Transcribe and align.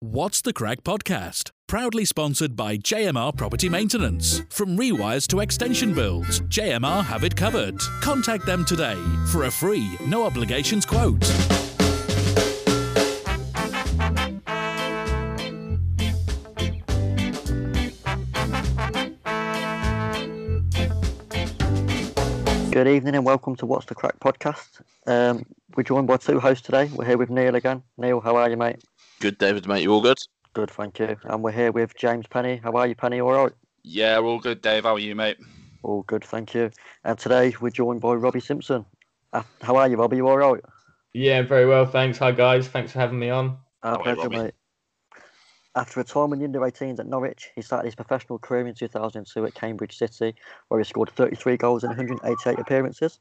What's 0.00 0.42
the 0.42 0.52
Craic 0.52 0.84
podcast? 0.84 1.50
Proudly 1.66 2.04
sponsored 2.04 2.54
by 2.54 2.76
JMR 2.76 3.36
Property 3.36 3.68
Maintenance. 3.68 4.42
From 4.48 4.78
rewires 4.78 5.26
to 5.26 5.40
extension 5.40 5.92
builds, 5.92 6.38
JMR 6.42 7.04
have 7.04 7.24
it 7.24 7.34
covered. 7.34 7.80
Contact 8.00 8.46
them 8.46 8.64
today 8.64 8.94
for 9.32 9.46
a 9.46 9.50
free, 9.50 9.98
no 10.06 10.24
obligations 10.24 10.86
quote. 10.86 11.18
Good 22.70 22.86
evening 22.86 23.16
and 23.16 23.24
welcome 23.26 23.56
to 23.56 23.66
What's 23.66 23.86
the 23.86 23.96
Craic 23.96 24.20
podcast. 24.20 24.80
Um, 25.08 25.44
we're 25.74 25.82
joined 25.82 26.06
by 26.06 26.18
two 26.18 26.38
hosts 26.38 26.64
today. 26.64 26.88
We're 26.94 27.04
here 27.04 27.18
with 27.18 27.30
Neil 27.30 27.56
again. 27.56 27.82
Neil, 27.96 28.20
how 28.20 28.36
are 28.36 28.48
you, 28.48 28.56
mate? 28.56 28.80
Good, 29.20 29.38
David, 29.38 29.66
mate. 29.66 29.82
You 29.82 29.92
all 29.92 30.00
good? 30.00 30.18
Good, 30.52 30.70
thank 30.70 30.98
you. 31.00 31.16
And 31.24 31.42
we're 31.42 31.50
here 31.50 31.72
with 31.72 31.96
James 31.96 32.26
Penny. 32.28 32.60
How 32.62 32.72
are 32.72 32.86
you, 32.86 32.94
Penny? 32.94 33.20
All 33.20 33.32
right? 33.32 33.52
Yeah, 33.82 34.18
we're 34.20 34.28
all 34.28 34.38
good, 34.38 34.62
Dave. 34.62 34.84
How 34.84 34.94
are 34.94 34.98
you, 34.98 35.16
mate? 35.16 35.38
All 35.82 36.02
good, 36.02 36.24
thank 36.24 36.54
you. 36.54 36.70
And 37.04 37.18
today 37.18 37.52
we're 37.60 37.70
joined 37.70 38.00
by 38.00 38.14
Robbie 38.14 38.40
Simpson. 38.40 38.84
Uh, 39.32 39.42
how 39.60 39.76
are 39.76 39.88
you, 39.88 39.96
Robbie? 39.96 40.18
You 40.18 40.28
all 40.28 40.38
right? 40.38 40.60
Yeah, 41.14 41.42
very 41.42 41.66
well, 41.66 41.84
thanks. 41.84 42.18
Hi, 42.18 42.30
guys. 42.30 42.68
Thanks 42.68 42.92
for 42.92 43.00
having 43.00 43.18
me 43.18 43.30
on. 43.30 43.58
Our 43.82 43.96
How 43.96 44.02
pleasure, 44.02 44.28
mate. 44.30 44.54
After 45.74 46.00
a 46.00 46.04
time 46.04 46.32
in 46.32 46.38
the 46.38 46.44
under 46.44 46.60
18s 46.60 46.98
at 47.00 47.06
Norwich, 47.06 47.50
he 47.54 47.62
started 47.62 47.86
his 47.86 47.94
professional 47.94 48.38
career 48.38 48.66
in 48.66 48.74
2002 48.74 49.46
at 49.46 49.54
Cambridge 49.54 49.96
City, 49.96 50.34
where 50.68 50.80
he 50.80 50.84
scored 50.84 51.10
33 51.10 51.56
goals 51.56 51.82
in 51.82 51.88
188 51.88 52.58
appearances. 52.58 53.18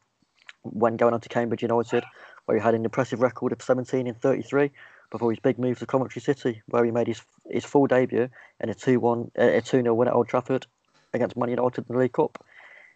When 0.63 0.95
going 0.95 1.13
on 1.13 1.21
to 1.21 1.29
Cambridge 1.29 1.61
United, 1.61 2.03
where 2.45 2.57
he 2.57 2.63
had 2.63 2.73
an 2.75 2.83
impressive 2.83 3.21
record 3.21 3.51
of 3.51 3.61
17 3.61 4.07
in 4.07 4.13
33, 4.15 4.71
before 5.11 5.31
his 5.31 5.39
big 5.39 5.57
move 5.57 5.79
to 5.79 5.85
Coventry 5.85 6.21
City, 6.21 6.61
where 6.67 6.83
he 6.83 6.91
made 6.91 7.07
his 7.07 7.21
his 7.49 7.65
full 7.65 7.87
debut 7.87 8.29
in 8.61 8.69
a 8.69 8.73
2-1, 8.73 9.31
uh, 9.37 9.41
a 9.41 9.61
2-0 9.61 9.95
win 9.95 10.07
at 10.07 10.13
Old 10.13 10.27
Trafford 10.27 10.65
against 11.13 11.37
Man 11.37 11.49
United 11.49 11.85
in 11.89 11.93
the 11.95 11.99
League 12.01 12.13
Cup. 12.13 12.43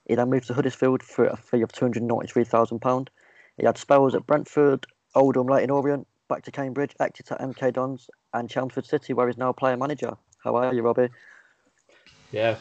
He 0.08 0.16
then 0.16 0.30
moved 0.30 0.48
to 0.48 0.54
Huddersfield 0.54 1.04
for 1.04 1.26
a 1.26 1.38
fee 1.38 1.62
of 1.62 1.72
£293,000. 1.72 3.08
He 3.58 3.66
had 3.66 3.78
spells 3.78 4.16
at 4.16 4.26
Brentford, 4.28 4.86
Oldham, 5.16 5.48
Leyton 5.48 5.70
Orient, 5.70 6.08
back 6.28 6.44
to 6.44 6.52
Cambridge, 6.52 6.94
Exeter, 7.00 7.38
MK 7.40 7.74
Dons, 7.74 8.10
and 8.34 8.50
Chelmsford 8.50 8.86
City, 8.86 9.14
where 9.14 9.28
he's 9.28 9.38
now 9.38 9.52
player 9.54 9.78
manager. 9.78 10.14
How 10.44 10.56
are 10.56 10.74
you, 10.74 10.82
Robbie? 10.82 11.10
Yeah, 12.32 12.56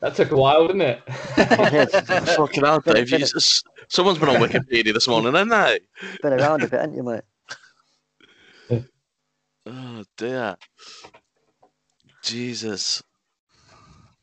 that 0.00 0.14
took 0.14 0.30
a 0.30 0.36
while, 0.36 0.66
didn't 0.68 0.82
it? 0.82 1.02
Yes. 1.36 2.36
Fucking 2.36 2.64
hell, 2.64 2.80
Been- 2.80 2.94
Dave. 2.94 3.10
been- 3.10 3.20
you 3.20 3.26
just- 3.26 3.66
Someone's 3.88 4.18
been 4.18 4.28
on 4.28 4.36
Wikipedia 4.36 4.92
this 4.92 5.08
morning, 5.08 5.32
haven't 5.34 5.48
they? 5.50 5.80
Been 6.22 6.34
around 6.34 6.62
a 6.62 6.68
bit, 6.68 6.80
haven't 6.80 6.94
you, 6.96 7.02
mate? 7.02 7.22
Oh, 9.98 10.04
dear. 10.16 10.56
Jesus. 12.22 13.02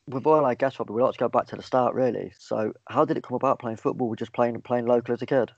With 0.08 0.26
all 0.26 0.46
I 0.46 0.56
guess, 0.56 0.80
Robbie, 0.80 0.94
we'd 0.94 1.04
like 1.04 1.14
to 1.14 1.20
go 1.20 1.28
back 1.28 1.48
to 1.48 1.58
the 1.58 1.64
start, 1.64 1.96
really. 1.96 2.32
So, 2.40 2.72
how 2.88 3.04
did 3.04 3.18
it 3.18 3.24
come 3.24 3.36
about 3.36 3.60
playing 3.60 3.78
football? 3.78 4.08
With 4.08 4.20
just 4.20 4.32
playing 4.32 4.62
playing 4.62 4.86
local 4.86 5.14
as 5.14 5.22
a 5.22 5.26
kid? 5.26 5.52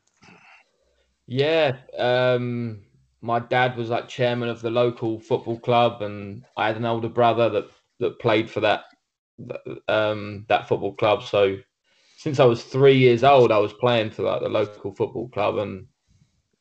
yeah. 1.28 1.78
Um, 2.00 2.82
my 3.22 3.40
dad 3.40 3.78
was 3.78 3.90
like 3.90 4.08
chairman 4.08 4.50
of 4.50 4.62
the 4.62 4.72
local 4.72 5.20
football 5.20 5.60
club, 5.60 6.02
and 6.02 6.44
I 6.56 6.66
had 6.66 6.78
an 6.78 6.86
older 6.86 7.10
brother 7.10 7.50
that 7.50 7.66
that 8.00 8.20
played 8.20 8.50
for 8.50 8.62
that 8.62 8.86
um, 9.88 10.46
that 10.50 10.68
football 10.68 10.96
club. 10.96 11.24
So 11.24 11.58
since 12.18 12.40
I 12.40 12.46
was 12.46 12.64
three 12.64 12.98
years 12.98 13.24
old, 13.24 13.52
I 13.52 13.60
was 13.60 13.74
playing 13.74 14.10
for 14.12 14.24
like 14.24 14.42
the 14.42 14.50
local 14.50 14.96
football 14.96 15.30
club, 15.30 15.58
and 15.58 15.88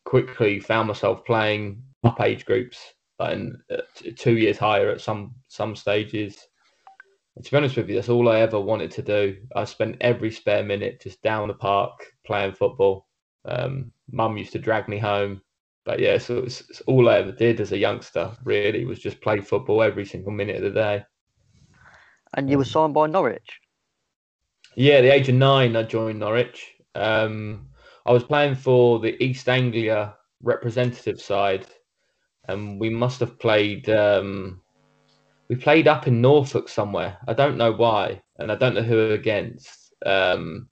quickly 0.04 0.60
found 0.60 0.88
myself 0.88 1.24
playing 1.24 1.82
up 2.04 2.20
age 2.20 2.44
groups, 2.44 2.78
and 3.18 3.56
two 4.16 4.36
years 4.36 4.58
higher 4.58 4.90
at 4.90 5.00
some 5.00 5.34
some 5.48 5.74
stages. 5.74 6.48
And 7.36 7.44
to 7.44 7.50
be 7.50 7.56
honest 7.56 7.76
with 7.76 7.88
you, 7.88 7.96
that's 7.96 8.08
all 8.08 8.28
I 8.28 8.40
ever 8.40 8.58
wanted 8.58 8.90
to 8.92 9.02
do. 9.02 9.36
I 9.54 9.64
spent 9.64 9.96
every 10.00 10.30
spare 10.30 10.64
minute 10.64 11.02
just 11.02 11.22
down 11.22 11.48
the 11.48 11.54
park 11.54 11.92
playing 12.24 12.52
football. 12.52 13.06
Um, 13.44 13.92
Mum 14.10 14.36
used 14.36 14.52
to 14.52 14.58
drag 14.58 14.88
me 14.88 14.98
home, 14.98 15.42
but 15.84 16.00
yeah, 16.00 16.18
so 16.18 16.38
it's, 16.38 16.62
it's 16.68 16.80
all 16.82 17.08
I 17.08 17.18
ever 17.18 17.32
did 17.32 17.60
as 17.60 17.72
a 17.72 17.78
youngster. 17.78 18.32
Really, 18.44 18.84
was 18.84 18.98
just 18.98 19.20
play 19.20 19.40
football 19.40 19.82
every 19.82 20.04
single 20.04 20.32
minute 20.32 20.56
of 20.56 20.62
the 20.62 20.70
day. 20.70 21.04
And 22.34 22.50
you 22.50 22.58
were 22.58 22.64
signed 22.64 22.94
by 22.94 23.06
Norwich. 23.06 23.60
Yeah, 24.74 24.94
at 24.94 25.02
the 25.02 25.14
age 25.14 25.28
of 25.28 25.36
nine, 25.36 25.74
I 25.76 25.84
joined 25.84 26.18
Norwich. 26.18 26.74
Um, 26.94 27.68
I 28.04 28.12
was 28.12 28.24
playing 28.24 28.56
for 28.56 28.98
the 28.98 29.22
East 29.22 29.48
Anglia 29.48 30.14
representative 30.42 31.20
side, 31.20 31.66
and 32.48 32.80
we 32.80 32.90
must 32.90 33.20
have 33.20 33.38
played. 33.38 33.88
Um, 33.88 34.60
we 35.48 35.56
played 35.56 35.86
up 35.88 36.06
in 36.06 36.20
Norfolk 36.20 36.68
somewhere. 36.68 37.18
I 37.28 37.32
don't 37.32 37.56
know 37.56 37.72
why, 37.72 38.22
and 38.38 38.50
I 38.50 38.56
don't 38.56 38.74
know 38.74 38.82
who 38.82 39.12
against. 39.12 39.94
Um, 40.04 40.68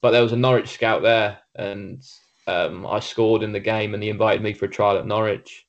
but 0.00 0.10
there 0.10 0.22
was 0.22 0.32
a 0.32 0.36
Norwich 0.36 0.68
scout 0.68 1.02
there, 1.02 1.38
and 1.54 2.02
um, 2.46 2.86
I 2.86 3.00
scored 3.00 3.42
in 3.42 3.52
the 3.52 3.60
game, 3.60 3.94
and 3.94 4.02
he 4.02 4.10
invited 4.10 4.42
me 4.42 4.52
for 4.52 4.66
a 4.66 4.70
trial 4.70 4.98
at 4.98 5.06
Norwich. 5.06 5.66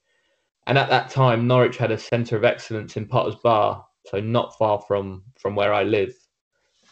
And 0.68 0.78
at 0.78 0.90
that 0.90 1.10
time, 1.10 1.48
Norwich 1.48 1.78
had 1.78 1.92
a 1.92 1.98
centre 1.98 2.36
of 2.38 2.44
excellence 2.44 2.96
in 2.98 3.08
Potters 3.08 3.36
Bar, 3.44 3.86
so 4.06 4.20
not 4.20 4.58
far 4.58 4.80
from 4.82 5.24
from 5.40 5.56
where 5.56 5.74
I 5.74 5.84
live. 5.84 6.14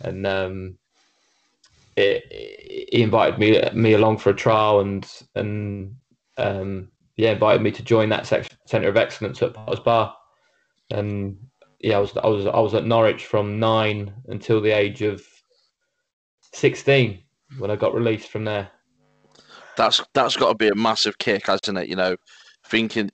And 0.01 0.25
um, 0.25 0.77
it, 1.95 2.23
it- 2.31 2.53
he 2.93 3.01
invited 3.03 3.37
me 3.37 3.61
me 3.73 3.93
along 3.93 4.17
for 4.17 4.29
a 4.29 4.35
trial, 4.35 4.79
and 4.79 5.05
and 5.35 5.95
um, 6.37 6.89
yeah, 7.17 7.31
invited 7.31 7.63
me 7.63 7.71
to 7.71 7.83
join 7.83 8.09
that 8.09 8.27
centre 8.27 8.87
of 8.87 8.95
excellence 8.95 9.41
at 9.41 9.53
Potters 9.53 9.79
Bar. 9.79 10.15
And 10.91 11.37
yeah, 11.79 11.97
I 11.97 11.99
was 11.99 12.15
I 12.15 12.27
was 12.27 12.45
I 12.45 12.59
was 12.59 12.73
at 12.75 12.85
Norwich 12.85 13.25
from 13.25 13.59
nine 13.59 14.13
until 14.27 14.61
the 14.61 14.71
age 14.71 15.01
of 15.01 15.25
sixteen 16.53 17.23
when 17.57 17.71
I 17.71 17.75
got 17.75 17.95
released 17.95 18.29
from 18.29 18.45
there. 18.45 18.69
That's 19.75 20.01
that's 20.13 20.37
got 20.37 20.49
to 20.49 20.55
be 20.55 20.69
a 20.69 20.75
massive 20.75 21.17
kick, 21.17 21.47
hasn't 21.47 21.77
it? 21.77 21.87
You 21.87 21.95
know, 21.95 22.15
thinking 22.65 23.09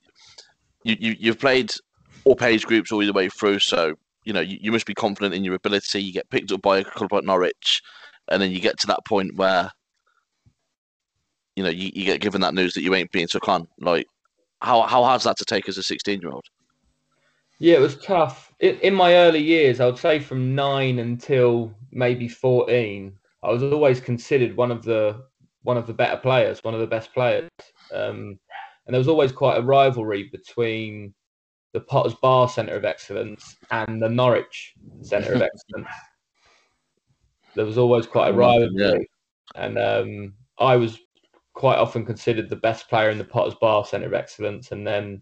you, 0.83 0.97
you 0.99 1.15
you've 1.17 1.39
played 1.39 1.71
all 2.25 2.37
age 2.41 2.65
groups 2.65 2.91
all 2.91 2.99
the 2.99 3.13
way 3.13 3.29
through, 3.29 3.59
so 3.59 3.95
you 4.25 4.33
know 4.33 4.41
you, 4.41 4.57
you 4.61 4.71
must 4.71 4.85
be 4.85 4.93
confident 4.93 5.33
in 5.33 5.45
your 5.45 5.55
ability. 5.55 6.03
You 6.03 6.13
get 6.13 6.29
picked 6.29 6.51
up 6.51 6.61
by 6.61 6.79
a 6.79 6.83
club 6.83 7.13
like 7.13 7.23
Norwich, 7.23 7.81
and 8.29 8.41
then 8.41 8.51
you 8.51 8.59
get 8.59 8.79
to 8.79 8.87
that 8.87 9.05
point 9.05 9.35
where 9.35 9.71
you 11.55 11.63
know 11.63 11.69
you, 11.69 11.91
you 11.93 12.05
get 12.05 12.21
given 12.21 12.41
that 12.41 12.53
news 12.53 12.73
that 12.73 12.81
you 12.81 12.93
ain't 12.95 13.11
being 13.11 13.27
took 13.27 13.47
on. 13.47 13.67
Like, 13.79 14.07
how 14.61 14.81
how 14.83 15.03
hard's 15.03 15.23
that 15.25 15.37
to 15.37 15.45
take 15.45 15.67
as 15.67 15.77
a 15.77 15.83
sixteen 15.83 16.21
year 16.21 16.31
old? 16.31 16.45
Yeah, 17.59 17.75
it 17.75 17.81
was 17.81 17.97
tough. 17.97 18.51
In, 18.59 18.77
in 18.79 18.93
my 18.93 19.15
early 19.15 19.41
years, 19.41 19.79
I 19.79 19.85
would 19.85 19.97
say 19.97 20.19
from 20.19 20.55
nine 20.55 20.99
until 20.99 21.73
maybe 21.91 22.27
fourteen, 22.27 23.13
I 23.43 23.51
was 23.51 23.63
always 23.63 23.99
considered 23.99 24.55
one 24.55 24.71
of 24.71 24.83
the 24.83 25.23
one 25.63 25.77
of 25.77 25.87
the 25.87 25.93
better 25.93 26.17
players, 26.17 26.63
one 26.63 26.73
of 26.73 26.79
the 26.79 26.87
best 26.87 27.13
players. 27.13 27.49
Um, 27.93 28.39
and 28.85 28.93
there 28.93 28.99
was 28.99 29.07
always 29.07 29.31
quite 29.31 29.57
a 29.57 29.61
rivalry 29.61 30.23
between 30.23 31.13
the 31.73 31.79
Potters 31.79 32.15
Bar 32.15 32.49
Centre 32.49 32.75
of 32.75 32.85
Excellence 32.85 33.55
and 33.71 34.01
the 34.01 34.09
Norwich 34.09 34.73
Centre 35.01 35.33
of 35.33 35.41
Excellence. 35.53 35.87
There 37.55 37.65
was 37.65 37.77
always 37.77 38.05
quite 38.05 38.29
a 38.29 38.33
rivalry, 38.33 39.07
and 39.55 39.77
um, 39.77 40.33
I 40.57 40.75
was 40.75 40.99
quite 41.53 41.77
often 41.77 42.05
considered 42.05 42.49
the 42.49 42.55
best 42.55 42.89
player 42.89 43.09
in 43.09 43.17
the 43.17 43.23
Potters 43.23 43.55
Bar 43.55 43.85
Centre 43.85 44.07
of 44.07 44.13
Excellence, 44.13 44.71
and 44.71 44.85
then 44.85 45.21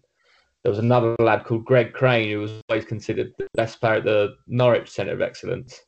there 0.62 0.70
was 0.70 0.78
another 0.78 1.16
lad 1.18 1.44
called 1.44 1.64
Greg 1.64 1.92
Crane 1.92 2.30
who 2.30 2.40
was 2.40 2.52
always 2.68 2.84
considered 2.84 3.32
the 3.38 3.48
best 3.54 3.80
player 3.80 3.94
at 3.94 4.04
the 4.04 4.34
Norwich 4.46 4.90
Centre 4.90 5.12
of 5.12 5.20
Excellence. 5.20 5.80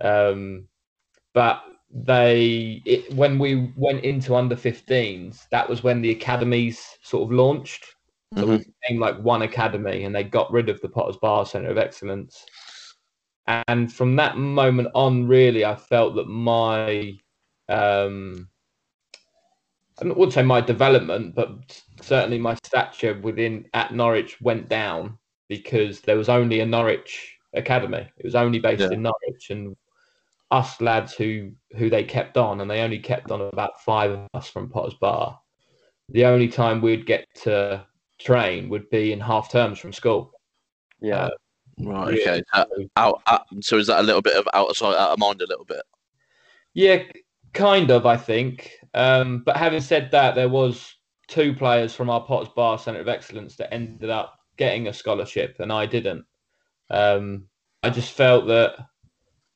Um, 0.00 0.68
but 1.32 1.62
they, 1.90 2.82
it, 2.84 3.12
when 3.14 3.38
we 3.38 3.72
went 3.76 4.04
into 4.04 4.34
under 4.34 4.56
15s, 4.56 5.48
that 5.50 5.68
was 5.68 5.82
when 5.82 6.02
the 6.02 6.10
academies 6.10 6.80
sort 7.02 7.24
of 7.24 7.32
launched. 7.32 7.86
So 8.36 8.46
we 8.46 8.58
became 8.58 9.00
like 9.00 9.18
one 9.18 9.42
academy, 9.42 10.04
and 10.04 10.14
they 10.14 10.22
got 10.22 10.52
rid 10.52 10.68
of 10.68 10.80
the 10.80 10.88
Potters 10.88 11.16
Bar 11.16 11.46
Centre 11.46 11.70
of 11.70 11.78
Excellence. 11.78 12.44
And 13.66 13.92
from 13.92 14.14
that 14.16 14.36
moment 14.36 14.88
on, 14.94 15.26
really, 15.26 15.64
I 15.64 15.74
felt 15.74 16.14
that 16.14 16.28
my 16.28 17.18
um, 17.68 18.49
I 20.00 20.06
wouldn't 20.06 20.32
say 20.32 20.42
my 20.42 20.60
development, 20.60 21.34
but 21.34 21.80
certainly 22.00 22.38
my 22.38 22.56
stature 22.64 23.18
within 23.20 23.68
at 23.74 23.92
Norwich 23.94 24.40
went 24.40 24.68
down 24.68 25.18
because 25.48 26.00
there 26.00 26.16
was 26.16 26.28
only 26.28 26.60
a 26.60 26.66
Norwich 26.66 27.36
academy. 27.54 28.08
It 28.16 28.24
was 28.24 28.34
only 28.34 28.58
based 28.58 28.80
Yeah. 28.80 28.90
in 28.92 29.02
Norwich, 29.02 29.50
and 29.50 29.76
us 30.50 30.80
lads 30.80 31.14
who 31.14 31.52
who 31.76 31.90
they 31.90 32.04
kept 32.04 32.36
on, 32.36 32.60
and 32.60 32.70
they 32.70 32.80
only 32.80 32.98
kept 32.98 33.30
on 33.30 33.40
about 33.40 33.80
five 33.82 34.10
of 34.10 34.28
us 34.34 34.48
from 34.48 34.68
Potters 34.70 34.94
Bar. 34.94 35.38
The 36.08 36.24
only 36.24 36.48
time 36.48 36.80
we'd 36.80 37.06
get 37.06 37.26
to 37.42 37.86
train 38.18 38.68
would 38.68 38.88
be 38.90 39.12
in 39.12 39.20
half 39.20 39.50
terms 39.50 39.78
from 39.78 39.92
school. 39.92 40.32
Yeah. 41.00 41.26
Uh, 41.26 41.30
Right. 41.82 42.12
Okay. 42.18 42.42
Uh, 42.52 42.66
out, 42.96 43.22
out, 43.26 43.46
so 43.60 43.78
is 43.78 43.86
that 43.86 44.00
a 44.00 44.02
little 44.02 44.20
bit 44.20 44.36
of 44.36 44.46
out 44.52 44.68
of 44.68 44.76
sight, 44.76 44.96
out 44.96 45.12
of 45.12 45.18
mind, 45.18 45.40
a 45.40 45.46
little 45.46 45.64
bit? 45.64 45.80
Yeah, 46.74 47.04
kind 47.54 47.90
of, 47.90 48.04
I 48.04 48.18
think. 48.18 48.72
Um, 48.94 49.42
but 49.44 49.56
having 49.56 49.80
said 49.80 50.10
that, 50.10 50.34
there 50.34 50.48
was 50.48 50.94
two 51.28 51.54
players 51.54 51.94
from 51.94 52.10
our 52.10 52.20
Potts 52.20 52.50
Bar 52.54 52.78
Centre 52.78 53.00
of 53.00 53.08
Excellence 53.08 53.56
that 53.56 53.72
ended 53.72 54.10
up 54.10 54.38
getting 54.56 54.88
a 54.88 54.92
scholarship 54.92 55.56
and 55.60 55.72
I 55.72 55.86
didn't. 55.86 56.24
Um, 56.90 57.46
I 57.82 57.90
just 57.90 58.12
felt 58.12 58.46
that 58.48 58.74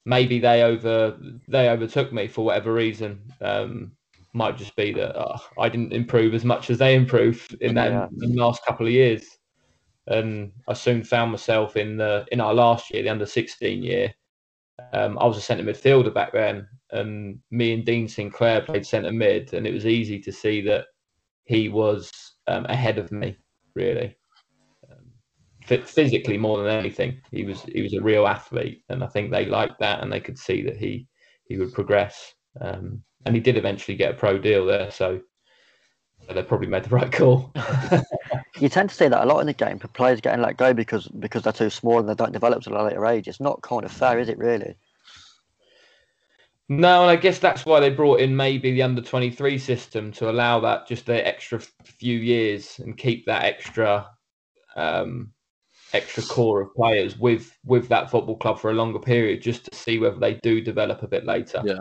maybe 0.06 0.38
they 0.38 0.62
over 0.62 1.18
they 1.48 1.68
overtook 1.68 2.12
me 2.12 2.28
for 2.28 2.44
whatever 2.44 2.72
reason. 2.72 3.20
Um, 3.40 3.92
might 4.32 4.56
just 4.56 4.74
be 4.76 4.92
that 4.92 5.16
uh, 5.16 5.38
I 5.58 5.68
didn't 5.68 5.92
improve 5.92 6.34
as 6.34 6.44
much 6.44 6.70
as 6.70 6.78
they 6.78 6.94
improved 6.94 7.54
in 7.60 7.74
that 7.74 7.92
Yeah. 7.92 8.08
in 8.22 8.34
the 8.34 8.42
last 8.42 8.64
couple 8.64 8.86
of 8.86 8.92
years, 8.92 9.24
and 10.06 10.52
I 10.68 10.74
soon 10.74 11.04
found 11.04 11.30
myself 11.30 11.76
in 11.76 11.96
the 11.96 12.26
in 12.32 12.40
our 12.40 12.54
last 12.54 12.92
year, 12.92 13.02
the 13.02 13.10
under 13.10 13.26
sixteen 13.26 13.82
year. 13.82 14.12
Um, 14.92 15.18
I 15.18 15.26
was 15.26 15.36
a 15.36 15.40
centre 15.40 15.62
midfielder 15.62 16.12
back 16.12 16.32
then, 16.32 16.66
and 16.94 17.38
me 17.50 17.74
and 17.74 17.84
Dean 17.84 18.08
Sinclair 18.08 18.62
played 18.62 18.86
centre 18.86 19.12
mid, 19.12 19.52
and 19.52 19.66
it 19.66 19.74
was 19.74 19.86
easy 19.86 20.20
to 20.20 20.32
see 20.32 20.60
that 20.62 20.86
he 21.44 21.68
was 21.68 22.10
um, 22.46 22.64
ahead 22.66 22.98
of 22.98 23.12
me, 23.12 23.36
really. 23.74 24.16
Um, 24.90 25.04
phy- 25.66 25.82
physically 25.82 26.38
more 26.38 26.58
than 26.58 26.68
anything, 26.68 27.20
he 27.30 27.44
was 27.44 27.62
he 27.62 27.82
was 27.82 27.94
a 27.94 28.02
real 28.02 28.26
athlete, 28.26 28.82
and 28.88 29.02
I 29.02 29.08
think 29.08 29.30
they 29.30 29.46
liked 29.46 29.78
that, 29.80 30.02
and 30.02 30.12
they 30.12 30.20
could 30.20 30.38
see 30.38 30.62
that 30.62 30.76
he 30.76 31.06
he 31.48 31.58
would 31.58 31.72
progress. 31.72 32.34
Um, 32.60 33.02
and 33.26 33.34
he 33.34 33.40
did 33.40 33.56
eventually 33.56 33.96
get 33.96 34.12
a 34.12 34.16
pro 34.16 34.38
deal 34.38 34.66
there, 34.66 34.90
so, 34.90 35.20
they 36.28 36.42
probably 36.42 36.68
made 36.68 36.84
the 36.84 36.90
right 36.90 37.12
call. 37.12 37.52
You 38.60 38.68
tend 38.68 38.88
to 38.90 38.94
see 38.94 39.08
that 39.08 39.24
a 39.24 39.26
lot 39.26 39.40
in 39.40 39.48
the 39.48 39.52
game 39.52 39.80
players 39.80 40.20
getting 40.20 40.40
let 40.40 40.56
go 40.56 40.72
because 40.72 41.08
because 41.08 41.42
they're 41.42 41.52
too 41.52 41.70
small 41.70 41.98
and 41.98 42.08
they 42.08 42.14
don't 42.14 42.32
develop 42.32 42.62
till 42.62 42.80
a 42.80 42.84
later 42.84 43.04
age. 43.04 43.26
It's 43.26 43.40
not 43.40 43.60
kind 43.62 43.84
of 43.84 43.90
fair, 43.90 44.20
is 44.20 44.28
it? 44.28 44.38
Really? 44.38 44.76
No, 46.68 47.02
and 47.02 47.10
I 47.10 47.16
guess 47.16 47.38
that's 47.38 47.66
why 47.66 47.78
they 47.80 47.90
brought 47.90 48.20
in 48.20 48.34
maybe 48.34 48.72
the 48.72 48.82
under 48.82 49.02
23 49.02 49.58
system 49.58 50.10
to 50.12 50.30
allow 50.30 50.60
that 50.60 50.86
just 50.86 51.04
the 51.06 51.26
extra 51.26 51.60
few 51.84 52.18
years 52.18 52.78
and 52.78 52.96
keep 52.96 53.26
that 53.26 53.44
extra 53.44 54.08
um, 54.76 55.30
extra 55.92 56.22
core 56.22 56.62
of 56.62 56.74
players 56.74 57.18
with 57.18 57.56
with 57.64 57.88
that 57.88 58.10
football 58.10 58.36
club 58.36 58.58
for 58.58 58.70
a 58.70 58.74
longer 58.74 58.98
period 58.98 59.42
just 59.42 59.70
to 59.70 59.76
see 59.76 59.98
whether 59.98 60.18
they 60.18 60.34
do 60.42 60.60
develop 60.60 61.02
a 61.02 61.08
bit 61.08 61.26
later. 61.26 61.62
Yeah. 61.64 61.80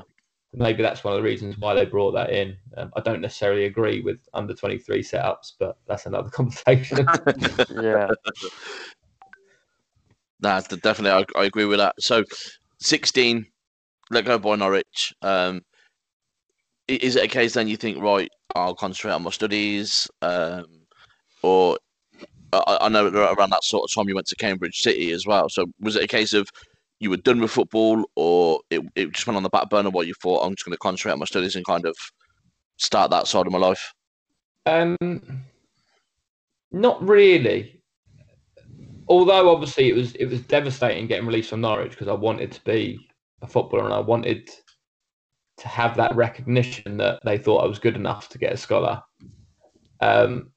Maybe 0.56 0.83
that's 0.83 1.03
one 1.03 1.13
of 1.13 1.18
the 1.18 1.24
reasons 1.24 1.57
why 1.57 1.74
they 1.74 1.86
brought 1.86 2.12
that 2.12 2.29
in. 2.29 2.56
Um, 2.77 2.91
I 2.95 3.00
don't 3.00 3.21
necessarily 3.21 3.65
agree 3.65 4.01
with 4.01 4.19
under 4.36 4.53
23 4.53 5.01
setups, 5.01 5.53
but 5.57 5.77
that's 5.88 6.06
another 6.06 6.29
conversation. 6.31 7.07
Yeah. 7.81 8.09
Nah, 10.41 10.59
definitely, 10.59 11.12
I, 11.12 11.39
I 11.39 11.45
agree 11.45 11.63
with 11.65 11.79
that. 11.79 11.95
So, 12.00 12.24
16, 12.79 13.45
let 14.09 14.25
go 14.25 14.38
by 14.38 14.55
Norwich. 14.55 15.13
Um, 15.21 15.61
is 16.88 17.15
it 17.15 17.23
a 17.23 17.27
case 17.27 17.53
then 17.53 17.67
you 17.67 17.77
think, 17.77 18.01
right, 18.01 18.29
I'll 18.55 18.75
concentrate 18.75 19.13
on 19.13 19.23
my 19.23 19.29
studies? 19.29 20.07
Um, 20.21 20.65
or 21.41 21.77
I, 22.51 22.77
I 22.81 22.89
know 22.89 23.07
around 23.07 23.51
that 23.51 23.63
sort 23.63 23.89
of 23.89 23.94
time 23.94 24.07
you 24.09 24.15
went 24.15 24.27
to 24.27 24.35
Cambridge 24.35 24.81
City 24.81 25.11
as 25.11 25.25
well. 25.25 25.50
So, 25.50 25.65
was 25.79 25.95
it 25.95 26.03
a 26.03 26.07
case 26.07 26.33
of 26.33 26.47
you 27.00 27.09
were 27.09 27.17
done 27.17 27.39
with 27.39 27.51
football, 27.51 28.03
or 28.15 28.59
it, 28.69 28.81
it 28.95 29.11
just 29.11 29.27
went 29.27 29.38
on 29.38 29.44
the 29.44 29.50
back 29.50 29.69
burner 29.69 29.89
What 29.89 30.07
you 30.07 30.13
thought, 30.21 30.45
I'm 30.45 30.55
just 30.55 30.65
going 30.65 30.73
to 30.73 30.77
concentrate 30.77 31.13
on 31.13 31.19
my 31.19 31.25
studies 31.25 31.55
and 31.55 31.65
kind 31.65 31.85
of 31.85 31.95
start 32.77 33.11
that 33.11 33.27
side 33.27 33.47
of 33.47 33.53
my 33.53 33.59
life? 33.59 33.94
Um, 34.65 35.44
not 36.71 37.05
really. 37.05 37.81
Although 39.07 39.50
obviously 39.50 39.89
it 39.89 39.95
was 39.95 40.15
it 40.15 40.25
was 40.25 40.41
devastating 40.41 41.07
getting 41.07 41.27
released 41.27 41.50
from 41.50 41.61
Norwich 41.61 41.91
because 41.91 42.07
I 42.07 42.13
wanted 42.13 42.51
to 42.53 42.63
be 42.63 43.05
a 43.44 43.48
footballer 43.48 43.86
and 43.86 43.94
I 43.94 44.00
wanted 44.00 44.50
to 45.57 45.68
have 45.68 45.95
that 45.98 46.16
recognition 46.16 46.98
that 46.98 47.19
they 47.24 47.38
thought 47.38 47.63
I 47.63 47.68
was 47.68 47.80
good 47.80 47.95
enough 47.95 48.30
to 48.30 48.38
get 48.38 48.54
a 48.54 48.57
scholar. 48.57 49.04
Um, 50.01 50.51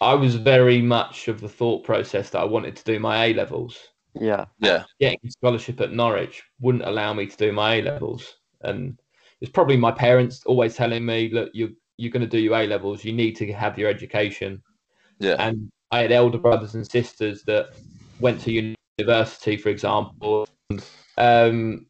I 0.00 0.14
was 0.14 0.36
very 0.36 0.80
much 0.80 1.28
of 1.28 1.40
the 1.40 1.48
thought 1.48 1.84
process 1.84 2.30
that 2.30 2.40
I 2.40 2.44
wanted 2.44 2.76
to 2.76 2.84
do 2.84 2.98
my 2.98 3.26
A 3.26 3.34
levels. 3.34 3.78
Yeah. 4.14 4.46
Yeah. 4.58 4.84
Getting 5.00 5.18
a 5.26 5.30
scholarship 5.30 5.80
at 5.80 5.92
Norwich 5.92 6.42
wouldn't 6.60 6.84
allow 6.86 7.12
me 7.12 7.26
to 7.26 7.36
do 7.36 7.52
my 7.52 7.76
A 7.76 7.82
levels, 7.82 8.36
and 8.62 8.98
it's 9.40 9.50
probably 9.50 9.76
my 9.76 9.92
parents 9.92 10.42
always 10.46 10.74
telling 10.74 11.04
me, 11.04 11.30
"Look, 11.30 11.50
you're 11.52 11.70
you're 11.98 12.12
going 12.12 12.22
to 12.22 12.28
do 12.28 12.38
your 12.38 12.54
A 12.54 12.66
levels. 12.66 13.04
You 13.04 13.12
need 13.12 13.36
to 13.36 13.52
have 13.52 13.78
your 13.78 13.90
education." 13.90 14.62
Yeah. 15.18 15.36
And 15.38 15.70
I 15.90 16.00
had 16.00 16.12
elder 16.12 16.38
brothers 16.38 16.74
and 16.74 16.90
sisters 16.90 17.42
that 17.44 17.68
went 18.20 18.40
to 18.42 18.74
university, 18.98 19.56
for 19.56 19.68
example. 19.68 20.48
And, 20.70 20.84
um, 21.18 21.86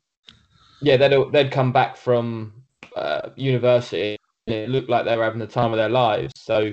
yeah, 0.80 0.96
they'd 0.96 1.32
they'd 1.32 1.50
come 1.50 1.72
back 1.72 1.96
from 1.96 2.62
uh, 2.96 3.30
university, 3.36 4.16
and 4.46 4.56
it 4.56 4.70
looked 4.70 4.90
like 4.90 5.04
they 5.04 5.16
were 5.16 5.24
having 5.24 5.40
the 5.40 5.46
time 5.46 5.72
of 5.72 5.78
their 5.78 5.88
lives. 5.88 6.32
So 6.36 6.72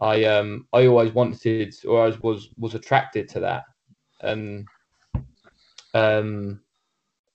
I 0.00 0.24
um 0.24 0.66
I 0.72 0.86
always 0.86 1.12
wanted, 1.12 1.74
or 1.86 2.04
I 2.04 2.08
was 2.20 2.50
was, 2.56 2.74
attracted 2.74 3.28
to 3.30 3.40
that, 3.40 3.64
and 4.20 4.66
um. 5.94 6.60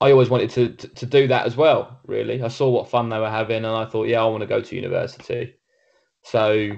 I 0.01 0.11
always 0.11 0.29
wanted 0.29 0.49
to, 0.49 0.67
to, 0.67 0.87
to 0.95 1.05
do 1.05 1.27
that 1.27 1.45
as 1.45 1.55
well. 1.55 2.01
Really, 2.05 2.43
I 2.43 2.49
saw 2.49 2.69
what 2.69 2.89
fun 2.89 3.07
they 3.07 3.19
were 3.19 3.29
having, 3.29 3.63
and 3.63 3.67
I 3.67 3.85
thought, 3.85 4.09
yeah, 4.09 4.21
I 4.21 4.25
want 4.25 4.41
to 4.41 4.47
go 4.47 4.59
to 4.59 4.75
university. 4.75 5.55
So 6.23 6.71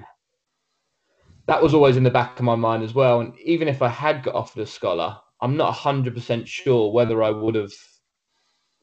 that 1.47 1.63
was 1.63 1.73
always 1.73 1.97
in 1.97 2.03
the 2.03 2.11
back 2.11 2.37
of 2.37 2.45
my 2.45 2.53
mind 2.53 2.83
as 2.83 2.93
well. 2.93 3.21
And 3.21 3.33
even 3.39 3.67
if 3.67 3.81
I 3.81 3.87
had 3.87 4.21
got 4.21 4.35
offered 4.35 4.61
a 4.61 4.67
scholar, 4.67 5.17
I'm 5.41 5.57
not 5.57 5.73
hundred 5.73 6.13
percent 6.13 6.47
sure 6.47 6.91
whether 6.91 7.23
I 7.23 7.31
would 7.31 7.55
have 7.55 7.73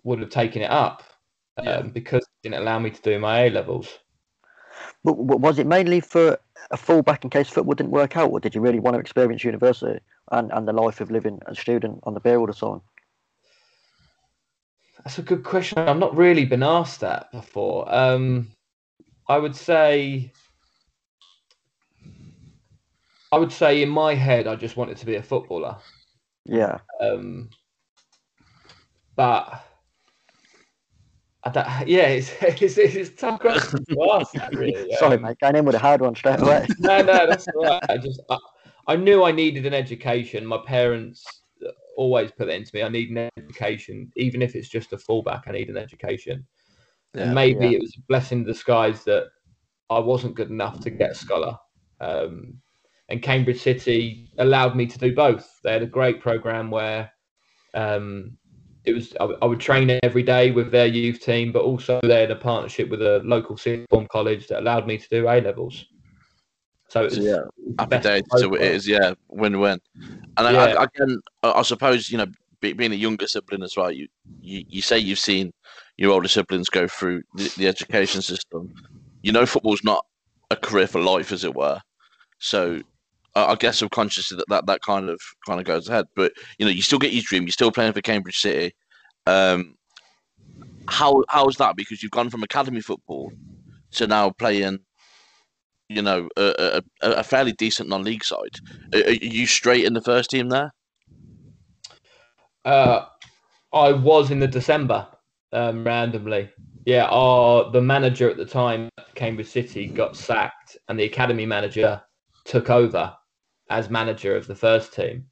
would 0.04 0.20
have 0.20 0.30
taken 0.30 0.62
it 0.62 0.70
up 0.70 1.02
um, 1.58 1.66
Yeah. 1.66 1.82
because 1.82 2.22
it 2.22 2.48
didn't 2.48 2.60
allow 2.62 2.78
me 2.78 2.90
to 2.90 3.02
do 3.02 3.18
my 3.18 3.46
A 3.46 3.50
levels. 3.50 3.98
But 5.04 5.14
was 5.14 5.58
it 5.58 5.66
mainly 5.66 6.00
for 6.00 6.38
a 6.70 6.76
fallback 6.76 7.24
in 7.24 7.30
case 7.30 7.48
football 7.48 7.74
didn't 7.74 7.90
work 7.90 8.16
out, 8.16 8.30
or 8.30 8.40
did 8.40 8.54
you 8.54 8.60
really 8.60 8.80
want 8.80 8.94
to 8.94 9.00
experience 9.00 9.44
university 9.44 10.00
and, 10.30 10.50
and 10.52 10.66
the 10.66 10.72
life 10.72 11.00
of 11.00 11.10
living 11.10 11.40
a 11.46 11.54
student 11.54 12.00
on 12.04 12.14
the 12.14 12.20
beer 12.20 12.38
all 12.38 12.46
the 12.46 12.54
time? 12.54 12.80
That's 15.04 15.18
a 15.18 15.22
good 15.22 15.42
question. 15.42 15.78
I've 15.78 15.98
not 15.98 16.16
really 16.16 16.44
been 16.44 16.62
asked 16.62 17.00
that 17.00 17.32
before. 17.32 17.92
Um, 17.92 18.52
I 19.28 19.38
would 19.38 19.56
say, 19.56 20.32
I 23.32 23.38
would 23.38 23.52
say 23.52 23.82
in 23.82 23.88
my 23.88 24.14
head, 24.14 24.46
I 24.46 24.54
just 24.56 24.76
wanted 24.76 24.96
to 24.98 25.06
be 25.06 25.16
a 25.16 25.22
footballer. 25.22 25.76
Yeah. 26.44 26.78
Um, 27.00 27.50
but 29.16 29.64
I 31.44 31.50
don't, 31.50 31.66
yeah, 31.88 32.06
it's, 32.08 32.30
it's, 32.42 32.78
it's 32.78 33.10
a 33.10 33.12
tough 33.14 33.40
question 33.40 33.84
to 33.86 34.08
ask. 34.12 34.32
that, 34.34 34.54
Really. 34.54 34.92
Sorry, 34.96 35.16
Um, 35.16 35.22
mate. 35.22 35.38
Going 35.40 35.56
in 35.56 35.64
with 35.64 35.74
a 35.74 35.78
hard 35.78 36.00
one 36.00 36.14
straight 36.14 36.40
away. 36.40 36.66
no, 36.78 36.98
no, 37.02 37.26
that's 37.26 37.46
all 37.48 37.64
right. 37.64 37.82
I 37.88 37.98
just, 37.98 38.20
I, 38.30 38.38
I 38.88 38.96
knew 38.96 39.22
I 39.24 39.32
needed 39.32 39.66
an 39.66 39.74
education. 39.74 40.46
My 40.46 40.58
parents 40.66 41.24
always 41.96 42.30
put 42.32 42.46
that 42.46 42.54
into 42.56 42.70
me. 42.74 42.82
I 42.82 42.88
need 42.88 43.10
an 43.10 43.28
education, 43.36 44.10
even 44.16 44.40
if 44.42 44.54
it's 44.56 44.68
just 44.68 44.92
a 44.92 44.96
fallback. 44.96 45.42
I 45.46 45.52
need 45.52 45.68
an 45.68 45.76
education. 45.76 46.46
Yeah. 47.14 47.24
and 47.24 47.34
maybe 47.34 47.66
Yeah. 47.66 47.72
it 47.76 47.80
was 47.82 47.94
a 47.98 48.02
blessing 48.08 48.38
in 48.38 48.44
disguise 48.44 49.04
that 49.04 49.26
I 49.90 49.98
wasn't 49.98 50.34
good 50.34 50.48
enough 50.50 50.80
to 50.80 50.90
get 50.90 51.10
a 51.10 51.14
scholar. 51.14 51.56
Um, 52.00 52.54
and 53.10 53.20
Cambridge 53.22 53.60
City 53.60 54.30
allowed 54.38 54.74
me 54.74 54.86
to 54.86 54.98
do 54.98 55.14
both. 55.14 55.60
They 55.62 55.72
had 55.72 55.82
a 55.82 55.86
great 55.86 56.20
program 56.20 56.70
where 56.70 57.10
um, 57.74 58.38
it 58.84 58.92
was 58.94 59.14
I, 59.20 59.24
would- 59.24 59.38
I 59.42 59.46
would 59.46 59.60
train 59.60 59.98
every 60.02 60.22
day 60.22 60.50
with 60.50 60.70
their 60.70 60.86
youth 60.86 61.20
team, 61.20 61.52
but 61.52 61.62
also 61.62 62.00
they 62.02 62.20
had 62.20 62.30
a 62.30 62.36
partnership 62.36 62.88
with 62.88 63.02
a 63.02 63.20
local 63.24 63.56
sixth 63.56 63.86
form 63.90 64.06
college 64.10 64.48
that 64.48 64.60
allowed 64.60 64.86
me 64.86 64.98
to 64.98 65.08
do 65.08 65.28
A 65.28 65.40
levels. 65.40 65.86
So 66.88 67.04
it 67.04 67.10
was 67.10 67.24
So, 67.24 67.24
yeah, 67.24 67.40
happy 67.78 67.90
best 67.96 68.02
day 68.02 68.18
of 68.18 68.24
both 68.28 68.40
to 68.40 68.46
it 68.46 68.50
worlds. 68.60 68.74
is 68.76 68.88
yeah 68.88 69.14
win-win 69.28 69.78
and 70.36 70.46
I, 70.48 70.52
Yeah. 70.52 70.64
I, 70.78 70.84
again 70.84 71.18
I, 71.42 71.52
I 71.52 71.62
suppose 71.62 72.10
you 72.10 72.18
know 72.18 72.26
be, 72.60 72.72
being 72.72 72.92
a 72.92 72.96
younger 72.96 73.26
sibling 73.26 73.62
as 73.62 73.76
well 73.76 73.90
you, 73.90 74.08
you 74.40 74.62
you 74.68 74.82
say 74.82 74.98
you've 74.98 75.18
seen 75.18 75.52
your 75.96 76.12
older 76.12 76.28
siblings 76.28 76.68
go 76.68 76.86
through 76.88 77.22
the, 77.36 77.50
the 77.56 77.68
education 77.68 78.20
system 78.22 78.70
you 79.22 79.32
know 79.32 79.46
football's 79.46 79.84
not 79.84 80.04
a 80.50 80.56
career 80.56 80.86
for 80.86 81.00
life 81.00 81.32
as 81.32 81.44
it 81.44 81.54
were 81.54 81.80
so 82.38 82.82
I, 83.34 83.52
I 83.52 83.54
guess 83.54 83.78
subconsciously 83.78 84.36
that, 84.38 84.48
that 84.48 84.66
that 84.66 84.82
kind 84.82 85.08
of 85.08 85.20
kind 85.46 85.60
of 85.60 85.66
goes 85.66 85.88
ahead 85.88 86.06
but 86.16 86.32
you 86.58 86.66
know 86.66 86.72
you 86.72 86.82
still 86.82 86.98
get 86.98 87.12
your 87.12 87.22
dream 87.22 87.44
you're 87.44 87.52
still 87.52 87.72
playing 87.72 87.92
for 87.92 88.00
Cambridge 88.00 88.40
City 88.40 88.74
um 89.26 89.74
how 90.88 91.22
how's 91.28 91.56
that 91.56 91.76
because 91.76 92.02
you've 92.02 92.12
gone 92.12 92.30
from 92.30 92.42
academy 92.42 92.80
football 92.80 93.32
to 93.92 94.06
now 94.06 94.30
playing 94.30 94.80
you 95.94 96.02
know, 96.02 96.28
a, 96.36 96.82
a, 97.02 97.10
a 97.10 97.22
fairly 97.22 97.52
decent 97.52 97.88
non-league 97.88 98.24
side. 98.24 98.58
Are, 98.94 99.00
are 99.00 99.10
you 99.10 99.46
straight 99.46 99.84
in 99.84 99.92
the 99.92 100.00
first 100.00 100.30
team 100.30 100.48
there? 100.48 100.72
Uh, 102.64 103.06
I 103.72 103.92
was 103.92 104.30
in 104.30 104.40
the 104.40 104.48
December 104.48 105.06
um, 105.52 105.84
randomly. 105.84 106.50
Yeah, 106.84 107.06
our 107.06 107.70
the 107.70 107.80
manager 107.80 108.28
at 108.28 108.36
the 108.36 108.44
time, 108.44 108.88
Cambridge 109.14 109.48
City, 109.48 109.86
got 109.86 110.16
sacked, 110.16 110.76
and 110.88 110.98
the 110.98 111.04
academy 111.04 111.46
manager 111.46 112.02
took 112.44 112.70
over 112.70 113.14
as 113.72 113.90
manager 113.90 114.36
of 114.36 114.46
the 114.46 114.54
first 114.54 114.92
team, 114.94 115.26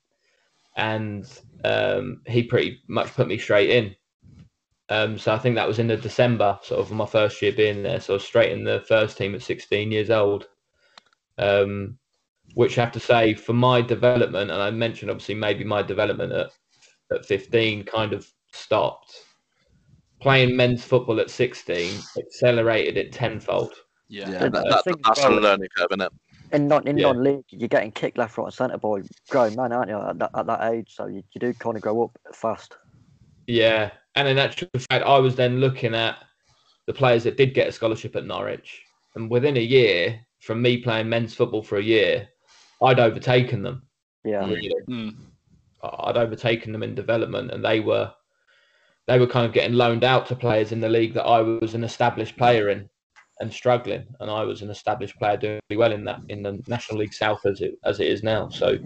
and 0.77 1.25
um, 1.65 2.23
he 2.27 2.43
pretty 2.43 2.81
much 2.89 3.13
put 3.15 3.29
me 3.29 3.39
straight 3.39 3.71
in. 3.71 3.95
Um, 4.89 5.19
so 5.19 5.33
I 5.33 5.39
think 5.39 5.55
that 5.55 5.69
was 5.69 5.79
in 5.79 5.87
the 5.87 5.97
December, 5.97 6.59
sort 6.63 6.81
of 6.81 6.91
my 6.91 7.07
first 7.07 7.41
year 7.43 7.53
being 7.53 7.83
there. 7.83 8.01
So 8.01 8.15
I 8.15 8.17
was 8.17 8.25
straight 8.25 8.53
in 8.53 8.65
the 8.65 8.81
first 8.89 9.17
team 9.17 9.35
at 9.35 9.43
16 9.43 9.93
years 9.93 10.11
old. 10.11 10.47
Um, 11.39 11.97
which 12.55 12.77
I 12.77 12.81
have 12.83 12.93
to 12.93 13.01
say 13.01 13.35
for 13.35 13.53
my 13.53 13.81
development, 13.81 14.51
and 14.51 14.61
I 14.61 14.71
mentioned 14.73 15.11
obviously 15.11 15.37
maybe 15.37 15.63
my 15.65 15.83
development 15.83 16.33
at 16.33 16.51
at 17.13 17.25
15 17.27 17.85
kind 17.85 18.13
of 18.13 18.29
stopped. 18.53 19.13
Playing 20.21 20.57
men's 20.57 20.85
football 20.85 21.19
at 21.21 21.31
16 21.31 22.01
accelerated 22.19 22.97
it 22.97 23.13
tenfold. 23.13 23.73
Yeah, 24.09 24.31
Yeah, 24.31 24.49
that, 24.49 24.53
that, 24.53 24.85
think 24.85 24.99
that's 25.05 25.23
a 25.23 25.29
about- 25.29 25.43
learning 25.43 25.69
curve, 25.77 25.89
isn't 25.93 26.03
it? 26.03 26.13
In 26.53 26.67
non 26.67 26.87
in 26.87 26.99
Yeah. 26.99 27.13
non-league, 27.13 27.45
you're 27.51 27.69
getting 27.69 27.93
kicked 27.93 28.19
left, 28.19 28.37
right, 28.37 28.47
and 28.47 28.55
centre 28.55 28.79
by 28.79 29.03
grown 29.29 29.55
man, 29.55 29.73
aren't 29.73 29.91
you? 29.91 30.01
At 30.01 30.19
that, 30.19 30.31
at 30.35 30.47
that 30.47 30.73
age, 30.73 30.95
so 30.95 31.07
you, 31.07 31.23
you 31.33 31.39
do 31.41 31.53
kind 31.55 31.77
of 31.77 31.83
grow 31.83 32.05
up 32.05 32.19
fast. 32.35 32.77
Yeah, 33.47 33.91
and 34.17 34.27
in 34.29 34.39
actual 34.39 34.69
fact, 34.91 35.05
I 35.05 35.19
was 35.19 35.37
then 35.37 35.61
looking 35.61 35.95
at 35.95 36.17
the 36.87 36.93
players 36.93 37.25
that 37.25 37.37
did 37.37 37.55
get 37.55 37.69
a 37.69 37.73
scholarship 37.73 38.17
at 38.17 38.27
Norwich, 38.27 38.83
and 39.15 39.31
within 39.31 39.57
a 39.57 39.61
year, 39.61 40.21
from 40.41 40.61
me 40.61 40.79
playing 40.79 41.09
men's 41.09 41.35
football 41.35 41.63
for 41.63 41.79
a 41.79 41.83
year, 41.83 42.29
I'd 42.83 43.01
overtaken 43.01 43.63
them. 43.63 43.83
Yeah. 44.25 44.47
Really. 44.47 44.75
Mm. 44.89 45.17
I'd 45.83 46.17
overtaken 46.17 46.73
them 46.73 46.83
in 46.83 46.95
development, 46.95 47.53
and 47.53 47.65
they 47.65 47.81
were 47.81 48.13
they 49.07 49.19
were 49.19 49.27
kind 49.27 49.47
of 49.47 49.53
getting 49.53 49.77
loaned 49.77 50.05
out 50.05 50.27
to 50.27 50.37
players 50.37 50.73
in 50.73 50.81
the 50.81 50.89
league 50.89 51.15
that 51.15 51.25
I 51.25 51.41
was 51.41 51.75
an 51.75 51.85
established 51.85 52.37
player 52.37 52.69
in 52.69 52.89
and 53.41 53.53
struggling, 53.53 54.05
and 54.21 54.31
I 54.31 54.43
was 54.45 54.63
an 54.63 54.71
established 54.71 55.19
player 55.19 55.37
doing 55.37 55.61
really 55.71 55.79
well 55.79 55.93
in 55.93 56.05
that 56.05 56.21
in 56.29 56.43
the 56.43 56.63
National 56.67 56.99
League 57.01 57.15
South 57.15 57.45
as 57.47 57.61
it 57.61 57.75
as 57.85 57.99
it 58.01 58.07
is 58.07 58.23
now. 58.23 58.49
So, 58.51 58.79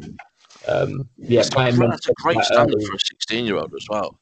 um, 0.69 1.09
yeah, 1.19 1.41
That's 1.41 1.51
playing 1.51 1.77
great- 1.77 1.89
men's 1.89 2.01
that's 2.01 2.09
a 2.09 2.23
great 2.23 2.45
standard 2.45 2.75
early- 2.77 2.87
for 2.87 2.95
a 2.97 3.01
16 3.01 3.45
year 3.47 3.57
old 3.57 3.73
as 3.75 3.87
well. 3.91 4.19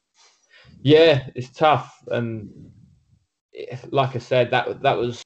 Yeah, 0.81 1.29
it's 1.35 1.51
tough, 1.51 1.95
and 2.07 2.49
it- 3.53 3.93
like 3.93 4.15
I 4.15 4.19
said, 4.19 4.51
that 4.51 4.81
that 4.81 4.97
was 4.97 5.21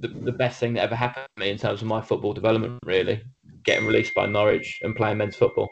the, 0.00 0.08
the 0.08 0.32
best 0.32 0.60
thing 0.60 0.74
that 0.74 0.82
ever 0.82 0.94
happened 0.94 1.26
to 1.36 1.40
me 1.40 1.50
in 1.50 1.58
terms 1.58 1.82
of 1.82 1.88
my 1.88 2.00
football 2.00 2.32
development. 2.32 2.78
Really, 2.84 3.22
getting 3.64 3.86
released 3.86 4.14
by 4.14 4.26
Norwich 4.26 4.78
and 4.82 4.96
playing 4.96 5.18
men's 5.18 5.36
football. 5.36 5.68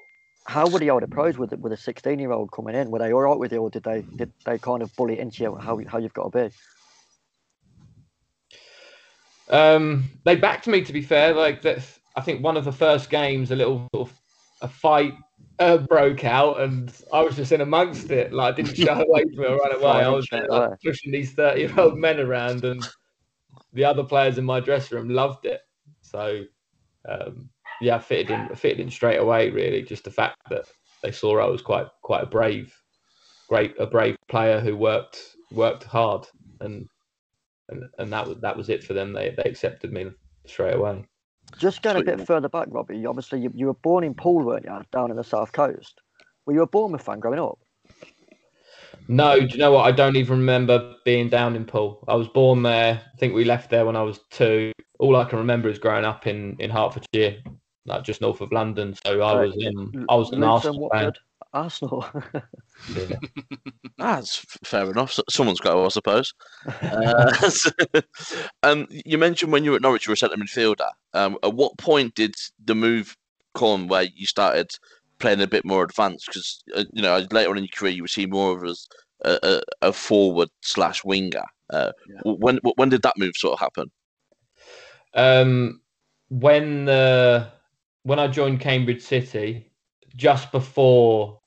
how 0.49 0.69
were 0.69 0.79
the 0.79 0.91
older 0.91 1.07
pros 1.09 1.39
with 1.39 1.53
with 1.59 1.73
a 1.73 1.77
16 1.77 2.19
year 2.19 2.33
old 2.33 2.53
coming 2.53 2.75
in? 2.75 2.91
Were 2.91 2.99
they 2.99 3.13
all 3.13 3.23
right 3.23 3.39
with 3.39 3.53
you, 3.53 3.59
or 3.63 3.71
did 3.71 3.85
they 3.85 4.03
did 4.17 4.31
they 4.45 4.59
kind 4.59 4.83
of 4.83 4.95
bully 4.97 5.19
into 5.19 5.43
you 5.45 5.57
how 5.57 5.81
how 5.89 5.99
you've 5.99 6.13
got 6.13 6.31
to 6.31 6.49
be? 6.51 6.55
Um, 9.49 10.11
they 10.25 10.37
backed 10.37 10.67
me 10.67 10.83
to 10.83 10.93
be 10.93 11.03
fair. 11.03 11.35
Like 11.35 11.63
that, 11.63 11.81
I 12.17 12.21
think 12.21 12.43
one 12.43 12.57
of 12.57 12.65
the 12.65 12.73
first 12.73 13.11
games, 13.11 13.51
a 13.51 13.57
little 13.57 13.89
sort 13.95 14.09
of 14.09 14.21
a 14.63 14.69
fight 14.69 15.15
uh, 15.59 15.79
broke 15.79 16.25
out, 16.25 16.61
and 16.61 16.93
I 17.13 17.23
was 17.23 17.37
just 17.37 17.53
in 17.53 17.61
amongst 17.61 18.11
it. 18.11 18.33
Like 18.33 18.55
I 18.55 18.57
didn't 18.57 18.77
shy 18.77 19.01
away 19.09 19.25
from 19.35 19.45
it 19.45 19.51
or 19.51 19.57
run 19.57 19.75
away. 19.75 20.05
I 20.05 20.09
was 20.09 20.31
like, 20.33 20.45
away. 20.49 20.69
pushing 20.85 21.13
these 21.13 21.33
thirty-year-old 21.33 21.99
men 21.99 22.21
around, 22.21 22.65
and 22.65 22.87
the 23.73 23.85
other 23.85 24.05
players 24.05 24.39
in 24.39 24.45
my 24.45 24.61
dressing 24.61 24.99
room 24.99 25.09
loved 25.09 25.47
it. 25.47 25.61
So, 26.03 26.45
um, 27.09 27.51
yeah, 27.81 27.97
I 27.97 27.99
fitted 27.99 28.31
in. 28.31 28.41
I 28.41 28.55
fitted 28.55 28.81
in 28.81 28.91
straight 28.91 29.19
away. 29.19 29.51
Really, 29.51 29.83
just 29.83 30.05
the 30.05 30.11
fact 30.11 30.37
that 30.51 30.67
they 31.03 31.13
saw 31.13 31.39
I 31.41 31.49
was 31.49 31.63
quite 31.63 31.87
quite 32.03 32.23
a 32.23 32.27
brave, 32.27 32.75
great 33.49 33.75
a 33.79 33.87
brave 33.87 34.17
player 34.29 34.61
who 34.61 34.77
worked 34.77 35.21
worked 35.53 35.85
hard, 35.85 36.27
and 36.61 36.89
and 37.69 37.89
and 37.99 38.13
that 38.13 38.27
was 38.27 38.39
that 38.41 38.57
was 38.57 38.69
it 38.69 38.85
for 38.85 38.95
them. 38.95 39.13
They 39.13 39.35
they 39.37 39.49
accepted 39.49 39.93
me 39.93 40.11
straight 40.47 40.75
away. 40.75 41.05
Just 41.59 41.83
going 41.83 41.97
a 41.97 42.03
bit 42.03 42.27
further 42.27 42.49
back, 42.49 42.69
Robbie. 42.71 43.07
Obviously, 43.07 43.41
you, 43.41 43.51
you 43.55 43.67
were 43.67 43.75
born 43.75 44.05
in 44.05 44.15
Poole, 44.15 44.45
weren't 44.45 44.65
you, 44.65 44.81
down 44.93 45.11
in 45.11 45.17
the 45.17 45.25
south 45.25 45.53
coast? 45.53 46.03
Were 46.45 46.53
you 46.53 46.63
a 46.63 46.67
Bournemouth 46.67 47.03
fan 47.03 47.21
growing 47.21 47.39
up? 47.39 47.59
No, 49.09 49.39
do 49.39 49.47
you 49.47 49.59
know 49.59 49.73
what? 49.73 49.87
I 49.87 49.93
don't 49.93 50.17
even 50.17 50.39
remember 50.39 50.97
being 51.05 51.29
down 51.29 51.55
in 51.57 51.65
Poole. 51.65 52.05
I 52.09 52.15
was 52.15 52.29
born 52.29 52.63
there. 52.63 53.01
I 53.15 53.17
think 53.19 53.35
we 53.35 53.45
left 53.45 53.71
there 53.71 53.87
when 53.87 53.97
I 53.97 54.03
was 54.03 54.21
two. 54.31 54.73
All 54.99 55.17
I 55.17 55.25
can 55.25 55.39
remember 55.39 55.69
is 55.69 55.79
growing 55.79 56.05
up 56.05 56.27
in, 56.27 56.57
in 56.59 56.71
Hertfordshire, 56.71 57.37
like 57.85 58.03
just 58.03 58.21
north 58.21 58.41
of 58.41 58.53
London. 58.53 58.95
So 59.05 59.21
I 59.21 59.35
Right. 59.35 59.47
was 59.47 59.57
in, 59.59 59.93
L- 59.95 60.07
I 60.09 60.15
was 60.17 60.31
an 60.31 60.41
Luton, 60.41 60.51
Arsenal 60.51 60.91
fan. 60.91 61.13
Watford, 61.57 62.03
Arsenal. 62.07 62.07
Yeah. 62.95 63.17
That's 63.99 64.45
fair 64.65 64.91
enough. 64.91 65.19
Someone's 65.31 65.61
got 65.61 65.75
to, 65.75 65.81
I 65.81 65.89
suppose. 65.89 66.33
Uh, 66.83 67.51
um, 68.63 68.87
you 68.91 69.19
mentioned 69.19 69.53
when 69.53 69.65
you 69.65 69.71
were 69.71 69.77
at 69.77 69.83
Norwich, 69.83 70.07
you 70.07 70.11
were 70.11 70.15
a 70.15 70.17
centre 70.17 70.37
midfielder. 70.37 70.91
Um, 71.15 71.39
at 71.43 71.55
what 71.55 71.77
point 71.79 72.15
did 72.15 72.35
the 72.65 72.75
move 72.75 73.17
come 73.55 73.89
where 73.89 74.03
you 74.03 74.27
started 74.27 74.71
playing 75.19 75.41
a 75.41 75.47
bit 75.47 75.65
more 75.65 75.85
advanced? 75.85 76.27
Because 76.27 76.63
uh, 76.75 76.85
you 76.93 77.03
know 77.03 77.27
later 77.31 77.51
on 77.51 77.59
in 77.59 77.65
your 77.65 77.73
career, 77.75 77.93
you 77.93 78.03
were 78.03 78.09
seen 78.09 78.31
more 78.31 78.57
of 78.57 78.65
as 78.65 78.87
a, 79.25 79.39
a, 79.43 79.89
a 79.89 79.93
forward 79.93 80.51
slash 80.63 81.05
winger. 81.05 81.45
Uh, 81.71 81.93
Yeah. 82.09 82.33
When 82.33 82.59
when 82.77 82.91
did 82.91 83.03
that 83.03 83.19
move 83.19 83.37
sort 83.37 83.55
of 83.55 83.61
happen? 83.61 83.91
Um, 85.15 85.81
when 86.29 86.85
the 86.85 87.51
when 88.03 88.19
I 88.19 88.29
joined 88.29 88.61
Cambridge 88.61 89.03
City, 89.03 89.73
just 90.15 90.53
before 90.53 91.41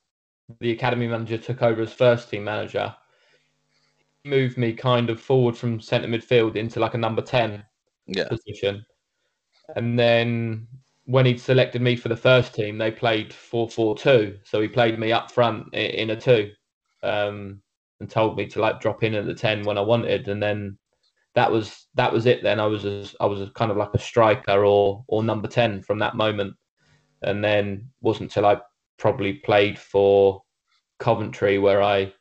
the 0.59 0.71
academy 0.71 1.07
manager 1.07 1.37
took 1.37 1.61
over 1.61 1.81
as 1.81 1.93
first 1.93 2.29
team 2.29 2.43
manager, 2.43 2.95
he 4.23 4.29
moved 4.29 4.57
me 4.57 4.73
kind 4.73 5.09
of 5.09 5.19
forward 5.21 5.57
from 5.57 5.79
centre 5.79 6.07
midfield 6.07 6.55
into 6.55 6.79
like 6.79 6.93
a 6.93 6.97
number 6.97 7.21
ten 7.21 7.63
Yeah, 8.07 8.29
position. 8.29 8.85
And 9.75 9.99
then 9.99 10.67
when 11.05 11.25
he'd 11.25 11.41
selected 11.41 11.81
me 11.81 11.95
for 11.95 12.09
the 12.09 12.17
first 12.17 12.55
team, 12.55 12.77
they 12.77 12.91
played 12.91 13.33
4 13.33 13.69
4 13.69 13.97
2. 13.97 14.39
So 14.43 14.61
he 14.61 14.67
played 14.67 14.99
me 14.99 15.11
up 15.11 15.31
front 15.31 15.73
in 15.75 16.11
a 16.11 16.19
two 16.19 16.51
um, 17.03 17.61
and 17.99 18.09
told 18.09 18.37
me 18.37 18.47
to 18.47 18.61
like 18.61 18.81
drop 18.81 19.03
in 19.03 19.15
at 19.15 19.25
the 19.25 19.33
10 19.35 19.65
when 19.65 19.77
I 19.77 19.81
wanted. 19.81 20.27
And 20.27 20.41
then 20.41 20.77
that 21.35 21.51
was 21.51 21.87
that 21.95 22.13
was 22.13 22.25
it. 22.27 22.43
Then 22.43 22.59
I 22.59 22.65
was 22.67 22.85
a, 22.85 23.05
I 23.21 23.27
was 23.27 23.41
a 23.41 23.51
kind 23.51 23.71
of 23.71 23.77
like 23.77 23.93
a 23.95 23.99
striker 23.99 24.65
or 24.65 25.05
or 25.07 25.23
number 25.23 25.47
10 25.47 25.83
from 25.83 25.99
that 25.99 26.15
moment. 26.15 26.55
And 27.23 27.43
then 27.43 27.91
wasn't 28.01 28.31
till 28.31 28.45
I 28.45 28.59
probably 28.99 29.33
played 29.33 29.79
for 29.79 30.43
Coventry 30.99 31.57
where 31.57 31.81
I 31.81 32.13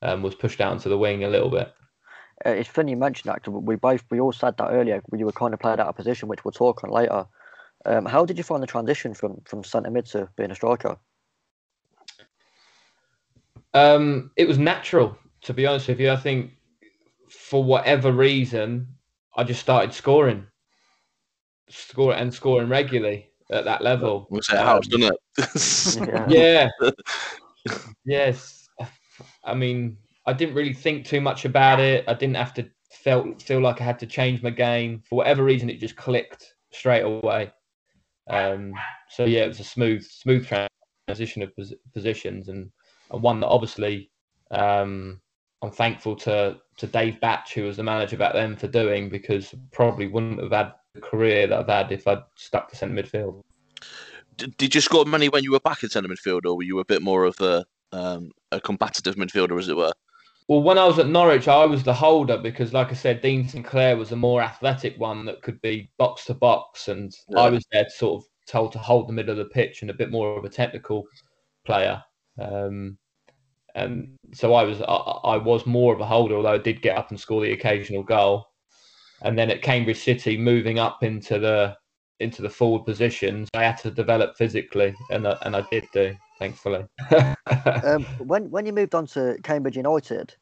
um, 0.00 0.22
was 0.22 0.34
pushed 0.34 0.60
out 0.60 0.72
into 0.72 0.88
the 0.88 0.96
wing 0.96 1.24
a 1.24 1.28
little 1.28 1.50
bit. 1.50 1.72
Uh, 2.46 2.50
it's 2.50 2.68
funny 2.68 2.92
you 2.92 2.96
mentioned 2.96 3.30
that. 3.32 3.42
'cause 3.42 3.52
we 3.52 3.76
both 3.76 4.04
we 4.10 4.20
all 4.20 4.32
said 4.32 4.56
that 4.56 4.70
earlier. 4.70 5.02
You 5.12 5.26
were 5.26 5.32
kind 5.32 5.52
of 5.52 5.60
played 5.60 5.80
out 5.80 5.88
of 5.88 5.96
position, 5.96 6.28
which 6.28 6.44
we'll 6.44 6.52
talk 6.52 6.82
on 6.82 6.90
later. 6.90 7.26
Um, 7.84 8.06
how 8.06 8.24
did 8.24 8.38
you 8.38 8.44
find 8.44 8.62
the 8.62 8.66
transition 8.66 9.12
from 9.12 9.42
from 9.44 9.64
centre 9.64 9.90
mid 9.90 10.06
to 10.06 10.28
being 10.36 10.50
a 10.50 10.54
striker? 10.54 10.96
Um, 13.74 14.30
it 14.36 14.46
was 14.46 14.58
natural, 14.58 15.16
to 15.42 15.54
be 15.54 15.66
honest 15.66 15.88
with 15.88 16.00
you. 16.00 16.10
I 16.10 16.16
think 16.16 16.52
for 17.28 17.64
whatever 17.64 18.12
reason, 18.12 18.86
I 19.34 19.44
just 19.44 19.60
started 19.60 19.94
scoring, 19.94 20.46
score 21.68 22.14
and 22.14 22.32
scoring 22.32 22.68
regularly 22.68 23.31
at 23.52 23.64
that 23.64 23.82
level. 23.82 24.26
we'll 24.30 24.42
say 24.42 24.56
Um, 24.56 24.66
house, 24.66 24.86
doesn't 24.86 25.14
it? 25.14 26.28
Yeah. 26.28 26.68
Yeah. 26.82 26.90
yes. 28.04 28.68
I 29.44 29.54
mean, 29.54 29.96
I 30.26 30.32
didn't 30.32 30.54
really 30.54 30.72
think 30.72 31.06
too 31.06 31.20
much 31.20 31.44
about 31.44 31.80
it. 31.80 32.04
I 32.08 32.14
didn't 32.14 32.36
have 32.36 32.54
to 32.54 32.68
felt 32.90 33.42
feel 33.42 33.60
like 33.60 33.80
I 33.80 33.84
had 33.84 33.98
to 34.00 34.06
change 34.06 34.42
my 34.42 34.50
game 34.50 35.02
for 35.08 35.16
whatever 35.16 35.42
reason. 35.42 35.70
It 35.70 35.80
just 35.80 35.96
clicked 35.96 36.54
straight 36.72 37.02
away. 37.02 37.52
Um, 38.28 38.74
so 39.08 39.24
yeah, 39.24 39.40
it 39.40 39.48
was 39.48 39.60
a 39.60 39.64
smooth 39.64 40.04
smooth 40.04 40.46
transition 41.08 41.42
of 41.42 41.54
pos- 41.56 41.74
positions 41.92 42.48
and, 42.48 42.70
and 43.10 43.22
one 43.22 43.40
that 43.40 43.48
obviously 43.48 44.10
um, 44.50 45.20
I'm 45.62 45.70
thankful 45.70 46.16
to 46.16 46.58
to 46.78 46.86
Dave 46.86 47.20
Batch, 47.20 47.54
who 47.54 47.64
was 47.64 47.76
the 47.76 47.82
manager 47.82 48.16
back 48.16 48.32
then, 48.32 48.56
for 48.56 48.68
doing 48.68 49.08
because 49.08 49.54
probably 49.72 50.06
wouldn't 50.08 50.40
have 50.40 50.52
had 50.52 50.66
the 50.66 50.74
career 51.00 51.46
that 51.46 51.58
I've 51.58 51.68
had 51.68 51.92
if 51.92 52.06
I'd 52.06 52.22
stuck 52.36 52.70
to 52.70 52.76
centre 52.76 53.02
midfield. 53.02 53.42
Did, 54.36 54.56
did 54.56 54.74
you 54.74 54.80
score 54.80 55.04
many 55.04 55.28
when 55.28 55.44
you 55.44 55.52
were 55.52 55.60
back 55.60 55.82
in 55.82 55.88
centre 55.88 56.08
midfield, 56.08 56.46
or 56.46 56.56
were 56.56 56.62
you 56.62 56.78
a 56.78 56.84
bit 56.84 57.02
more 57.02 57.24
of 57.24 57.40
a 57.40 57.64
um, 57.92 58.30
a 58.50 58.60
combative 58.60 59.16
midfielder, 59.16 59.58
as 59.58 59.68
it 59.68 59.76
were? 59.76 59.92
Well, 60.48 60.62
when 60.62 60.78
I 60.78 60.86
was 60.86 60.98
at 60.98 61.08
Norwich, 61.08 61.46
I 61.46 61.64
was 61.64 61.82
the 61.82 61.94
holder 61.94 62.36
because, 62.36 62.72
like 62.72 62.90
I 62.90 62.94
said, 62.94 63.20
Dean 63.20 63.46
Sinclair 63.46 63.96
was 63.96 64.12
a 64.12 64.16
more 64.16 64.42
athletic 64.42 64.98
one 64.98 65.24
that 65.26 65.42
could 65.42 65.60
be 65.60 65.90
box 65.98 66.24
to 66.26 66.34
box, 66.34 66.88
and 66.88 67.14
Yeah. 67.28 67.40
I 67.40 67.50
was 67.50 67.64
there 67.70 67.88
sort 67.88 68.22
of 68.22 68.28
told 68.46 68.72
to 68.72 68.78
hold 68.78 69.08
the 69.08 69.12
middle 69.12 69.32
of 69.32 69.38
the 69.38 69.44
pitch 69.44 69.82
and 69.82 69.90
a 69.90 69.94
bit 69.94 70.10
more 70.10 70.36
of 70.38 70.44
a 70.44 70.48
technical 70.48 71.06
player. 71.64 72.02
Um, 72.38 72.98
and 73.74 74.16
so 74.34 74.54
I 74.54 74.64
was 74.64 74.82
I, 74.82 74.84
I 74.84 75.36
was 75.36 75.64
more 75.64 75.94
of 75.94 76.00
a 76.00 76.06
holder, 76.06 76.36
although 76.36 76.52
I 76.52 76.58
did 76.58 76.82
get 76.82 76.98
up 76.98 77.10
and 77.10 77.20
score 77.20 77.40
the 77.40 77.52
occasional 77.52 78.02
goal. 78.02 78.46
And 79.24 79.38
then 79.38 79.50
at 79.50 79.62
Cambridge 79.62 80.02
City, 80.02 80.36
moving 80.36 80.78
up 80.78 81.02
into 81.02 81.38
the 81.38 81.76
into 82.20 82.42
the 82.42 82.50
forward 82.50 82.84
positions, 82.84 83.48
I 83.54 83.64
had 83.64 83.78
to 83.78 83.90
develop 83.90 84.36
physically, 84.36 84.94
and 85.10 85.26
I, 85.26 85.36
and 85.42 85.56
I 85.56 85.64
did 85.70 85.84
do, 85.92 86.14
thankfully. 86.38 86.84
Um, 87.84 88.04
when 88.18 88.50
when 88.50 88.64
you 88.64 88.72
moved 88.72 88.94
on 88.94 89.06
to 89.08 89.36
Cambridge 89.42 89.76
United, 89.76 90.34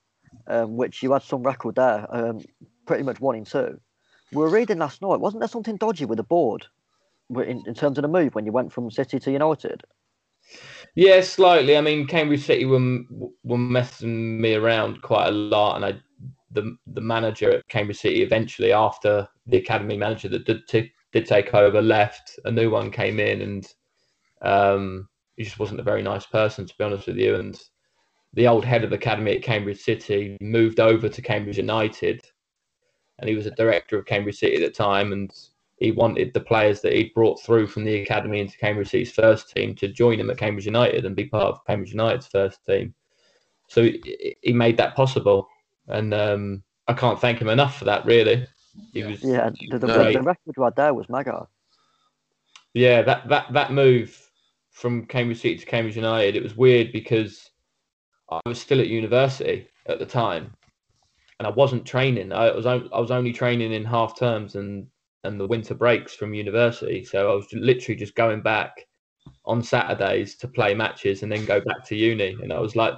um, 0.46 0.76
which 0.76 1.02
you 1.02 1.12
had 1.12 1.22
some 1.22 1.42
record 1.42 1.76
there, 1.76 2.06
um, 2.10 2.40
pretty 2.86 3.02
much 3.02 3.20
one 3.20 3.36
in 3.36 3.44
two. 3.44 3.80
We 4.32 4.38
were 4.38 4.50
reading 4.50 4.78
last 4.78 5.02
night. 5.02 5.20
Wasn't 5.20 5.40
there 5.40 5.48
something 5.48 5.76
dodgy 5.76 6.04
with 6.04 6.18
the 6.18 6.22
board, 6.22 6.66
in, 7.30 7.62
in 7.66 7.74
terms 7.74 7.98
of 7.98 8.02
the 8.02 8.08
move 8.08 8.34
when 8.34 8.46
you 8.46 8.52
went 8.52 8.72
from 8.72 8.90
City 8.90 9.18
to 9.18 9.32
United? 9.32 9.82
Yeah, 10.94 11.20
slightly. 11.20 11.76
I 11.76 11.80
mean, 11.80 12.06
Cambridge 12.06 12.44
City 12.44 12.64
were 12.64 13.00
were 13.44 13.58
messing 13.58 14.40
me 14.40 14.54
around 14.54 15.02
quite 15.02 15.28
a 15.28 15.32
lot, 15.32 15.76
and 15.76 15.84
I 15.84 16.00
the 16.50 16.76
the 16.86 17.00
manager 17.00 17.50
at 17.50 17.68
Cambridge 17.68 17.98
City 17.98 18.22
eventually, 18.22 18.72
after 18.72 19.28
the 19.46 19.58
academy 19.58 19.96
manager 19.96 20.28
that 20.28 20.46
did 20.46 20.66
t- 20.68 20.92
did 21.12 21.26
take 21.26 21.54
over, 21.54 21.82
left, 21.82 22.38
a 22.44 22.50
new 22.50 22.70
one 22.70 22.90
came 22.90 23.18
in, 23.20 23.42
and 23.42 23.74
um, 24.42 25.08
he 25.36 25.44
just 25.44 25.58
wasn't 25.58 25.80
a 25.80 25.84
very 25.84 26.02
nice 26.02 26.26
person, 26.26 26.66
to 26.66 26.74
be 26.78 26.84
honest 26.84 27.06
with 27.06 27.16
you. 27.16 27.34
And 27.36 27.60
the 28.32 28.46
old 28.46 28.64
head 28.64 28.84
of 28.84 28.92
academy 28.92 29.36
at 29.36 29.42
Cambridge 29.42 29.80
City 29.80 30.36
moved 30.40 30.80
over 30.80 31.08
to 31.08 31.22
Cambridge 31.22 31.58
United, 31.58 32.20
and 33.18 33.28
he 33.28 33.34
was 33.34 33.46
a 33.46 33.52
director 33.52 33.98
of 33.98 34.06
Cambridge 34.06 34.38
City 34.38 34.56
at 34.56 34.62
the 34.62 34.70
time, 34.70 35.12
and 35.12 35.32
he 35.78 35.92
wanted 35.92 36.32
the 36.32 36.40
players 36.40 36.80
that 36.82 36.92
he'd 36.92 37.14
brought 37.14 37.40
through 37.40 37.66
from 37.66 37.84
the 37.84 38.02
academy 38.02 38.38
into 38.38 38.58
Cambridge 38.58 38.90
City's 38.90 39.12
first 39.12 39.50
team 39.50 39.74
to 39.76 39.88
join 39.88 40.20
him 40.20 40.30
at 40.30 40.36
Cambridge 40.36 40.66
United 40.66 41.06
and 41.06 41.16
be 41.16 41.24
part 41.24 41.46
of 41.46 41.64
Cambridge 41.66 41.92
United's 41.92 42.26
first 42.26 42.64
team. 42.66 42.94
So 43.68 43.88
he 44.42 44.52
made 44.52 44.76
that 44.76 44.94
possible, 44.94 45.48
and 45.90 46.14
um, 46.14 46.62
I 46.88 46.94
can't 46.94 47.20
thank 47.20 47.40
him 47.40 47.48
enough 47.48 47.78
for 47.78 47.84
that. 47.86 48.04
Really, 48.04 48.46
he 48.92 49.04
was 49.04 49.22
Yeah, 49.22 49.50
the, 49.68 49.78
the, 49.78 49.86
the 49.86 50.22
record 50.22 50.56
right 50.56 50.74
there 50.74 50.94
was 50.94 51.08
mega. 51.08 51.46
Yeah, 52.74 53.02
that 53.02 53.28
that 53.28 53.52
that 53.52 53.72
move 53.72 54.16
from 54.70 55.06
Cambridge 55.06 55.40
City 55.40 55.58
to 55.58 55.66
Cambridge 55.66 55.96
United, 55.96 56.36
it 56.36 56.42
was 56.42 56.56
weird 56.56 56.92
because 56.92 57.50
I 58.30 58.40
was 58.46 58.60
still 58.60 58.80
at 58.80 58.86
university 58.86 59.68
at 59.86 59.98
the 59.98 60.06
time, 60.06 60.52
and 61.38 61.46
I 61.46 61.50
wasn't 61.50 61.86
training. 61.86 62.32
I 62.32 62.50
was 62.52 62.66
I 62.66 62.76
was 62.76 63.10
only 63.10 63.32
training 63.32 63.72
in 63.72 63.84
half 63.84 64.18
terms 64.18 64.54
and 64.54 64.86
and 65.24 65.38
the 65.38 65.46
winter 65.46 65.74
breaks 65.74 66.14
from 66.14 66.34
university. 66.34 67.04
So 67.04 67.30
I 67.30 67.34
was 67.34 67.46
literally 67.52 67.98
just 67.98 68.14
going 68.14 68.40
back 68.40 68.86
on 69.44 69.62
Saturdays 69.62 70.36
to 70.36 70.48
play 70.48 70.74
matches 70.74 71.22
and 71.22 71.30
then 71.30 71.44
go 71.44 71.60
back 71.60 71.84
to 71.86 71.96
uni. 71.96 72.36
And 72.42 72.52
I 72.52 72.58
was 72.58 72.76
like, 72.76 72.94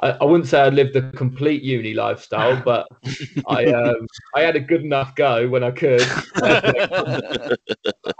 I, 0.00 0.10
I 0.12 0.24
wouldn't 0.24 0.48
say 0.48 0.60
I 0.60 0.68
lived 0.68 0.96
a 0.96 1.10
complete 1.12 1.62
uni 1.62 1.94
lifestyle, 1.94 2.60
but 2.64 2.86
I 3.46 3.66
um, 3.66 4.06
I 4.34 4.42
had 4.42 4.56
a 4.56 4.60
good 4.60 4.82
enough 4.82 5.14
go 5.14 5.48
when 5.48 5.64
I 5.64 5.70
could. 5.70 6.02
I 6.36 7.56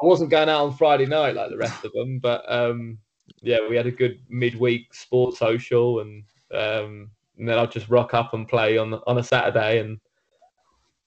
wasn't 0.02 0.30
going 0.30 0.48
out 0.48 0.64
on 0.64 0.76
Friday 0.76 1.06
night 1.06 1.34
like 1.34 1.50
the 1.50 1.56
rest 1.56 1.84
of 1.84 1.92
them, 1.92 2.18
but 2.18 2.42
um, 2.52 2.98
yeah, 3.42 3.58
we 3.68 3.76
had 3.76 3.86
a 3.86 3.92
good 3.92 4.20
midweek 4.28 4.92
sports 4.94 5.38
social, 5.38 6.00
and, 6.00 6.24
um, 6.52 7.10
and 7.38 7.48
then 7.48 7.58
I'd 7.58 7.72
just 7.72 7.88
rock 7.88 8.14
up 8.14 8.34
and 8.34 8.48
play 8.48 8.78
on 8.78 8.94
on 9.06 9.18
a 9.18 9.22
Saturday 9.22 9.80
and 9.80 9.98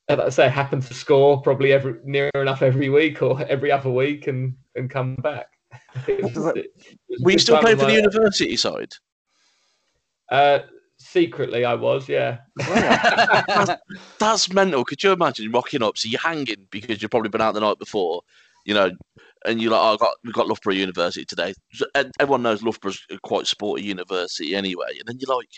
as 0.10 0.20
I 0.20 0.30
say, 0.30 0.50
happen 0.50 0.82
to 0.82 0.94
score 0.94 1.42
probably 1.42 1.72
every 1.72 1.96
near 2.04 2.30
enough 2.36 2.62
every 2.62 2.90
week 2.90 3.22
or 3.22 3.42
every 3.44 3.72
other 3.72 3.90
week 3.90 4.28
and 4.28 4.56
and 4.76 4.90
come 4.90 5.16
back. 5.16 5.48
was, 6.08 6.36
Were 7.22 7.32
you 7.32 7.40
still 7.40 7.60
playing 7.60 7.78
for 7.78 7.86
the 7.86 7.94
university 7.94 8.58
side? 8.58 8.94
Uh, 10.30 10.60
secretly, 10.98 11.66
I 11.66 11.76
was. 11.76 12.08
Yeah. 12.08 12.40
that's, 12.56 13.82
that's, 14.20 14.54
mental. 14.54 14.86
Could 14.86 15.04
you 15.04 15.12
imagine 15.12 15.52
rocking 15.52 15.84
up? 15.84 15.98
So 15.98 16.08
you're 16.08 16.20
hanging 16.20 16.68
because 16.72 17.02
you've 17.02 17.12
probably 17.12 17.30
been 17.30 17.42
out 17.42 17.54
the 17.54 17.60
night 17.60 17.80
before, 17.80 18.22
you 18.66 18.74
know, 18.74 18.92
and 19.46 19.62
you're 19.62 19.72
like, 19.72 19.82
oh, 19.82 19.94
I 19.94 19.98
got 19.98 20.16
we've 20.24 20.34
got 20.34 20.48
Loughborough 20.48 20.74
University 20.74 21.26
today. 21.26 21.54
Everyone 22.20 22.44
knows 22.44 22.64
Loughborough's 22.64 23.06
quite 23.24 23.48
sporty 23.48 23.84
university 23.84 24.56
anyway, 24.56 24.98
and 24.98 25.08
then 25.08 25.18
you're 25.20 25.36
like, 25.36 25.50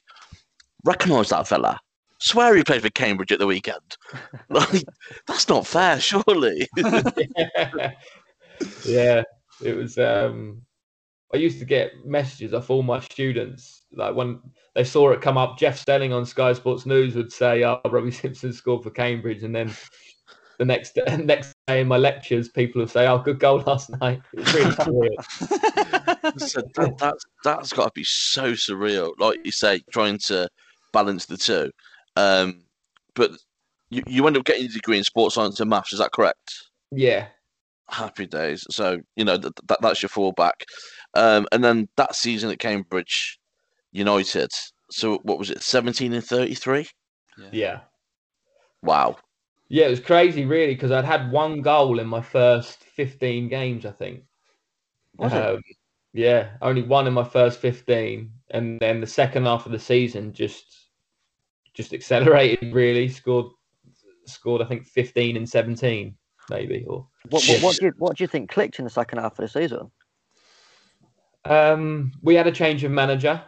recognise 0.83 1.29
that 1.29 1.47
fella 1.47 1.79
swear 2.19 2.55
he 2.55 2.63
played 2.63 2.81
for 2.81 2.89
Cambridge 2.89 3.31
at 3.31 3.39
the 3.39 3.47
weekend. 3.47 3.97
Like, 4.49 4.83
that's 5.27 5.49
not 5.49 5.65
fair, 5.65 5.99
surely. 5.99 6.67
yeah. 6.77 7.91
yeah, 8.85 9.23
it 9.63 9.75
was. 9.75 9.97
Um, 9.97 10.61
I 11.35 11.37
used 11.39 11.59
to 11.59 11.65
get 11.65 12.05
messages 12.05 12.53
off 12.53 12.69
all 12.69 12.81
my 12.81 13.01
students. 13.01 13.83
Like 13.93 14.15
when 14.15 14.39
they 14.73 14.85
saw 14.85 15.11
it 15.11 15.21
come 15.21 15.37
up, 15.37 15.57
Jeff 15.57 15.77
Stelling 15.77 16.13
on 16.13 16.25
Sky 16.25 16.53
Sports 16.53 16.85
News 16.85 17.15
would 17.15 17.31
say, 17.31 17.63
"Oh, 17.65 17.81
Robbie 17.85 18.11
Simpson 18.11 18.53
scored 18.53 18.83
for 18.83 18.89
Cambridge," 18.89 19.43
and 19.43 19.53
then 19.53 19.71
the 20.57 20.65
next 20.65 20.97
next 21.19 21.53
day 21.67 21.81
in 21.81 21.87
my 21.87 21.97
lectures, 21.97 22.49
people 22.49 22.81
would 22.81 22.89
say, 22.89 23.05
"Oh, 23.07 23.19
good 23.19 23.39
goal 23.39 23.61
last 23.65 23.89
night." 23.99 24.21
It's 24.33 24.53
really 24.53 24.71
surreal. 24.75 26.39
so 26.39 26.61
that, 26.75 26.97
that's 26.97 27.25
that's 27.43 27.73
got 27.73 27.85
to 27.85 27.91
be 27.93 28.05
so 28.05 28.53
surreal. 28.53 29.11
Like 29.19 29.39
you 29.43 29.51
say, 29.51 29.81
trying 29.91 30.19
to 30.27 30.47
balance 30.93 31.25
the 31.25 31.37
two. 31.37 31.71
Um, 32.15 32.63
but 33.13 33.31
you, 33.89 34.03
you 34.07 34.25
end 34.25 34.37
up 34.37 34.45
getting 34.45 34.65
a 34.65 34.69
degree 34.69 34.97
in 34.97 35.03
sports 35.03 35.35
science 35.35 35.59
and 35.59 35.69
maths. 35.69 35.93
Is 35.93 35.99
that 35.99 36.11
correct? 36.11 36.53
Yeah. 36.91 37.27
Happy 37.89 38.25
days. 38.25 38.65
So 38.71 38.99
you 39.15 39.25
know 39.25 39.37
that, 39.37 39.53
that 39.67 39.81
that's 39.81 40.01
your 40.01 40.09
fallback. 40.09 40.63
Um, 41.15 41.47
and 41.51 41.63
then 41.63 41.87
that 41.97 42.15
season 42.15 42.51
at 42.51 42.59
Cambridge 42.59 43.39
United. 43.91 44.51
So 44.91 45.19
what 45.23 45.39
was 45.39 45.49
it? 45.49 45.61
Seventeen 45.61 46.13
and 46.13 46.23
thirty-three. 46.23 46.87
Yeah. 47.37 47.49
yeah. 47.51 47.79
Wow. 48.81 49.17
Yeah, 49.67 49.87
it 49.87 49.89
was 49.89 49.99
crazy, 49.99 50.45
really, 50.45 50.75
because 50.75 50.91
I'd 50.91 51.05
had 51.05 51.31
one 51.31 51.61
goal 51.61 51.99
in 51.99 52.07
my 52.07 52.21
first 52.21 52.83
fifteen 52.83 53.47
games, 53.47 53.85
I 53.85 53.91
think. 53.91 54.23
Was 55.17 55.33
um, 55.33 55.55
it? 55.55 55.63
Yeah, 56.13 56.51
only 56.61 56.83
one 56.83 57.07
in 57.07 57.13
my 57.13 57.23
first 57.23 57.59
fifteen, 57.59 58.31
and 58.51 58.79
then 58.79 59.01
the 59.01 59.07
second 59.07 59.45
half 59.45 59.65
of 59.65 59.71
the 59.71 59.79
season 59.79 60.33
just 60.33 60.85
just 61.73 61.93
accelerated 61.93 62.73
really. 62.73 63.07
Scored 63.09 63.47
scored 64.25 64.61
I 64.61 64.65
think 64.65 64.85
15 64.85 65.37
and 65.37 65.47
17 65.47 66.15
maybe. 66.49 66.85
Or 66.87 67.07
what 67.29 67.43
what, 67.45 67.61
what 67.61 67.75
do 67.75 67.85
you 67.85 67.93
what 67.97 68.17
do 68.17 68.23
you 68.23 68.27
think 68.27 68.49
clicked 68.49 68.79
in 68.79 68.85
the 68.85 68.91
second 68.91 69.19
half 69.19 69.33
of 69.33 69.43
the 69.43 69.47
season? 69.47 69.91
Um, 71.45 72.11
we 72.21 72.35
had 72.35 72.47
a 72.47 72.51
change 72.51 72.83
of 72.83 72.91
manager. 72.91 73.41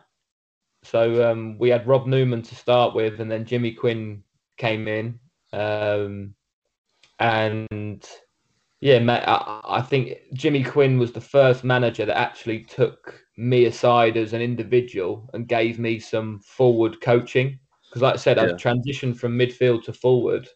So 0.84 1.30
um, 1.30 1.58
we 1.58 1.70
had 1.70 1.88
Rob 1.88 2.08
Newman 2.08 2.44
to 2.44 2.56
start 2.56 2.96
with, 2.96 3.20
and 3.20 3.30
then 3.30 3.46
Jimmy 3.46 3.72
Quinn 3.72 4.24
came 4.58 4.88
in. 4.88 5.20
Um, 5.52 6.36
and 7.20 8.08
yeah, 8.80 9.00
I, 9.28 9.80
I 9.80 9.82
think 9.82 10.14
Jimmy 10.34 10.64
Quinn 10.64 11.00
was 11.00 11.12
the 11.12 11.22
first 11.22 11.64
manager 11.64 12.06
that 12.06 12.18
actually 12.18 12.64
took 12.64 13.20
me 13.38 13.66
aside 13.66 14.18
as 14.18 14.34
an 14.34 14.42
individual 14.42 15.30
and 15.34 15.48
gave 15.48 15.80
me 15.80 16.00
some 16.00 16.40
forward 16.40 17.02
coaching. 17.02 17.60
Because, 17.90 18.02
like 18.02 18.14
I 18.14 18.18
said, 18.18 18.38
yeah. 18.38 18.44
I've 18.44 18.52
transitioned 18.52 19.18
from 19.18 19.38
midfield 19.38 19.84
to 19.86 19.94
forward 19.94 20.48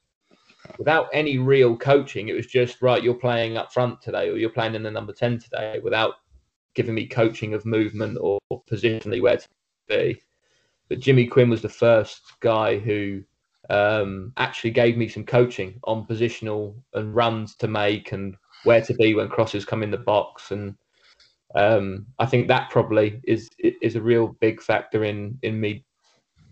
without 0.77 1.08
any 1.13 1.39
real 1.39 1.75
coaching. 1.75 2.30
It 2.30 2.34
was 2.34 2.47
just 2.47 2.82
right. 2.82 3.04
You're 3.04 3.15
playing 3.15 3.58
up 3.58 3.73
front 3.73 4.01
today, 4.01 4.30
or 4.30 4.38
you're 4.38 4.49
playing 4.49 4.75
in 4.75 4.84
the 4.84 4.91
number 4.91 5.13
ten 5.13 5.39
today, 5.39 5.80
without 5.84 6.13
giving 6.76 6.96
me 6.96 7.08
coaching 7.08 7.54
of 7.54 7.66
movement 7.66 8.18
or, 8.20 8.40
or 8.50 8.64
positionally 8.70 9.22
where 9.22 9.38
to 9.38 9.48
be. 9.88 10.22
But 10.90 11.00
Jimmy 11.00 11.28
Quinn 11.28 11.50
was 11.50 11.62
the 11.62 11.70
first 11.70 12.22
guy 12.42 12.78
who 12.78 13.24
um, 13.70 14.34
actually 14.38 14.72
gave 14.72 14.98
me 14.98 15.08
some 15.08 15.24
coaching 15.24 15.80
on 15.86 16.06
positional 16.06 16.76
and 16.94 17.16
runs 17.16 17.56
to 17.56 17.68
make 17.68 18.12
and 18.12 18.36
where 18.64 18.82
to 18.82 18.94
be 18.96 19.16
when 19.16 19.30
crosses 19.30 19.66
come 19.66 19.84
in 19.84 19.92
the 19.92 19.98
box 19.98 20.52
and 20.52 20.76
um, 21.56 22.06
I 22.20 22.26
think 22.26 22.48
that 22.48 22.70
probably 22.70 23.22
is 23.26 23.50
is 23.60 23.96
a 23.96 24.02
real 24.02 24.36
big 24.40 24.62
factor 24.62 25.04
in 25.04 25.38
in 25.42 25.60
me 25.60 25.86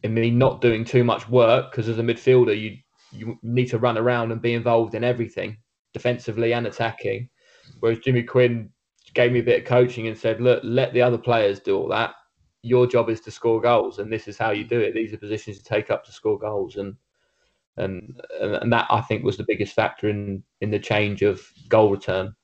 in 0.04 0.14
me 0.14 0.30
not 0.30 0.62
doing 0.62 0.84
too 0.84 1.04
much 1.04 1.28
work 1.30 1.72
because 1.72 1.88
as 1.88 2.00
a 2.00 2.04
midfielder 2.04 2.60
you 2.60 2.78
you 3.12 3.38
need 3.42 3.68
to 3.68 3.80
run 3.80 3.98
around 3.98 4.32
and 4.32 4.42
be 4.42 4.54
involved 4.54 4.96
in 4.96 5.04
everything 5.04 5.58
defensively 5.94 6.54
and 6.54 6.68
attacking 6.68 7.30
whereas 7.80 8.00
Jimmy 8.00 8.24
Quinn 8.24 8.70
gave 9.13 9.32
me 9.32 9.39
a 9.39 9.43
bit 9.43 9.62
of 9.62 9.67
coaching 9.67 10.08
and 10.08 10.17
said 10.17 10.41
look 10.41 10.62
let 10.63 10.93
the 10.93 11.02
other 11.02 11.17
players 11.17 11.60
do 11.60 11.78
all 11.78 11.88
that. 11.89 12.15
Your 12.62 12.88
job 12.88 13.10
is 13.10 13.22
to 13.22 13.32
score 13.32 13.62
goals 13.62 14.00
and 14.00 14.12
this 14.12 14.28
is 14.28 14.38
how 14.38 14.52
you 14.52 14.63
do 14.63 14.80
it. 14.80 14.93
These 14.93 15.13
are 15.13 15.17
positions 15.17 15.58
to 15.58 15.63
take 15.63 15.89
up 15.89 16.04
to 16.06 16.12
score 16.12 16.38
goals. 16.38 16.76
And 16.76 16.95
and 17.78 18.22
and 18.39 18.72
that 18.74 18.88
I 18.89 19.02
think 19.02 19.24
was 19.24 19.38
the 19.38 19.45
biggest 19.48 19.74
factor 19.74 20.10
in 20.10 20.43
in 20.62 20.69
the 20.69 20.80
change 20.80 21.22
of 21.22 21.41
goal 21.69 21.89
return. 21.89 22.36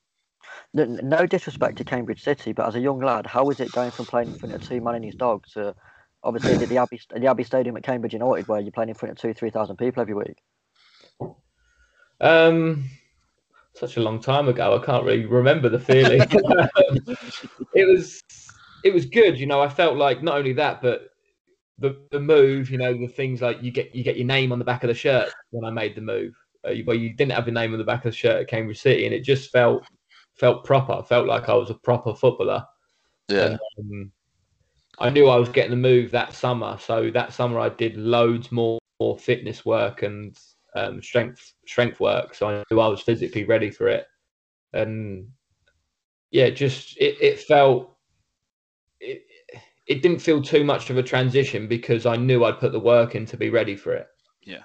No 0.74 1.26
disrespect 1.26 1.78
to 1.78 1.84
Cambridge 1.84 2.24
City, 2.24 2.52
but 2.52 2.68
as 2.68 2.76
a 2.76 2.80
young 2.80 3.00
lad, 3.00 3.26
how 3.26 3.46
was 3.46 3.60
it 3.60 3.72
going 3.72 3.92
from 3.92 4.06
playing 4.06 4.30
in 4.30 4.40
front 4.40 4.56
of 4.56 4.68
two 4.68 4.82
man 4.82 4.96
and 4.96 5.06
his 5.06 5.16
dog 5.16 5.46
to 5.54 5.74
obviously 6.24 6.58
the, 6.58 6.66
the 6.66 6.78
Abbey 6.78 7.00
the 7.16 7.28
Abbey 7.28 7.44
Stadium 7.44 7.78
at 7.78 7.84
Cambridge 7.84 8.14
United, 8.14 8.48
where 8.48 8.60
you're 8.60 8.72
playing 8.72 8.90
in 8.90 8.96
front 8.96 9.12
of 9.12 9.18
two 9.18 9.34
three 9.34 9.50
thousand 9.50 9.78
people 9.78 10.02
every 10.02 10.14
week? 10.14 10.42
Um, 12.20 12.90
such 13.76 13.98
a 13.98 14.02
long 14.02 14.20
time 14.20 14.48
ago, 14.48 14.80
I 14.80 14.86
can't 14.86 15.04
really 15.04 15.26
remember 15.26 15.70
the 15.70 15.80
feeling. 15.80 16.22
it 17.74 17.88
was 17.88 18.22
it 18.84 18.94
was 18.94 19.06
good, 19.06 19.40
you 19.40 19.46
know. 19.46 19.62
I 19.62 19.70
felt 19.70 19.98
like 19.98 20.24
not 20.24 20.38
only 20.38 20.54
that, 20.54 20.82
but 20.82 21.10
the 21.80 21.98
the 22.12 22.20
move, 22.20 22.70
you 22.70 22.78
know, 22.78 22.94
the 22.94 23.08
things 23.08 23.42
like 23.42 23.62
you 23.62 23.72
get 23.72 23.94
you 23.94 24.04
get 24.04 24.18
your 24.18 24.28
name 24.28 24.52
on 24.52 24.60
the 24.60 24.66
back 24.66 24.84
of 24.84 24.88
the 24.88 24.94
shirt 24.94 25.30
when 25.52 25.66
I 25.66 25.72
made 25.72 25.96
the 25.96 26.02
move, 26.02 26.34
uh, 26.64 26.74
where 26.86 26.96
you 26.96 27.14
didn't 27.14 27.34
have 27.34 27.48
your 27.48 27.54
name 27.54 27.74
on 27.74 27.80
the 27.80 27.86
back 27.86 28.06
of 28.06 28.12
the 28.12 28.18
shirt 28.18 28.42
at 28.42 28.48
Cambridge 28.48 28.80
City, 28.80 29.06
and 29.06 29.14
it 29.14 29.24
just 29.24 29.52
felt 29.52 29.84
felt 30.36 30.64
proper. 30.64 31.04
Felt 31.04 31.28
like 31.28 31.50
I 31.50 31.56
was 31.56 31.70
a 31.70 31.76
proper 31.76 32.14
footballer. 32.14 32.66
Yeah. 33.28 33.46
And, 33.46 33.60
um, 33.80 34.12
I 35.00 35.10
knew 35.10 35.28
I 35.28 35.36
was 35.36 35.50
getting 35.50 35.72
the 35.72 35.78
move 35.78 36.12
that 36.12 36.34
summer, 36.34 36.78
so 36.80 37.12
that 37.12 37.34
summer 37.34 37.60
I 37.60 37.70
did 37.70 37.98
loads 37.98 38.52
more, 38.52 38.80
more 39.00 39.18
fitness 39.18 39.66
work 39.66 40.04
and 40.04 40.38
um, 40.76 41.02
strength 41.02 41.54
strength 41.66 42.00
work. 42.00 42.36
So 42.36 42.50
I 42.50 42.64
knew 42.70 42.80
I 42.80 42.88
was 42.88 43.02
physically 43.02 43.46
ready 43.46 43.72
for 43.72 43.88
it, 43.88 44.06
and 44.74 45.28
yeah, 46.32 46.50
just 46.50 46.98
it, 46.98 47.18
it 47.22 47.40
felt 47.40 47.96
it, 49.00 49.24
it 49.88 50.02
didn't 50.02 50.20
feel 50.20 50.42
too 50.42 50.64
much 50.64 50.90
of 50.90 50.98
a 50.98 51.04
transition 51.04 51.68
because 51.68 52.06
I 52.06 52.18
knew 52.18 52.44
I'd 52.44 52.60
put 52.60 52.72
the 52.72 52.80
work 52.80 53.16
in 53.16 53.26
to 53.28 53.38
be 53.38 53.50
ready 53.50 53.76
for 53.76 53.94
it. 53.94 54.08
Yeah, 54.44 54.64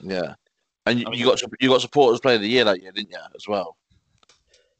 yeah, 0.00 0.34
and 0.86 1.00
you, 1.00 1.06
you 1.12 1.24
got 1.24 1.42
you 1.60 1.68
got 1.68 1.80
supporters 1.80 2.20
player 2.20 2.36
of 2.36 2.42
the 2.42 2.48
year 2.48 2.64
that 2.64 2.80
year, 2.80 2.92
didn't 2.92 3.10
you, 3.10 3.18
as 3.34 3.48
well? 3.48 3.76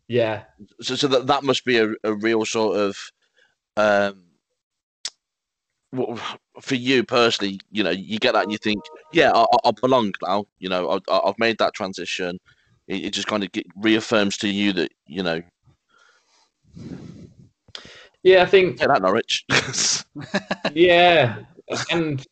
Yeah, 0.06 0.44
So, 0.80 0.94
so 0.94 1.06
that 1.08 1.26
that 1.26 1.44
must 1.44 1.64
be 1.66 1.78
a, 1.78 1.90
a 2.02 2.14
real 2.14 2.44
sort 2.46 2.78
of 2.78 2.96
um, 3.76 3.84
well, 4.14 4.27
for 6.60 6.74
you 6.74 7.04
personally. 7.04 7.60
You 7.70 7.84
know, 7.84 7.90
you 7.90 8.18
get 8.18 8.34
that 8.34 8.44
and 8.44 8.52
you 8.52 8.58
think, 8.58 8.82
yeah, 9.12 9.32
I, 9.34 9.44
I- 9.64 9.72
belong 9.80 10.12
now. 10.22 10.46
You 10.58 10.68
know, 10.68 11.00
I, 11.08 11.20
I've 11.28 11.38
made 11.38 11.58
that 11.58 11.74
transition. 11.74 12.38
It, 12.86 13.06
it 13.06 13.10
just 13.10 13.28
kind 13.28 13.44
of 13.44 13.52
get, 13.52 13.66
reaffirms 13.76 14.36
to 14.38 14.48
you 14.48 14.72
that 14.74 14.92
you 15.06 15.22
know, 15.22 15.42
yeah. 18.22 18.42
I 18.42 18.46
think 18.46 18.80
yeah, 18.80 18.86
that 18.88 19.02
Norwich. 19.02 19.44
yeah, 20.74 21.38
and 21.90 22.24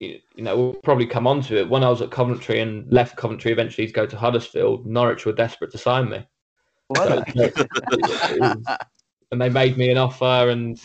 you 0.00 0.20
know 0.38 0.56
we'll 0.56 0.74
probably 0.82 1.06
come 1.06 1.26
on 1.26 1.40
to 1.42 1.58
it. 1.58 1.68
When 1.68 1.84
I 1.84 1.88
was 1.88 2.02
at 2.02 2.10
Coventry 2.10 2.60
and 2.60 2.90
left 2.92 3.16
Coventry 3.16 3.52
eventually 3.52 3.86
to 3.86 3.92
go 3.92 4.06
to 4.06 4.16
Huddersfield, 4.16 4.86
Norwich 4.86 5.26
were 5.26 5.32
desperate 5.32 5.72
to 5.72 5.78
sign 5.78 6.08
me. 6.08 6.26
Well, 6.88 7.24
and 9.32 9.40
they 9.40 9.48
made 9.48 9.78
me 9.78 9.90
an 9.90 9.98
offer, 9.98 10.50
and 10.50 10.78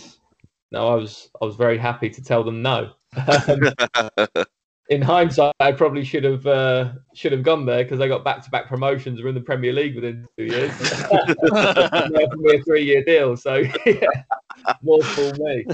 no, 0.72 0.88
I 0.88 0.96
was 0.96 1.30
I 1.42 1.46
was 1.46 1.56
very 1.56 1.78
happy 1.78 2.10
to 2.10 2.24
tell 2.24 2.44
them 2.44 2.62
no. 2.62 2.92
Um, 3.28 3.72
in 4.90 5.02
hindsight, 5.02 5.54
I 5.60 5.74
probably 5.74 6.06
should 6.06 6.24
have 6.24 6.48
uh, 6.48 6.94
should 7.14 7.34
have 7.34 7.44
gone 7.44 7.66
there 7.66 7.84
because 7.84 8.00
I 8.00 8.08
got 8.08 8.24
back 8.24 8.42
to 8.44 8.50
back 8.50 8.68
promotions. 8.70 9.22
We're 9.22 9.30
in 9.30 9.36
the 9.36 9.42
Premier 9.42 9.74
League 9.74 9.96
within 9.96 10.26
two 10.38 10.46
years. 10.46 10.72
And 10.80 11.36
they 12.16 12.24
offered 12.24 12.40
me 12.40 12.56
a 12.56 12.64
three 12.64 12.84
year 12.86 13.04
deal, 13.04 13.36
so 13.36 13.56
yeah, 13.86 14.08
more 14.82 15.04
for 15.04 15.34
me. 15.40 15.66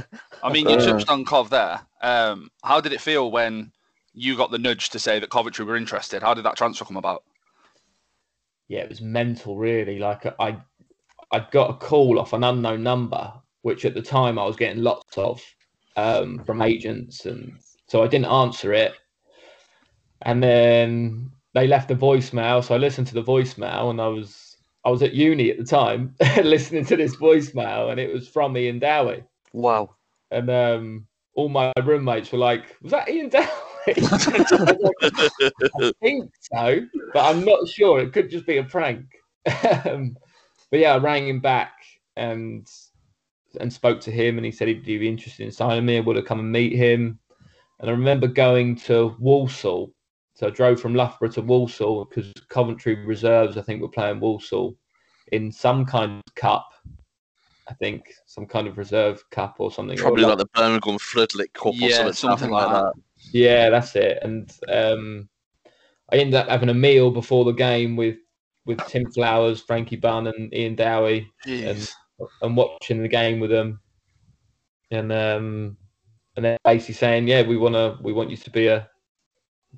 I 0.42 0.52
mean, 0.52 0.68
you 0.68 0.78
Uh. 0.78 0.86
touched 0.86 1.10
on 1.10 1.26
Cov 1.26 1.50
there. 1.52 1.82
Um, 2.02 2.50
how 2.64 2.82
did 2.82 2.92
it 2.92 3.02
feel 3.02 3.30
when 3.30 3.72
you 4.14 4.36
got 4.36 4.50
the 4.52 4.58
nudge 4.58 4.90
to 4.92 5.00
say 5.00 5.20
that 5.20 5.30
Coventry 5.30 5.64
were 5.64 5.76
interested? 5.76 6.24
How 6.24 6.34
did 6.34 6.46
that 6.46 6.56
transfer 6.56 6.86
come 6.86 6.98
about? 6.98 7.24
Yeah, 8.68 8.80
it 8.80 8.90
was 8.90 9.02
mental, 9.02 9.58
really. 9.58 10.00
Like 10.00 10.26
I, 10.40 10.58
I 11.32 11.48
got 11.52 11.70
a 11.70 11.74
call 11.74 12.18
off 12.20 12.34
an 12.34 12.44
unknown 12.44 12.82
number, 12.82 13.32
which 13.64 13.86
at 13.86 13.96
the 13.96 14.02
time 14.02 14.38
I 14.38 14.46
was 14.46 14.56
getting 14.56 14.84
lots 14.84 15.18
of 15.18 15.42
um, 15.96 16.44
from 16.46 16.62
agents, 16.62 17.26
and 17.26 17.58
so 17.88 18.04
I 18.04 18.08
didn't 18.08 18.28
answer 18.28 18.72
it. 18.72 18.94
And 20.22 20.42
then 20.42 21.32
they 21.54 21.68
left 21.68 21.92
a 21.92 21.96
voicemail, 21.96 22.64
so 22.64 22.76
I 22.76 22.78
listened 22.78 23.08
to 23.08 23.14
the 23.14 23.24
voicemail, 23.24 23.90
and 23.90 24.00
I 24.00 24.08
was 24.08 24.58
I 24.86 24.90
was 24.90 25.02
at 25.02 25.14
uni 25.14 25.50
at 25.50 25.58
the 25.58 25.64
time, 25.64 26.16
listening 26.44 26.86
to 26.86 26.96
this 26.96 27.16
voicemail, 27.16 27.90
and 27.90 28.00
it 28.00 28.14
was 28.14 28.28
from 28.28 28.56
Ian 28.56 28.80
Dowie, 28.80 29.24
wow. 29.54 29.96
and 30.32 30.50
um, 30.50 31.08
all 31.36 31.50
my 31.50 31.72
roommates 31.84 32.32
were 32.32 32.40
like, 32.40 32.76
"Was 32.82 32.92
that 32.92 33.10
Ian 33.10 33.30
Dowie?" 33.30 33.48
I 33.88 33.94
think 36.02 36.32
so, 36.54 36.80
but 37.14 37.24
I'm 37.24 37.44
not 37.44 37.68
sure. 37.68 38.00
It 38.00 38.14
could 38.14 38.30
just 38.30 38.46
be 38.46 38.58
a 38.58 38.64
prank. 38.64 39.06
um, 39.86 40.16
but 40.72 40.80
yeah, 40.80 40.96
I 40.96 41.00
rang 41.00 41.28
him 41.28 41.42
back 41.42 41.74
and 42.16 42.66
and 43.60 43.72
spoke 43.72 44.00
to 44.02 44.12
him, 44.12 44.38
and 44.38 44.46
he 44.46 44.52
said 44.52 44.68
he'd 44.68 44.86
be 44.86 45.08
interested 45.08 45.44
in 45.44 45.52
signing 45.52 45.86
me. 45.86 45.98
I 45.98 46.02
would 46.02 46.16
have 46.16 46.26
come 46.26 46.40
and 46.40 46.52
meet 46.52 46.74
him. 46.74 47.20
And 47.80 47.90
I 47.90 47.94
remember 47.94 48.28
going 48.28 48.76
to 48.78 49.16
Walsall. 49.20 49.94
So 50.36 50.48
I 50.48 50.50
drove 50.50 50.80
from 50.80 50.96
Loughborough 50.96 51.30
to 51.30 51.42
Walsall 51.42 52.06
because 52.06 52.32
Coventry 52.50 52.96
Reserves, 52.96 53.58
I 53.58 53.62
think, 53.62 53.82
were 53.82 53.90
playing 53.90 54.20
Walsall 54.20 54.76
in 55.32 55.52
some 55.52 55.86
kind 55.86 56.22
of 56.26 56.36
cup. 56.36 56.70
I 57.68 57.74
think 57.76 58.14
some 58.26 58.46
kind 58.46 58.68
of 58.68 58.78
reserve 58.78 59.24
cup 59.30 59.56
or 59.60 59.72
something. 59.72 59.98
Probably 59.98 60.24
Lou- 60.24 60.30
like 60.30 60.38
the 60.38 60.46
Birmingham 60.54 60.98
Floodlit 60.98 61.54
Cup 61.54 61.68
or 61.68 61.74
Yeah, 61.74 61.98
something, 61.98 62.14
something 62.14 62.50
like 62.50 62.68
like 62.68 62.84
that. 62.84 62.94
Yeah, 63.32 63.70
that's 63.70 63.96
it. 63.96 64.20
And 64.22 64.52
um, 64.68 65.30
I 66.12 66.18
ended 66.18 66.36
up 66.36 66.50
having 66.50 66.70
a 66.70 66.74
meal 66.74 67.12
before 67.12 67.46
the 67.46 67.54
game 67.54 67.96
with 67.96 68.18
with 68.66 68.86
Tim 68.88 69.12
Flowers, 69.12 69.62
Frankie 69.62 69.98
Bunn, 69.98 70.28
and 70.28 70.54
Ian 70.54 70.76
Dowie, 70.76 71.30
Jeez. 71.46 71.70
and 71.70 71.90
watching 72.42 73.02
the 73.02 73.08
game 73.08 73.40
with 73.40 73.50
them. 73.50 73.80
And 74.92 75.12
um, 75.12 75.78
and 76.36 76.46
then 76.46 76.58
basically 76.64 76.96
saying, 76.96 77.28
yeah, 77.28 77.42
we 77.42 77.58
wanna 77.58 77.98
we 78.02 78.14
want 78.14 78.30
you 78.30 78.38
to 78.38 78.50
be 78.50 78.68
a 78.68 78.88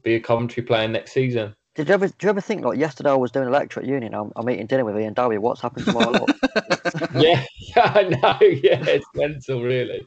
be 0.03 0.15
a 0.15 0.19
Coventry 0.19 0.63
player 0.63 0.87
next 0.87 1.13
season. 1.13 1.55
Did 1.75 1.89
you 1.89 1.93
ever, 1.93 2.07
do 2.07 2.13
you 2.21 2.29
ever 2.29 2.39
think, 2.39 2.63
like, 2.63 2.79
yesterday 2.79 3.09
I 3.09 3.15
was 3.15 3.31
doing 3.31 3.49
a 3.49 3.51
lecture 3.51 3.81
at 3.81 3.85
uni 3.85 4.05
and 4.05 4.15
I'm, 4.15 4.31
I'm 4.37 4.49
eating 4.49 4.65
dinner 4.65 4.85
with 4.85 4.97
Ian 4.97 5.13
Dowie, 5.13 5.37
what's 5.37 5.59
happened 5.59 5.85
to 5.85 5.91
my 5.91 6.05
life? 6.05 6.21
yeah, 7.15 7.43
yeah, 7.75 7.91
I 7.93 8.03
know. 8.03 8.37
Yeah, 8.47 8.81
it's 8.85 9.05
mental, 9.13 9.61
really. 9.61 10.05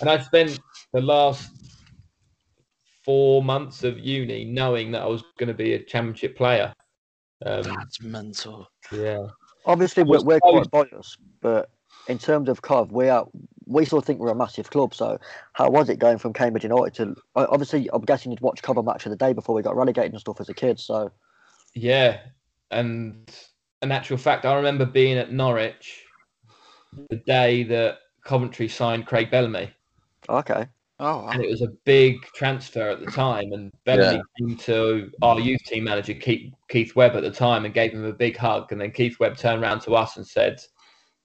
And 0.00 0.08
I 0.08 0.20
spent 0.20 0.60
the 0.92 1.00
last 1.00 1.50
four 3.04 3.42
months 3.42 3.82
of 3.82 3.98
uni 3.98 4.44
knowing 4.44 4.92
that 4.92 5.02
I 5.02 5.06
was 5.06 5.24
going 5.38 5.48
to 5.48 5.54
be 5.54 5.74
a 5.74 5.82
championship 5.82 6.36
player. 6.36 6.72
Um, 7.44 7.62
That's 7.62 8.00
mental. 8.00 8.68
yeah. 8.92 9.26
Obviously, 9.66 10.04
we're, 10.04 10.16
was 10.16 10.24
we're 10.24 10.40
close. 10.40 10.66
quite 10.68 10.90
biased, 10.90 11.18
but 11.42 11.68
in 12.08 12.18
terms 12.18 12.48
of 12.48 12.62
Cov, 12.62 12.90
we 12.92 13.08
are 13.08 13.26
we 13.66 13.84
still 13.84 14.00
think 14.00 14.18
we're 14.18 14.30
a 14.30 14.34
massive 14.34 14.70
club. 14.70 14.94
So, 14.94 15.18
how 15.52 15.68
was 15.70 15.88
it 15.88 15.98
going 15.98 16.18
from 16.18 16.32
Cambridge 16.32 16.64
United 16.64 16.94
to? 16.94 17.16
Obviously, 17.36 17.90
I'm 17.92 18.02
guessing 18.02 18.32
you'd 18.32 18.40
watch 18.40 18.62
Cov 18.62 18.78
a 18.78 18.82
match 18.82 19.04
of 19.04 19.10
the 19.10 19.16
day 19.16 19.32
before 19.34 19.54
we 19.54 19.62
got 19.62 19.76
relegated 19.76 20.12
and 20.12 20.20
stuff 20.20 20.40
as 20.40 20.48
a 20.48 20.54
kid. 20.54 20.80
So, 20.80 21.12
Yeah, 21.74 22.20
and 22.70 23.30
in 23.82 23.92
actual 23.92 24.16
fact, 24.16 24.46
I 24.46 24.54
remember 24.54 24.86
being 24.86 25.18
at 25.18 25.32
Norwich 25.32 26.04
the 27.10 27.16
day 27.16 27.62
that 27.64 27.98
Coventry 28.24 28.68
signed 28.68 29.06
Craig 29.06 29.30
Bellamy, 29.30 29.70
okay, 30.28 30.66
Oh, 31.00 31.18
wow. 31.18 31.30
and 31.30 31.42
it 31.42 31.50
was 31.50 31.62
a 31.62 31.68
big 31.84 32.22
transfer 32.34 32.90
at 32.90 33.00
the 33.00 33.10
time. 33.10 33.52
And 33.52 33.72
Bellamy 33.84 34.22
came 34.38 34.56
to 34.58 35.10
our 35.22 35.40
youth 35.40 35.62
team 35.64 35.84
manager 35.84 36.14
Keith, 36.14 36.52
Keith 36.68 36.94
Webb 36.94 37.16
at 37.16 37.22
the 37.22 37.30
time 37.30 37.64
and 37.64 37.74
gave 37.74 37.92
him 37.92 38.04
a 38.04 38.12
big 38.12 38.36
hug. 38.36 38.70
And 38.70 38.80
then 38.80 38.92
Keith 38.92 39.18
Webb 39.18 39.36
turned 39.36 39.62
around 39.62 39.80
to 39.80 39.94
us 39.94 40.16
and 40.16 40.24
said, 40.26 40.60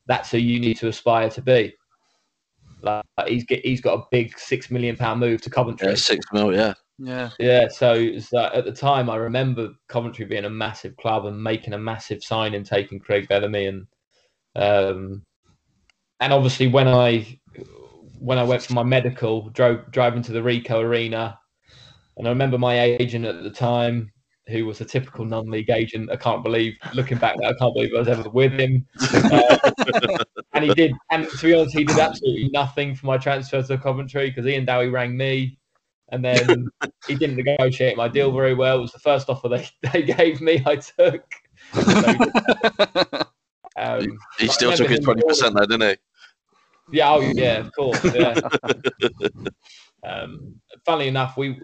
"That's 0.08 0.32
who 0.32 0.38
you 0.38 0.60
need 0.60 0.78
to 0.78 0.88
aspire 0.88 1.30
to 1.32 1.42
be." 1.42 1.74
Like 2.82 3.04
he's 3.28 3.46
get, 3.46 3.66
he's 3.66 3.82
got 3.82 4.00
a 4.00 4.04
big 4.12 4.38
six 4.38 4.70
million 4.70 4.96
pound 4.96 5.20
move 5.20 5.42
to 5.42 5.50
Coventry. 5.50 5.90
Yeah, 5.90 5.96
six 5.96 6.26
mil. 6.32 6.54
Yeah, 6.54 6.74
yeah. 7.00 7.30
Yeah, 7.40 7.68
so 7.70 7.94
it's 7.94 8.32
like 8.32 8.54
at 8.54 8.66
the 8.66 8.72
time 8.72 9.10
I 9.10 9.16
remember 9.16 9.70
Coventry 9.88 10.26
being 10.26 10.46
a 10.46 10.50
massive 10.50 10.96
club 10.98 11.26
and 11.26 11.42
making 11.42 11.74
a 11.74 11.78
massive 11.78 12.24
sign 12.24 12.54
and 12.54 12.66
taking 12.66 13.00
Craig 13.00 13.28
Bellamy 13.28 13.68
and 13.68 13.88
um 14.56 15.24
and 16.20 16.34
obviously 16.34 16.68
when 16.68 16.88
I 16.88 17.40
when 18.20 18.38
I 18.38 18.44
went 18.44 18.64
for 18.64 18.74
my 18.74 18.84
medical, 18.84 19.50
drove 19.50 19.92
driving 19.92 20.24
to 20.24 20.32
the 20.32 20.40
Ricoh 20.40 20.84
Arena, 20.84 21.40
and 22.18 22.28
I 22.28 22.32
remember 22.32 22.58
my 22.58 22.80
agent 22.80 23.26
at 23.26 23.44
the 23.44 23.52
time, 23.52 24.12
who 24.48 24.66
was 24.66 24.82
a 24.82 24.86
typical 24.86 25.26
non-league 25.26 25.70
agent. 25.70 26.10
I 26.12 26.16
can't 26.16 26.44
believe 26.44 26.74
looking 26.94 27.18
back, 27.18 27.36
I 27.44 27.54
can't 27.60 27.74
believe 27.74 27.94
I 27.96 28.00
was 28.00 28.08
ever 28.08 28.30
with 28.30 28.54
him. 28.54 28.86
Uh, 29.28 30.18
and 30.54 30.64
he 30.64 30.74
did, 30.74 30.94
and 31.12 31.28
to 31.30 31.46
be 31.46 31.54
honest, 31.54 31.78
he 31.78 31.84
did 31.84 32.00
absolutely 32.00 32.50
nothing 32.50 32.96
for 32.96 33.06
my 33.08 33.18
transfer 33.18 33.62
to 33.62 33.78
Coventry 33.78 34.30
because 34.30 34.46
Ian 34.46 34.66
Dowie 34.66 34.88
rang 34.88 35.16
me, 35.16 35.58
and 36.10 36.24
then 36.24 36.70
he 37.08 37.16
didn't 37.16 37.36
negotiate 37.36 37.98
my 37.98 38.08
deal 38.08 38.32
very 38.32 38.54
well. 38.54 38.78
It 38.78 38.82
was 38.82 38.92
the 38.92 39.00
first 39.00 39.30
offer 39.30 39.50
they, 39.50 39.68
they 39.92 40.04
gave 40.04 40.42
me, 40.42 40.64
I 40.66 40.78
took. 40.78 41.24
So, 41.74 42.16
um, 43.78 44.18
he 44.40 44.48
I 44.48 44.52
still 44.52 44.72
took 44.74 44.90
his 44.90 45.02
twenty 45.02 45.24
percent 45.28 45.56
though, 45.56 45.66
didn't 45.66 45.90
he? 45.90 46.98
yeah, 46.98 47.12
oh, 47.12 47.20
yeah, 47.20 47.58
of 47.58 47.72
course. 47.74 48.04
Yeah. 48.04 48.40
um, 50.04 50.56
funnily 50.86 51.08
enough, 51.08 51.38
we 51.38 51.60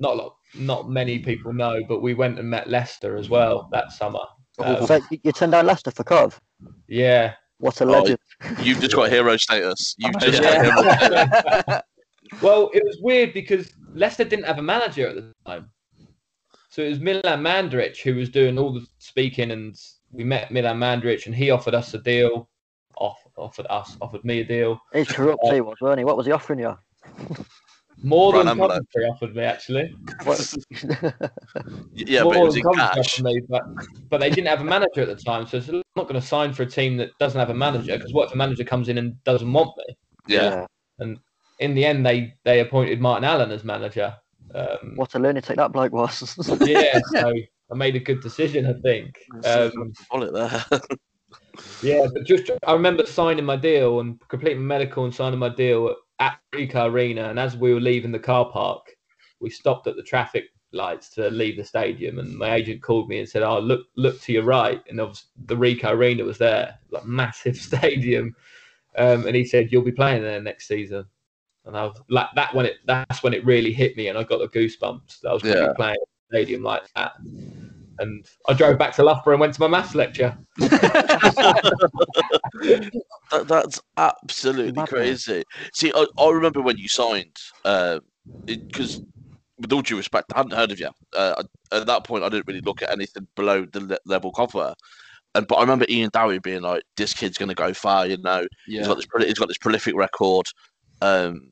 not 0.00 0.14
a 0.14 0.16
lot, 0.16 0.36
not 0.54 0.88
many 0.90 1.18
people 1.18 1.52
know, 1.52 1.80
but 1.88 2.00
we 2.00 2.14
went 2.14 2.38
and 2.38 2.48
met 2.48 2.68
Leicester 2.68 3.16
as 3.16 3.28
well 3.28 3.68
that 3.72 3.92
summer. 3.92 4.20
Um, 4.58 4.86
so 4.86 5.00
you, 5.10 5.18
you 5.22 5.32
turned 5.32 5.52
down 5.52 5.66
Leicester 5.66 5.90
for 5.90 6.04
Cov. 6.04 6.40
yeah, 6.88 7.34
What 7.58 7.80
a 7.80 7.84
Oh, 7.84 7.88
legend! 7.88 8.18
You've 8.60 8.80
just 8.80 8.94
got 8.96 9.10
hero 9.10 9.36
status. 9.36 9.94
You've 9.98 10.14
Oh, 10.16 10.18
just 10.26 10.42
yeah. 10.42 10.64
got 10.64 10.64
hero 10.64 11.22
status. 11.62 11.82
well, 12.42 12.70
it 12.74 12.82
was 12.84 12.98
weird 13.00 13.32
because 13.34 13.72
Leicester 13.94 14.24
didn't 14.24 14.46
have 14.46 14.58
a 14.58 14.62
manager 14.62 15.06
at 15.08 15.14
the 15.16 15.32
time. 15.46 15.70
So 16.70 16.82
it 16.82 16.88
was 16.90 17.00
Milan 17.00 17.22
Mandaric 17.42 18.00
who 18.02 18.14
was 18.16 18.28
doing 18.28 18.58
all 18.58 18.72
the 18.72 18.84
speaking, 18.98 19.50
and 19.52 19.76
we 20.12 20.24
met 20.24 20.50
Milan 20.50 20.78
Mandaric, 20.78 21.26
and 21.26 21.34
he 21.34 21.50
offered 21.50 21.74
us 21.74 21.94
a 21.94 21.98
deal. 21.98 22.48
Off, 22.96 23.18
offered 23.36 23.66
us, 23.70 23.96
offered 24.00 24.24
me 24.24 24.40
a 24.40 24.44
deal. 24.44 24.80
He's 24.92 25.06
corrupt, 25.08 25.46
he 25.52 25.60
was, 25.60 25.76
weren't 25.80 26.00
he? 26.00 26.04
What 26.04 26.16
was 26.16 26.26
he 26.26 26.32
offering 26.32 26.58
you? 26.58 26.76
More 28.02 28.32
Right 28.32 28.38
than 28.40 28.48
envelope. 28.48 28.70
Coventry 28.70 29.04
offered 29.06 29.34
me, 29.36 29.42
actually. 29.42 29.94
What- 30.24 30.54
Yeah, 31.94 32.22
More 32.22 32.34
but 32.34 32.40
it 32.40 32.44
was 32.44 32.54
than 32.54 32.62
in 32.70 32.74
cash. 32.76 32.96
offered 32.96 33.24
me, 33.24 33.40
but, 33.48 33.64
but 34.08 34.18
they 34.20 34.30
didn't 34.30 34.46
have 34.46 34.60
a 34.60 34.64
manager 34.64 35.02
at 35.02 35.08
the 35.08 35.16
time. 35.16 35.46
So 35.46 35.56
it's 35.58 35.68
not 35.68 35.82
going 36.08 36.14
to 36.14 36.22
sign 36.22 36.52
for 36.52 36.62
a 36.62 36.66
team 36.66 36.96
that 36.98 37.10
doesn't 37.18 37.38
have 37.38 37.50
a 37.50 37.54
manager 37.54 37.96
because 37.96 38.12
what 38.12 38.28
if 38.28 38.34
a 38.34 38.36
manager 38.36 38.64
comes 38.64 38.88
in 38.88 38.98
and 38.98 39.22
doesn't 39.24 39.52
want 39.52 39.72
me? 39.78 39.96
Yeah, 40.28 40.66
And 41.00 41.18
In 41.58 41.74
the 41.74 41.84
end, 41.84 42.06
they 42.06 42.34
they 42.44 42.60
appointed 42.60 43.00
Martin 43.00 43.24
Allen 43.24 43.50
as 43.50 43.64
manager. 43.64 44.14
Um, 44.54 44.92
What 44.94 45.14
a 45.14 45.18
lunatic 45.18 45.56
that 45.56 45.72
bloke 45.72 45.92
was. 45.92 46.36
yeah, 46.64 47.00
so 47.12 47.32
I 47.70 47.74
made 47.74 47.96
a 47.96 48.00
good 48.00 48.20
decision, 48.22 48.64
I 48.66 48.74
think. 48.80 49.18
Um, 49.44 49.92
bullet 50.10 50.32
there. 50.32 50.64
yeah, 51.82 52.06
but 52.12 52.24
just 52.24 52.50
I 52.66 52.72
remember 52.72 53.04
signing 53.06 53.44
my 53.44 53.56
deal 53.56 54.00
and 54.00 54.20
completing 54.28 54.66
medical 54.66 55.04
and 55.04 55.14
signing 55.14 55.38
my 55.38 55.48
deal 55.50 55.88
at 55.88 55.96
Ricoh 56.52 56.90
Arena. 56.90 57.28
And 57.28 57.38
as 57.38 57.56
we 57.56 57.72
were 57.74 57.80
leaving 57.80 58.12
the 58.12 58.18
car 58.18 58.50
park, 58.50 58.96
we 59.40 59.50
stopped 59.50 59.86
at 59.86 59.96
the 59.96 60.02
traffic 60.02 60.44
lights 60.72 61.08
to 61.10 61.30
leave 61.30 61.56
the 61.56 61.64
stadium, 61.64 62.18
and 62.18 62.36
my 62.36 62.54
agent 62.54 62.82
called 62.82 63.08
me 63.08 63.18
and 63.20 63.28
said, 63.28 63.42
"Oh, 63.42 63.58
look, 63.58 63.86
look 63.96 64.20
to 64.22 64.32
your 64.32 64.44
right," 64.44 64.82
and 64.88 64.98
was, 64.98 65.26
the 65.46 65.56
Ricoh 65.56 65.90
Arena 65.92 66.24
was 66.24 66.38
there, 66.38 66.78
like 66.90 67.04
massive 67.06 67.56
stadium, 67.70 68.34
um, 68.96 69.26
and 69.26 69.36
he 69.36 69.44
said, 69.44 69.72
"You'll 69.72 69.82
be 69.82 69.92
playing 69.92 70.22
there 70.22 70.40
next 70.42 70.68
season." 70.68 71.06
And 71.64 71.76
I 71.76 71.84
was 71.84 72.00
like, 72.08 72.28
that 72.34 72.54
when 72.54 72.66
it 72.66 72.76
that's 72.86 73.22
when 73.22 73.34
it 73.34 73.44
really 73.44 73.72
hit 73.72 73.96
me, 73.96 74.08
and 74.08 74.18
I 74.18 74.24
got 74.24 74.38
the 74.38 74.48
goosebumps. 74.48 75.20
That 75.20 75.30
I 75.30 75.32
was 75.32 75.42
going 75.42 75.56
to 75.56 75.62
Yeah. 75.62 75.68
be 75.68 75.74
playing 75.74 75.96
a 75.96 76.34
stadium 76.34 76.62
like 76.62 76.82
that. 76.94 77.12
And 78.00 78.24
I 78.48 78.52
drove 78.54 78.78
back 78.78 78.94
to 78.96 79.02
Loughborough 79.02 79.34
and 79.34 79.40
went 79.40 79.54
to 79.54 79.60
my 79.60 79.68
maths 79.68 79.94
lecture. 79.94 80.36
That, 83.30 83.46
that's 83.46 83.80
absolutely 83.98 84.72
Madness. 84.72 84.88
crazy. 84.88 85.44
See, 85.74 85.92
I, 85.94 86.06
I 86.18 86.30
remember 86.30 86.62
when 86.62 86.78
you 86.78 86.88
signed, 86.88 87.36
because 88.46 89.02
with 89.58 89.72
all 89.72 89.82
due 89.82 89.96
respect, 89.98 90.32
I 90.34 90.38
hadn't 90.38 90.52
heard 90.54 90.72
of 90.72 90.80
you. 90.80 90.88
Uh, 91.14 91.34
I- 91.38 91.76
at 91.76 91.86
that 91.86 92.04
point, 92.04 92.24
I 92.24 92.30
didn't 92.30 92.46
really 92.46 92.62
look 92.62 92.80
at 92.80 92.90
anything 92.90 93.26
below 93.36 93.66
the 93.70 93.80
le- 93.80 93.98
level 94.06 94.32
cover. 94.32 94.72
And 95.34 95.46
but 95.46 95.56
I 95.56 95.60
remember 95.60 95.84
Ian 95.90 96.08
Dowie 96.10 96.38
being 96.38 96.62
like, 96.62 96.82
"This 96.96 97.12
kid's 97.12 97.36
going 97.36 97.50
to 97.50 97.54
go 97.54 97.74
far," 97.74 98.06
you 98.06 98.16
know. 98.16 98.46
He's 98.78 98.86
got 98.88 98.96
this. 98.96 99.06
He's 99.28 99.38
got 99.38 99.48
this 99.48 99.58
prolific 99.58 99.94
record. 99.94 100.46
Um, 101.02 101.50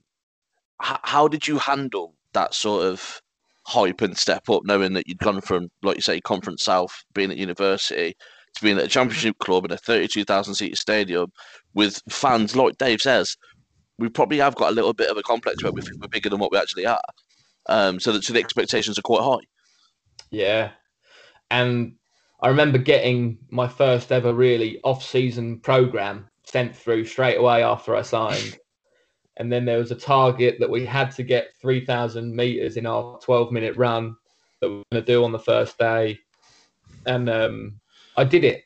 h- 0.82 0.96
how 1.02 1.28
did 1.28 1.46
you 1.46 1.58
handle 1.58 2.14
that 2.32 2.54
sort 2.54 2.86
of 2.86 3.20
hype 3.66 4.00
and 4.00 4.16
step 4.16 4.48
up, 4.48 4.62
knowing 4.64 4.92
that 4.94 5.08
you'd 5.08 5.18
gone 5.18 5.40
from, 5.40 5.68
like 5.82 5.96
you 5.96 6.02
say, 6.02 6.20
Conference 6.20 6.62
South, 6.62 6.94
being 7.14 7.30
at 7.30 7.36
university, 7.36 8.16
to 8.54 8.62
being 8.62 8.78
at 8.78 8.84
a 8.84 8.88
championship 8.88 9.36
club 9.38 9.64
in 9.64 9.72
a 9.72 9.76
thirty-two 9.76 10.24
thousand 10.24 10.54
seat 10.54 10.78
stadium 10.78 11.30
with 11.74 12.00
fans 12.08 12.56
like 12.56 12.78
Dave 12.78 13.02
says, 13.02 13.36
we 13.98 14.08
probably 14.08 14.38
have 14.38 14.54
got 14.54 14.70
a 14.70 14.74
little 14.74 14.94
bit 14.94 15.10
of 15.10 15.16
a 15.16 15.22
complex 15.22 15.62
where 15.62 15.72
we 15.72 15.82
think 15.82 16.00
we're 16.00 16.08
bigger 16.08 16.30
than 16.30 16.38
what 16.38 16.52
we 16.52 16.58
actually 16.58 16.86
are. 16.86 17.00
Um, 17.68 17.98
so 17.98 18.12
that 18.12 18.24
so 18.24 18.32
the 18.32 18.38
expectations 18.38 18.98
are 18.98 19.02
quite 19.02 19.22
high. 19.22 19.44
Yeah. 20.30 20.70
And 21.50 21.96
I 22.40 22.48
remember 22.48 22.78
getting 22.78 23.38
my 23.50 23.68
first 23.68 24.12
ever 24.12 24.32
really 24.32 24.80
off 24.84 25.04
season 25.04 25.58
program 25.60 26.28
sent 26.44 26.76
through 26.76 27.06
straight 27.06 27.36
away 27.36 27.62
after 27.62 27.96
I 27.96 28.02
signed. 28.02 28.58
And 29.36 29.52
then 29.52 29.64
there 29.64 29.78
was 29.78 29.90
a 29.90 29.96
target 29.96 30.56
that 30.60 30.70
we 30.70 30.84
had 30.84 31.10
to 31.12 31.22
get 31.22 31.54
3,000 31.60 32.34
meters 32.34 32.76
in 32.76 32.86
our 32.86 33.18
12 33.20 33.52
minute 33.52 33.76
run 33.76 34.16
that 34.60 34.68
we 34.68 34.76
were 34.76 34.84
going 34.92 35.04
to 35.04 35.12
do 35.12 35.24
on 35.24 35.32
the 35.32 35.38
first 35.38 35.78
day. 35.78 36.18
And 37.04 37.28
um, 37.28 37.80
I 38.16 38.24
did 38.24 38.44
it. 38.44 38.64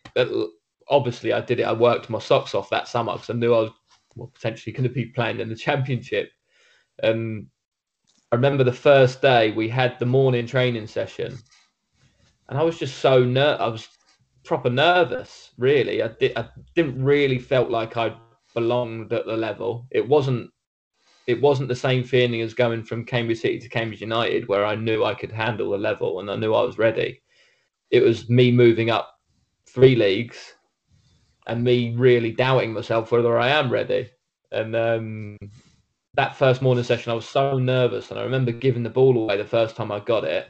Obviously, 0.89 1.33
I 1.33 1.41
did 1.41 1.61
it. 1.61 1.65
I 1.65 1.73
worked 1.73 2.11
my 2.11 2.19
socks 2.19 2.55
off 2.55 2.71
that 2.71 2.89
summer 2.89 3.13
because 3.13 3.31
I 3.31 3.35
knew 3.35 3.55
I 3.55 3.61
was 3.61 3.71
well, 4.17 4.31
potentially 4.35 4.73
going 4.73 4.89
to 4.89 4.95
be 4.95 5.07
playing 5.07 5.41
in 5.41 5.49
the 5.49 5.57
championship. 5.67 6.31
And 7.03 7.47
I 8.33 8.37
remember 8.37 8.65
the 8.65 8.73
first 8.73 9.23
day 9.23 9.51
we 9.51 9.69
had 9.69 9.99
the 9.99 10.07
morning 10.07 10.47
training 10.47 10.87
session, 10.87 11.37
and 12.49 12.59
I 12.59 12.63
was 12.63 12.79
just 12.79 12.99
so 12.99 13.25
ner- 13.25 13.57
I 13.59 13.67
was 13.69 13.89
proper 14.45 14.71
nervous. 14.71 15.51
Really, 15.59 16.03
I 16.03 16.09
did. 16.09 16.37
I 16.37 16.49
didn't 16.75 17.03
really 17.03 17.39
felt 17.39 17.71
like 17.71 17.97
I 17.97 18.15
belonged 18.55 19.13
at 19.13 19.27
the 19.27 19.37
level. 19.37 19.87
It 19.91 20.07
wasn't. 20.07 20.51
It 21.31 21.41
wasn't 21.41 21.69
the 21.69 21.77
same 21.77 22.03
feeling 22.03 22.41
as 22.41 22.55
going 22.55 22.83
from 22.83 23.05
Cambridge 23.05 23.41
City 23.41 23.59
to 23.61 23.69
Cambridge 23.69 24.01
United, 24.01 24.49
where 24.49 24.65
I 24.67 24.75
knew 24.75 25.05
I 25.05 25.15
could 25.15 25.31
handle 25.31 25.71
the 25.71 25.79
level 25.79 26.19
and 26.19 26.31
I 26.31 26.37
knew 26.37 26.53
I 26.53 26.63
was 26.63 26.77
ready. 26.77 27.23
It 27.91 28.03
was 28.03 28.29
me 28.29 28.51
moving 28.51 28.91
up 28.91 29.19
three 29.67 29.95
leagues 29.95 30.55
and 31.47 31.63
me 31.63 31.95
really 31.97 32.33
doubting 32.33 32.73
myself 32.73 33.13
whether 33.13 33.39
I 33.39 33.49
am 33.49 33.71
ready. 33.71 34.11
And 34.51 34.75
um, 34.75 35.37
that 36.15 36.37
first 36.37 36.63
morning 36.63 36.85
session, 36.85 37.13
I 37.13 37.15
was 37.15 37.29
so 37.29 37.59
nervous, 37.59 38.11
and 38.11 38.19
I 38.19 38.25
remember 38.25 38.51
giving 38.51 38.83
the 38.83 38.91
ball 38.91 39.17
away 39.17 39.37
the 39.37 39.45
first 39.45 39.77
time 39.77 39.93
I 39.93 40.01
got 40.01 40.25
it, 40.25 40.49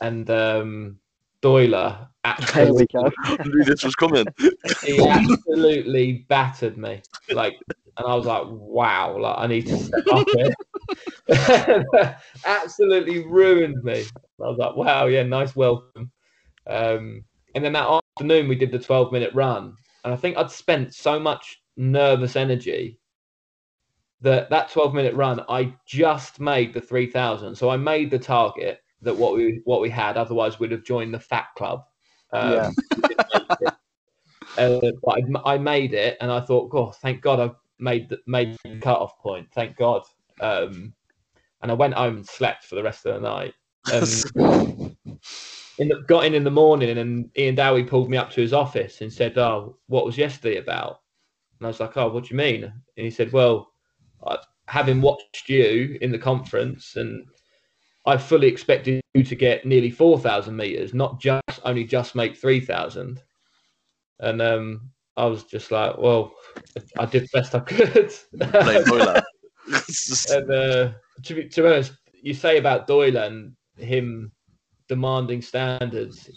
and 0.00 0.28
um, 0.30 0.98
Doyler 1.42 2.08
absolutely, 2.24 2.86
knew 3.44 3.64
this 3.64 3.84
was 3.84 3.94
coming. 3.94 4.26
he 4.82 5.06
absolutely 5.06 6.24
battered 6.28 6.78
me, 6.78 7.02
like, 7.32 7.54
and 7.98 8.06
I 8.06 8.14
was 8.14 8.26
like, 8.26 8.44
wow, 8.46 9.18
like 9.18 9.38
I 9.38 9.46
need 9.46 9.66
to 9.66 9.76
step 9.76 10.04
up 10.12 10.26
here. 10.32 12.18
absolutely 12.44 13.26
ruined 13.26 13.82
me. 13.82 14.04
I 14.40 14.48
was 14.48 14.58
like, 14.58 14.76
wow, 14.76 15.06
yeah, 15.06 15.22
nice 15.22 15.56
welcome. 15.56 16.10
Um, 16.66 17.24
and 17.54 17.64
then 17.64 17.72
that 17.72 18.02
afternoon, 18.18 18.48
we 18.48 18.54
did 18.54 18.70
the 18.70 18.78
12 18.78 19.12
minute 19.12 19.34
run, 19.34 19.76
and 20.04 20.12
I 20.12 20.16
think 20.16 20.36
I'd 20.36 20.50
spent 20.50 20.94
so 20.94 21.18
much 21.18 21.62
nervous 21.76 22.36
energy 22.36 22.98
that 24.20 24.48
that 24.50 24.70
12 24.70 24.94
minute 24.94 25.14
run 25.14 25.40
i 25.48 25.72
just 25.86 26.40
made 26.40 26.72
the 26.72 26.80
3000 26.80 27.54
so 27.54 27.68
i 27.68 27.76
made 27.76 28.10
the 28.10 28.18
target 28.18 28.80
that 29.02 29.14
what 29.14 29.36
we 29.36 29.60
what 29.64 29.80
we 29.80 29.90
had 29.90 30.16
otherwise 30.16 30.58
we'd 30.58 30.70
have 30.70 30.84
joined 30.84 31.12
the 31.12 31.20
fat 31.20 31.46
club 31.56 31.84
um, 32.32 32.52
Yeah. 32.52 32.70
we 32.96 33.02
didn't 33.08 33.26
make 33.34 33.46
it. 33.60 33.72
Uh, 34.58 34.90
but 35.04 35.18
I, 35.46 35.54
I 35.54 35.58
made 35.58 35.92
it 35.92 36.16
and 36.20 36.30
i 36.30 36.40
thought 36.40 36.70
oh 36.72 36.92
thank 36.92 37.20
god 37.20 37.40
i 37.40 37.50
made 37.78 38.08
the, 38.08 38.18
made 38.26 38.56
the 38.64 38.78
cut-off 38.78 39.18
point 39.18 39.46
thank 39.54 39.76
god 39.76 40.02
um, 40.40 40.92
and 41.62 41.70
i 41.70 41.74
went 41.74 41.94
home 41.94 42.16
and 42.16 42.26
slept 42.26 42.64
for 42.64 42.74
the 42.74 42.82
rest 42.82 43.06
of 43.06 43.14
the 43.14 43.28
night 43.28 43.54
um, 43.92 44.96
in 45.78 45.88
the, 45.88 46.02
got 46.06 46.24
in 46.24 46.34
in 46.34 46.44
the 46.44 46.50
morning 46.50 46.96
and 46.98 47.30
Ian 47.36 47.54
Dowie 47.54 47.84
pulled 47.84 48.10
me 48.10 48.16
up 48.16 48.30
to 48.30 48.40
his 48.40 48.52
office 48.52 49.00
and 49.00 49.12
said, 49.12 49.36
"Oh, 49.38 49.76
what 49.88 50.06
was 50.06 50.18
yesterday 50.18 50.58
about?" 50.58 51.00
And 51.58 51.66
I 51.66 51.68
was 51.68 51.80
like, 51.80 51.96
"Oh, 51.96 52.08
what 52.08 52.24
do 52.24 52.30
you 52.30 52.36
mean?" 52.36 52.64
And 52.64 52.72
he 52.96 53.10
said, 53.10 53.32
"Well, 53.32 53.72
I, 54.26 54.38
having 54.68 55.00
watched 55.00 55.48
you 55.48 55.98
in 56.00 56.12
the 56.12 56.18
conference, 56.18 56.96
and 56.96 57.26
I 58.06 58.16
fully 58.16 58.48
expected 58.48 59.00
you 59.14 59.24
to 59.24 59.34
get 59.34 59.66
nearly 59.66 59.90
four 59.90 60.18
thousand 60.18 60.56
meters, 60.56 60.94
not 60.94 61.20
just 61.20 61.60
only 61.64 61.84
just 61.84 62.14
make 62.14 62.36
three 62.36 62.60
thousand. 62.60 63.22
And 64.18 64.40
um, 64.40 64.90
I 65.16 65.26
was 65.26 65.44
just 65.44 65.70
like, 65.70 65.96
"Well, 65.98 66.34
I 66.98 67.06
did 67.06 67.24
the 67.24 67.28
best 67.32 67.54
I 67.54 67.60
could." 67.60 68.12
And 70.32 70.50
uh, 70.50 70.92
to, 71.24 71.34
be, 71.34 71.48
to 71.48 71.62
be 71.62 71.68
honest, 71.68 71.92
you 72.22 72.34
say 72.34 72.58
about 72.58 72.86
Doyle 72.86 73.16
and 73.16 73.56
him 73.76 74.32
demanding 74.88 75.42
standards 75.42 76.30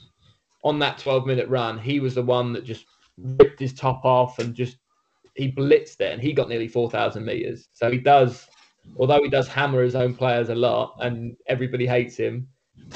on 0.64 0.80
that 0.80 0.98
12 0.98 1.26
minute 1.26 1.48
run, 1.48 1.78
he 1.78 2.00
was 2.00 2.16
the 2.16 2.24
one 2.24 2.54
that 2.54 2.66
just 2.66 2.86
ripped 3.18 3.60
his 3.60 3.74
top 3.74 4.04
off 4.06 4.40
and 4.40 4.56
just 4.56 4.78
he 5.36 5.52
blitzed 5.52 6.02
it 6.02 6.12
and 6.12 6.22
he 6.22 6.34
got 6.34 6.50
nearly 6.50 6.68
4,000 6.68 7.24
meters. 7.24 7.70
So 7.74 7.92
he 7.92 7.98
does, 7.98 8.48
although 8.98 9.22
he 9.24 9.30
does 9.30 9.48
hammer 9.48 9.84
his 9.84 9.96
own 9.96 10.14
players 10.14 10.50
a 10.50 10.56
lot 10.56 10.96
and 11.00 11.36
everybody 11.48 11.86
hates 11.86 12.18
him, 12.18 12.48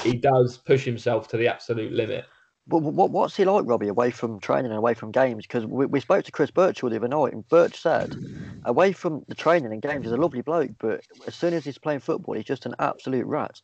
he 0.02 0.16
does 0.16 0.58
push 0.58 0.84
himself 0.84 1.28
to 1.28 1.36
the 1.36 1.48
absolute 1.48 1.92
limit. 1.92 2.24
But 2.66 2.78
what, 2.78 3.10
what's 3.10 3.36
he 3.36 3.44
like, 3.44 3.64
Robbie, 3.66 3.88
away 3.88 4.10
from 4.10 4.40
training 4.40 4.70
and 4.70 4.78
away 4.78 4.94
from 4.94 5.12
games? 5.12 5.46
Because 5.46 5.66
we, 5.66 5.84
we 5.84 6.00
spoke 6.00 6.24
to 6.24 6.32
Chris 6.32 6.50
Birchall 6.50 6.90
the 6.90 6.96
other 6.96 7.08
night, 7.08 7.34
and 7.34 7.46
Birch 7.48 7.80
said, 7.80 8.16
away 8.64 8.92
from 8.92 9.22
the 9.28 9.34
training 9.34 9.72
and 9.72 9.82
games, 9.82 10.04
he's 10.04 10.12
a 10.12 10.16
lovely 10.16 10.40
bloke, 10.40 10.70
but 10.78 11.02
as 11.26 11.34
soon 11.34 11.52
as 11.52 11.64
he's 11.64 11.76
playing 11.76 12.00
football, 12.00 12.34
he's 12.34 12.44
just 12.44 12.64
an 12.64 12.74
absolute 12.78 13.26
rat. 13.26 13.60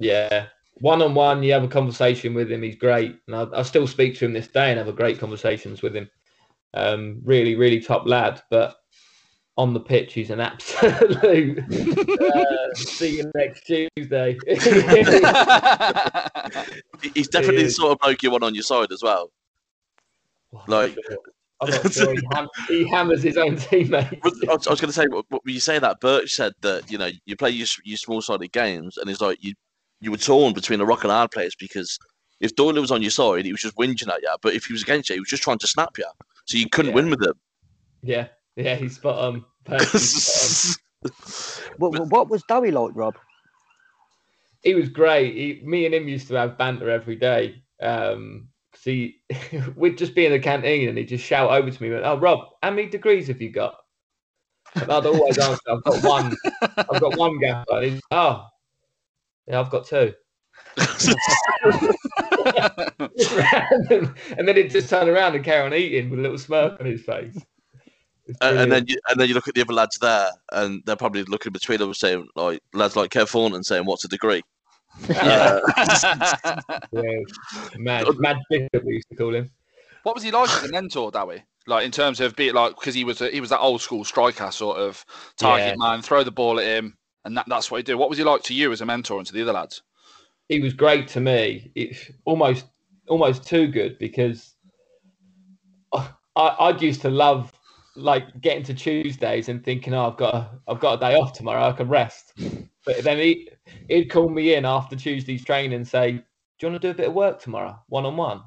Yeah. 0.00 0.46
One 0.80 1.02
on 1.02 1.14
one, 1.14 1.44
you 1.44 1.52
have 1.52 1.62
a 1.62 1.68
conversation 1.68 2.34
with 2.34 2.50
him. 2.50 2.62
He's 2.62 2.74
great. 2.74 3.16
And 3.28 3.36
I, 3.36 3.46
I 3.60 3.62
still 3.62 3.86
speak 3.86 4.16
to 4.18 4.24
him 4.24 4.32
this 4.32 4.48
day 4.48 4.70
and 4.70 4.78
have 4.78 4.88
a 4.88 4.92
great 4.92 5.20
conversations 5.20 5.82
with 5.82 5.94
him. 5.94 6.10
Um, 6.74 7.20
really, 7.22 7.54
really 7.54 7.78
top 7.78 8.06
lad. 8.06 8.42
But 8.50 8.74
on 9.56 9.74
the 9.74 9.80
pitch, 9.80 10.14
he's 10.14 10.30
an 10.30 10.40
absolute. 10.40 11.58
uh, 12.20 12.74
see 12.74 13.18
you 13.18 13.30
next 13.34 13.66
Tuesday. 13.66 14.38
He's 17.14 17.28
definitely 17.28 17.58
He 17.58 17.64
the 17.64 17.70
sort 17.70 17.92
of 17.92 17.98
bloke 17.98 18.22
you 18.22 18.30
want 18.30 18.44
on 18.44 18.54
your 18.54 18.62
side 18.62 18.92
as 18.92 19.02
well. 19.02 19.30
Like- 20.66 20.96
I'm 21.60 21.70
not 21.70 21.92
sure. 21.92 22.12
He, 22.12 22.20
ham- 22.32 22.48
he 22.68 22.88
hammers 22.88 23.22
his 23.22 23.36
own 23.36 23.56
teammates. 23.56 24.16
But 24.22 24.32
I 24.48 24.54
was, 24.54 24.68
was 24.68 24.80
going 24.80 24.88
to 24.88 24.92
say, 24.92 25.04
w- 25.04 25.22
w- 25.30 25.40
when 25.44 25.54
you 25.54 25.60
say 25.60 25.78
that, 25.78 26.00
Birch 26.00 26.32
said 26.34 26.54
that 26.62 26.90
you 26.90 26.98
know 26.98 27.08
you 27.24 27.36
play 27.36 27.50
your, 27.50 27.68
your 27.84 27.96
small-sided 27.98 28.50
games, 28.50 28.96
and 28.96 29.08
it's 29.08 29.20
like 29.20 29.38
you 29.44 29.54
you 30.00 30.10
were 30.10 30.16
torn 30.16 30.54
between 30.54 30.80
a 30.80 30.84
rock 30.84 31.04
and 31.04 31.12
a 31.12 31.14
hard 31.14 31.30
place 31.30 31.54
because 31.54 32.00
if 32.40 32.52
Doyle 32.56 32.80
was 32.80 32.90
on 32.90 33.00
your 33.00 33.12
side, 33.12 33.44
he 33.44 33.52
was 33.52 33.60
just 33.62 33.76
whinging 33.76 34.08
at 34.08 34.20
you, 34.22 34.34
but 34.42 34.54
if 34.54 34.64
he 34.64 34.72
was 34.72 34.82
against 34.82 35.08
you, 35.08 35.14
he 35.14 35.20
was 35.20 35.28
just 35.28 35.44
trying 35.44 35.58
to 35.58 35.66
snap 35.68 35.96
you, 35.98 36.06
so 36.46 36.58
you 36.58 36.68
couldn't 36.68 36.90
Yeah. 36.90 36.96
win 36.96 37.10
with 37.10 37.22
him. 37.22 37.34
Yeah, 38.02 38.26
yeah, 38.56 38.74
he's 38.76 38.96
spot 38.96 39.18
on. 39.18 39.44
Perfectly 39.64 40.00
spot 40.00 40.76
on. 40.76 40.82
What, 41.78 42.08
what 42.10 42.28
was 42.28 42.42
Dowie 42.44 42.70
like, 42.70 42.92
Rob? 42.94 43.16
he 44.62 44.74
was 44.74 44.88
great. 44.88 45.34
He, 45.34 45.60
me 45.64 45.84
and 45.86 45.94
him 45.94 46.06
used 46.06 46.28
to 46.28 46.34
have 46.34 46.56
banter 46.56 46.88
every 46.88 47.16
day. 47.16 47.62
Um, 47.80 48.48
'cause 48.72 48.82
he, 48.84 49.16
we'd 49.76 49.98
just 49.98 50.14
be 50.14 50.26
in 50.26 50.32
the 50.32 50.38
canteen 50.38 50.88
and 50.88 50.96
he'd 50.96 51.08
just 51.08 51.24
shout 51.24 51.50
over 51.50 51.70
to 51.70 51.82
me, 51.82 51.90
went, 51.90 52.04
"Oh, 52.04 52.18
Rob, 52.18 52.40
how 52.62 52.70
many 52.70 52.88
degrees 52.88 53.26
have 53.28 53.42
you 53.42 53.50
got?" 53.50 53.74
And 54.76 54.90
I'd 54.92 55.06
always 55.06 55.38
answer, 55.38 55.60
"I've 55.68 55.82
got 55.82 56.04
one. 56.04 56.32
I've 56.76 57.00
got 57.00 57.16
one 57.18 57.38
gaffer." 57.40 57.76
And 57.78 57.84
he's, 57.92 58.00
"Oh, 58.12 58.46
yeah, 59.48 59.58
I've 59.60 59.70
got 59.70 59.86
two. 59.86 60.12
And 64.38 64.48
then 64.48 64.56
he'd 64.56 64.70
just 64.70 64.88
turn 64.88 65.08
around 65.08 65.34
and 65.34 65.44
carry 65.44 65.66
on 65.66 65.74
eating 65.74 66.08
with 66.10 66.20
a 66.20 66.22
little 66.22 66.38
smirk 66.38 66.78
on 66.80 66.86
his 66.86 67.02
face. 67.02 67.36
It's 68.26 68.38
and, 68.40 68.58
and 68.58 68.72
then 68.72 68.84
you, 68.86 68.96
and 69.08 69.20
then 69.20 69.28
you 69.28 69.34
look 69.34 69.48
at 69.48 69.54
the 69.54 69.62
other 69.62 69.72
lads 69.72 69.98
there, 70.00 70.30
and 70.52 70.82
they're 70.86 70.96
probably 70.96 71.24
looking 71.24 71.52
between 71.52 71.78
them 71.78 71.92
saying 71.94 72.26
like 72.36 72.60
lads 72.72 72.96
like 72.96 73.10
Kev 73.10 73.28
Thornton 73.28 73.62
saying, 73.64 73.84
"What's 73.84 74.04
a 74.04 74.08
degree?" 74.08 74.42
Uh, 75.10 75.60
Yeah, 76.92 77.20
mad, 77.78 78.06
mad 78.18 78.36
Bishop, 78.50 78.84
we 78.84 78.94
used 78.94 79.08
to 79.08 79.16
call 79.16 79.34
him. 79.34 79.50
what 80.02 80.14
was 80.14 80.22
he 80.22 80.30
like 80.30 80.50
as 80.50 80.62
a 80.62 80.70
mentor, 80.70 81.10
Dowie? 81.10 81.42
Like 81.66 81.84
in 81.84 81.90
terms 81.90 82.20
of 82.20 82.36
being 82.36 82.54
like 82.54 82.74
because 82.76 82.94
he 82.94 83.04
was 83.04 83.20
a, 83.20 83.30
he 83.30 83.40
was 83.40 83.50
that 83.50 83.60
old 83.60 83.80
school 83.80 84.04
striker 84.04 84.50
sort 84.50 84.78
of 84.78 85.04
target 85.38 85.68
Yeah. 85.68 85.74
man, 85.76 86.02
throw 86.02 86.22
the 86.22 86.30
ball 86.30 86.60
at 86.60 86.66
him, 86.66 86.96
and 87.24 87.36
that, 87.36 87.46
that's 87.48 87.70
what 87.70 87.78
he 87.78 87.82
did. 87.82 87.94
What 87.94 88.08
was 88.08 88.18
he 88.18 88.24
like 88.24 88.42
to 88.44 88.54
you 88.54 88.72
as 88.72 88.80
a 88.80 88.86
mentor 88.86 89.18
and 89.18 89.26
to 89.26 89.32
the 89.32 89.42
other 89.42 89.52
lads? 89.52 89.82
he 90.48 90.60
was 90.60 90.74
great 90.74 91.08
to 91.08 91.20
me. 91.20 91.70
It's 91.74 92.10
almost 92.24 92.66
almost 93.08 93.46
too 93.46 93.68
good 93.68 93.98
because 93.98 94.54
I 95.92 96.08
I 96.36 96.76
used 96.78 97.00
to 97.02 97.10
love 97.10 97.52
like 97.96 98.40
getting 98.40 98.62
to 98.64 98.74
Tuesdays 98.74 99.48
and 99.48 99.64
thinking, 99.64 99.94
oh, 99.94 100.10
I've 100.10 100.16
got 100.16 100.34
a, 100.34 100.50
I've 100.68 100.80
got 100.80 100.94
a 100.94 101.00
day 101.00 101.14
off 101.14 101.32
tomorrow, 101.32 101.68
I 101.68 101.72
can 101.72 101.88
rest. 101.88 102.32
But 102.84 103.04
then 103.04 103.18
he 103.18 103.48
he'd 103.88 104.06
call 104.06 104.28
me 104.28 104.54
in 104.54 104.64
after 104.64 104.96
Tuesday's 104.96 105.44
training 105.44 105.74
and 105.74 105.86
say, 105.86 106.12
"Do 106.12 106.22
you 106.60 106.68
want 106.68 106.82
to 106.82 106.88
do 106.88 106.90
a 106.90 106.96
bit 106.96 107.08
of 107.08 107.14
work 107.14 107.40
tomorrow, 107.40 107.78
one 107.88 108.06
on 108.06 108.16
one?" 108.16 108.42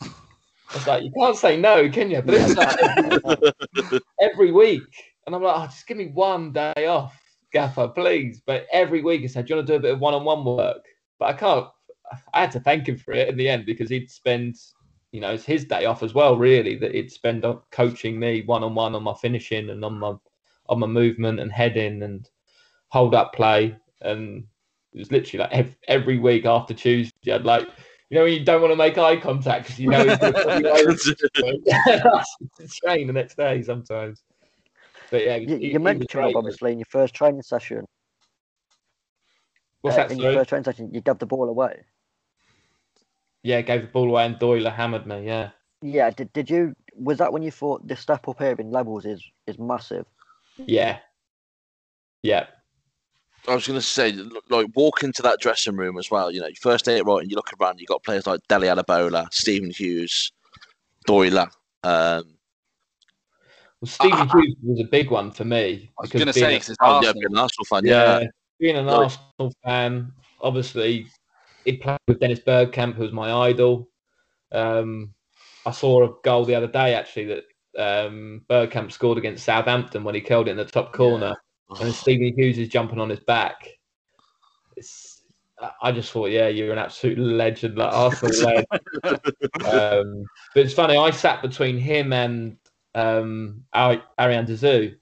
I 0.00 0.74
was 0.74 0.86
like, 0.86 1.04
"You 1.04 1.12
can't 1.16 1.36
say 1.36 1.56
no, 1.56 1.88
can 1.88 2.10
you?" 2.10 2.22
But 2.22 2.34
it's 2.34 2.56
like 2.56 4.02
every 4.20 4.50
week, 4.50 4.82
and 5.26 5.34
I'm 5.34 5.42
like, 5.42 5.54
oh, 5.56 5.66
"Just 5.66 5.86
give 5.86 5.96
me 5.96 6.08
one 6.08 6.52
day 6.52 6.86
off, 6.86 7.16
Gaffer, 7.52 7.88
please." 7.88 8.42
But 8.44 8.66
every 8.72 9.02
week 9.02 9.20
he 9.20 9.28
said, 9.28 9.46
"Do 9.46 9.54
you 9.54 9.56
want 9.58 9.68
to 9.68 9.72
do 9.72 9.76
a 9.76 9.82
bit 9.82 9.94
of 9.94 10.00
one 10.00 10.14
on 10.14 10.24
one 10.24 10.44
work?" 10.44 10.84
But 11.18 11.26
I 11.26 11.32
can't. 11.34 11.68
I 12.34 12.40
had 12.40 12.52
to 12.52 12.60
thank 12.60 12.88
him 12.88 12.96
for 12.96 13.12
it 13.12 13.28
in 13.28 13.36
the 13.36 13.48
end 13.48 13.66
because 13.66 13.90
he'd 13.90 14.10
spend, 14.10 14.56
you 15.16 15.22
know, 15.22 15.32
it's 15.32 15.46
his 15.46 15.64
day 15.64 15.86
off 15.86 16.02
as 16.02 16.12
well. 16.12 16.36
Really, 16.36 16.76
that 16.76 16.94
he'd 16.94 17.10
spend 17.10 17.46
on 17.46 17.62
coaching 17.70 18.18
me 18.18 18.42
one 18.42 18.62
on 18.62 18.74
one 18.74 18.94
on 18.94 19.02
my 19.02 19.14
finishing 19.14 19.70
and 19.70 19.82
on 19.82 19.98
my 19.98 20.12
on 20.68 20.78
my 20.78 20.86
movement 20.86 21.40
and 21.40 21.50
heading 21.50 22.02
and 22.02 22.28
hold 22.88 23.14
up 23.14 23.32
play. 23.32 23.74
And 24.02 24.44
it 24.92 24.98
was 24.98 25.10
literally 25.10 25.44
like 25.44 25.52
ev- 25.54 25.76
every 25.88 26.18
week 26.18 26.44
after 26.44 26.74
Tuesday, 26.74 27.32
I'd 27.32 27.46
like, 27.46 27.66
you 28.10 28.18
know, 28.18 28.24
when 28.24 28.34
you 28.34 28.44
don't 28.44 28.60
want 28.60 28.72
to 28.72 28.76
make 28.76 28.98
eye 28.98 29.16
contact 29.16 29.64
because 29.64 29.80
you 29.80 29.88
know 29.88 30.04
he's 30.04 30.18
going 30.18 30.34
to 30.34 30.42
put 30.42 30.58
you 30.58 30.68
over. 30.68 30.90
It's 32.58 32.76
train 32.84 33.06
the 33.06 33.14
next 33.14 33.38
day 33.38 33.62
sometimes. 33.62 34.22
But 35.10 35.24
yeah, 35.24 35.36
You, 35.36 35.48
he- 35.48 35.56
he 35.56 35.72
you 35.72 35.80
mentioned 35.80 36.10
great. 36.10 36.24
Rob, 36.24 36.36
obviously 36.36 36.72
in 36.72 36.78
your 36.78 36.86
first 36.90 37.14
training 37.14 37.40
session. 37.40 37.86
What's 39.80 39.96
uh, 39.96 40.02
that? 40.02 40.10
in 40.10 40.18
your 40.18 40.34
first 40.34 40.50
training 40.50 40.64
session, 40.64 40.90
you 40.92 41.00
gave 41.00 41.18
the 41.18 41.24
ball 41.24 41.48
away. 41.48 41.84
Yeah, 43.46 43.60
gave 43.60 43.82
the 43.82 43.86
ball 43.86 44.08
away 44.08 44.26
and 44.26 44.36
Doyle 44.40 44.68
hammered 44.68 45.06
me. 45.06 45.24
Yeah. 45.24 45.50
Yeah, 45.80 46.10
did, 46.10 46.32
did 46.32 46.50
you? 46.50 46.74
Was 46.96 47.18
that 47.18 47.32
when 47.32 47.42
you 47.44 47.52
thought 47.52 47.86
the 47.86 47.94
step 47.94 48.26
up 48.26 48.38
here 48.38 48.56
in 48.58 48.72
levels 48.72 49.04
is 49.06 49.22
is 49.46 49.56
massive? 49.56 50.04
Yeah. 50.56 50.98
Yeah. 52.24 52.46
I 53.46 53.54
was 53.54 53.64
going 53.68 53.78
to 53.78 53.86
say, 53.86 54.10
like, 54.50 54.66
walk 54.74 55.04
into 55.04 55.22
that 55.22 55.38
dressing 55.38 55.76
room 55.76 55.96
as 55.96 56.10
well. 56.10 56.32
You 56.32 56.40
know, 56.40 56.48
you 56.48 56.56
first 56.60 56.84
day 56.84 56.96
it 56.98 57.04
right, 57.06 57.20
and 57.22 57.30
you 57.30 57.36
look 57.36 57.50
around, 57.60 57.78
you've 57.78 57.86
got 57.86 58.02
players 58.02 58.26
like 58.26 58.40
Dele 58.48 58.66
Adebola, 58.66 59.32
Stephen 59.32 59.70
Hughes, 59.70 60.32
Doyle. 61.06 61.38
Um, 61.84 62.24
Well, 63.80 63.84
Stephen 63.84 64.18
Ah. 64.18 64.28
Hughes 64.32 64.56
was 64.64 64.80
a 64.80 64.88
big 64.90 65.12
one 65.12 65.30
for 65.30 65.44
me. 65.44 65.88
I 65.96 66.02
was 66.02 66.10
because 66.10 66.24
going 66.24 66.32
to 66.32 66.40
being 66.40 66.46
say 66.50 66.56
a- 66.56 66.58
'cause 66.58 66.68
it's 66.70 66.78
oh, 66.80 67.00
yeah, 67.04 67.12
being 67.12 67.26
an 67.26 67.38
Arsenal 67.38 67.64
fan, 67.66 67.84
yeah, 67.84 68.18
yeah. 68.18 68.26
being 68.58 68.76
an 68.76 68.86
Like- 68.86 68.96
Arsenal 68.96 69.52
fan, 69.62 70.12
obviously, 70.40 71.06
he 71.66 71.76
played 71.76 71.98
with 72.08 72.20
Dennis 72.20 72.40
Bergkamp, 72.40 72.94
who 72.94 73.02
was 73.02 73.12
my 73.12 73.30
idol. 73.48 73.88
Um, 74.52 75.12
I 75.66 75.72
saw 75.72 76.04
a 76.04 76.14
goal 76.22 76.44
the 76.44 76.54
other 76.54 76.68
day 76.68 76.94
actually 76.94 77.26
that 77.26 77.44
um, 78.06 78.42
Bergkamp 78.48 78.90
scored 78.92 79.18
against 79.18 79.44
Southampton 79.44 80.04
when 80.04 80.14
he 80.14 80.20
curled 80.20 80.48
it 80.48 80.52
in 80.52 80.56
the 80.56 80.64
top 80.64 80.92
corner, 80.92 81.34
and 81.80 81.92
Stephen 81.94 82.32
Hughes 82.36 82.58
is 82.58 82.68
jumping 82.68 83.00
on 83.00 83.10
his 83.10 83.20
back. 83.20 83.68
It's, 84.76 85.22
I- 85.60 85.72
I 85.82 85.92
just 85.92 86.12
thought, 86.12 86.30
yeah, 86.30 86.48
you're 86.48 86.72
an 86.72 86.78
absolute 86.78 87.18
legend, 87.18 87.76
like 87.76 87.92
Arsenal 87.92 88.34
legend. 89.04 89.20
um, 89.64 90.24
but 90.54 90.64
it's 90.64 90.74
funny, 90.74 90.96
I 90.96 91.10
sat 91.10 91.42
between 91.42 91.78
him 91.78 92.12
and 92.12 92.56
um, 92.94 93.64
Ari- 93.72 94.02
Arjan 94.18 94.46
de 94.46 94.54
Zeeuw, 94.54 94.96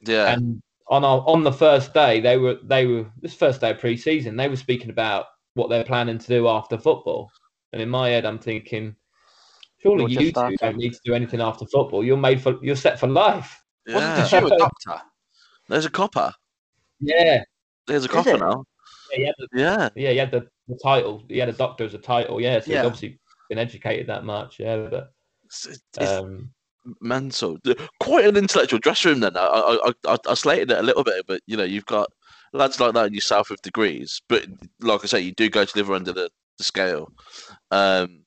yeah. 0.00 0.32
and 0.32 0.62
on 0.88 1.04
our, 1.04 1.22
on 1.26 1.44
the 1.44 1.52
first 1.52 1.92
day, 1.92 2.20
they 2.20 2.38
were 2.38 2.56
they 2.62 2.86
were 2.86 3.06
this 3.20 3.34
first 3.34 3.60
day 3.60 3.72
of 3.72 3.78
pre-season. 3.78 4.36
They 4.36 4.48
were 4.48 4.56
speaking 4.56 4.90
about 4.90 5.26
what 5.58 5.68
they're 5.68 5.84
planning 5.84 6.18
to 6.18 6.26
do 6.26 6.48
after 6.48 6.78
football, 6.78 7.30
and 7.72 7.82
in 7.82 7.88
my 7.88 8.08
head, 8.08 8.24
I'm 8.24 8.38
thinking, 8.38 8.94
surely 9.82 10.02
You're 10.12 10.22
you 10.22 10.28
two 10.28 10.30
starting. 10.30 10.56
don't 10.60 10.76
need 10.76 10.92
to 10.92 11.00
do 11.04 11.14
anything 11.14 11.40
after 11.40 11.66
football. 11.66 12.04
You're 12.04 12.16
made 12.16 12.40
for 12.40 12.56
you're 12.62 12.76
set 12.76 12.98
for 12.98 13.08
life. 13.08 13.62
Wasn't 13.86 14.16
yeah. 14.16 14.22
this 14.22 14.32
you 14.32 14.46
a 14.46 14.58
doctor? 14.58 15.02
There's 15.68 15.84
a 15.84 15.90
copper. 15.90 16.32
Yeah, 17.00 17.42
There's 17.86 18.04
a 18.04 18.08
copper 18.08 18.34
it? 18.36 18.40
now. 18.40 18.64
yeah, 19.12 19.16
he 19.18 19.24
had 19.26 19.34
the, 19.38 19.48
Yeah. 19.52 19.88
yeah, 19.94 20.10
he 20.10 20.16
had 20.16 20.30
the, 20.30 20.46
the 20.68 20.78
title. 20.82 21.24
He 21.28 21.38
had 21.38 21.48
a 21.48 21.52
doctor 21.52 21.84
as 21.84 21.94
a 21.94 21.98
title. 21.98 22.40
Yeah, 22.40 22.60
so 22.60 22.70
Yeah. 22.70 22.78
he's 22.78 22.86
obviously 22.86 23.20
been 23.48 23.58
educated 23.58 24.06
that 24.08 24.24
much. 24.24 24.58
Yeah, 24.58 24.88
but 24.90 25.12
It's, 25.44 25.66
it's 25.66 25.98
um, 25.98 26.50
mental. 27.00 27.58
Quite 28.00 28.26
an 28.26 28.36
intellectual 28.36 28.78
dressing 28.78 29.10
room 29.12 29.20
then. 29.20 29.36
I, 29.36 29.40
I, 29.86 29.92
I, 30.06 30.16
I 30.28 30.34
slated 30.34 30.70
it 30.70 30.78
a 30.78 30.82
little 30.82 31.04
bit, 31.04 31.24
but 31.26 31.40
you 31.46 31.56
know, 31.56 31.64
you've 31.64 31.86
got 31.86 32.10
lads 32.52 32.80
like 32.80 32.94
that 32.94 33.06
in 33.06 33.14
your 33.14 33.20
south 33.20 33.50
of 33.50 33.60
degrees. 33.62 34.20
But 34.28 34.46
like 34.80 35.02
I 35.04 35.06
say, 35.06 35.20
you 35.20 35.32
do 35.32 35.48
go 35.50 35.64
to 35.64 35.82
the 35.82 35.92
under 35.92 36.12
the, 36.12 36.30
the 36.58 36.64
scale. 36.64 37.12
Um, 37.70 38.24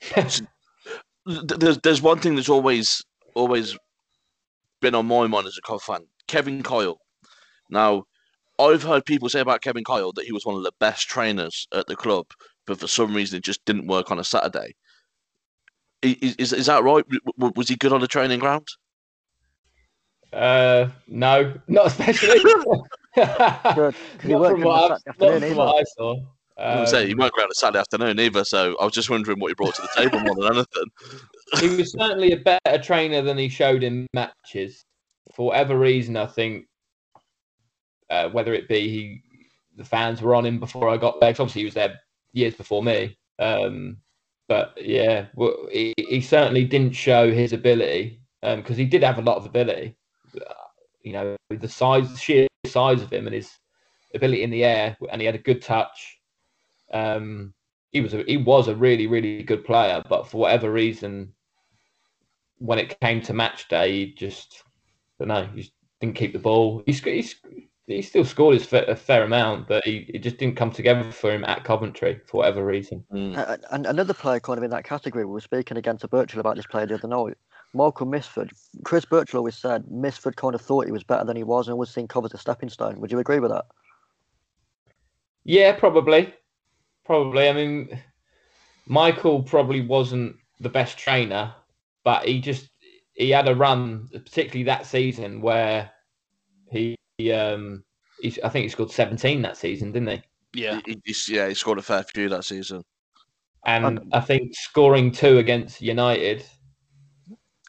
th- 0.14 0.42
there's 1.26 1.78
there's 1.78 2.02
one 2.02 2.18
thing 2.18 2.36
that's 2.36 2.48
always 2.48 3.02
always 3.34 3.76
been 4.80 4.94
on 4.94 5.06
my 5.06 5.26
mind 5.26 5.46
as 5.46 5.58
a 5.58 5.62
Cov 5.62 5.82
fan. 5.82 6.06
Kevin 6.28 6.62
Kyle. 6.62 6.98
Now, 7.70 8.04
I've 8.58 8.82
heard 8.82 9.04
people 9.04 9.28
say 9.28 9.40
about 9.40 9.62
Kevin 9.62 9.84
Kyle 9.84 10.12
that 10.12 10.24
he 10.24 10.32
was 10.32 10.46
one 10.46 10.56
of 10.56 10.62
the 10.62 10.72
best 10.78 11.08
trainers 11.08 11.66
at 11.72 11.86
the 11.86 11.96
club, 11.96 12.26
but 12.66 12.78
for 12.78 12.86
some 12.86 13.14
reason 13.14 13.38
it 13.38 13.44
just 13.44 13.64
didn't 13.64 13.86
work 13.86 14.10
on 14.10 14.18
a 14.18 14.24
Saturday. 14.24 14.74
Is, 16.02 16.36
is, 16.36 16.52
is 16.52 16.66
that 16.66 16.84
right? 16.84 17.04
Was 17.38 17.68
he 17.68 17.76
good 17.76 17.92
on 17.92 18.00
the 18.00 18.06
training 18.06 18.40
ground? 18.40 18.68
Uh, 20.34 20.88
no, 21.08 21.54
not 21.68 21.86
especially. 21.86 22.40
Good, 22.42 22.64
'cause 23.16 23.94
he 24.22 24.28
not 24.30 24.50
from, 24.50 24.60
what, 24.62 24.84
I, 24.84 24.88
not 24.88 25.00
afternoon 25.08 25.40
from 25.48 25.56
what 25.56 25.80
I 25.80 25.84
saw. 25.96 26.16
I 26.58 26.80
was 26.80 26.90
say, 26.90 27.06
he 27.06 27.12
Um, 27.12 27.18
weren't 27.18 27.32
around 27.38 27.50
a 27.50 27.54
Saturday 27.54 27.78
afternoon 27.80 28.20
either, 28.20 28.44
so 28.44 28.76
I 28.80 28.84
was 28.84 28.92
just 28.94 29.10
wondering 29.10 29.38
what 29.40 29.48
he 29.48 29.54
brought 29.54 29.74
to 29.76 29.82
the 29.82 29.88
table 29.96 30.20
more 30.20 30.34
than 30.36 30.54
anything. 30.54 30.90
he 31.60 31.68
was 31.82 31.92
certainly 31.92 32.32
a 32.32 32.36
better 32.36 32.78
trainer 32.82 33.22
than 33.22 33.38
he 33.38 33.48
showed 33.48 33.82
in 33.82 34.06
matches. 34.12 34.84
For 35.34 35.46
whatever 35.46 35.78
reason, 35.78 36.16
I 36.16 36.26
think 36.26 36.66
uh, 38.10 38.28
whether 38.30 38.52
it 38.54 38.68
be 38.68 38.88
he, 38.88 39.22
the 39.76 39.84
fans 39.84 40.22
were 40.22 40.34
on 40.34 40.46
him 40.46 40.60
before 40.60 40.88
I 40.88 40.96
got 40.96 41.20
there. 41.20 41.32
'cause 41.32 41.40
obviously, 41.40 41.62
he 41.62 41.66
was 41.66 41.74
there 41.74 42.00
years 42.32 42.54
before 42.54 42.82
me. 42.82 43.16
Um, 43.38 43.96
but 44.48 44.74
yeah, 44.80 45.26
well, 45.34 45.66
he, 45.72 45.94
he 45.96 46.20
certainly 46.20 46.64
didn't 46.64 46.94
show 46.94 47.32
his 47.32 47.52
ability 47.52 48.20
because 48.42 48.76
he 48.76 48.84
did 48.84 49.02
have 49.02 49.18
a 49.18 49.22
lot 49.22 49.38
of 49.38 49.46
ability. 49.46 49.96
Uh, 50.34 50.54
You 51.02 51.12
know, 51.12 51.36
the 51.50 51.68
size, 51.68 52.18
sheer 52.20 52.46
size 52.66 53.02
of 53.02 53.12
him, 53.12 53.26
and 53.26 53.34
his 53.34 53.50
ability 54.14 54.42
in 54.42 54.50
the 54.50 54.64
air, 54.64 54.96
and 55.10 55.20
he 55.20 55.26
had 55.26 55.34
a 55.34 55.38
good 55.38 55.60
touch. 55.60 56.18
Um, 56.92 57.52
he 57.92 58.00
was 58.00 58.14
a 58.14 58.22
he 58.24 58.38
was 58.38 58.68
a 58.68 58.74
really 58.74 59.06
really 59.06 59.42
good 59.42 59.64
player, 59.64 60.02
but 60.08 60.26
for 60.26 60.38
whatever 60.38 60.72
reason, 60.72 61.34
when 62.58 62.78
it 62.78 62.98
came 63.00 63.20
to 63.22 63.32
match 63.34 63.68
day, 63.68 63.92
he 63.92 64.14
just 64.14 64.64
I 65.20 65.24
don't 65.24 65.28
know, 65.28 65.46
he 65.54 65.60
just 65.62 65.72
didn't 66.00 66.16
keep 66.16 66.32
the 66.32 66.38
ball. 66.38 66.82
He 66.86 66.92
sc- 66.92 67.06
he, 67.06 67.68
he 67.86 68.02
still 68.02 68.24
scored 68.24 68.54
his 68.54 68.66
fa- 68.66 68.86
a 68.88 68.96
fair 68.96 69.24
amount, 69.24 69.68
but 69.68 69.84
he 69.84 70.10
it 70.14 70.22
just 70.22 70.38
didn't 70.38 70.56
come 70.56 70.70
together 70.70 71.12
for 71.12 71.30
him 71.30 71.44
at 71.44 71.64
Coventry 71.64 72.20
for 72.26 72.38
whatever 72.38 72.64
reason. 72.64 73.04
Mm. 73.12 73.36
Uh, 73.36 73.58
and 73.72 73.86
another 73.86 74.14
player 74.14 74.40
kind 74.40 74.58
of 74.58 74.64
in 74.64 74.70
that 74.70 74.84
category, 74.84 75.24
we 75.24 75.32
were 75.32 75.40
speaking 75.40 75.76
again 75.76 75.98
to 75.98 76.08
Birchall 76.08 76.40
about 76.40 76.56
this 76.56 76.66
player 76.66 76.86
the 76.86 76.94
other 76.94 77.08
night. 77.08 77.36
Michael 77.74 78.06
Mifsud. 78.06 78.50
Chris 78.84 79.04
Birchall 79.04 79.38
always 79.38 79.56
said 79.56 79.84
Mifsud 79.86 80.36
kind 80.36 80.54
of 80.54 80.60
thought 80.60 80.86
he 80.86 80.92
was 80.92 81.04
better 81.04 81.24
than 81.24 81.36
he 81.36 81.42
was 81.42 81.66
and 81.66 81.72
always 81.72 81.90
seen 81.90 82.08
Cov 82.08 82.24
as 82.24 82.34
a 82.34 82.38
stepping 82.38 82.68
stone. 82.68 83.00
Would 83.00 83.10
you 83.12 83.18
agree 83.18 83.40
with 83.40 83.50
that? 83.50 83.64
Yeah, 85.44 85.72
probably, 85.72 86.32
probably. 87.04 87.48
I 87.48 87.52
mean, 87.52 88.00
Michael 88.86 89.42
probably 89.42 89.80
wasn't 89.80 90.36
the 90.60 90.68
best 90.68 90.96
trainer, 90.96 91.54
but 92.04 92.24
he 92.24 92.40
just 92.40 92.70
he 93.14 93.30
had 93.30 93.48
a 93.48 93.54
run, 93.54 94.08
particularly 94.12 94.64
that 94.64 94.86
season 94.86 95.40
where 95.40 95.90
he, 96.70 96.96
he 97.18 97.32
um 97.32 97.84
he, 98.20 98.36
I 98.42 98.48
think 98.48 98.62
he 98.62 98.68
scored 98.68 98.90
seventeen 98.90 99.42
that 99.42 99.56
season, 99.56 99.92
didn't 99.92 100.08
he? 100.08 100.22
Yeah. 100.54 100.80
He, 100.86 100.98
he's- 101.04 101.28
yeah, 101.28 101.48
he 101.48 101.54
scored 101.54 101.78
a 101.78 101.82
fair 101.82 102.04
few 102.04 102.28
that 102.28 102.44
season. 102.44 102.82
And 103.66 103.98
Um, 103.98 104.08
I 104.12 104.20
think 104.20 104.54
scoring 104.54 105.10
two 105.10 105.38
against 105.38 105.80
United. 105.80 106.44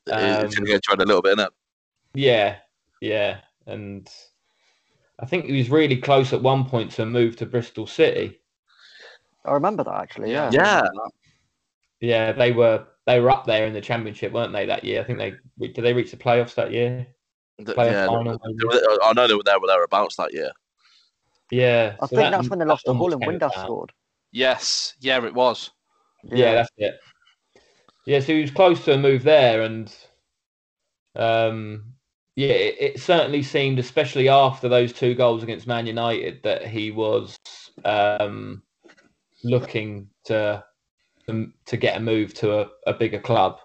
It's 0.08 0.16
Um, 0.16 0.42
going 0.42 0.52
to 0.52 0.66
get 0.66 0.84
tried 0.84 1.02
a 1.02 1.06
little 1.06 1.22
bit, 1.22 1.38
innit? 1.38 1.50
Yeah, 2.14 2.58
yeah, 3.02 3.40
and 3.66 4.10
I 5.20 5.26
think 5.26 5.46
he 5.46 5.58
was 5.58 5.70
really 5.70 5.98
close 5.98 6.32
at 6.34 6.42
one 6.42 6.66
point 6.66 6.92
to 6.92 7.06
move 7.06 7.36
to 7.38 7.46
Bristol 7.46 7.88
City. 7.88 8.40
I 9.44 9.54
remember 9.54 9.84
that 9.84 9.96
actually. 9.96 10.32
Yeah. 10.32 10.50
Yeah. 10.52 10.88
Yeah, 12.02 12.32
they 12.34 12.52
were 12.52 12.86
they 13.06 13.20
were 13.20 13.30
up 13.30 13.46
there 13.46 13.66
in 13.68 13.74
the 13.74 13.82
championship, 13.82 14.32
weren't 14.34 14.54
they? 14.54 14.66
That 14.66 14.84
year, 14.84 15.02
I 15.02 15.04
think 15.04 15.20
they 15.20 15.34
did. 15.68 15.84
They 15.84 15.94
reach 15.94 16.12
the 16.12 16.18
playoffs 16.18 16.56
that 16.56 16.72
year. 16.72 17.08
Th- 17.58 17.70
Playoff 17.70 17.92
yeah, 17.92 18.08
final, 18.08 18.38
they 18.44 18.66
were- 18.66 19.04
I 19.04 19.14
know 19.14 19.28
they 19.28 19.34
were 19.36 19.44
there 19.44 19.58
or 19.58 19.68
thereabouts 19.68 20.18
that 20.18 20.34
year. 20.34 20.52
Yeah, 21.52 21.96
I 22.02 22.06
so 22.06 22.08
think 22.08 22.20
that- 22.22 22.32
that's 22.32 22.50
when 22.50 22.60
they 22.60 22.66
lost 22.66 22.86
to 22.86 22.94
Hull 22.94 23.14
and 23.14 23.22
Dean 23.22 23.40
Windass 23.40 23.54
scored. 23.54 23.94
Yes, 24.32 24.96
yeah, 25.00 25.24
it 25.24 25.34
was. 25.34 25.72
Yeah. 26.24 26.56
that's 26.56 26.70
it. 26.78 26.96
Yeah, 28.06 28.20
so 28.20 28.34
he 28.34 28.42
was 28.42 28.52
close 28.52 28.86
to 28.86 28.94
a 28.94 28.98
move 28.98 29.24
there, 29.24 29.64
and 29.64 29.94
um, 31.16 31.94
yeah, 32.36 32.50
it, 32.50 32.76
it 32.80 33.02
certainly 33.02 33.42
seemed, 33.42 33.80
especially 33.80 34.30
after 34.30 34.70
those 34.70 34.94
two 34.94 35.16
goals 35.16 35.42
against 35.42 35.66
Man 35.66 35.88
United, 35.88 36.44
that 36.44 36.68
he 36.68 36.92
was 36.92 37.36
um, 37.84 38.62
looking 39.44 40.08
to 40.26 40.64
um, 41.28 41.54
to 41.66 41.78
get 41.78 41.98
a 41.98 42.00
move 42.00 42.34
to 42.36 42.60
a, 42.60 42.70
a 42.86 42.94
bigger 42.94 43.20
club. 43.20 43.58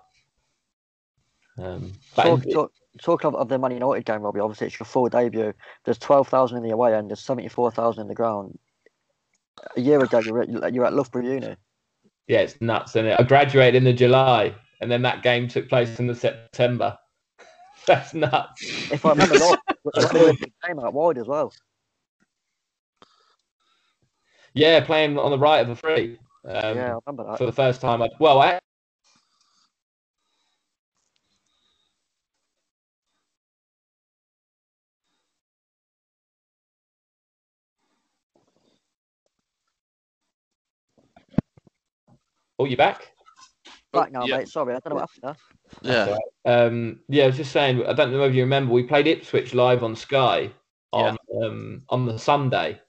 Um, 1.58 1.92
Talk, 2.14 2.42
talk, 2.50 2.72
talk 3.02 3.24
of, 3.24 3.34
of 3.34 3.48
the 3.48 3.58
Man 3.58 3.72
United 3.72 4.06
game, 4.06 4.22
Robbie. 4.22 4.40
Obviously, 4.40 4.68
it's 4.68 4.80
your 4.80 4.86
full 4.86 5.08
debut. 5.08 5.52
There's 5.84 5.98
twelve 5.98 6.28
thousand 6.28 6.58
in 6.58 6.62
the 6.62 6.70
away 6.70 6.94
end. 6.94 7.10
There's 7.10 7.20
seventy 7.20 7.48
four 7.48 7.70
thousand 7.70 8.02
in 8.02 8.08
the 8.08 8.14
ground. 8.14 8.58
A 9.76 9.80
year 9.80 10.02
ago, 10.02 10.20
you 10.20 10.32
were 10.32 10.42
at, 10.42 10.72
you 10.74 10.80
were 10.80 10.86
at 10.86 10.94
Loughborough 10.94 11.24
Uni. 11.26 11.56
Yeah, 12.30 12.42
it's 12.42 12.60
nuts, 12.60 12.94
is 12.94 13.06
it? 13.06 13.16
I 13.18 13.24
graduated 13.24 13.74
in 13.74 13.82
the 13.82 13.92
July, 13.92 14.54
and 14.80 14.88
then 14.88 15.02
that 15.02 15.24
game 15.24 15.48
took 15.48 15.68
place 15.68 15.98
in 15.98 16.06
the 16.06 16.14
September. 16.14 16.96
That's 17.88 18.14
nuts. 18.14 18.62
If 18.92 19.04
I 19.04 19.10
remember 19.10 19.34
right, 19.34 19.58
the 19.82 20.50
game 20.64 20.78
out 20.78 20.94
wide 20.94 21.18
as 21.18 21.26
well. 21.26 21.52
Yeah, 24.54 24.78
playing 24.78 25.18
on 25.18 25.32
the 25.32 25.38
right 25.40 25.58
of 25.58 25.70
a 25.70 25.74
free. 25.74 26.18
Um, 26.44 26.76
yeah, 26.76 26.94
I 26.94 26.98
remember 27.04 27.30
that. 27.30 27.38
for 27.38 27.46
the 27.46 27.52
first 27.52 27.80
time. 27.80 28.00
I, 28.00 28.08
well, 28.20 28.40
I, 28.40 28.60
oh, 42.60 42.64
you 42.66 42.76
back? 42.76 43.12
Back 43.92 44.12
now, 44.12 44.24
yeah. 44.24 44.38
mate. 44.38 44.48
Sorry, 44.48 44.74
I 44.74 44.78
don't 44.78 44.90
know 44.90 45.00
what 45.00 45.10
happened 45.10 45.36
there. 45.82 45.92
Yeah. 45.92 46.04
That's 46.04 46.10
all 46.10 46.18
right. 46.44 46.66
Um, 46.66 47.00
yeah, 47.08 47.24
I 47.24 47.26
was 47.26 47.36
just 47.36 47.52
saying. 47.52 47.84
I 47.86 47.92
don't 47.92 48.12
know 48.12 48.24
if 48.24 48.34
you 48.34 48.42
remember. 48.42 48.72
We 48.72 48.84
played 48.84 49.06
Ipswich 49.06 49.54
live 49.54 49.82
on 49.82 49.96
Sky 49.96 50.50
on 50.92 51.16
um, 51.42 51.82
on 51.88 52.06
the 52.06 52.18
Sunday, 52.18 52.80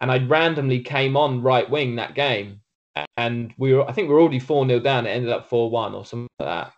and 0.00 0.10
I 0.10 0.18
randomly 0.18 0.80
came 0.80 1.16
on 1.16 1.42
right 1.42 1.68
wing 1.68 1.96
that 1.96 2.14
game, 2.14 2.60
and 3.16 3.52
we 3.58 3.72
were. 3.72 3.88
I 3.88 3.92
think 3.92 4.08
we 4.08 4.14
were 4.14 4.20
already 4.20 4.38
four 4.38 4.66
0 4.66 4.80
down. 4.80 5.06
It 5.06 5.10
ended 5.10 5.32
up 5.32 5.48
four 5.48 5.70
one 5.70 5.94
or 5.94 6.04
something 6.04 6.28
like 6.38 6.48
that. 6.48 6.72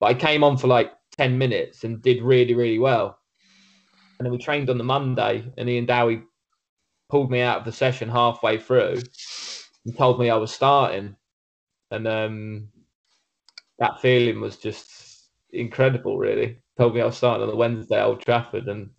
But 0.00 0.06
I 0.06 0.14
came 0.14 0.42
on 0.42 0.56
for 0.56 0.66
like 0.66 0.92
ten 1.16 1.36
minutes 1.36 1.84
and 1.84 2.02
did 2.02 2.22
really 2.22 2.54
really 2.54 2.78
well. 2.78 3.18
And 4.18 4.26
then 4.26 4.32
we 4.32 4.38
trained 4.38 4.70
on 4.70 4.78
the 4.78 4.84
Monday, 4.84 5.44
and 5.58 5.68
Ian 5.68 5.86
Dowie 5.86 6.22
pulled 7.10 7.30
me 7.30 7.42
out 7.42 7.58
of 7.58 7.64
the 7.66 7.72
session 7.72 8.08
halfway 8.08 8.58
through 8.58 9.02
and 9.84 9.96
told 9.98 10.18
me 10.18 10.30
I 10.30 10.36
was 10.36 10.52
starting. 10.52 11.16
And 11.92 12.08
um, 12.08 12.68
that 13.78 14.00
feeling 14.00 14.40
was 14.40 14.56
just 14.56 15.28
incredible, 15.52 16.18
really. 16.18 16.58
Told 16.78 16.94
me 16.94 17.02
I 17.02 17.06
was 17.06 17.18
starting 17.18 17.42
on 17.42 17.50
the 17.50 17.56
Wednesday 17.56 17.98
at 17.98 18.06
Old 18.06 18.22
Trafford, 18.22 18.66
and 18.66 18.90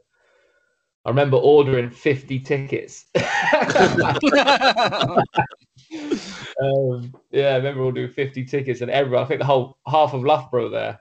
I 1.04 1.10
remember 1.10 1.38
ordering 1.38 1.90
50 1.90 2.40
tickets. 2.42 3.06
um, 6.62 7.14
yeah, 7.32 7.50
I 7.50 7.58
remember 7.58 7.82
ordering 7.82 8.10
50 8.10 8.46
tickets, 8.46 8.82
and 8.82 8.92
everyone, 8.92 9.24
I 9.24 9.28
think 9.28 9.40
the 9.40 9.46
whole 9.46 9.78
half 9.88 10.14
of 10.14 10.24
Loughborough 10.24 10.70
there. 10.70 11.00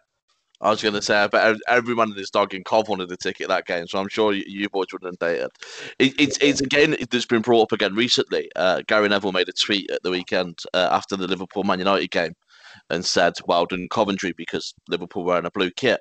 I 0.62 0.70
was 0.70 0.80
going 0.80 0.94
to 0.94 1.02
say, 1.02 1.16
I 1.16 1.26
bet 1.26 1.44
ev- 1.44 1.60
every 1.66 1.94
man 1.94 2.08
and 2.08 2.16
his 2.16 2.30
dog 2.30 2.54
in 2.54 2.62
Cov 2.62 2.88
wanted 2.88 3.10
a 3.10 3.16
ticket 3.16 3.48
that 3.48 3.66
game, 3.66 3.88
so 3.88 3.98
I'm 3.98 4.08
sure 4.08 4.32
you, 4.32 4.44
you 4.46 4.68
boys 4.68 4.86
wouldn't 4.92 5.12
have 5.12 5.30
dated. 5.30 5.50
It, 5.98 6.14
it's 6.20 6.38
it's 6.38 6.60
again 6.60 6.96
that's 7.10 7.26
been 7.26 7.42
brought 7.42 7.62
up 7.62 7.72
again 7.72 7.94
recently. 7.94 8.48
Uh, 8.54 8.82
Gary 8.86 9.08
Neville 9.08 9.32
made 9.32 9.48
a 9.48 9.52
tweet 9.52 9.90
at 9.90 10.02
the 10.04 10.10
weekend 10.10 10.60
uh, 10.72 10.88
after 10.92 11.16
the 11.16 11.26
Liverpool 11.26 11.64
Man 11.64 11.80
United 11.80 12.12
game 12.12 12.34
and 12.90 13.04
said, 13.04 13.34
"Well 13.46 13.66
done, 13.66 13.88
Coventry," 13.90 14.32
because 14.32 14.72
Liverpool 14.88 15.24
were 15.24 15.38
in 15.38 15.46
a 15.46 15.50
blue 15.50 15.72
kit. 15.72 16.00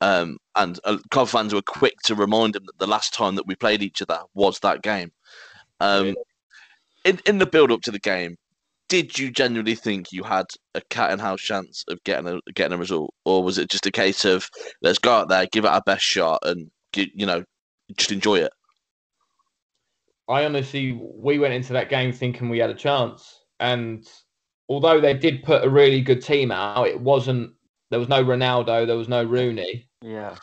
Um, 0.00 0.38
and 0.54 0.78
uh, 0.84 0.98
Cov 1.10 1.30
fans 1.30 1.52
were 1.52 1.62
quick 1.62 1.98
to 2.04 2.14
remind 2.14 2.54
him 2.54 2.66
that 2.66 2.78
the 2.78 2.86
last 2.86 3.12
time 3.12 3.34
that 3.34 3.48
we 3.48 3.56
played 3.56 3.82
each 3.82 4.00
other 4.00 4.20
was 4.32 4.60
that 4.60 4.82
game. 4.82 5.10
Um, 5.80 6.14
in 7.04 7.18
in 7.26 7.38
the 7.38 7.46
build 7.46 7.72
up 7.72 7.82
to 7.82 7.90
the 7.90 7.98
game, 7.98 8.36
did 8.88 9.18
you 9.18 9.30
genuinely 9.30 9.74
think 9.74 10.12
you 10.12 10.22
had 10.24 10.46
a 10.74 10.80
cat 10.90 11.10
and 11.10 11.20
house 11.20 11.40
chance 11.40 11.84
of 11.88 12.02
getting 12.04 12.26
a 12.28 12.40
getting 12.54 12.74
a 12.74 12.78
result, 12.78 13.14
or 13.24 13.42
was 13.42 13.58
it 13.58 13.70
just 13.70 13.86
a 13.86 13.90
case 13.90 14.24
of 14.24 14.48
let's 14.82 14.98
go 14.98 15.12
out 15.12 15.28
there, 15.28 15.46
give 15.52 15.64
it 15.64 15.68
our 15.70 15.82
best 15.84 16.04
shot, 16.04 16.40
and 16.44 16.70
gi- 16.92 17.12
you 17.14 17.26
know 17.26 17.44
just 17.96 18.12
enjoy 18.12 18.36
it? 18.36 18.52
I 20.28 20.44
honestly, 20.44 20.92
we 20.92 21.38
went 21.38 21.54
into 21.54 21.72
that 21.72 21.88
game 21.88 22.12
thinking 22.12 22.48
we 22.48 22.58
had 22.58 22.70
a 22.70 22.74
chance, 22.74 23.44
and 23.60 24.06
although 24.68 25.00
they 25.00 25.14
did 25.14 25.42
put 25.42 25.64
a 25.64 25.70
really 25.70 26.02
good 26.02 26.22
team 26.22 26.50
out, 26.50 26.86
it 26.88 27.00
wasn't. 27.00 27.52
There 27.90 27.98
was 27.98 28.08
no 28.08 28.22
Ronaldo, 28.22 28.86
there 28.86 28.96
was 28.96 29.08
no 29.08 29.24
Rooney, 29.24 29.88
Yeah, 30.02 30.36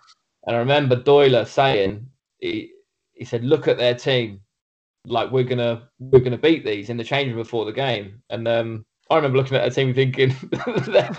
and 0.48 0.56
I 0.56 0.60
remember 0.60 0.96
Doyle 0.96 1.46
saying 1.46 2.08
he 2.40 2.72
he 3.14 3.26
said, 3.26 3.44
"Look 3.46 3.68
at 3.68 3.78
their 3.78 3.94
team, 3.94 4.42
like 5.06 5.32
we're 5.32 5.44
gonna 5.44 5.90
we're 6.00 6.20
gonna 6.20 6.38
beat 6.38 6.66
these 6.66 6.90
in 6.90 6.98
the 6.98 7.04
change 7.04 7.30
room 7.30 7.38
before 7.38 7.66
the 7.66 7.72
game." 7.72 8.22
And 8.30 8.48
um, 8.48 8.86
I 9.10 9.16
remember 9.16 9.38
looking 9.38 9.56
at 9.58 9.62
their 9.62 9.70
team 9.70 9.94
thinking, 9.94 10.36
"They're 10.86 11.14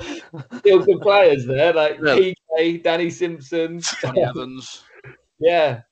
still 0.58 0.84
good 0.84 1.00
players 1.00 1.46
there, 1.46 1.72
like 1.72 1.98
Yeah. 2.02 2.32
Piqué, 2.58 2.82
Danny 2.82 3.10
Simpson, 3.10 3.80
Jonny 4.00 4.22
Evans. 4.22 4.82
yeah, 5.38 5.82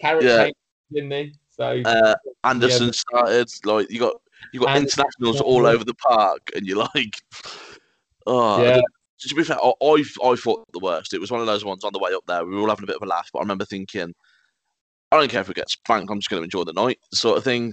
Carrot 0.00 0.24
Yeah. 0.24 0.50
Didn't 0.92 1.10
he?" 1.10 1.34
So 1.50 1.82
Uh, 1.84 2.14
Anderson 2.44 2.92
started 2.92 3.48
like 3.64 3.90
you 3.90 3.98
got 3.98 4.16
you 4.52 4.60
got 4.60 4.70
Anderson, 4.70 5.04
internationals 5.04 5.40
all 5.40 5.66
over 5.66 5.84
the 5.84 5.94
park, 5.94 6.50
and 6.54 6.66
you're 6.66 6.78
like, 6.78 7.20
oh. 8.26 8.62
yeah. 8.62 8.80
To 9.20 9.34
be 9.34 9.44
fair, 9.44 9.56
I, 9.62 9.72
I 9.82 10.04
I 10.24 10.36
thought 10.36 10.70
the 10.72 10.78
worst. 10.78 11.14
It 11.14 11.20
was 11.20 11.30
one 11.30 11.40
of 11.40 11.46
those 11.46 11.64
ones 11.64 11.84
on 11.84 11.92
the 11.94 11.98
way 11.98 12.12
up 12.12 12.24
there. 12.26 12.44
We 12.44 12.54
were 12.54 12.60
all 12.60 12.68
having 12.68 12.84
a 12.84 12.86
bit 12.86 12.96
of 12.96 13.02
a 13.02 13.06
laugh, 13.06 13.30
but 13.32 13.38
I 13.38 13.42
remember 13.42 13.64
thinking, 13.64 14.14
I 15.12 15.18
don't 15.18 15.30
care 15.30 15.40
if 15.40 15.48
we 15.48 15.54
get 15.54 15.70
spanked. 15.70 16.10
I'm 16.10 16.18
just 16.18 16.30
going 16.30 16.40
to 16.40 16.44
enjoy 16.44 16.64
the 16.64 16.72
night, 16.72 16.98
sort 17.12 17.38
of 17.38 17.44
thing. 17.44 17.72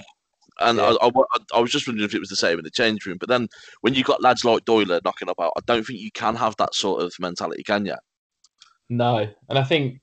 And 0.59 0.77
Yeah. 0.77 0.95
I, 1.01 1.07
I, 1.07 1.21
I 1.55 1.59
was 1.59 1.71
just 1.71 1.87
wondering 1.87 2.05
if 2.05 2.13
it 2.13 2.19
was 2.19 2.29
the 2.29 2.35
same 2.35 2.59
in 2.59 2.63
the 2.63 2.69
change 2.69 3.05
room. 3.05 3.17
But 3.19 3.29
then 3.29 3.47
when 3.81 3.95
you 3.95 4.03
got 4.03 4.21
lads 4.21 4.45
like 4.45 4.65
Doyle 4.65 4.99
knocking 5.03 5.29
up 5.29 5.39
out, 5.39 5.53
I 5.57 5.61
don't 5.65 5.85
think 5.85 5.99
you 5.99 6.11
can 6.11 6.35
have 6.35 6.55
that 6.57 6.75
sort 6.75 7.01
of 7.01 7.13
mentality, 7.19 7.63
can 7.63 7.85
you? 7.85 7.95
No, 8.89 9.27
and 9.49 9.57
I 9.57 9.63
think 9.63 9.99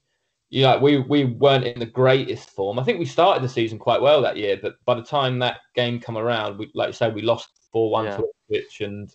you 0.49 0.63
know 0.63 0.79
we 0.79 0.99
we 0.99 1.25
weren't 1.25 1.65
in 1.65 1.79
the 1.79 1.87
greatest 1.87 2.51
form. 2.51 2.79
I 2.81 2.83
think 2.83 2.99
we 2.99 3.05
started 3.05 3.45
the 3.45 3.49
season 3.49 3.79
quite 3.79 4.01
well 4.01 4.21
that 4.23 4.37
year, 4.37 4.59
but 4.61 4.75
by 4.85 4.95
the 4.95 5.03
time 5.03 5.39
that 5.39 5.61
game 5.77 6.01
come 6.01 6.19
around, 6.19 6.59
we 6.59 6.71
like 6.75 6.89
you 6.89 6.93
say 6.95 7.11
we 7.11 7.23
lost 7.23 7.49
four 7.71 7.91
one 7.91 8.07
Yeah. 8.07 8.17
to 8.17 8.29
Ipswich, 8.49 8.81
and 8.81 9.09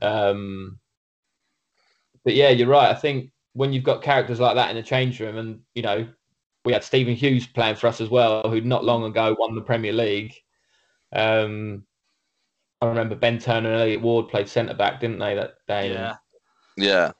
um, 0.00 0.78
but 2.24 2.34
yeah, 2.34 2.48
you're 2.48 2.68
right. 2.68 2.90
I 2.90 2.94
think 2.94 3.30
when 3.52 3.74
you've 3.74 3.84
got 3.84 4.02
characters 4.02 4.40
like 4.40 4.54
that 4.54 4.70
in 4.70 4.76
the 4.76 4.82
change 4.82 5.20
room, 5.20 5.36
and 5.36 5.60
you 5.74 5.82
know 5.82 6.08
we 6.66 6.72
had 6.72 6.84
Stephen 6.84 7.14
Hughes 7.14 7.46
playing 7.46 7.76
for 7.76 7.86
us 7.86 8.00
as 8.00 8.10
well, 8.10 8.42
who 8.50 8.60
not 8.60 8.84
long 8.84 9.04
ago 9.04 9.34
won 9.38 9.54
the 9.54 9.62
Premier 9.62 9.92
League. 9.92 10.34
Um, 11.14 11.84
I 12.82 12.86
remember 12.86 13.14
Ben 13.14 13.38
Turner 13.38 13.72
and 13.72 13.80
Elliot 13.80 14.02
Ward 14.02 14.28
played 14.28 14.48
centre 14.48 14.74
back, 14.74 15.00
didn't 15.00 15.20
they, 15.20 15.34
that 15.36 15.54
day? 15.66 15.92
Yeah. 15.92 16.16
Yeah, 16.78 17.12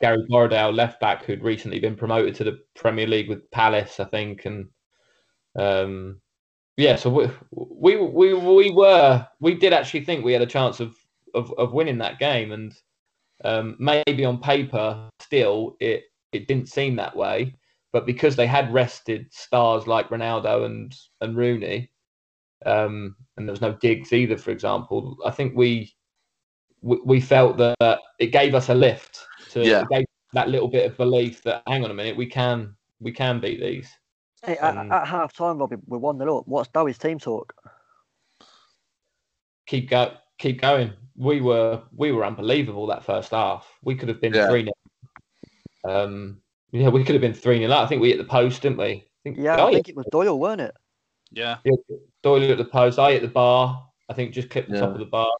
Gary 0.00 0.24
Borrowdale, 0.30 0.72
left 0.72 1.00
back, 1.00 1.24
who'd 1.24 1.42
recently 1.42 1.80
been 1.80 1.96
promoted 1.96 2.36
to 2.36 2.44
the 2.44 2.60
Premier 2.74 3.06
League 3.06 3.28
with 3.28 3.50
Palace, 3.50 3.98
I 3.98 4.04
think, 4.04 4.44
and 4.44 4.68
um, 5.58 6.20
yeah, 6.76 6.94
so 6.94 7.10
we, 7.10 7.96
we 7.96 7.96
we 7.96 8.34
we 8.34 8.70
were 8.70 9.26
we 9.40 9.54
did 9.54 9.72
actually 9.72 10.04
think 10.04 10.24
we 10.24 10.32
had 10.32 10.42
a 10.42 10.46
chance 10.46 10.78
of 10.78 10.96
of, 11.34 11.52
of 11.58 11.72
winning 11.72 11.98
that 11.98 12.20
game, 12.20 12.52
and 12.52 12.72
um, 13.44 13.76
maybe 13.80 14.24
on 14.24 14.38
paper 14.38 15.10
still 15.18 15.76
it 15.80 16.04
it 16.30 16.46
didn't 16.46 16.68
seem 16.68 16.94
that 16.96 17.16
way, 17.16 17.56
but 17.92 18.06
because 18.06 18.36
they 18.36 18.46
had 18.46 18.72
rested 18.72 19.32
stars 19.32 19.86
like 19.86 20.08
Ronaldo 20.08 20.64
and 20.64 20.94
and 21.20 21.36
Rooney, 21.36 21.90
um, 22.66 23.16
and 23.36 23.46
there 23.46 23.52
was 23.52 23.60
no 23.60 23.72
Giggs 23.74 24.12
either, 24.12 24.36
for 24.36 24.50
example, 24.50 25.16
I 25.24 25.30
think 25.30 25.54
we 25.56 25.94
we, 26.80 27.00
we 27.04 27.20
felt 27.20 27.56
that 27.58 28.00
it 28.18 28.28
gave 28.28 28.54
us 28.54 28.68
a 28.68 28.74
lift 28.74 29.20
to 29.50 29.64
Yeah. 29.64 29.84
gave 29.90 30.04
that 30.32 30.48
little 30.48 30.68
bit 30.68 30.86
of 30.86 30.96
belief 30.96 31.42
that 31.42 31.62
hang 31.66 31.84
on 31.84 31.90
a 31.90 31.94
minute 31.94 32.16
we 32.16 32.26
can 32.26 32.74
we 33.00 33.12
can 33.12 33.38
beat 33.38 33.60
these 33.60 33.90
Hey, 34.44 34.56
at, 34.56 34.76
Um, 34.76 34.90
at 34.90 35.06
half 35.06 35.34
time, 35.34 35.58
Robbie, 35.58 35.76
we're 35.86 35.98
one 35.98 36.18
0 36.18 36.38
up. 36.38 36.48
What's 36.48 36.68
Dowie's 36.70 36.98
team 36.98 37.18
talk? 37.18 37.54
keep 39.66 39.88
go 39.88 40.14
keep 40.38 40.60
going 40.60 40.92
we 41.16 41.40
were 41.40 41.82
we 41.94 42.10
were 42.10 42.24
unbelievable 42.24 42.86
that 42.88 43.04
first 43.04 43.30
half 43.30 43.78
we 43.84 43.94
could 43.94 44.08
have 44.08 44.20
been 44.20 44.34
Yeah. 44.34 44.48
3 44.48 44.70
um 45.84 46.41
yeah 46.72 46.88
we 46.88 47.04
could 47.04 47.14
have 47.14 47.22
been 47.22 47.34
3 47.34 47.58
0 47.58 47.70
I 47.72 47.86
think 47.86 48.00
we 48.02 48.08
hit 48.08 48.18
the 48.18 48.24
post 48.24 48.62
didn't 48.62 48.78
we 48.78 48.84
I 48.84 49.04
think, 49.22 49.38
Yeah, 49.38 49.56
oh, 49.60 49.68
I 49.68 49.72
think 49.72 49.88
it 49.88 49.96
was 49.96 50.06
Doyle, 50.10 50.38
weren't 50.38 50.60
it? 50.60 50.74
Yeah. 51.30 51.58
yeah, 51.64 51.76
Doyle 52.22 52.50
at 52.50 52.58
the 52.58 52.64
post 52.64 52.98
I 52.98 53.12
hit 53.12 53.22
the 53.22 53.28
bar 53.28 53.86
I 54.08 54.14
think 54.14 54.32
just 54.32 54.50
clipped 54.50 54.70
the 54.70 54.80
top 54.80 54.92
of 54.92 54.98
the 54.98 55.06
bar 55.06 55.30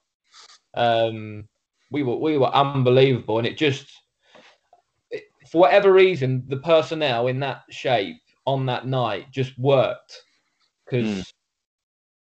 um 0.75 1.49
we 1.91 2.03
were 2.03 2.17
we 2.17 2.39
were 2.39 2.55
unbelievable 2.55 3.39
and 3.39 3.47
it 3.47 3.59
just 3.59 3.91
it- 5.11 5.25
for 5.51 5.59
whatever 5.59 5.93
reason 5.93 6.45
the 6.49 6.57
personnel 6.59 7.27
in 7.27 7.41
that 7.41 7.63
shape 7.71 8.17
on 8.47 8.67
that 8.67 8.87
night 8.87 9.31
just 9.31 9.59
worked 9.59 10.23
because 10.85 11.07
Mm. 11.07 11.33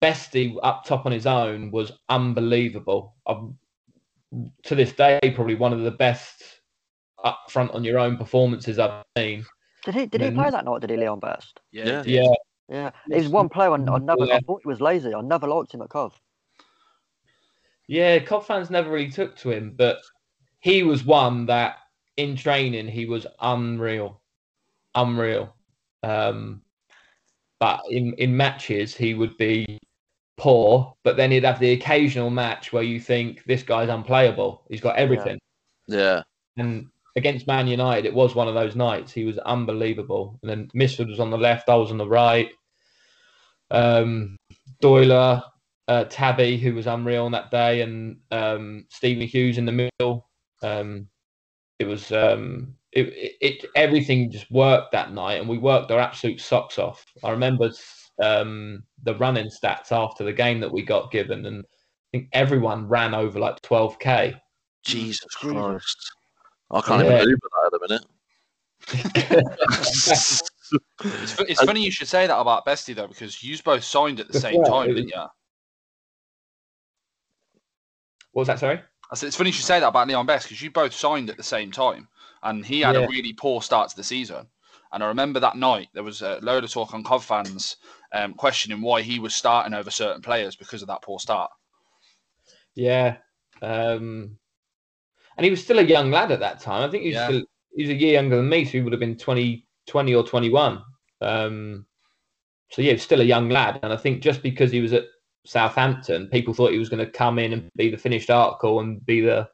Bestie 0.02 0.56
up 0.64 0.84
top 0.84 1.06
on 1.06 1.12
his 1.12 1.26
own 1.26 1.70
was 1.70 1.92
unbelievable. 2.08 3.14
Um, 3.24 3.56
to 4.64 4.74
this 4.74 4.92
day, 4.94 5.20
probably 5.32 5.54
one 5.54 5.72
of 5.72 5.82
the 5.82 5.92
best 5.92 6.42
up 7.24 7.40
front 7.50 7.70
on 7.72 7.84
your 7.84 7.98
own 7.98 8.16
performances 8.16 8.78
I've 8.78 9.04
seen. 9.16 9.44
Did 9.84 9.94
he? 9.94 10.06
Did 10.06 10.20
he 10.20 10.26
then- 10.28 10.36
play 10.36 10.50
that 10.50 10.64
night? 10.64 10.80
Did 10.80 10.90
he, 10.90 10.96
Leon 10.96 11.20
Best? 11.20 11.60
Yeah, 11.72 11.84
Yeah. 11.86 12.02
he 12.04 12.12
did. 12.12 12.24
Yeah, 12.68 12.90
Yeah, 13.08 13.18
he's 13.18 13.28
one 13.28 13.48
player. 13.48 13.70
I, 13.70 13.74
I 13.74 13.98
never. 13.98 14.22
I 14.32 14.40
thought 14.40 14.62
he 14.62 14.68
was 14.68 14.80
lazy. 14.80 15.14
I 15.14 15.20
never 15.20 15.46
liked 15.48 15.72
him 15.74 15.82
at 15.82 15.88
Cov. 15.88 16.18
yeah. 17.88 18.18
Cop 18.20 18.46
fans 18.46 18.70
never 18.70 18.90
really 18.90 19.10
took 19.10 19.36
to 19.38 19.50
him, 19.50 19.74
but 19.76 19.98
he 20.60 20.82
was 20.82 21.04
one 21.04 21.46
that 21.46 21.76
in 22.16 22.36
training 22.36 22.86
he 22.88 23.06
was 23.06 23.26
unreal, 23.40 24.22
unreal. 24.94 25.54
Um, 26.02 26.62
but 27.60 27.80
in 27.90 28.12
in 28.14 28.36
matches 28.36 28.94
he 28.96 29.14
would 29.14 29.36
be 29.36 29.78
poor, 30.36 30.94
but 31.04 31.16
then 31.16 31.30
he'd 31.30 31.44
have 31.44 31.58
the 31.60 31.72
occasional 31.72 32.30
match 32.30 32.72
where 32.72 32.82
you 32.82 33.00
think 33.00 33.44
this 33.44 33.62
guy's 33.62 33.88
unplayable. 33.88 34.64
He's 34.68 34.80
got 34.80 34.96
everything. 34.96 35.38
Yeah. 35.88 36.22
And 36.56 36.88
against 37.16 37.46
Man 37.46 37.66
United, 37.66 38.06
it 38.06 38.14
was 38.14 38.34
one 38.34 38.48
of 38.48 38.54
those 38.54 38.76
nights. 38.76 39.12
He 39.12 39.24
was 39.24 39.38
unbelievable. 39.38 40.38
And 40.42 40.50
then 40.50 40.68
Mifsud 40.74 41.08
was 41.08 41.20
on 41.20 41.30
the 41.30 41.38
left, 41.38 41.68
I 41.68 41.74
was 41.74 41.90
on 41.90 41.98
the 41.98 42.08
right. 42.08 42.50
Um, 43.70 44.36
Doyler, 44.82 45.42
uh, 45.88 46.04
Tabby, 46.04 46.56
who 46.58 46.74
was 46.74 46.86
unreal 46.86 47.24
on 47.24 47.32
that 47.32 47.50
day, 47.50 47.80
and 47.80 48.18
um, 48.30 48.86
Stephen 48.90 49.26
Hughes 49.26 49.58
in 49.58 49.66
the 49.66 49.90
middle. 50.00 50.28
Um, 50.62 51.08
it 51.78 51.86
was 51.86 52.12
um, 52.12 52.74
it, 52.92 53.08
it, 53.08 53.32
it 53.40 53.70
everything 53.74 54.30
just 54.30 54.50
worked 54.50 54.92
that 54.92 55.12
night, 55.12 55.40
and 55.40 55.48
we 55.48 55.58
worked 55.58 55.90
our 55.90 56.00
absolute 56.00 56.40
socks 56.40 56.78
off. 56.78 57.04
I 57.24 57.30
remember 57.30 57.70
um, 58.22 58.84
the 59.02 59.16
running 59.16 59.48
stats 59.48 59.90
after 59.90 60.24
the 60.24 60.32
game 60.32 60.60
that 60.60 60.72
we 60.72 60.82
got 60.82 61.10
given, 61.10 61.46
and 61.46 61.64
I 61.64 62.18
think 62.18 62.28
everyone 62.32 62.88
ran 62.88 63.14
over 63.14 63.38
like 63.38 63.60
12k. 63.62 64.38
Jesus 64.84 65.26
Jesus. 65.26 65.34
Christ. 65.34 66.12
I 66.72 66.80
can't 66.80 67.04
Yeah. 67.04 67.16
even 67.16 67.28
Uber 67.28 67.48
that 67.50 67.66
at 67.66 67.72
the 67.72 67.80
minute. 67.88 68.04
It's, 71.04 71.32
fu- 71.32 71.44
it's 71.48 71.62
funny 71.62 71.84
you 71.84 71.90
should 71.90 72.08
say 72.08 72.26
that 72.26 72.38
about 72.38 72.64
Bestie 72.64 72.94
though, 72.94 73.06
because 73.08 73.42
you 73.42 73.56
both 73.62 73.84
signed 73.84 74.20
at 74.20 74.28
the 74.28 74.38
same 74.38 74.60
right, 74.60 74.68
time, 74.68 74.90
it 74.90 74.94
didn't 74.94 75.10
you? 75.10 75.26
What 78.32 78.42
was 78.42 78.48
that? 78.48 78.58
Sorry. 78.58 78.80
I 79.10 79.14
said 79.14 79.26
it's 79.26 79.36
funny 79.36 79.50
you 79.50 79.54
should 79.54 79.66
say 79.66 79.80
that 79.80 79.88
about 79.88 80.08
Leon 80.08 80.24
Best 80.26 80.46
because 80.46 80.62
you 80.62 80.70
both 80.70 80.94
signed 80.94 81.28
at 81.28 81.36
the 81.36 81.42
same 81.42 81.70
time, 81.70 82.08
and 82.42 82.64
he 82.64 82.80
had 82.80 82.94
Yeah. 82.94 83.02
a 83.02 83.08
really 83.08 83.32
poor 83.34 83.60
start 83.60 83.90
to 83.90 83.96
the 83.96 84.04
season. 84.04 84.46
And 84.92 85.02
I 85.02 85.06
remember 85.08 85.40
that 85.40 85.56
night 85.56 85.88
there 85.92 86.02
was 86.02 86.22
a 86.22 86.38
load 86.42 86.64
of 86.64 86.70
talk 86.70 86.94
on 86.94 87.04
Cov 87.04 87.24
fans 87.24 87.76
um, 88.12 88.34
questioning 88.34 88.80
why 88.80 89.02
he 89.02 89.18
was 89.18 89.34
starting 89.34 89.74
over 89.74 89.90
certain 89.90 90.22
players 90.22 90.56
because 90.56 90.82
of 90.82 90.88
that 90.88 91.02
poor 91.02 91.18
start. 91.18 91.50
Yeah. 92.74 93.16
Um, 93.60 94.38
and 95.36 95.44
he 95.44 95.50
was 95.50 95.62
still 95.62 95.78
a 95.78 95.82
young 95.82 96.10
lad 96.10 96.30
at 96.32 96.40
that 96.40 96.60
time. 96.60 96.86
I 96.86 96.90
think 96.90 97.02
he 97.04 97.10
was 97.10 97.16
Yeah. 97.16 97.26
still 97.28 97.42
he 97.74 97.84
was 97.84 97.90
a 97.90 97.94
year 97.94 98.12
younger 98.14 98.36
than 98.36 98.48
me, 98.48 98.64
so 98.66 98.72
he 98.72 98.82
would 98.82 98.92
have 98.92 99.00
been 99.00 99.16
20, 99.16 99.66
20 99.86 100.14
or 100.14 100.22
21. 100.24 100.82
Um, 101.22 101.86
so 102.70 102.82
yeah, 102.82 102.88
he 102.88 102.92
was 102.94 103.02
still 103.02 103.22
a 103.22 103.24
young 103.24 103.48
lad. 103.48 103.80
And 103.82 103.92
I 103.92 103.96
think 103.96 104.22
just 104.22 104.42
because 104.42 104.70
he 104.70 104.80
was 104.82 104.92
at 104.92 105.04
Southampton, 105.46 106.28
people 106.28 106.52
thought 106.52 106.72
he 106.72 106.78
was 106.78 106.90
going 106.90 107.04
to 107.04 107.10
come 107.10 107.38
in 107.38 107.54
and 107.54 107.70
be 107.74 107.88
the 107.90 107.96
finished 107.96 108.28
article 108.28 108.80
and 108.80 109.04
be 109.06 109.20
the 109.22 109.48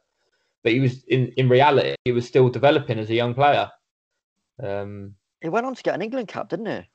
but 0.65 0.73
he 0.73 0.81
was 0.81 1.05
in, 1.05 1.29
in 1.37 1.49
reality 1.49 1.95
he 2.05 2.11
was 2.11 2.27
still 2.27 2.49
developing 2.49 2.99
as 2.99 3.09
a 3.11 3.15
young 3.15 3.35
player. 3.35 3.71
Um, 4.61 5.15
He 5.41 5.49
went 5.49 5.67
on 5.67 5.77
to 5.77 5.83
get 5.85 5.95
an 5.95 6.03
England 6.03 6.27
cap, 6.27 6.49
didn't 6.49 6.67
he? 6.67 6.89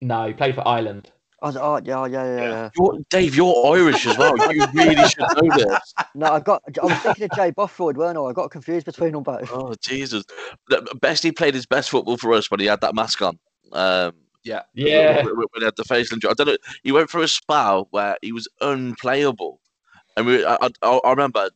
no, 0.00 0.26
he 0.28 0.32
played 0.32 0.54
for 0.54 0.66
Ireland. 0.66 1.12
I 1.42 1.46
was, 1.46 1.56
oh 1.56 1.80
yeah, 1.82 2.04
yeah, 2.06 2.24
yeah, 2.24 2.48
yeah. 2.50 2.70
You're, 2.76 2.98
Dave, 3.08 3.34
you're 3.34 3.66
Irish 3.74 4.06
as 4.06 4.18
well. 4.18 4.36
You 4.52 4.66
really 4.74 5.08
should 5.08 5.24
know 5.36 5.50
this. 5.56 5.94
No, 6.14 6.32
I 6.32 6.40
got. 6.40 6.62
I 6.80 6.84
was 6.86 6.98
thinking 6.98 7.24
of 7.24 7.30
Jay 7.34 7.50
Bothroyd, 7.50 7.96
weren't 7.96 8.18
I? 8.18 8.22
I 8.22 8.32
got 8.32 8.50
confused 8.50 8.84
between 8.86 9.12
them 9.12 9.22
both. 9.22 9.50
Oh, 9.52 9.74
Jesus. 9.82 10.24
The- 10.68 10.82
Bestie 11.00 11.34
played 11.34 11.54
his 11.54 11.64
best 11.66 11.88
football 11.90 12.16
for 12.18 12.32
us 12.34 12.50
when 12.50 12.60
he 12.60 12.66
had 12.66 12.80
that 12.82 12.94
mask 12.94 13.22
on. 13.22 13.38
Um, 13.72 14.12
Yeah, 14.44 14.62
Yeah. 14.74 15.16
when 15.24 15.34
when 15.36 15.46
he 15.58 15.64
had 15.64 15.76
the 15.76 15.84
facial 15.84 16.14
injury. 16.16 16.30
I 16.30 16.34
don't 16.34 16.46
know. 16.48 16.56
He 16.82 16.92
went 16.92 17.08
through 17.10 17.22
a 17.22 17.28
spell 17.28 17.88
where 17.90 18.16
he 18.22 18.32
was 18.32 18.46
unplayable. 18.60 19.60
And 20.16 20.26
we, 20.26 20.44
I, 20.44 20.58
I, 20.82 20.88
I 21.04 21.10
remember 21.10 21.48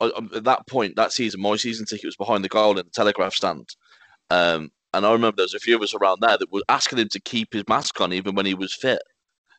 I- 0.00 0.04
I- 0.16 0.36
at 0.36 0.44
that 0.44 0.66
point, 0.66 0.96
that 0.96 1.12
season, 1.12 1.40
my 1.40 1.56
season 1.56 1.86
ticket 1.86 2.06
was 2.06 2.16
behind 2.16 2.44
the 2.44 2.48
goal 2.48 2.72
in 2.78 2.84
the 2.84 2.90
telegraph 2.92 3.34
stand. 3.34 3.68
Um, 4.30 4.70
and 4.94 5.06
I 5.06 5.12
remember 5.12 5.36
there 5.36 5.44
was 5.44 5.54
a 5.54 5.60
few 5.60 5.76
of 5.76 5.82
us 5.82 5.94
around 5.94 6.20
there 6.20 6.36
that 6.36 6.52
were 6.52 6.62
asking 6.68 6.98
him 6.98 7.08
to 7.12 7.20
keep 7.20 7.52
his 7.52 7.64
mask 7.68 8.00
on 8.00 8.12
even 8.12 8.34
when 8.34 8.46
he 8.46 8.54
was 8.54 8.74
fit, 8.74 9.02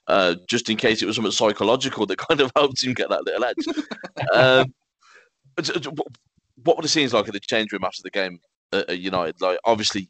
uh, 0.07 0.35
just 0.47 0.69
in 0.69 0.77
case 0.77 1.01
it 1.01 1.05
was 1.05 1.15
something 1.15 1.31
psychological 1.31 2.05
that 2.05 2.17
kind 2.29 2.41
of 2.41 2.51
helped 2.55 2.83
him 2.83 2.93
get 2.93 3.09
that 3.09 3.25
little 3.25 3.43
edge. 3.43 3.55
um, 4.33 4.73
uh, 5.57 5.91
what 6.63 6.77
were 6.77 6.83
the 6.83 6.87
scenes 6.87 7.13
like 7.13 7.27
in 7.27 7.33
the 7.33 7.39
change 7.39 7.71
room 7.71 7.83
after 7.83 8.01
the 8.03 8.11
game 8.11 8.39
at, 8.71 8.99
United? 8.99 9.41
Like, 9.41 9.57
obviously, 9.65 10.09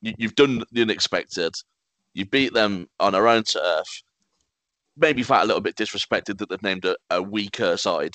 you, 0.00 0.14
you've 0.18 0.34
done 0.34 0.64
the 0.72 0.82
unexpected. 0.82 1.52
You 2.14 2.26
beat 2.26 2.52
them 2.52 2.88
on 3.00 3.12
their 3.12 3.28
own 3.28 3.44
turf. 3.44 3.86
Maybe 4.96 5.22
felt 5.22 5.44
a 5.44 5.46
little 5.46 5.62
bit 5.62 5.76
disrespected 5.76 6.38
that 6.38 6.50
they've 6.50 6.62
named 6.62 6.84
a, 6.84 6.96
a 7.10 7.22
weaker 7.22 7.76
side, 7.76 8.14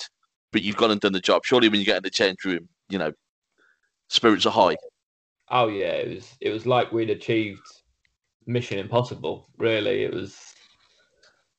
but 0.52 0.62
you've 0.62 0.76
gone 0.76 0.92
and 0.92 1.00
done 1.00 1.12
the 1.12 1.20
job. 1.20 1.44
Surely, 1.44 1.68
when 1.68 1.80
you 1.80 1.86
get 1.86 1.96
in 1.96 2.02
the 2.04 2.10
change 2.10 2.44
room, 2.44 2.68
you 2.88 2.98
know, 2.98 3.12
spirits 4.08 4.46
are 4.46 4.52
high. 4.52 4.76
Oh 5.50 5.68
yeah, 5.68 5.92
it 5.92 6.08
was 6.14 6.36
it 6.40 6.50
was 6.50 6.64
like 6.66 6.90
we'd 6.92 7.10
achieved 7.10 7.66
mission 8.46 8.78
impossible. 8.78 9.48
Really, 9.58 10.04
it 10.04 10.12
was. 10.14 10.54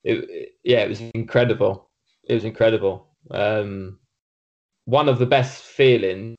It, 0.03 0.29
it- 0.29 0.49
yeah, 0.63 0.79
it 0.83 0.89
was 0.89 1.01
incredible. 1.13 1.89
It 2.27 2.33
was 2.33 2.45
incredible. 2.45 3.07
Um, 3.31 3.99
one 4.85 5.09
of 5.09 5.19
the 5.19 5.25
best 5.25 5.63
feelings, 5.63 6.37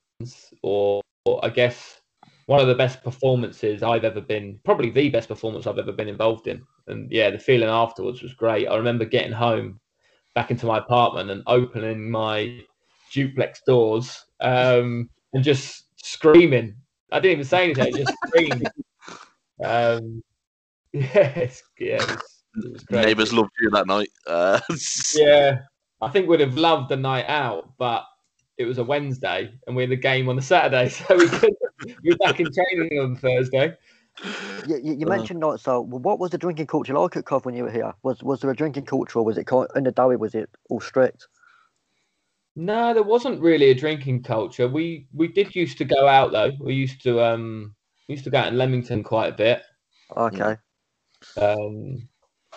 or, 0.63 1.03
or 1.25 1.45
I 1.45 1.51
guess 1.51 2.01
one 2.47 2.61
of 2.61 2.69
the 2.69 2.75
best 2.75 3.03
performances 3.03 3.83
I've 3.83 4.05
ever 4.05 4.21
been. 4.21 4.61
Probably 4.65 4.91
the 4.91 5.11
best 5.11 5.29
performance 5.29 5.67
I've 5.67 5.79
ever 5.79 5.93
been 5.93 6.09
involved 6.09 6.49
in. 6.49 6.63
And 6.89 7.11
yeah, 7.13 7.31
the 7.31 7.39
feeling 7.39 7.69
afterwards 7.69 8.23
was 8.23 8.35
great. 8.35 8.69
I 8.69 8.77
remember 8.77 9.05
getting 9.05 9.33
home, 9.33 9.81
back 10.35 10.51
into 10.51 10.67
my 10.67 10.79
apartment, 10.79 11.31
and 11.31 11.43
opening 11.47 12.11
my 12.11 12.65
duplex 13.13 13.63
doors 13.67 14.25
um, 14.41 15.11
and 15.35 15.45
just 15.45 15.85
screaming 16.05 16.77
I 17.13 17.21
didn't 17.21 17.33
even 17.33 17.45
say 17.45 17.65
anything. 17.65 17.85
I 17.87 17.91
just 17.91 18.15
screamed. 18.27 18.71
Um, 19.63 20.23
yes, 20.93 21.63
yeah, 21.79 21.97
it 22.03 22.09
was, 22.09 22.43
it 22.57 22.73
was. 22.73 22.91
Neighbours 22.91 23.33
loved 23.33 23.51
you 23.61 23.71
that 23.71 23.87
night. 23.87 24.11
Uh, 24.27 24.61
Yeah, 25.15 25.61
I 26.01 26.09
think 26.09 26.29
we'd 26.29 26.41
have 26.41 26.57
loved 26.57 26.89
the 26.91 26.97
night 26.97 27.27
out, 27.29 27.73
but 27.79 28.05
it 28.59 28.65
was 28.65 28.79
a 28.79 28.85
Wednesday 28.85 29.53
and 29.67 29.77
we 29.77 29.83
had 29.83 29.91
the 29.91 29.97
game 29.97 30.29
on 30.29 30.37
the 30.37 30.43
Saturday, 30.43 30.89
so 30.89 31.17
we 31.17 31.29
couldn't. 31.29 31.59
we 32.03 32.11
were 32.11 32.17
back 32.17 32.41
in 32.41 32.49
training 32.53 32.99
on 32.99 33.17
Thursday. 33.17 33.75
You, 34.67 34.77
you, 34.83 34.95
you 34.95 35.07
Uh. 35.07 35.11
mentioned 35.11 35.41
not 35.41 35.61
so. 35.61 35.81
well, 35.81 36.01
What 36.01 36.19
was 36.19 36.31
the 36.31 36.39
drinking 36.39 36.67
culture 36.67 36.93
like 36.95 37.17
at 37.17 37.25
Cov 37.25 37.45
when 37.45 37.55
you 37.55 37.65
were 37.65 37.71
here? 37.71 37.93
Was 38.03 38.23
was 38.23 38.41
there 38.41 38.51
a 38.51 38.57
drinking 38.57 38.85
culture, 38.87 39.19
or 39.19 39.25
was 39.25 39.39
it 39.39 39.49
in 39.77 39.85
the 39.85 39.93
Dowie? 39.93 40.17
Was 40.17 40.35
it 40.35 40.51
all 40.69 40.81
strict? 40.81 41.29
No, 42.57 42.93
there 42.93 43.03
wasn't 43.03 43.41
really 43.41 43.71
a 43.71 43.75
drinking 43.75 44.23
culture. 44.23 44.69
We 44.69 45.07
we 45.13 45.29
did 45.29 45.55
used 45.55 45.79
to 45.79 45.85
go 45.85 46.09
out 46.09 46.33
though. 46.33 46.53
We 46.61 46.75
used 46.75 47.03
to 47.05 47.23
um 47.23 47.75
we 48.09 48.15
used 48.15 48.25
to 48.25 48.31
go 48.31 48.39
out 48.39 48.49
in 48.49 48.59
Leamington 48.59 49.03
quite 49.05 49.33
a 49.33 49.37
bit. 49.37 49.63
Okay. 50.17 50.57
um, 51.41 52.09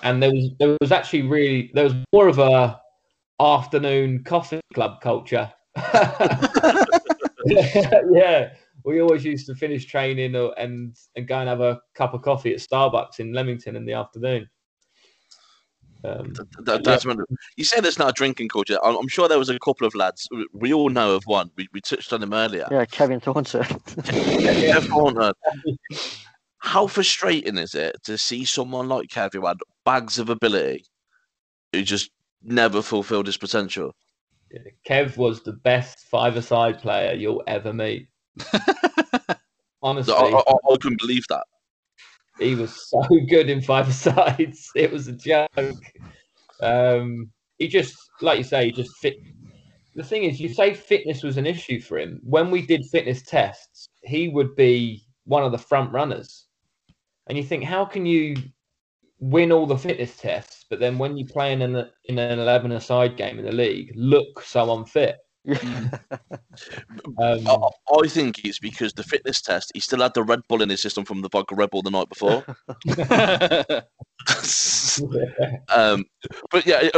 and 0.01 0.21
there 0.21 0.31
was 0.31 0.49
there 0.59 0.75
was 0.81 0.91
actually 0.91 1.21
really 1.23 1.71
there 1.73 1.83
was 1.83 1.93
more 2.11 2.27
of 2.27 2.39
a 2.39 2.79
afternoon 3.39 4.23
coffee 4.23 4.61
club 4.73 4.99
culture. 5.01 5.51
yeah, 7.45 8.53
we 8.83 9.01
always 9.01 9.23
used 9.23 9.45
to 9.47 9.55
finish 9.55 9.85
training 9.85 10.35
or, 10.35 10.53
and 10.57 10.97
and 11.15 11.27
go 11.27 11.37
and 11.39 11.49
have 11.49 11.61
a 11.61 11.79
cup 11.93 12.13
of 12.13 12.21
coffee 12.21 12.53
at 12.53 12.59
Starbucks 12.59 13.19
in 13.19 13.33
Leamington 13.33 13.75
in 13.75 13.85
the 13.85 13.93
afternoon. 13.93 14.49
Um, 16.05 16.33
That, 16.59 16.83
that's 16.83 17.05
when, 17.05 17.17
you 17.55 17.63
say 17.63 17.79
there's 17.79 17.97
not 17.99 18.09
a 18.09 18.13
drinking 18.13 18.49
culture. 18.49 18.77
I'm, 18.83 18.95
I'm 18.97 19.07
sure 19.07 19.27
there 19.29 19.39
was 19.39 19.49
a 19.49 19.57
couple 19.59 19.87
of 19.87 19.95
lads. 19.95 20.27
we- 20.31 20.47
We 20.53 20.73
all 20.73 20.89
know 20.89 21.15
of 21.15 21.23
one. 21.25 21.49
We, 21.55 21.67
we 21.73 21.79
touched 21.81 22.11
on 22.11 22.21
him 22.21 22.33
earlier. 22.33 22.67
Yeah, 22.71 22.85
Kevin 22.85 23.19
Thornton. 23.19 23.63
Kev 24.43 24.87
Horner. 24.89 25.33
How 26.57 26.87
frustrating 26.87 27.57
is 27.57 27.75
it 27.75 27.97
to 28.03 28.17
see 28.17 28.45
someone 28.45 28.87
like 28.89 29.07
Kev 29.09 29.33
who 29.33 29.45
had 29.45 29.57
bags 29.85 30.19
of 30.19 30.29
ability 30.29 30.85
who 31.71 31.83
just 31.83 32.09
never 32.41 32.81
fulfilled 32.81 33.27
his 33.27 33.37
potential? 33.37 33.95
Kev 34.87 35.17
was 35.17 35.41
the 35.43 35.53
best 35.53 35.99
five-a-side 36.09 36.79
player 36.81 37.13
you'll 37.15 37.43
ever 37.47 37.73
meet. 37.73 38.07
Honestly, 39.81 40.13
I, 40.13 40.19
I, 40.47 40.53
I 40.73 40.77
can 40.77 40.95
believe 40.97 41.25
that. 41.29 41.43
He 42.43 42.55
was 42.55 42.89
so 42.89 43.01
good 43.29 43.49
in 43.49 43.61
five 43.61 43.93
sides. 43.93 44.69
It 44.75 44.91
was 44.91 45.07
a 45.07 45.13
joke. 45.13 45.81
Um, 46.61 47.31
he 47.57 47.67
just, 47.67 47.95
like 48.21 48.37
you 48.37 48.43
say, 48.43 48.65
he 48.65 48.71
just 48.71 48.95
fit. 48.97 49.15
The 49.95 50.03
thing 50.03 50.23
is, 50.23 50.39
you 50.39 50.49
say 50.49 50.73
fitness 50.73 51.23
was 51.23 51.37
an 51.37 51.45
issue 51.45 51.79
for 51.79 51.99
him. 51.99 52.19
When 52.23 52.49
we 52.49 52.65
did 52.65 52.85
fitness 52.85 53.21
tests, 53.21 53.89
he 54.03 54.29
would 54.29 54.55
be 54.55 55.05
one 55.25 55.43
of 55.43 55.51
the 55.51 55.57
front 55.57 55.91
runners. 55.91 56.47
And 57.27 57.37
you 57.37 57.43
think, 57.43 57.63
how 57.63 57.85
can 57.85 58.05
you 58.05 58.35
win 59.23 59.53
all 59.53 59.65
the 59.65 59.77
fitness 59.77 60.17
tests, 60.17 60.65
but 60.69 60.79
then 60.79 60.97
when 60.97 61.15
you 61.15 61.25
play 61.25 61.53
in 61.53 61.61
an 61.61 61.89
in 62.05 62.19
an 62.19 62.39
eleven 62.39 62.73
aside 62.73 63.15
game 63.15 63.39
in 63.39 63.45
the 63.45 63.51
league, 63.51 63.93
look 63.95 64.41
so 64.41 64.77
unfit. 64.77 65.17
Yeah. 65.45 65.97
Um, 67.19 67.47
I, 67.47 67.57
I 68.03 68.07
think 68.07 68.45
it's 68.45 68.59
because 68.59 68.93
the 68.93 69.03
fitness 69.03 69.41
test, 69.41 69.71
he 69.73 69.79
still 69.79 70.01
had 70.01 70.13
the 70.13 70.23
Red 70.23 70.41
Bull 70.47 70.61
in 70.61 70.69
his 70.69 70.81
system 70.81 71.03
from 71.03 71.21
the 71.21 71.29
vodka 71.29 71.55
Red 71.55 71.71
Bull 71.71 71.81
the 71.81 71.89
night 71.89 72.09
before. 72.09 72.45
um, 75.75 76.05
but 76.51 76.65
yeah, 76.65 76.89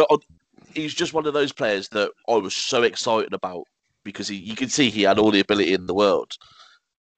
he's 0.74 0.94
just 0.94 1.14
one 1.14 1.26
of 1.26 1.34
those 1.34 1.52
players 1.52 1.90
that 1.90 2.12
I 2.28 2.36
was 2.36 2.54
so 2.54 2.84
excited 2.84 3.34
about 3.34 3.64
because 4.04 4.28
he, 4.28 4.36
you 4.36 4.56
could 4.56 4.72
see 4.72 4.90
he 4.90 5.04
had 5.04 5.18
all 5.18 5.32
the 5.32 5.40
ability 5.40 5.74
in 5.74 5.88
the 5.88 5.94
world. 5.94 6.34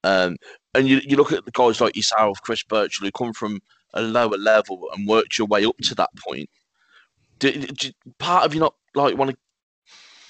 Um, 0.04 0.36
and 0.74 0.88
you, 0.88 1.00
you 1.04 1.16
look 1.16 1.32
at 1.32 1.44
the 1.44 1.50
guys 1.50 1.80
like 1.80 1.96
yourself, 1.96 2.40
Chris 2.42 2.62
Birchall, 2.62 3.06
who 3.06 3.12
come 3.12 3.32
from 3.32 3.60
a 3.94 4.02
lower 4.02 4.38
level 4.38 4.88
and 4.94 5.08
worked 5.08 5.38
your 5.38 5.46
way 5.46 5.64
up 5.64 5.76
to 5.82 5.94
that 5.96 6.10
point. 6.16 6.48
Do, 7.38 7.52
do, 7.52 7.90
part 8.18 8.44
of 8.44 8.54
you 8.54 8.60
not 8.60 8.74
like 8.94 9.16
want 9.16 9.30
to 9.30 9.36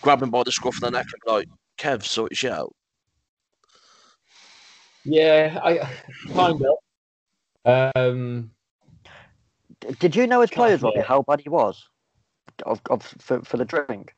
grab 0.08 0.22
him 0.22 0.30
by 0.30 0.42
the 0.42 0.50
scruff 0.50 0.76
of 0.76 0.80
the 0.80 0.90
neck 0.90 1.04
and 1.12 1.34
like, 1.34 1.48
Kev, 1.78 2.02
sort 2.02 2.32
your 2.32 2.36
shit 2.36 2.52
out? 2.52 2.74
yeah, 5.04 5.60
I 5.62 5.86
kind 6.32 6.62
of. 7.66 7.92
Um, 7.94 8.50
Did 9.98 10.16
you 10.16 10.26
know 10.26 10.40
his 10.40 10.50
players, 10.50 10.80
Robbie, 10.80 11.00
how 11.00 11.20
bad 11.22 11.42
he 11.42 11.50
was 11.50 11.86
of, 12.64 12.80
of, 12.88 13.02
for, 13.18 13.42
for 13.42 13.58
the 13.58 13.66
drink? 13.66 14.14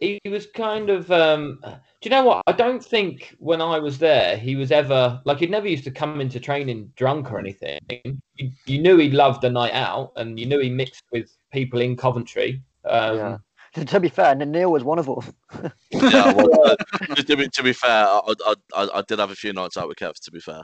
he 0.00 0.20
was 0.26 0.46
kind 0.46 0.90
of 0.90 1.10
um 1.12 1.60
do 1.64 1.70
you 2.02 2.10
know 2.10 2.24
what 2.24 2.42
i 2.48 2.52
don't 2.52 2.84
think 2.84 3.34
when 3.38 3.62
i 3.62 3.78
was 3.78 3.96
there 3.96 4.36
he 4.36 4.54
was 4.56 4.70
ever 4.70 5.22
like 5.24 5.38
he 5.38 5.46
never 5.46 5.68
used 5.68 5.84
to 5.84 5.90
come 5.90 6.20
into 6.20 6.38
training 6.38 6.92
drunk 6.96 7.30
or 7.30 7.38
anything 7.38 7.78
you, 7.88 8.50
you 8.66 8.82
knew 8.82 8.98
he 8.98 9.10
loved 9.10 9.40
the 9.40 9.48
night 9.48 9.72
out 9.72 10.12
and 10.16 10.38
you 10.38 10.44
knew 10.44 10.58
he 10.58 10.68
mixed 10.68 11.04
with 11.12 11.34
people 11.52 11.80
in 11.80 11.96
coventry 11.96 12.60
um 12.84 13.16
Yeah. 13.16 13.36
To, 13.74 13.84
to 13.84 14.00
be 14.00 14.08
fair, 14.08 14.34
Neil 14.34 14.72
was 14.72 14.84
one 14.84 14.98
of 14.98 15.06
them. 15.06 15.72
Yeah, 15.90 16.32
well, 16.32 16.48
uh, 16.70 16.76
to, 17.14 17.36
be, 17.36 17.48
to 17.48 17.62
be 17.62 17.72
fair, 17.72 18.06
I, 18.06 18.20
I, 18.46 18.54
I, 18.74 18.88
I 18.94 19.02
did 19.06 19.18
have 19.18 19.30
a 19.30 19.36
few 19.36 19.52
nights 19.52 19.76
out 19.76 19.88
with 19.88 19.98
Kev, 19.98 20.14
to 20.20 20.30
be 20.30 20.40
fair. 20.40 20.62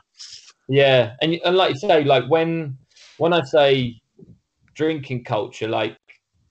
Yeah, 0.68 1.14
and 1.20 1.34
and 1.44 1.56
like 1.56 1.74
you 1.74 1.80
say, 1.80 2.04
like 2.04 2.28
when 2.28 2.78
when 3.18 3.32
I 3.32 3.42
say 3.42 4.00
drinking 4.74 5.24
culture, 5.24 5.66
like 5.66 5.96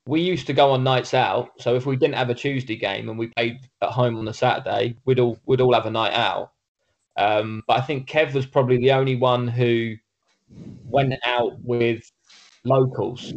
we 0.06 0.22
used 0.22 0.48
to 0.48 0.54
go 0.54 0.72
on 0.72 0.84
nights 0.84 1.14
out. 1.14 1.52
So 1.60 1.76
if 1.76 1.86
we 1.86 1.96
didn't 1.96 2.16
have 2.16 2.30
a 2.30 2.36
Tuesday 2.36 2.76
game 2.76 3.10
and 3.10 3.18
we 3.18 3.28
played 3.28 3.60
at 3.82 3.92
home 3.92 4.18
on 4.18 4.26
the 4.26 4.34
Saturday, 4.34 4.98
we'd 5.06 5.20
all 5.20 5.40
we'd 5.46 5.62
all 5.62 5.74
have 5.74 5.86
a 5.86 5.92
night 5.92 6.14
out. 6.14 6.52
Um, 7.16 7.64
but 7.68 7.78
I 7.78 7.82
think 7.82 8.10
Kev 8.10 8.34
was 8.34 8.46
probably 8.46 8.78
the 8.78 8.92
only 8.92 9.16
one 9.16 9.48
who 9.48 9.96
went 10.86 11.14
out 11.24 11.60
with 11.62 12.02
locals. 12.66 13.34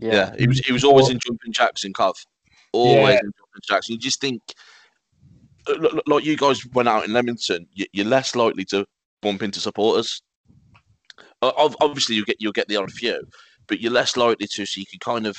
Yeah, 0.00 0.34
he 0.38 0.46
was 0.46 0.60
he 0.60 0.72
was 0.72 0.84
always 0.84 1.08
in 1.08 1.18
jumping 1.18 1.52
jacks 1.52 1.84
in 1.84 1.92
Cov. 1.92 2.16
Always 2.72 3.14
Yeah. 3.14 3.20
jacks. 3.68 3.88
You 3.88 3.98
just 3.98 4.20
think, 4.20 4.42
uh, 5.66 6.00
like 6.06 6.24
you 6.24 6.36
guys 6.36 6.64
went 6.72 6.88
out 6.88 7.04
in 7.04 7.12
Leamington, 7.12 7.68
you- 7.72 7.86
you're 7.92 8.06
less 8.06 8.34
likely 8.34 8.64
to 8.66 8.86
bump 9.20 9.42
into 9.42 9.60
supporters. 9.60 10.22
Uh, 11.42 11.52
Obviously, 11.80 12.16
you 12.16 12.24
get 12.24 12.36
you'll 12.40 12.52
get 12.52 12.68
the 12.68 12.76
odd 12.76 12.90
few, 12.92 13.22
but 13.66 13.80
you're 13.80 13.92
less 13.92 14.16
likely 14.16 14.46
to. 14.46 14.66
So 14.66 14.80
you 14.80 14.86
can 14.86 14.98
kind 15.00 15.26
of 15.26 15.36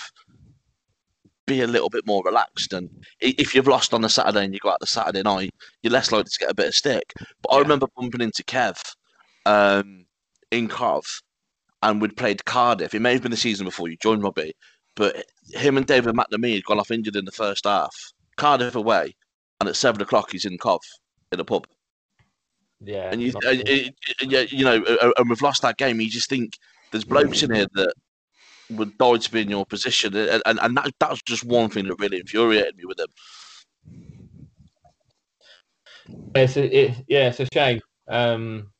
be 1.45 1.61
a 1.61 1.67
little 1.67 1.89
bit 1.89 2.05
more 2.05 2.23
relaxed. 2.23 2.71
And 2.73 2.89
if 3.19 3.53
you've 3.53 3.67
lost 3.67 3.93
on 3.93 4.05
a 4.05 4.09
Saturday 4.09 4.45
and 4.45 4.53
you 4.53 4.59
go 4.59 4.69
out 4.69 4.79
the 4.79 4.87
Saturday 4.87 5.23
night, 5.23 5.53
you're 5.81 5.91
less 5.91 6.11
likely 6.11 6.29
to 6.29 6.39
get 6.39 6.51
a 6.51 6.55
bit 6.55 6.67
of 6.67 6.75
stick. 6.75 7.13
But 7.41 7.49
I 7.53 7.59
remember 7.59 7.87
bumping 7.97 8.21
into 8.21 8.43
Kev 8.43 8.77
um, 9.45 10.05
in 10.51 10.69
Cov, 10.69 11.03
and 11.81 12.01
we'd 12.01 12.15
played 12.15 12.45
Cardiff. 12.45 12.93
It 12.93 13.01
may 13.01 13.11
have 13.13 13.21
been 13.21 13.31
the 13.31 13.37
season 13.37 13.65
before 13.65 13.89
you 13.89 13.97
joined 14.01 14.23
Robbie, 14.23 14.53
but 14.95 15.25
him 15.53 15.77
and 15.77 15.85
David 15.85 16.15
McNamee 16.15 16.55
had 16.55 16.65
gone 16.65 16.79
off 16.79 16.91
injured 16.91 17.15
in 17.15 17.25
the 17.25 17.31
first 17.31 17.65
half. 17.65 17.95
Cardiff 18.37 18.75
away, 18.75 19.15
and 19.59 19.69
at 19.69 19.75
seven 19.75 20.01
o'clock 20.01 20.31
he's 20.31 20.45
in 20.45 20.57
Cov 20.57 20.81
in 21.31 21.39
a 21.39 21.43
pub. 21.43 21.67
Yeah, 22.81 23.09
And 23.11 23.21
you, 23.21 23.31
and, 23.45 23.69
and, 24.19 24.31
yeah, 24.31 24.41
you 24.41 24.65
know, 24.65 24.83
uh, 24.83 25.11
and 25.17 25.29
we've 25.29 25.41
lost 25.41 25.61
that 25.61 25.77
game. 25.77 26.01
You 26.01 26.09
just 26.09 26.29
think 26.29 26.57
there's 26.91 27.05
blokes 27.05 27.41
in 27.41 27.53
here 27.53 27.67
that 27.75 27.93
would 28.71 28.97
die 28.97 29.17
to 29.17 29.31
be 29.31 29.41
in 29.41 29.49
your 29.49 29.65
position, 29.65 30.15
and 30.15 30.41
and, 30.45 30.59
and 30.59 30.77
that 30.77 30.91
that 30.99 31.09
was 31.09 31.21
just 31.21 31.45
one 31.45 31.69
thing 31.69 31.87
that 31.87 31.95
really 31.99 32.19
infuriated 32.19 32.75
me 32.75 32.83
with 32.85 32.99
him. 32.99 33.07
it's 36.35 36.57
a, 36.57 36.77
it, 36.77 37.05
yeah, 37.07 37.29
it's 37.29 37.39
a 37.39 37.47
shame. 37.53 37.79
Um, 38.07 38.71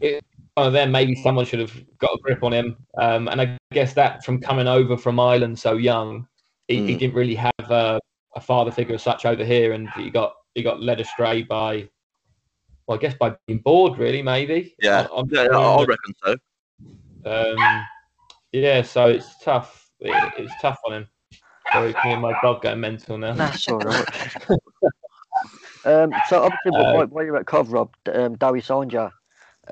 it, 0.00 0.24
of 0.56 0.72
them, 0.72 0.90
maybe 0.92 1.14
someone 1.14 1.44
should 1.46 1.60
have 1.60 1.72
got 1.98 2.10
a 2.14 2.18
grip 2.22 2.42
on 2.42 2.52
him. 2.52 2.76
Um, 2.98 3.28
and 3.28 3.40
I 3.40 3.56
guess 3.72 3.94
that 3.94 4.24
from 4.24 4.40
coming 4.40 4.68
over 4.68 4.96
from 4.96 5.18
Ireland 5.18 5.58
so 5.58 5.76
young, 5.76 6.26
he, 6.68 6.76
he 6.86 6.94
Mm. 6.94 6.98
didn't 6.98 7.14
really 7.16 7.34
have 7.34 7.52
a, 7.70 7.98
a 8.36 8.40
father 8.40 8.70
figure 8.70 8.94
as 8.94 9.02
such 9.02 9.24
over 9.26 9.44
here, 9.44 9.72
and 9.72 9.88
he 9.90 10.10
got 10.10 10.34
he 10.54 10.62
got 10.62 10.82
led 10.82 11.00
astray 11.00 11.42
by, 11.42 11.88
well, 12.86 12.98
I 12.98 13.00
guess 13.00 13.14
by 13.14 13.34
being 13.46 13.60
bored, 13.60 13.98
really, 13.98 14.20
maybe. 14.22 14.74
Yeah, 14.80 15.06
On- 15.10 15.24
on 15.24 15.28
yeah, 15.30 15.46
I, 15.50 15.58
I 15.58 15.84
reckon 15.84 16.14
so. 16.22 16.36
um, 17.24 17.84
yeah, 18.52 18.82
so 18.82 19.06
it's 19.06 19.38
tough. 19.42 19.88
It, 20.00 20.32
it's 20.36 20.52
tough 20.60 20.78
on 20.86 20.92
him. 20.92 21.08
Sorry, 21.72 21.94
me 22.04 22.12
and 22.12 22.20
my 22.20 22.38
dog 22.42 22.60
going 22.60 22.80
mental 22.80 23.16
now. 23.16 23.32
That's 23.32 23.66
all 23.68 23.78
right. 23.78 24.04
um, 25.86 26.12
so 26.28 26.42
obviously, 26.42 26.72
Uh, 26.72 26.92
while, 26.94 27.06
while 27.06 27.24
you're 27.24 27.36
at 27.38 27.46
Cov, 27.46 27.72
Rob, 27.72 27.94
d- 28.04 28.12
um, 28.12 28.36
Dowie 28.36 28.60
Sonja 28.60 29.10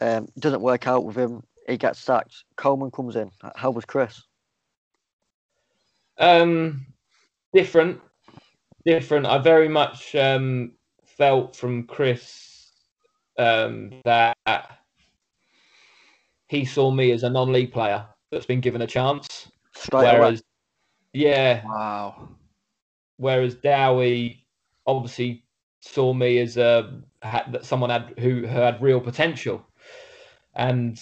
um, 0.01 0.29
doesn't 0.39 0.61
work 0.61 0.87
out 0.87 1.05
with 1.05 1.17
him. 1.17 1.43
He 1.69 1.77
gets 1.77 1.99
sacked. 1.99 2.45
Coleman 2.57 2.91
comes 2.91 3.17
in. 3.17 3.31
How 3.57 3.71
was 3.71 3.85
Chris? 3.85 4.23
Um, 6.19 6.87
different, 7.55 8.01
different. 8.85 9.27
I 9.27 9.39
very 9.39 9.69
much 9.69 10.15
um, 10.15 10.73
felt 11.05 11.57
from 11.57 11.85
Chris 11.85 12.73
um, 13.39 13.93
that 14.05 14.37
he 16.49 16.65
saw 16.65 16.91
me 16.91 17.13
as 17.13 17.23
a 17.23 17.31
non-league 17.31 17.73
player 17.73 18.05
that's 18.31 18.47
been 18.47 18.61
given 18.61 18.83
a 18.83 18.87
chance. 18.87 19.51
Straight 19.75 20.01
away. 20.01 20.19
whereas, 20.19 20.43
yeah, 21.13 21.63
Wow. 21.65 22.29
whereas 23.17 23.55
Dowie 23.55 24.45
obviously 24.87 25.45
saw 25.81 26.13
me 26.13 26.39
as 26.39 26.57
a 26.57 27.01
had, 27.23 27.53
that 27.53 27.65
someone 27.65 27.91
had 27.91 28.15
who, 28.19 28.41
who 28.41 28.47
had 28.47 28.83
real 28.83 29.01
potential, 29.01 29.65
and 30.55 31.01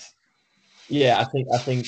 yeah, 0.89 1.19
I 1.21 1.25
think 1.25 1.49
I 1.55 1.59
think 1.59 1.87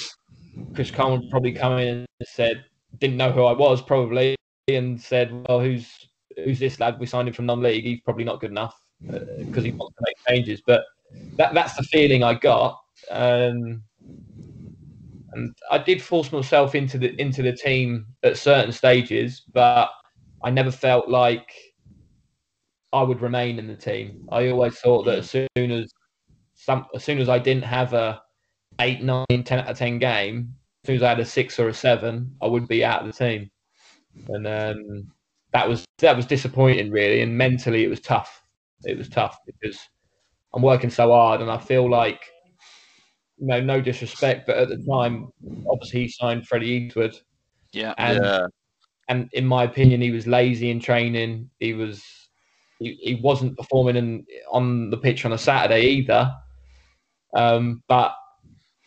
Chris 0.75 0.91
Coleman 0.91 1.29
probably 1.31 1.53
come 1.53 1.79
in 1.79 1.89
and 1.89 2.07
said 2.25 2.65
didn't 2.99 3.17
know 3.17 3.33
who 3.33 3.45
I 3.45 3.53
was 3.53 3.81
probably 3.81 4.37
and 4.69 5.01
said, 5.01 5.33
well, 5.49 5.61
who's 5.61 6.09
who's 6.45 6.59
this 6.59 6.81
lad? 6.81 6.99
We 6.99 7.07
signed 7.07 7.29
him 7.29 7.35
from 7.35 7.47
non-league. 7.47 7.85
He's 7.85 8.01
probably 8.01 8.25
not 8.25 8.41
good 8.41 8.51
enough 8.51 8.75
because 9.01 9.65
he 9.65 9.73
wants 9.73 9.97
to 9.97 10.05
make 10.07 10.17
changes. 10.29 10.63
But 10.67 10.85
that 11.37 11.55
that's 11.55 11.75
the 11.75 11.83
feeling 11.85 12.23
I 12.23 12.35
got. 12.35 12.79
Um, 13.11 13.83
and 15.33 15.55
I 15.71 15.79
did 15.79 16.03
force 16.03 16.33
myself 16.33 16.75
into 16.75 16.99
the 16.99 17.19
into 17.21 17.43
the 17.43 17.53
team 17.53 18.07
at 18.23 18.37
certain 18.37 18.73
stages, 18.73 19.43
but 19.53 19.91
I 20.43 20.51
never 20.51 20.71
felt 20.71 21.09
like 21.09 21.53
I 22.93 23.03
would 23.03 23.21
remain 23.21 23.59
in 23.59 23.67
the 23.67 23.77
team. 23.77 24.29
I 24.31 24.49
always 24.49 24.79
thought 24.79 25.05
that 25.05 25.19
as 25.19 25.31
soon 25.31 25.71
as 25.71 25.93
some 26.65 26.87
as 26.95 27.05
soon 27.05 27.19
as 27.19 27.29
I 27.29 27.39
didn't 27.39 27.65
have 27.65 27.95
a 27.95 28.23
eight, 28.81 29.03
nine, 29.03 29.45
ten 29.45 29.61
out 29.61 29.71
of 29.71 29.79
ten 29.79 29.99
game, 29.99 30.55
as 30.85 30.87
soon 30.89 30.97
as 30.97 31.03
I 31.03 31.09
had 31.11 31.21
a 31.21 31.25
six 31.25 31.59
or 31.59 31.69
a 31.69 31.75
seven, 31.75 32.35
I 32.43 32.47
would 32.47 32.69
be 32.69 32.85
out 32.85 33.01
of 33.01 33.07
the 33.07 33.13
team. 33.13 33.51
And 34.29 34.47
um, 34.47 35.13
that 35.53 35.69
was 35.69 35.85
that 35.99 36.17
was 36.17 36.27
disappointing 36.27 36.91
really, 36.91 37.23
and 37.23 37.37
mentally 37.37 37.85
it 37.85 37.89
was 37.89 38.01
tough. 38.01 38.43
It 38.85 38.97
was 38.99 39.09
tough 39.09 39.39
because 39.47 39.79
I'm 40.55 40.63
working 40.63 40.91
so 40.91 41.13
hard, 41.13 41.41
and 41.41 41.51
I 41.51 41.59
feel 41.59 41.89
like 41.89 42.21
you 43.39 43.47
know, 43.47 43.61
no 43.61 43.81
disrespect, 43.81 44.47
but 44.47 44.59
at 44.59 44.69
the 44.69 44.85
time, 44.91 45.29
obviously 45.71 46.03
he 46.03 46.09
signed 46.09 46.47
Freddie 46.47 46.69
Eastwood, 46.69 47.17
Yeah. 47.73 47.95
and 47.97 48.23
yeah, 48.23 48.47
and 49.09 49.29
in 49.33 49.47
my 49.47 49.65
opinion, 49.65 50.03
he 50.03 50.11
was 50.11 50.27
lazy 50.27 50.71
in 50.71 50.79
training. 50.79 51.49
He 51.59 51.73
was 51.73 52.05
he, 52.79 52.99
he 53.01 53.21
wasn't 53.23 53.57
performing 53.57 53.97
in, 53.97 54.27
on 54.51 54.91
the 54.91 54.97
pitch 54.97 55.25
on 55.25 55.33
a 55.33 55.39
Saturday 55.39 55.87
either. 55.87 56.33
Um, 57.35 57.83
but 57.89 58.14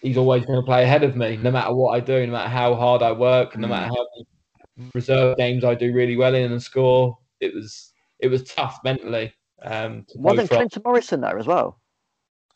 he's 0.01 0.17
always 0.17 0.45
going 0.45 0.59
to 0.59 0.65
play 0.65 0.83
ahead 0.83 1.03
of 1.03 1.15
me, 1.15 1.37
no 1.37 1.51
matter 1.51 1.73
what 1.73 1.91
I 1.91 1.99
do, 1.99 2.25
no 2.25 2.33
matter 2.33 2.49
how 2.49 2.75
hard 2.75 3.01
I 3.01 3.11
work, 3.11 3.57
no 3.57 3.67
matter 3.67 3.87
how 3.87 4.07
many 4.15 4.89
reserve 4.93 5.37
games 5.37 5.63
I 5.63 5.75
do 5.75 5.93
really 5.93 6.17
well 6.17 6.35
in 6.35 6.51
and 6.51 6.61
score. 6.61 7.17
It 7.39 7.53
was 7.53 7.93
it 8.19 8.27
was 8.27 8.43
tough 8.43 8.79
mentally. 8.83 9.33
Um, 9.61 10.05
to 10.09 10.17
Wasn't 10.17 10.49
Clinton 10.49 10.81
Morrison 10.83 11.21
there 11.21 11.37
as 11.37 11.47
well? 11.47 11.79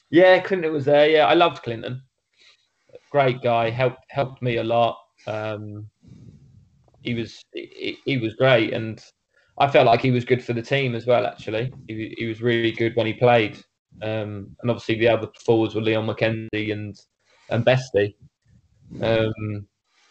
yeah, 0.09 0.39
Clinton 0.39 0.73
was 0.73 0.85
there. 0.85 1.09
Yeah, 1.09 1.27
I 1.27 1.33
loved 1.33 1.63
Clinton. 1.63 2.01
Great 3.11 3.41
guy. 3.41 3.69
Helped 3.69 4.03
helped 4.09 4.41
me 4.41 4.57
a 4.57 4.63
lot. 4.63 4.97
Um, 5.25 5.89
he 7.01 7.13
was 7.13 7.41
he, 7.53 7.97
he 8.05 8.17
was 8.17 8.33
great, 8.35 8.73
and 8.73 9.03
I 9.57 9.67
felt 9.67 9.85
like 9.85 10.01
he 10.01 10.11
was 10.11 10.25
good 10.25 10.43
for 10.43 10.53
the 10.53 10.61
team 10.61 10.95
as 10.95 11.05
well. 11.05 11.25
Actually, 11.25 11.73
he, 11.87 12.13
he 12.17 12.25
was 12.25 12.41
really 12.41 12.71
good 12.71 12.95
when 12.95 13.07
he 13.07 13.13
played. 13.13 13.57
Um, 14.01 14.55
and 14.61 14.69
obviously 14.69 14.99
the 14.99 15.07
other 15.07 15.27
forwards 15.43 15.73
were 15.73 15.81
Leon 15.81 16.07
McKenzie 16.07 16.71
and 16.71 16.95
and 17.49 17.65
Bestie. 17.65 18.15
Um, 19.01 19.67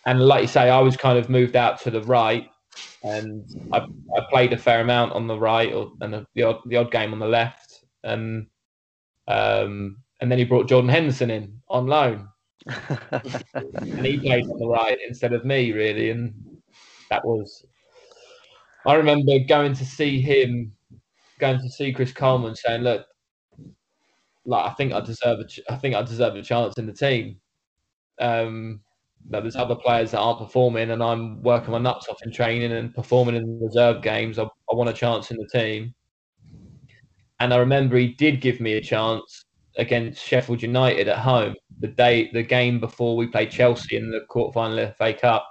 and 0.06 0.20
like 0.20 0.42
you 0.42 0.48
say, 0.48 0.70
I 0.70 0.80
was 0.80 0.96
kind 0.96 1.18
of 1.18 1.28
moved 1.28 1.56
out 1.56 1.80
to 1.82 1.90
the 1.90 2.02
right, 2.02 2.48
and 3.02 3.44
I, 3.72 3.78
I 3.78 4.20
played 4.30 4.52
a 4.52 4.58
fair 4.58 4.80
amount 4.80 5.12
on 5.12 5.26
the 5.26 5.38
right, 5.38 5.72
or 5.72 5.92
and 6.00 6.12
the, 6.12 6.26
the 6.34 6.42
odd 6.44 6.60
the 6.66 6.76
odd 6.76 6.90
game 6.90 7.12
on 7.12 7.18
the 7.18 7.26
left, 7.26 7.84
and 8.04 8.46
um, 9.28 9.98
and 10.20 10.30
then 10.30 10.38
he 10.38 10.44
brought 10.44 10.68
Jordan 10.68 10.88
Henderson 10.88 11.30
in 11.30 11.60
on 11.68 11.86
loan, 11.86 12.28
and 12.66 14.06
he 14.06 14.18
played 14.18 14.44
on 14.44 14.58
the 14.58 14.68
right 14.68 14.98
instead 15.06 15.32
of 15.32 15.44
me, 15.44 15.72
really, 15.72 16.10
and 16.10 16.34
that 17.10 17.24
was. 17.24 17.64
I 18.86 18.94
remember 18.94 19.32
going 19.48 19.74
to 19.74 19.84
see 19.84 20.20
him, 20.20 20.70
going 21.40 21.58
to 21.58 21.68
see 21.68 21.92
Chris 21.92 22.12
Coleman, 22.12 22.54
saying, 22.54 22.82
"Look, 22.82 23.04
like 24.46 24.70
I 24.70 24.74
think 24.74 24.92
I 24.92 25.00
deserve 25.00 25.40
a, 25.40 25.44
ch- 25.44 25.60
I 25.68 25.76
think 25.76 25.94
I 25.94 26.02
deserve 26.02 26.34
a 26.36 26.42
chance 26.42 26.74
in 26.78 26.86
the 26.86 26.92
team." 26.92 27.40
Um, 28.18 28.80
that 29.28 29.42
there's 29.42 29.56
other 29.56 29.74
players 29.74 30.12
that 30.12 30.20
aren't 30.20 30.38
performing, 30.38 30.90
and 30.90 31.02
I'm 31.02 31.42
working 31.42 31.72
my 31.72 31.78
nuts 31.78 32.08
off 32.08 32.22
in 32.22 32.30
training 32.32 32.72
and 32.72 32.94
performing 32.94 33.34
in 33.34 33.42
the 33.42 33.66
reserve 33.66 34.02
games. 34.02 34.38
I, 34.38 34.44
I 34.44 34.74
want 34.74 34.90
a 34.90 34.92
chance 34.92 35.30
in 35.30 35.36
the 35.36 35.48
team. 35.48 35.94
And 37.40 37.52
I 37.52 37.58
remember 37.58 37.96
he 37.96 38.08
did 38.08 38.40
give 38.40 38.60
me 38.60 38.74
a 38.74 38.80
chance 38.80 39.44
against 39.76 40.24
Sheffield 40.24 40.62
United 40.62 41.08
at 41.08 41.18
home, 41.18 41.54
the 41.80 41.88
day, 41.88 42.30
the 42.32 42.42
game 42.42 42.80
before 42.80 43.16
we 43.16 43.26
played 43.26 43.50
Chelsea 43.50 43.96
in 43.96 44.10
the 44.10 44.20
quarterfinal 44.30 44.96
FA 44.96 45.12
Cup. 45.12 45.46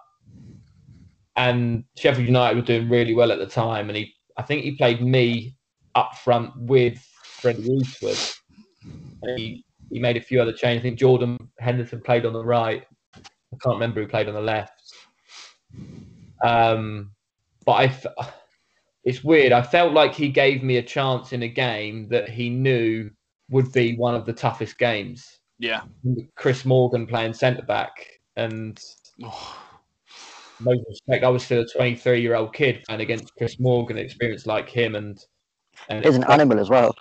And 1.35 1.83
Sheffield 1.97 2.27
United 2.27 2.55
were 2.55 2.65
doing 2.65 2.89
really 2.89 3.13
well 3.13 3.31
at 3.31 3.39
the 3.39 3.45
time, 3.45 3.89
and 3.89 3.97
he, 3.97 4.13
I 4.37 4.41
think 4.41 4.63
he 4.63 4.77
played 4.77 5.01
me 5.01 5.55
up 5.95 6.15
front 6.17 6.51
with 6.55 6.97
Freddie 7.23 7.69
Eastwood. 7.69 8.17
And 9.25 9.39
he, 9.39 9.65
he 9.91 9.99
made 9.99 10.17
a 10.17 10.21
few 10.21 10.41
other 10.41 10.53
changes. 10.53 10.81
I 10.81 10.83
think 10.83 10.99
Jordan 10.99 11.37
Henderson 11.59 12.01
played 12.01 12.25
on 12.25 12.33
the 12.33 12.43
right 12.43 12.83
I 13.55 13.57
can't 13.63 13.75
remember 13.75 14.01
who 14.01 14.07
played 14.07 14.27
on 14.27 14.33
the 14.33 14.41
left. 14.41 14.93
Um, 16.43 17.11
but 17.65 17.71
I, 17.71 17.97
it's 19.03 19.23
weird. 19.23 19.51
I 19.51 19.61
felt 19.61 19.93
like 19.93 20.13
he 20.13 20.29
gave 20.29 20.63
me 20.63 20.77
a 20.77 20.83
chance 20.83 21.33
in 21.33 21.43
a 21.43 21.47
game 21.47 22.07
that 22.09 22.29
he 22.29 22.49
knew 22.49 23.09
would 23.49 23.71
be 23.71 23.95
one 23.95 24.15
of 24.15 24.25
the 24.25 24.33
toughest 24.33 24.77
games. 24.77 25.39
Yeah. 25.59 25.81
Chris 26.35 26.65
Morgan 26.65 27.07
playing 27.07 27.33
centre 27.33 27.61
back, 27.61 27.91
and 28.35 28.79
no 29.19 30.73
respect, 30.89 31.23
I 31.23 31.29
was 31.29 31.45
still 31.45 31.61
a 31.61 31.67
23 31.67 32.21
year 32.21 32.35
old 32.35 32.53
kid 32.53 32.83
playing 32.85 33.01
against 33.01 33.33
Chris 33.37 33.59
Morgan, 33.59 33.97
experience 33.97 34.45
like 34.45 34.69
him, 34.69 34.95
and 34.95 35.23
and 35.89 36.03
He's 36.03 36.15
an 36.15 36.23
animal 36.25 36.59
as 36.59 36.69
well. 36.69 36.95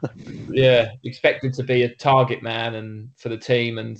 yeah, 0.48 0.90
expected 1.04 1.52
to 1.54 1.62
be 1.62 1.82
a 1.82 1.94
target 1.96 2.42
man 2.42 2.74
and 2.76 3.08
for 3.16 3.28
the 3.28 3.38
team, 3.38 3.78
and 3.78 3.98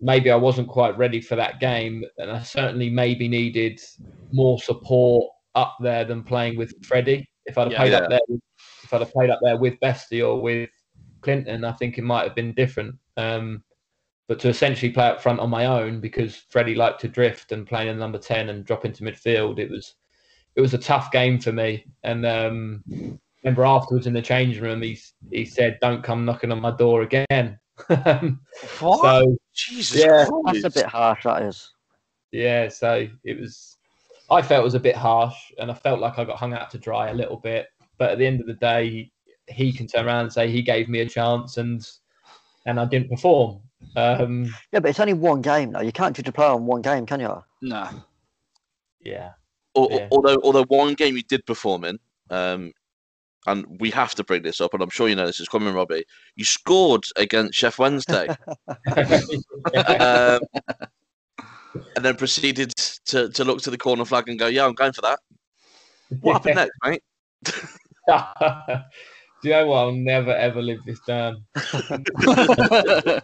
maybe 0.00 0.30
I 0.30 0.36
wasn't 0.36 0.68
quite 0.68 0.96
ready 0.98 1.20
for 1.20 1.36
that 1.36 1.60
game, 1.60 2.04
and 2.18 2.30
I 2.30 2.42
certainly 2.42 2.90
maybe 2.90 3.28
needed 3.28 3.80
more 4.32 4.58
support 4.58 5.30
up 5.54 5.76
there 5.80 6.04
than 6.04 6.22
playing 6.24 6.56
with 6.56 6.74
Freddie. 6.82 7.28
If 7.46 7.58
I'd 7.58 7.64
have 7.64 7.72
Yeah. 7.72 7.78
played 7.78 7.92
Yeah. 7.92 7.98
up 7.98 8.10
there, 8.10 8.20
if 8.82 8.92
I'd 8.92 9.00
have 9.00 9.12
played 9.12 9.30
up 9.30 9.40
there 9.42 9.56
with 9.56 9.78
Bestie 9.80 10.26
or 10.26 10.40
with 10.40 10.70
Clinton, 11.22 11.64
I 11.64 11.72
think 11.72 11.98
it 11.98 12.02
might 12.02 12.24
have 12.24 12.34
been 12.34 12.52
different. 12.54 12.96
Um, 13.16 13.62
but 14.26 14.38
to 14.40 14.48
essentially 14.48 14.90
play 14.90 15.06
up 15.06 15.22
front 15.22 15.40
on 15.40 15.50
my 15.50 15.66
own 15.66 16.00
because 16.00 16.36
Freddie 16.50 16.74
liked 16.74 17.00
to 17.02 17.08
drift 17.08 17.52
and 17.52 17.66
play 17.66 17.88
in 17.88 17.98
number 17.98 18.18
ten 18.18 18.48
and 18.48 18.64
drop 18.64 18.84
into 18.84 19.04
midfield, 19.04 19.58
it 19.58 19.70
was 19.70 19.94
it 20.56 20.60
was 20.60 20.74
a 20.74 20.78
tough 20.78 21.10
game 21.10 21.38
for 21.38 21.52
me. 21.52 21.84
And 22.02 22.24
um, 22.26 22.84
remember 23.42 23.64
afterwards 23.64 24.06
in 24.06 24.12
the 24.12 24.22
changing 24.22 24.62
room, 24.62 24.82
he 24.82 24.98
he 25.30 25.44
said, 25.44 25.78
"Don't 25.80 26.02
come 26.02 26.24
knocking 26.24 26.52
on 26.52 26.60
my 26.60 26.70
door 26.76 27.02
again." 27.02 27.58
so 27.88 29.36
Jesus 29.52 30.00
Yeah, 30.04 30.26
Christ. 30.26 30.62
That's 30.62 30.76
a 30.76 30.80
bit 30.80 30.86
harsh. 30.86 31.24
That 31.24 31.42
is. 31.42 31.70
yeah, 32.32 32.68
so 32.68 33.08
it 33.24 33.38
was. 33.40 33.76
I 34.30 34.40
felt 34.40 34.62
it 34.62 34.64
was 34.64 34.74
a 34.74 34.80
bit 34.80 34.96
harsh, 34.96 35.36
and 35.58 35.70
I 35.70 35.74
felt 35.74 36.00
like 36.00 36.18
I 36.18 36.24
got 36.24 36.38
hung 36.38 36.54
out 36.54 36.70
to 36.70 36.78
dry 36.78 37.08
a 37.10 37.14
little 37.14 37.36
bit. 37.36 37.66
But 37.98 38.10
at 38.10 38.18
the 38.18 38.26
end 38.26 38.40
of 38.40 38.46
the 38.46 38.54
day, 38.54 39.10
he 39.48 39.72
can 39.72 39.86
turn 39.86 40.06
around 40.06 40.22
and 40.22 40.32
say 40.32 40.50
he 40.50 40.62
gave 40.62 40.88
me 40.88 41.00
a 41.00 41.08
chance, 41.08 41.58
and 41.58 41.86
and 42.66 42.80
I 42.80 42.86
didn't 42.86 43.10
perform. 43.10 43.60
Um, 43.96 44.54
Yeah, 44.72 44.80
but 44.80 44.86
it's 44.88 45.00
only 45.00 45.12
one 45.12 45.42
game 45.42 45.72
though. 45.72 45.82
You 45.82 45.92
can't 45.92 46.16
judge 46.16 46.26
a 46.28 46.32
player 46.32 46.48
on 46.50 46.64
one 46.64 46.80
game, 46.80 47.04
can 47.04 47.20
you? 47.20 47.44
No. 47.60 47.88
yeah, 49.00 49.32
Yeah. 49.76 50.08
Although, 50.10 50.40
although 50.42 50.64
one 50.64 50.94
game 50.94 51.16
you 51.16 51.22
did 51.22 51.44
perform 51.46 51.84
in, 51.84 51.98
um, 52.30 52.72
and 53.46 53.66
we 53.80 53.90
have 53.90 54.14
to 54.14 54.24
bring 54.24 54.42
this 54.42 54.60
up, 54.60 54.72
and 54.72 54.82
I'm 54.82 54.90
sure 54.90 55.08
you 55.08 55.16
know 55.16 55.26
this 55.26 55.40
is 55.40 55.48
coming, 55.48 55.74
Robbie. 55.74 56.04
You 56.36 56.44
scored 56.44 57.04
against 57.16 57.60
Sheff 57.60 57.78
Wednesday, 57.78 58.28
um, 60.00 60.40
and 61.96 62.04
then 62.04 62.16
proceeded 62.16 62.72
to, 63.06 63.28
to 63.28 63.44
look 63.44 63.60
to 63.62 63.70
the 63.70 63.78
corner 63.78 64.04
flag 64.04 64.28
and 64.28 64.38
go, 64.38 64.46
"Yeah, 64.46 64.66
I'm 64.66 64.74
going 64.74 64.92
for 64.92 65.02
that." 65.02 65.18
What 66.20 66.34
happened 66.34 66.56
next, 66.56 66.78
mate? 66.84 67.02
Do 69.42 69.50
you 69.50 69.56
know 69.56 69.66
what? 69.66 69.76
I'll 69.76 69.92
never 69.92 70.34
ever 70.34 70.62
live 70.62 70.78
this 70.86 71.00
down. 71.00 71.44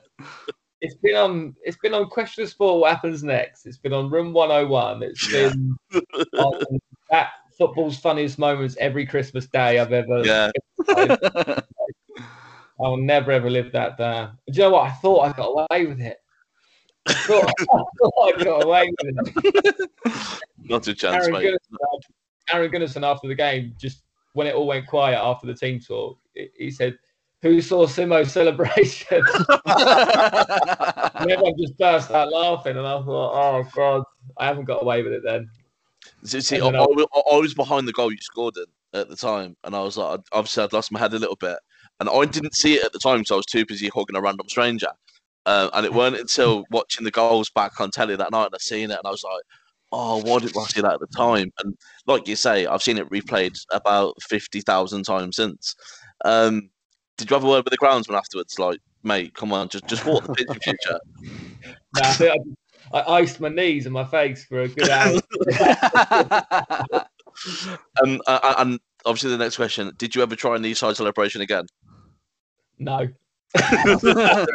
It's 0.81 0.95
been 0.97 1.17
on. 1.17 1.55
It's 1.63 1.77
been 1.77 1.95
on 1.95 2.09
Question 2.09 2.45
of 2.45 2.49
Sport. 2.51 2.81
What 2.81 2.91
happens 2.95 3.23
next? 3.23 3.67
It's 3.67 3.77
been 3.79 3.93
on 3.93 4.11
Room 4.11 4.33
101. 4.33 5.03
It's 5.03 5.31
been 5.31 5.77
on 6.39 6.79
that 7.11 7.31
football's 7.59 7.99
funniest 7.99 8.39
moments 8.39 8.77
every 8.81 9.05
Christmas 9.07 9.47
day 9.47 9.79
I've 9.79 9.93
ever. 9.93 10.25
Yeah. 10.25 10.51
I'll 12.83 12.97
never 12.97 13.31
ever 13.31 13.51
live 13.51 13.73
that 13.73 13.99
down. 13.99 14.39
Do 14.51 14.53
you 14.57 14.63
know 14.63 14.71
what? 14.71 14.85
I 14.91 14.93
thought 14.93 15.21
I 15.21 15.33
got 15.33 15.49
away 15.71 15.87
with 15.87 16.01
it. 16.01 16.17
I 17.07 17.13
thought 17.13 17.45
I, 17.61 17.65
thought 17.99 18.35
I 18.41 18.45
got 18.45 18.65
away 18.65 18.91
with 19.03 19.25
it. 19.27 19.91
Not 20.59 20.87
a 20.89 20.95
chance, 20.95 21.27
Aaron 21.27 21.33
mate. 21.33 21.45
Gunnarsson, 21.73 22.01
Aaron 22.55 22.71
Gunnarsson 22.73 23.03
after 23.07 23.29
the 23.29 23.35
game, 23.35 23.75
just 23.79 24.03
when 24.33 24.47
it 24.47 24.55
all 24.55 24.67
went 24.67 24.87
quiet 24.87 25.19
after 25.19 25.47
the 25.47 25.55
team 25.55 25.79
talk, 25.81 26.19
he- 26.35 26.49
he 26.57 26.71
said, 26.71 26.97
"Who 27.43 27.61
saw 27.61 27.87
Simo's 27.87 28.33
celebration?" 28.33 29.23
everyone 31.31 31.55
just 31.59 31.77
burst 31.79 32.11
out 32.11 32.31
laughing, 32.33 32.77
and 32.77 32.87
I 32.87 33.03
thought, 33.03 33.33
"Oh 33.35 33.65
God, 33.75 34.03
I 34.39 34.47
haven't 34.47 34.65
got 34.65 34.83
away 34.83 35.03
with 35.03 35.13
it 35.13 35.23
then." 35.25 35.49
See, 36.25 36.41
see, 36.41 36.57
I, 36.57 36.61
then 36.61 36.77
I, 36.77 36.81
I- 36.81 36.87
was- 36.87 37.25
I 37.33 37.37
was 37.37 37.55
behind 37.55 37.87
the 37.89 37.93
goal 37.93 38.11
you 38.11 38.19
scored 38.21 38.57
in 38.57 38.65
at 39.01 39.09
the 39.09 39.17
time, 39.17 39.57
and 39.65 39.75
I 39.75 39.81
was 39.83 39.97
like, 39.97 40.21
obviously, 40.33 40.65
I'd 40.65 40.73
lost 40.73 40.93
my 40.93 40.99
head 40.99 41.15
a 41.15 41.19
little 41.19 41.37
bit, 41.37 41.59
and 42.01 42.09
I 42.09 42.25
didn't 42.25 42.55
see 42.55 42.75
it 42.75 42.85
at 42.85 42.93
the 42.93 42.99
time 42.99 43.19
because 43.19 43.31
I 43.33 43.37
was 43.37 43.47
too 43.47 43.65
busy 43.67 43.89
hugging 43.89 44.17
a 44.17 44.21
random 44.21 44.49
stranger. 44.49 44.89
Uh, 45.47 45.71
and 45.73 45.87
it 45.87 45.95
weren't 45.95 46.17
until 46.17 46.65
watching 46.71 47.05
the 47.05 47.11
goals 47.11 47.49
back 47.51 47.81
on 47.81 47.91
telly 47.91 48.15
that 48.15 48.31
night 48.31 48.47
and 48.47 48.55
I 48.55 48.59
seen 48.59 48.91
it, 48.91 48.99
and 48.99 49.07
I 49.07 49.11
was 49.11 49.25
like, 49.25 49.43
"Oh, 49.93 50.19
why 50.23 50.39
didn't 50.39 50.57
I 50.59 50.65
see 50.65 50.83
that 50.83 50.95
at 50.95 51.01
the 51.01 51.07
time?" 51.17 51.51
And 51.63 51.75
like 52.07 52.29
you 52.29 52.37
say, 52.37 52.67
I've 52.67 52.83
seen 52.83 52.99
it 52.99 53.09
replayed 53.11 53.57
about 53.73 54.15
fifty 54.23 54.61
thousand 54.61 55.05
times 55.05 55.37
since. 55.37 55.75
Um, 56.25 56.71
did 57.21 57.31
you 57.31 57.35
have 57.35 57.45
a 57.45 57.49
word 57.49 57.65
with 57.65 57.71
the 57.71 57.79
groundsman 57.79 58.17
afterwards? 58.17 58.59
Like, 58.59 58.81
mate, 59.03 59.35
come 59.35 59.53
on, 59.53 59.69
just 59.69 59.87
just 59.87 60.05
walk 60.05 60.27
the 60.27 60.35
pitch 60.35 60.49
in 60.49 60.59
future. 60.61 60.99
No, 61.23 62.03
I, 62.03 62.13
think 62.13 62.57
I, 62.93 62.99
I 62.99 63.19
iced 63.19 63.41
my 63.41 63.49
knees 63.49 63.87
and 63.87 63.93
my 63.93 64.05
face 64.05 64.45
for 64.45 64.63
a 64.63 64.69
good 64.69 64.89
hour. 64.89 65.21
Um, 68.03 68.21
uh, 68.27 68.55
and 68.59 68.81
obviously, 69.07 69.31
the 69.31 69.39
next 69.39 69.57
question: 69.57 69.93
Did 69.97 70.15
you 70.15 70.23
ever 70.23 70.37
try 70.37 70.57
an 70.57 70.63
knee 70.63 70.75
slide 70.75 70.97
celebration 70.97 71.41
again? 71.41 71.67
no, 72.79 73.09
I 73.55 74.47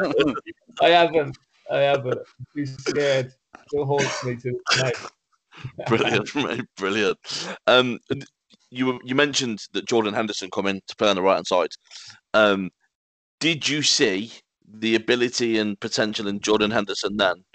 haven't. 0.82 1.38
I 1.72 1.78
haven't. 1.78 2.20
Too 2.56 2.66
scared. 2.66 3.34
Still 3.68 3.86
haunts 3.86 4.24
me 4.24 4.36
to. 4.36 4.60
Brilliant, 5.88 6.36
mate, 6.36 6.66
brilliant. 6.78 7.18
Um, 7.66 8.00
you 8.70 9.00
you 9.04 9.16
mentioned 9.16 9.64
that 9.74 9.88
Jordan 9.88 10.14
Henderson 10.14 10.50
come 10.52 10.68
in 10.68 10.82
to 10.88 10.96
play 10.96 11.10
on 11.10 11.16
the 11.16 11.22
right 11.22 11.36
hand 11.36 11.48
side. 11.48 11.70
Um, 12.36 12.70
did 13.40 13.68
you 13.68 13.82
see 13.82 14.34
the 14.68 14.96
ability 14.96 15.58
and 15.58 15.80
potential 15.80 16.28
in 16.28 16.42
Jordan 16.42 16.70
Henderson 16.70 17.16
then, 17.16 17.46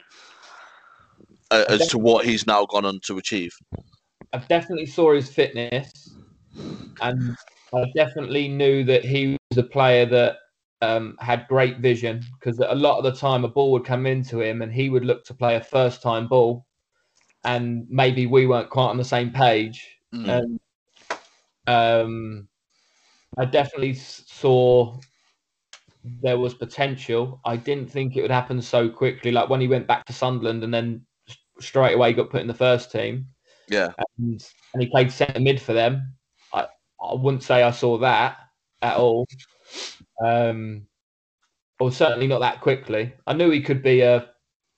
uh, 1.51 1.65
as 1.69 1.87
to 1.89 1.99
what 1.99 2.25
he's 2.25 2.47
now 2.47 2.65
gone 2.65 2.87
on 2.87 2.99
to 3.05 3.19
achieve? 3.19 3.53
I 4.33 4.39
definitely 4.39 4.87
saw 4.87 5.15
his 5.15 5.29
fitness, 5.29 6.15
and 7.03 7.37
I 7.75 7.85
definitely 7.95 8.49
knew 8.49 8.83
that 8.85 9.05
he 9.05 9.37
was 9.51 9.59
a 9.59 9.63
player 9.63 10.07
that 10.07 10.39
um, 10.81 11.17
had 11.21 11.47
great 11.49 11.81
vision 11.81 12.23
because 12.39 12.59
a 12.59 12.75
lot 12.75 12.97
of 12.97 13.05
the 13.05 13.13
time 13.13 13.45
a 13.45 13.49
ball 13.49 13.73
would 13.73 13.85
come 13.85 14.07
into 14.07 14.41
him 14.41 14.63
and 14.63 14.73
he 14.73 14.89
would 14.89 15.05
look 15.05 15.25
to 15.25 15.35
play 15.35 15.57
a 15.57 15.61
first 15.61 16.01
time 16.01 16.27
ball, 16.27 16.65
and 17.45 17.87
maybe 17.91 18.27
we 18.27 18.47
weren't 18.47 18.71
quite 18.71 18.89
on 18.89 18.97
the 18.97 19.05
same 19.05 19.31
page. 19.31 19.87
Mm. 20.15 20.29
And 20.39 20.61
um, 21.67 22.49
I 23.39 23.45
definitely 23.45 23.95
saw 23.95 24.97
there 26.23 26.39
was 26.39 26.55
potential. 26.55 27.41
I 27.45 27.57
didn't 27.57 27.91
think 27.91 28.17
it 28.17 28.23
would 28.23 28.31
happen 28.31 28.61
so 28.61 28.89
quickly. 28.89 29.31
Like 29.31 29.49
when 29.49 29.61
he 29.61 29.69
went 29.69 29.87
back 29.87 30.05
to 30.07 30.13
Sunderland 30.13 30.65
and 30.65 30.73
then 30.73 31.05
straight 31.61 31.95
away 31.95 32.13
got 32.13 32.31
put 32.31 32.41
in 32.41 32.47
the 32.47 32.55
first 32.55 32.91
team 32.91 33.27
Yeah, 33.69 33.93
and, 34.19 34.43
and 34.73 34.83
he 34.83 34.89
played 34.89 35.13
centre 35.13 35.41
mid 35.41 35.61
for 35.61 35.73
them. 35.75 36.15
I, 36.53 36.67
I 37.03 37.15
wouldn't 37.15 37.43
say 37.43 37.63
I 37.63 37.71
saw 37.71 37.99
that 37.99 38.39
at 38.83 38.97
all. 38.97 39.27
Um, 40.25 40.87
or 41.79 41.93
certainly 41.93 42.27
not 42.27 42.41
that 42.41 42.61
quickly. 42.61 43.13
I 43.27 43.35
knew 43.35 43.51
he 43.51 43.63
could 43.63 43.83
be 43.83 44.01
a 44.01 44.31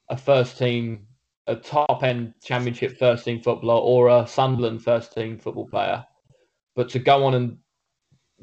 a 0.08 0.16
first 0.16 0.58
team, 0.58 1.06
a 1.46 1.56
top 1.56 2.02
end 2.02 2.34
championship 2.42 2.98
first 2.98 3.24
team 3.24 3.40
footballer 3.40 3.80
or 3.80 4.08
a 4.08 4.26
Sunderland 4.26 4.82
first 4.82 5.14
team 5.14 5.38
football 5.38 5.68
player. 5.68 6.04
But 6.74 6.90
to 6.90 6.98
go 6.98 7.24
on 7.24 7.34
and 7.34 7.58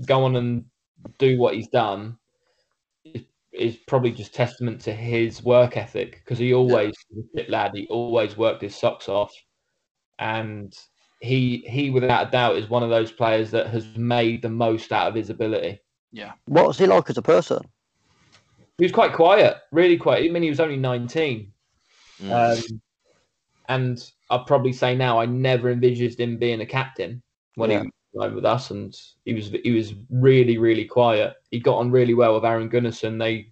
go 0.05 0.23
on 0.23 0.35
and 0.35 0.65
do 1.17 1.37
what 1.37 1.55
he's 1.55 1.67
done 1.67 2.17
is, 3.03 3.23
is 3.51 3.77
probably 3.87 4.11
just 4.11 4.33
testament 4.33 4.81
to 4.81 4.93
his 4.93 5.43
work 5.43 5.77
ethic 5.77 6.21
because 6.23 6.37
he 6.37 6.53
always 6.53 6.93
yeah. 7.33 7.43
lad, 7.47 7.71
he 7.73 7.87
always 7.89 8.37
worked 8.37 8.61
his 8.61 8.75
socks 8.75 9.09
off, 9.09 9.33
and 10.19 10.73
he 11.21 11.63
he 11.67 11.89
without 11.89 12.27
a 12.27 12.31
doubt 12.31 12.57
is 12.57 12.69
one 12.69 12.83
of 12.83 12.89
those 12.89 13.11
players 13.11 13.51
that 13.51 13.67
has 13.67 13.85
made 13.97 14.41
the 14.41 14.49
most 14.49 14.91
out 14.91 15.07
of 15.07 15.15
his 15.15 15.29
ability. 15.29 15.79
Yeah. 16.11 16.33
What 16.45 16.67
was 16.67 16.77
he 16.77 16.85
like 16.85 17.09
as 17.09 17.17
a 17.17 17.21
person? 17.21 17.61
He 18.77 18.85
was 18.85 18.91
quite 18.91 19.13
quiet, 19.13 19.57
really 19.71 19.97
quiet. 19.97 20.25
I 20.25 20.29
mean, 20.31 20.43
he 20.43 20.49
was 20.49 20.61
only 20.61 20.77
19. 20.77 21.51
Mm. 22.21 22.57
Um, 22.57 22.81
and 23.67 24.11
I'd 24.29 24.47
probably 24.47 24.73
say 24.73 24.95
now 24.95 25.19
I 25.19 25.25
never 25.25 25.69
envisaged 25.69 26.19
him 26.19 26.37
being 26.37 26.61
a 26.61 26.65
captain 26.65 27.21
when 27.55 27.69
yeah. 27.69 27.83
he 27.83 27.89
with 28.13 28.45
us, 28.45 28.71
and 28.71 28.95
he 29.25 29.33
was 29.33 29.51
he 29.63 29.71
was 29.71 29.93
really 30.09 30.57
really 30.57 30.85
quiet. 30.85 31.35
He 31.51 31.59
got 31.59 31.77
on 31.77 31.91
really 31.91 32.13
well 32.13 32.35
with 32.35 32.45
Aaron 32.45 32.69
Gunnarsson. 32.69 33.19
They 33.19 33.51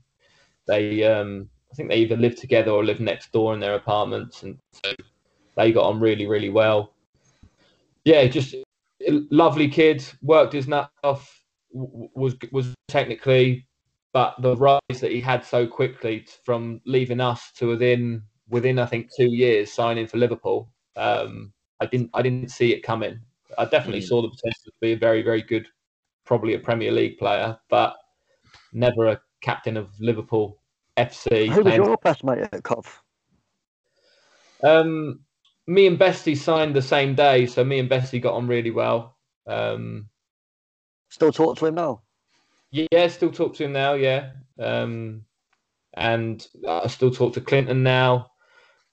they 0.67 1.03
um, 1.03 1.49
I 1.71 1.75
think 1.75 1.89
they 1.89 1.97
either 1.97 2.17
lived 2.17 2.39
together 2.39 2.71
or 2.71 2.83
lived 2.83 2.99
next 2.99 3.31
door 3.31 3.53
in 3.53 3.59
their 3.59 3.75
apartments, 3.75 4.43
and 4.43 4.57
so 4.71 4.93
they 5.55 5.71
got 5.71 5.85
on 5.85 5.99
really 5.99 6.27
really 6.27 6.49
well 6.49 6.93
yeah, 8.07 8.25
just 8.25 8.55
lovely 9.31 9.67
kid. 9.67 10.03
Worked 10.21 10.53
his 10.53 10.67
nut 10.67 10.89
off. 11.03 11.43
Was 11.73 12.35
was 12.53 12.73
technically, 12.87 13.67
but 14.13 14.35
the 14.41 14.55
rise 14.55 15.01
that 15.01 15.11
he 15.11 15.19
had 15.19 15.43
so 15.43 15.67
quickly 15.67 16.25
from 16.45 16.79
leaving 16.85 17.19
us 17.19 17.51
to 17.57 17.67
within 17.67 18.23
within 18.47 18.79
I 18.79 18.85
think 18.85 19.09
two 19.15 19.29
years 19.29 19.73
signing 19.73 20.07
for 20.07 20.17
Liverpool. 20.17 20.71
Um, 20.95 21.51
I 21.81 21.85
didn't 21.85 22.09
I 22.13 22.21
didn't 22.21 22.49
see 22.49 22.73
it 22.73 22.81
coming. 22.81 23.19
I 23.57 23.65
definitely 23.65 24.01
mm. 24.01 24.07
saw 24.07 24.21
the 24.21 24.29
potential 24.29 24.63
to 24.65 24.71
be 24.81 24.93
a 24.93 24.97
very 24.97 25.21
very 25.21 25.41
good, 25.41 25.67
probably 26.25 26.53
a 26.53 26.59
Premier 26.59 26.91
League 26.91 27.17
player, 27.17 27.57
but 27.69 27.95
never 28.73 29.07
a 29.07 29.21
captain 29.41 29.77
of 29.77 29.89
Liverpool 29.99 30.59
FC. 30.97 31.49
Who 31.49 31.63
was 31.63 31.75
your 31.75 31.97
best 31.97 32.23
mate 32.23 32.47
at 32.51 32.63
Cov? 32.63 33.01
Um, 34.63 35.19
me 35.67 35.87
and 35.87 35.99
Bestie 35.99 36.37
signed 36.37 36.75
the 36.75 36.81
same 36.81 37.13
day, 37.15 37.45
so 37.45 37.63
me 37.63 37.79
and 37.79 37.89
Bestie 37.89 38.21
got 38.21 38.33
on 38.33 38.47
really 38.47 38.71
well. 38.71 39.17
Um, 39.45 40.09
still 41.09 41.31
talk 41.31 41.57
to 41.57 41.67
him 41.67 41.75
now? 41.75 42.01
Yeah, 42.71 43.07
still 43.07 43.31
talk 43.31 43.55
to 43.55 43.65
him 43.65 43.73
now. 43.73 43.93
Yeah, 43.93 44.31
um, 44.59 45.23
and 45.93 46.45
I 46.67 46.87
still 46.87 47.11
talk 47.11 47.33
to 47.33 47.41
Clinton 47.41 47.83
now. 47.83 48.31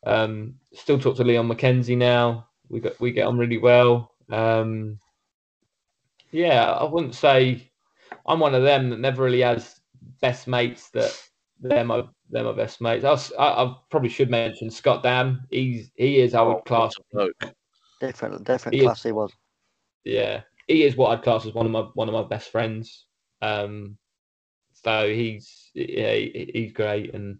Um, 0.06 0.56
still 0.72 0.98
talk 0.98 1.16
to 1.16 1.24
Leon 1.24 1.48
McKenzie 1.48 1.96
now. 1.96 2.48
We 2.68 2.80
got 2.80 3.00
we 3.00 3.12
get 3.12 3.26
on 3.26 3.38
really 3.38 3.58
well. 3.58 4.13
Um, 4.30 4.98
yeah, 6.30 6.72
I 6.72 6.84
wouldn't 6.84 7.14
say 7.14 7.70
I'm 8.26 8.40
one 8.40 8.54
of 8.54 8.62
them 8.62 8.90
that 8.90 9.00
never 9.00 9.22
really 9.22 9.42
has 9.42 9.80
best 10.20 10.46
mates 10.46 10.90
that 10.90 11.16
they're 11.60 11.84
my 11.84 12.04
they're 12.30 12.44
my 12.44 12.52
best 12.52 12.80
mates. 12.80 13.04
I, 13.04 13.42
I, 13.42 13.64
I 13.64 13.74
probably 13.90 14.08
should 14.08 14.30
mention 14.30 14.70
Scott 14.70 15.02
Dann. 15.02 15.42
He's 15.50 15.90
he 15.96 16.20
is 16.20 16.34
I 16.34 16.42
would 16.42 16.56
oh, 16.56 16.62
class 16.62 16.94
different 18.00 18.44
different 18.44 18.74
he 18.74 18.82
class. 18.82 18.98
Is, 18.98 19.02
he 19.04 19.12
was. 19.12 19.32
Yeah, 20.04 20.42
he 20.66 20.84
is 20.84 20.96
what 20.96 21.10
I'd 21.10 21.22
class 21.22 21.46
as 21.46 21.54
one 21.54 21.66
of 21.66 21.72
my 21.72 21.82
one 21.94 22.08
of 22.08 22.14
my 22.14 22.24
best 22.24 22.50
friends. 22.50 23.06
Um, 23.42 23.96
so 24.72 25.08
he's 25.08 25.70
yeah 25.74 26.14
he's 26.14 26.72
great 26.72 27.14
and 27.14 27.38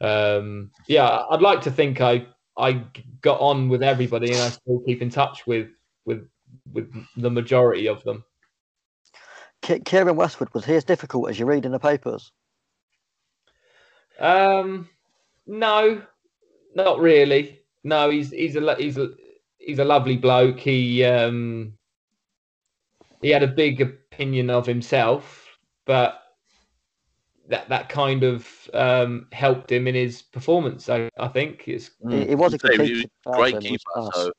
um, 0.00 0.70
yeah 0.88 1.24
I'd 1.30 1.42
like 1.42 1.62
to 1.62 1.70
think 1.70 2.00
I 2.00 2.26
I 2.56 2.84
got 3.22 3.40
on 3.40 3.68
with 3.68 3.82
everybody 3.82 4.32
and 4.32 4.42
I 4.42 4.50
still 4.50 4.82
keep 4.86 5.02
in 5.02 5.10
touch 5.10 5.46
with 5.46 5.68
with 6.04 6.28
with 6.72 6.92
the 7.16 7.30
majority 7.30 7.88
of 7.88 8.02
them. 8.04 8.24
Keiren 9.62 10.16
Westwood 10.16 10.52
was 10.54 10.64
he 10.64 10.74
as 10.74 10.84
difficult 10.84 11.28
as 11.28 11.38
you 11.38 11.46
read 11.46 11.66
in 11.66 11.72
the 11.72 11.78
papers? 11.78 12.32
Um, 14.18 14.88
no, 15.46 16.02
not 16.74 16.98
really. 17.00 17.60
No, 17.84 18.10
he's 18.10 18.30
he's 18.30 18.56
a 18.56 18.74
he's 18.76 18.98
a 18.98 19.10
he's 19.58 19.78
a 19.78 19.84
lovely 19.84 20.16
bloke. 20.16 20.58
He 20.58 21.04
um 21.04 21.74
he 23.22 23.30
had 23.30 23.42
a 23.42 23.48
big 23.48 23.80
opinion 23.80 24.50
of 24.50 24.66
himself, 24.66 25.46
but 25.86 26.22
that 27.48 27.68
that 27.68 27.88
kind 27.88 28.22
of 28.22 28.48
um, 28.72 29.26
helped 29.32 29.70
him 29.70 29.86
in 29.86 29.94
his 29.94 30.22
performance. 30.22 30.88
I, 30.88 31.10
I 31.18 31.28
think 31.28 31.66
it's 31.66 31.90
he, 32.08 32.26
he 32.26 32.34
was 32.34 32.54
a 32.54 32.58
great 32.58 33.60
keeper. 33.60 33.78
So. 34.14 34.32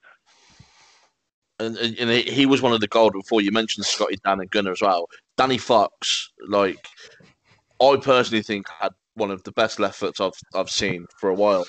And, 1.62 1.78
and, 1.78 2.10
he 2.10 2.46
was 2.46 2.62
one 2.62 2.74
of 2.74 2.80
the 2.80 2.88
gold 2.88 3.14
before 3.14 3.42
you 3.42 3.52
mentioned 3.52 3.86
Scotty 3.86 4.18
Dann 4.24 4.40
and 4.40 4.50
Gunner 4.50 4.72
as 4.72 4.82
well. 4.82 5.08
Danny 5.38 5.58
Fox, 5.58 6.32
like 6.48 6.88
I 7.82 7.98
personally 7.98 8.44
think 8.44 8.68
had 8.80 8.92
one 9.16 9.32
of 9.32 9.44
the 9.44 9.52
best 9.52 9.80
left 9.80 10.00
foots 10.00 10.20
I've 10.20 10.34
I've 10.56 10.70
seen 10.70 11.06
for 11.20 11.30
a 11.30 11.36
while. 11.36 11.66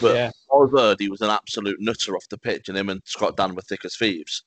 But 0.00 0.14
yeah. 0.14 0.30
I've 0.54 0.70
heard 0.70 0.98
he 0.98 1.10
was 1.10 1.20
an 1.20 1.30
absolute 1.30 1.76
nutter 1.80 2.16
off 2.16 2.28
the 2.30 2.38
pitch, 2.38 2.68
and 2.68 2.78
him 2.78 2.88
and 2.88 3.02
Scott 3.04 3.36
Dann 3.36 3.54
were 3.54 3.62
thick 3.62 3.84
as 3.84 3.96
thieves. 3.96 4.44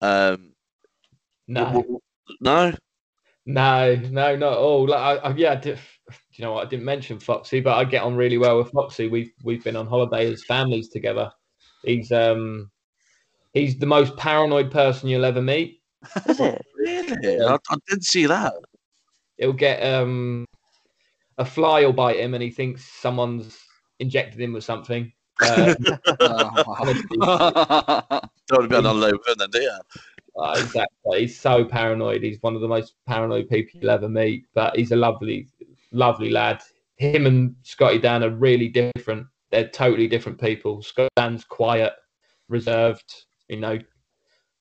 Um, 0.00 0.52
no, 1.46 2.00
no, 2.40 2.74
no, 3.46 3.94
no, 3.94 4.36
not 4.36 4.52
at 4.52 4.58
all. 4.58 4.88
Like, 4.88 5.00
I, 5.00 5.28
I, 5.28 5.34
yeah, 5.34 5.54
did, 5.54 5.78
you 6.32 6.44
know 6.44 6.52
what? 6.52 6.66
I 6.66 6.70
didn't 6.70 6.84
mention 6.84 7.20
Foxy, 7.20 7.60
but 7.60 7.76
I 7.76 7.84
get 7.84 8.02
on 8.02 8.16
really 8.16 8.38
well 8.38 8.58
with 8.58 8.72
Foxy. 8.72 9.08
We've 9.08 9.32
we've 9.44 9.62
been 9.62 9.76
on 9.76 9.86
holiday 9.86 10.32
as 10.32 10.44
families 10.44 10.88
together. 10.88 11.30
He's 11.84 12.10
um 12.10 12.70
he's 13.52 13.78
the 13.78 13.86
most 13.86 14.16
paranoid 14.16 14.70
person 14.70 15.08
you'll 15.08 15.24
ever 15.24 15.42
meet. 15.42 15.80
really? 16.76 17.40
I, 17.40 17.54
I 17.54 17.76
didn't 17.88 18.04
see 18.04 18.26
that. 18.26 18.54
He'll 19.38 19.52
get 19.52 19.80
um 19.80 20.46
a 21.38 21.44
fly 21.44 21.84
will 21.84 21.92
bite 21.92 22.18
him 22.18 22.34
and 22.34 22.42
he 22.42 22.50
thinks 22.50 22.84
someone's 22.84 23.58
injected 23.98 24.40
him 24.40 24.52
with 24.52 24.64
something. 24.64 25.12
Uh, 25.42 25.74
Don't 28.48 28.68
be 28.68 28.76
on 28.76 29.00
low 29.00 29.12
then, 29.38 29.50
do 29.50 29.60
you? 29.60 29.78
Uh, 30.36 30.56
exactly. 30.58 31.20
He's 31.20 31.38
so 31.38 31.64
paranoid. 31.64 32.22
He's 32.22 32.42
one 32.42 32.54
of 32.54 32.60
the 32.60 32.68
most 32.68 32.94
paranoid 33.06 33.48
people 33.48 33.80
you'll 33.80 33.90
ever 33.90 34.08
meet. 34.08 34.46
But 34.54 34.76
he's 34.76 34.92
a 34.92 34.96
lovely, 34.96 35.48
lovely 35.90 36.30
lad. 36.30 36.62
Him 36.96 37.26
and 37.26 37.54
Scotty 37.62 37.98
Dann 37.98 38.22
are 38.22 38.30
really 38.30 38.68
different. 38.68 39.26
They're 39.50 39.68
totally 39.68 40.08
different 40.08 40.40
people. 40.40 40.82
Scotty 40.82 41.10
Dann's 41.16 41.44
quiet, 41.44 41.92
reserved. 42.48 43.24
You 43.52 43.60
know, 43.60 43.78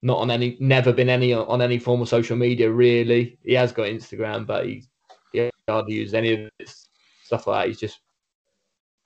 not 0.01 0.17
on 0.17 0.29
any, 0.29 0.57
never 0.59 0.91
been 0.91 1.07
any 1.07 1.33
on 1.33 1.61
any 1.61 1.79
form 1.79 2.01
of 2.01 2.09
social 2.09 2.35
media. 2.35 2.69
Really, 2.69 3.37
he 3.43 3.53
has 3.53 3.71
got 3.71 3.87
Instagram, 3.87 4.45
but 4.45 4.65
he's 4.65 4.89
he 5.31 5.49
hardly 5.69 5.93
uses 5.93 6.13
any 6.13 6.33
of 6.33 6.51
this 6.59 6.89
stuff 7.23 7.47
like 7.47 7.63
that. 7.63 7.67
He's 7.69 7.79
just 7.79 8.01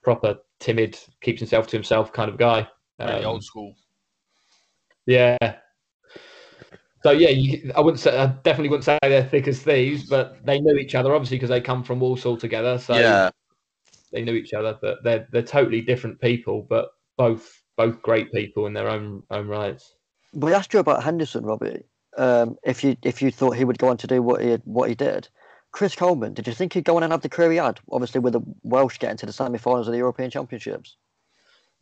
proper 0.02 0.38
timid, 0.58 0.98
keeps 1.20 1.38
himself 1.38 1.68
to 1.68 1.76
himself 1.76 2.12
kind 2.12 2.28
of 2.28 2.36
guy. 2.36 2.66
Very 2.98 3.24
um, 3.24 3.26
old 3.26 3.44
school. 3.44 3.76
Yeah. 5.06 5.36
So 7.04 7.12
yeah, 7.12 7.28
you, 7.28 7.70
I 7.76 7.80
wouldn't 7.80 8.00
say 8.00 8.18
I 8.18 8.26
definitely 8.26 8.70
wouldn't 8.70 8.86
say 8.86 8.98
they're 9.02 9.22
thick 9.22 9.46
as 9.46 9.62
thieves, 9.62 10.08
but 10.08 10.44
they 10.44 10.58
knew 10.58 10.76
each 10.78 10.96
other 10.96 11.14
obviously 11.14 11.36
because 11.36 11.50
they 11.50 11.60
come 11.60 11.84
from 11.84 12.00
Walsall 12.00 12.36
together. 12.36 12.76
So 12.78 12.96
yeah, 12.96 13.30
they 14.10 14.22
knew 14.22 14.34
each 14.34 14.52
other, 14.52 14.76
but 14.82 15.04
they're 15.04 15.28
they're 15.30 15.42
totally 15.42 15.82
different 15.82 16.20
people, 16.20 16.66
but 16.68 16.88
both 17.16 17.62
both 17.76 18.02
great 18.02 18.32
people 18.32 18.66
in 18.66 18.72
their 18.72 18.88
own 18.88 19.22
own 19.30 19.48
rights. 19.48 19.94
We 20.32 20.52
asked 20.52 20.72
you 20.74 20.80
about 20.80 21.02
Henderson, 21.02 21.44
Robbie. 21.44 21.84
Um, 22.16 22.56
if 22.64 22.82
you 22.82 22.96
if 23.02 23.22
you 23.22 23.30
thought 23.30 23.56
he 23.56 23.64
would 23.64 23.78
go 23.78 23.88
on 23.88 23.96
to 23.98 24.06
do 24.06 24.22
what 24.22 24.42
he 24.42 24.54
what 24.64 24.88
he 24.88 24.94
did, 24.94 25.28
Chris 25.72 25.94
Coleman, 25.94 26.34
did 26.34 26.46
you 26.46 26.54
think 26.54 26.72
he'd 26.72 26.84
go 26.84 26.96
on 26.96 27.02
and 27.02 27.12
have 27.12 27.22
the 27.22 27.28
career 27.28 27.52
he 27.52 27.58
had? 27.58 27.80
Obviously, 27.90 28.20
with 28.20 28.32
the 28.32 28.40
Welsh 28.62 28.98
getting 28.98 29.18
to 29.18 29.26
the 29.26 29.32
semi-finals 29.32 29.88
of 29.88 29.92
the 29.92 29.98
European 29.98 30.30
Championships. 30.30 30.96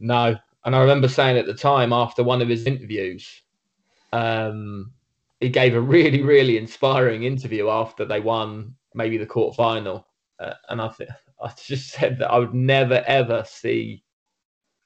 No, 0.01 0.37
and 0.65 0.75
I 0.75 0.81
remember 0.81 1.09
saying 1.09 1.39
at 1.39 1.47
the 1.47 1.55
time 1.55 1.93
after 1.93 2.23
one 2.23 2.43
of 2.43 2.49
his 2.49 2.67
interviews, 2.67 3.43
um, 4.13 4.93
he 5.41 5.49
gave 5.49 5.75
a 5.75 5.81
really, 5.81 6.23
really 6.23 6.57
inspiring 6.57 7.25
interview 7.25 7.69
after 7.69 8.05
they 8.05 8.21
won 8.21 8.75
maybe 8.95 9.19
the 9.19 9.27
quarter 9.27 9.55
final, 9.55 10.07
uh, 10.41 10.55
and 10.69 10.81
I 10.81 10.89
th- 10.89 11.11
I 11.43 11.53
just 11.65 11.91
said 11.91 12.19
that 12.19 12.31
I 12.31 12.39
would 12.39 12.55
never 12.55 13.05
ever 13.07 13.45
see, 13.47 14.03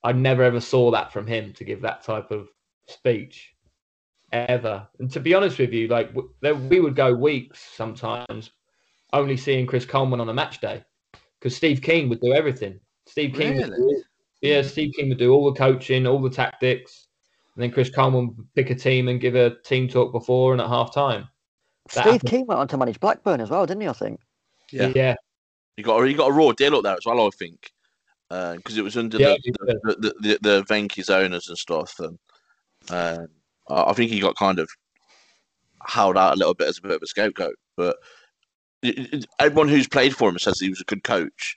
I 0.08 0.12
never 0.12 0.42
ever 0.42 0.58
saw 0.58 0.90
that 0.92 1.12
from 1.12 1.26
him 1.26 1.52
to 1.52 1.64
give 1.64 1.82
that 1.82 2.02
type 2.02 2.30
of 2.30 2.48
speech 2.86 3.54
ever. 4.32 4.88
And 4.98 5.10
to 5.12 5.20
be 5.20 5.34
honest 5.34 5.58
with 5.58 5.74
you, 5.74 5.86
like 5.88 6.10
we 6.40 6.80
would 6.80 6.96
go 6.96 7.12
weeks 7.12 7.62
sometimes 7.74 8.52
only 9.12 9.36
seeing 9.36 9.66
Chris 9.66 9.84
Coleman 9.84 10.18
on 10.18 10.30
a 10.30 10.32
match 10.32 10.62
day 10.62 10.82
because 11.38 11.54
Steve 11.54 11.82
Kean 11.82 12.08
would 12.08 12.22
do 12.22 12.32
everything. 12.32 12.80
Steve 13.06 13.34
Kean, 13.34 13.58
really? 13.58 13.76
do, 13.76 14.02
yeah, 14.40 14.62
Steve 14.62 14.94
Kean 14.96 15.10
would 15.10 15.18
do 15.18 15.34
all 15.34 15.52
the 15.52 15.58
coaching, 15.58 16.06
all 16.06 16.22
the 16.22 16.30
tactics, 16.30 17.08
and 17.54 17.62
then 17.62 17.70
Chris 17.70 17.90
Coleman 17.90 18.34
would 18.34 18.54
pick 18.54 18.70
a 18.70 18.74
team 18.74 19.08
and 19.08 19.20
give 19.20 19.34
a 19.34 19.56
team 19.60 19.88
talk 19.88 20.10
before 20.10 20.52
and 20.52 20.60
at 20.62 20.68
half 20.68 20.94
time. 20.94 21.28
Steve 21.90 22.22
Kean 22.24 22.46
went 22.46 22.60
on 22.60 22.68
to 22.68 22.78
manage 22.78 22.98
Blackburn 22.98 23.42
as 23.42 23.50
well, 23.50 23.66
didn't 23.66 23.82
he? 23.82 23.88
I 23.88 23.92
think. 23.92 24.20
Yeah. 24.72 24.90
Yeah. 24.94 25.14
He 25.76 25.82
got 25.82 26.02
he 26.02 26.14
got 26.14 26.30
a 26.30 26.32
raw 26.32 26.52
deal 26.52 26.76
up 26.76 26.84
there 26.84 26.96
as 26.96 27.04
well, 27.04 27.26
I 27.26 27.28
think, 27.38 27.70
because 28.30 28.76
it 28.76 28.84
was 28.84 28.96
under 28.96 29.18
Yeah, 29.18 29.36
the, 29.42 29.52
the, 29.82 29.96
the, 29.98 30.14
the 30.20 30.38
the 30.42 30.64
Venky's 30.64 31.10
owners 31.10 31.48
and 31.48 31.56
stuff, 31.58 31.98
and 31.98 32.18
uh, 32.90 33.26
I 33.70 33.92
think 33.94 34.10
he 34.10 34.20
got 34.20 34.36
kind 34.36 34.58
of 34.58 34.68
held 35.86 36.16
out 36.18 36.34
a 36.34 36.36
little 36.36 36.54
bit 36.54 36.68
as 36.68 36.78
a 36.78 36.82
bit 36.82 36.92
of 36.92 37.02
a 37.02 37.06
scapegoat. 37.06 37.54
But 37.76 37.96
it- 38.82 39.12
it- 39.14 39.26
everyone 39.38 39.68
who's 39.68 39.88
played 39.88 40.14
for 40.14 40.28
him 40.28 40.38
says 40.38 40.60
he 40.60 40.68
was 40.68 40.80
a 40.80 40.84
good 40.84 41.04
coach, 41.04 41.56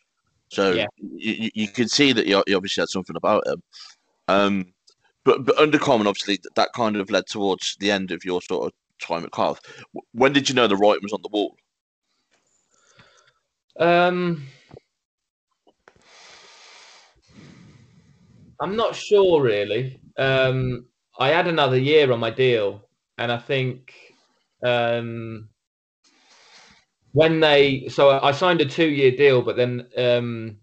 so 0.49 0.71
Yeah. 0.71 0.87
you, 0.97 1.49
you, 1.53 1.67
could 1.67 1.89
see 1.91 2.13
that 2.13 2.25
he, 2.25 2.31
he 2.47 2.53
obviously 2.53 2.81
had 2.81 2.89
something 2.89 3.15
about 3.15 3.45
him. 3.47 3.61
Um, 4.27 4.73
but 5.23 5.45
but 5.45 5.57
under 5.57 5.77
Coleman, 5.77 6.07
obviously, 6.07 6.37
th- 6.37 6.53
that 6.55 6.69
kind 6.73 6.95
of 6.95 7.11
led 7.11 7.27
towards 7.27 7.75
the 7.79 7.91
end 7.91 8.11
of 8.11 8.23
your 8.25 8.41
sort 8.41 8.67
of 8.67 8.73
time 9.05 9.23
at 9.23 9.31
Cardiff. 9.31 9.59
When 10.13 10.31
did 10.33 10.47
you 10.47 10.55
know 10.55 10.67
the 10.67 10.77
writing 10.77 11.03
was 11.03 11.13
on 11.13 11.21
the 11.21 11.29
wall? 11.29 11.55
Um, 13.79 14.47
I'm 18.61 18.75
not 18.75 18.95
sure 18.95 19.41
really. 19.41 19.99
Um, 20.17 20.85
I 21.19 21.29
had 21.29 21.47
another 21.47 21.77
year 21.77 22.11
on 22.11 22.19
my 22.19 22.29
deal, 22.29 22.87
and 23.17 23.31
I 23.31 23.37
think 23.37 23.93
um, 24.63 25.49
when 27.11 27.39
they 27.39 27.87
so 27.89 28.19
I 28.21 28.31
signed 28.31 28.61
a 28.61 28.65
two-year 28.65 29.11
deal, 29.11 29.41
but 29.41 29.57
then 29.57 29.87
um, 29.97 30.57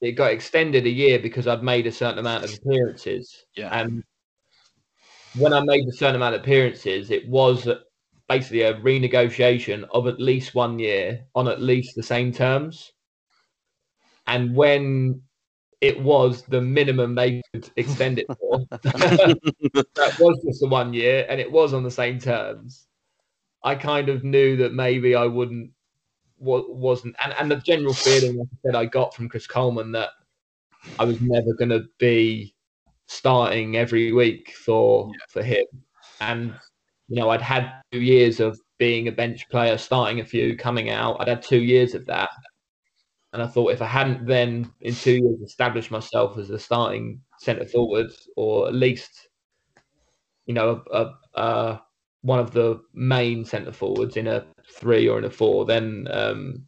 it 0.00 0.12
got 0.12 0.32
extended 0.32 0.86
a 0.86 0.90
year 0.90 1.18
because 1.18 1.46
I'd 1.46 1.62
made 1.62 1.86
a 1.86 1.92
certain 1.92 2.18
amount 2.18 2.44
of 2.44 2.52
appearances. 2.54 3.46
Yeah. 3.56 3.68
And 3.72 4.04
when 5.34 5.52
I 5.52 5.60
made 5.60 5.86
a 5.88 5.92
certain 5.92 6.16
amount 6.16 6.34
of 6.34 6.42
appearances, 6.42 7.10
it 7.10 7.26
was 7.28 7.66
basically 8.28 8.62
a 8.62 8.74
renegotiation 8.74 9.86
of 9.92 10.06
at 10.06 10.20
least 10.20 10.54
one 10.54 10.78
year 10.78 11.24
on 11.34 11.48
at 11.48 11.60
least 11.60 11.96
the 11.96 12.02
same 12.02 12.32
terms. 12.32 12.92
And 14.26 14.54
when 14.54 15.22
it 15.80 16.00
was 16.00 16.42
the 16.42 16.60
minimum 16.60 17.14
they 17.14 17.42
could 17.52 17.70
extend 17.76 18.18
it 18.18 18.26
for, 18.38 18.58
that 18.70 20.16
was 20.18 20.42
just 20.44 20.60
the 20.60 20.68
one 20.68 20.92
year 20.92 21.26
and 21.28 21.40
it 21.40 21.50
was 21.50 21.72
on 21.72 21.82
the 21.82 21.90
same 21.90 22.18
terms. 22.18 22.86
I 23.64 23.74
kind 23.74 24.08
of 24.08 24.24
knew 24.24 24.56
that 24.58 24.72
maybe 24.72 25.14
I 25.14 25.26
wouldn't 25.26 25.72
wa- 26.38 26.64
wasn't 26.66 27.16
and, 27.22 27.34
and 27.38 27.50
the 27.50 27.56
general 27.56 27.94
feeling 27.94 28.38
like 28.38 28.48
I 28.52 28.56
said 28.66 28.74
I 28.74 28.86
got 28.86 29.14
from 29.14 29.28
Chris 29.28 29.46
Coleman 29.46 29.92
that 29.92 30.10
I 30.98 31.04
was 31.04 31.20
never 31.20 31.54
gonna 31.54 31.80
be 31.98 32.54
starting 33.06 33.76
every 33.76 34.12
week 34.12 34.52
for 34.52 35.10
for 35.28 35.42
him. 35.42 35.64
And 36.20 36.54
you 37.08 37.16
know, 37.16 37.30
I'd 37.30 37.42
had 37.42 37.72
two 37.90 38.00
years 38.00 38.38
of 38.38 38.58
being 38.78 39.08
a 39.08 39.12
bench 39.12 39.48
player, 39.48 39.76
starting 39.76 40.20
a 40.20 40.24
few, 40.24 40.56
coming 40.56 40.90
out. 40.90 41.16
I'd 41.20 41.28
had 41.28 41.42
two 41.42 41.60
years 41.60 41.94
of 41.94 42.06
that. 42.06 42.30
And 43.32 43.42
I 43.42 43.46
thought 43.46 43.72
if 43.72 43.80
I 43.80 43.86
hadn't 43.86 44.26
then 44.26 44.72
in 44.80 44.94
two 44.94 45.12
years 45.12 45.40
established 45.40 45.90
myself 45.90 46.36
as 46.36 46.50
a 46.50 46.58
starting 46.58 47.20
centre 47.38 47.64
forward 47.66 48.10
or 48.36 48.66
at 48.66 48.74
least, 48.74 49.28
you 50.46 50.54
know, 50.54 50.82
a, 50.92 50.96
a, 50.96 51.40
a, 51.40 51.82
one 52.22 52.40
of 52.40 52.50
the 52.50 52.80
main 52.92 53.44
centre 53.44 53.72
forwards 53.72 54.16
in 54.16 54.26
a 54.26 54.44
three 54.68 55.08
or 55.08 55.18
in 55.18 55.24
a 55.24 55.30
four, 55.30 55.64
then 55.64 56.08
um, 56.10 56.66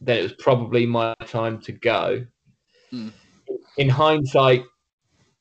then 0.00 0.18
it 0.18 0.22
was 0.22 0.32
probably 0.38 0.86
my 0.86 1.14
time 1.26 1.60
to 1.60 1.72
go. 1.72 2.24
Mm. 2.92 3.12
In 3.76 3.88
hindsight, 3.88 4.64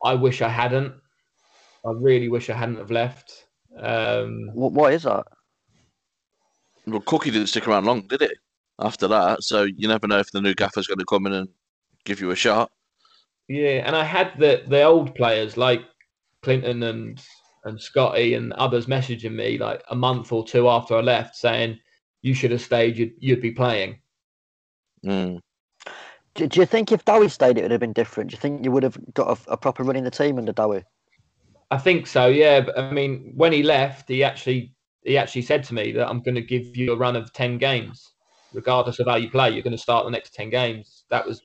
I 0.04 0.14
wish 0.14 0.42
I 0.42 0.50
hadn't. 0.50 0.94
I 1.86 1.92
really 1.92 2.30
wish 2.30 2.50
I 2.50 2.54
hadn't 2.54 2.78
have 2.78 2.92
left. 2.92 3.48
Um, 3.80 4.50
What, 4.54 4.74
what 4.74 4.94
is 4.94 5.04
that? 5.04 5.26
Well, 6.86 7.02
Cookie 7.02 7.32
didn't 7.32 7.48
stick 7.48 7.68
around 7.68 7.86
long, 7.86 8.02
did 8.02 8.22
it? 8.22 8.38
After 8.80 9.08
that, 9.08 9.44
so 9.44 9.64
you 9.64 9.88
never 9.88 10.08
know 10.08 10.20
if 10.20 10.32
the 10.32 10.42
new 10.42 10.54
gaffer's 10.54 10.88
going 10.88 11.00
to 11.00 11.06
come 11.06 11.26
in 11.26 11.34
and 11.34 11.50
give 12.06 12.22
you 12.22 12.30
a 12.30 12.36
shot. 12.36 12.72
Yeah, 13.48 13.84
and 13.86 13.96
I 13.96 14.04
had 14.04 14.34
the 14.38 14.64
the 14.68 14.84
old 14.84 15.16
players 15.16 15.58
like 15.58 15.82
Clinton 16.44 16.84
and 16.84 17.20
and 17.64 17.82
Scotty 17.82 18.34
and 18.36 18.54
others 18.54 18.86
messaging 18.86 19.34
me 19.34 19.58
like 19.58 19.84
a 19.90 19.96
month 19.96 20.32
or 20.32 20.46
two 20.46 20.70
after 20.70 20.96
I 20.96 21.02
left 21.02 21.36
saying 21.36 21.80
you 22.22 22.34
should 22.34 22.52
have 22.52 22.62
stayed, 22.62 22.98
you'd 22.98 23.14
you'd 23.20 23.42
be 23.42 23.52
playing. 23.52 24.00
Mm. 25.06 25.40
Do, 26.36 26.48
do 26.48 26.60
you 26.60 26.66
think 26.66 26.92
if 26.92 27.04
Dowie 27.04 27.30
stayed, 27.30 27.58
it 27.58 27.64
would 27.64 27.72
have 27.72 27.80
been 27.80 27.94
different? 27.94 28.30
Do 28.30 28.36
you 28.36 28.40
think 28.40 28.64
you 28.64 28.72
would 28.72 28.84
have 28.84 28.98
got 29.14 29.38
a, 29.38 29.54
a 29.54 29.58
proper 29.58 29.84
run 29.84 29.96
in 29.96 30.04
the 30.04 30.12
team 30.12 30.38
under 30.38 30.52
Dowie? 30.52 30.84
I 31.72 31.78
think 31.78 32.08
so, 32.08 32.28
yeah. 32.28 32.62
But 32.62 32.78
I 32.78 32.92
mean, 32.92 33.34
when 33.36 33.52
he 33.52 33.64
left, 33.64 34.08
he 34.08 34.24
actually 34.24 34.74
he 35.04 35.18
actually 35.18 35.42
said 35.42 35.64
to 35.66 35.74
me 35.74 35.92
that 35.94 36.08
I'm 36.08 36.22
going 36.22 36.36
to 36.36 36.42
give 36.42 36.76
you 36.76 36.94
a 36.94 36.98
run 36.98 37.16
of 37.16 37.34
ten 37.34 37.58
games, 37.58 38.14
regardless 38.54 39.00
of 39.00 39.08
how 39.08 39.16
you 39.16 39.30
play. 39.30 39.50
You're 39.52 39.64
going 39.64 39.72
to 39.72 39.78
start 39.78 40.06
the 40.06 40.12
next 40.12 40.34
ten 40.34 40.50
games. 40.50 41.04
That 41.10 41.26
was 41.26 41.42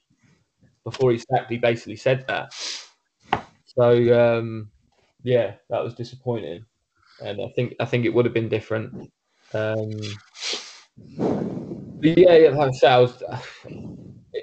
before 0.84 1.12
he 1.12 1.18
sacked. 1.18 1.50
He 1.50 1.59
basically 1.59 1.96
said 1.96 2.24
that. 2.28 2.55
So 3.64 4.38
um, 4.38 4.70
yeah, 5.22 5.55
that 5.70 5.82
was 5.82 5.94
disappointing, 5.94 6.64
and 7.20 7.40
I 7.40 7.48
think 7.55 7.74
I 7.80 7.84
think 7.84 8.05
it 8.05 8.14
would 8.14 8.24
have 8.24 8.34
been 8.34 8.48
different. 8.48 9.11
Um, 9.55 9.90
yeah, 12.00 12.36
yeah, 12.36 12.48
like 12.50 12.68
I 12.68 12.72
said, 12.72 12.92
I 12.92 12.98
was, 12.98 13.22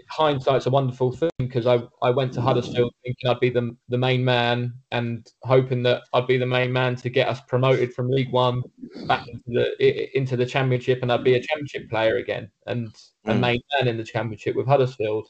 hindsight's 0.10 0.66
a 0.66 0.70
wonderful 0.70 1.12
thing 1.12 1.30
because 1.40 1.66
I, 1.66 1.82
I 2.02 2.10
went 2.12 2.34
to 2.34 2.42
Huddersfield 2.42 2.94
thinking 3.04 3.30
I'd 3.30 3.40
be 3.40 3.50
the 3.50 3.76
the 3.90 3.98
main 3.98 4.24
man 4.24 4.74
and 4.92 5.28
hoping 5.44 5.84
that 5.84 6.04
I'd 6.14 6.28
be 6.28 6.38
the 6.38 6.46
main 6.46 6.72
man 6.72 6.96
to 6.98 7.10
get 7.10 7.28
us 7.28 7.42
promoted 7.48 7.94
from 7.94 8.10
League 8.10 8.32
One 8.32 8.62
back 9.08 9.28
into 9.28 9.44
the 9.48 10.18
into 10.18 10.38
the 10.38 10.46
Championship 10.46 11.00
and 11.02 11.12
I'd 11.12 11.24
be 11.24 11.36
a 11.36 11.42
Championship 11.42 11.90
player 11.90 12.18
again 12.18 12.52
and 12.68 12.88
a 13.26 13.32
Mm. 13.34 13.40
main 13.40 13.60
man 13.74 13.88
in 13.88 13.98
the 13.98 14.04
Championship 14.04 14.56
with 14.56 14.68
Huddersfield. 14.68 15.28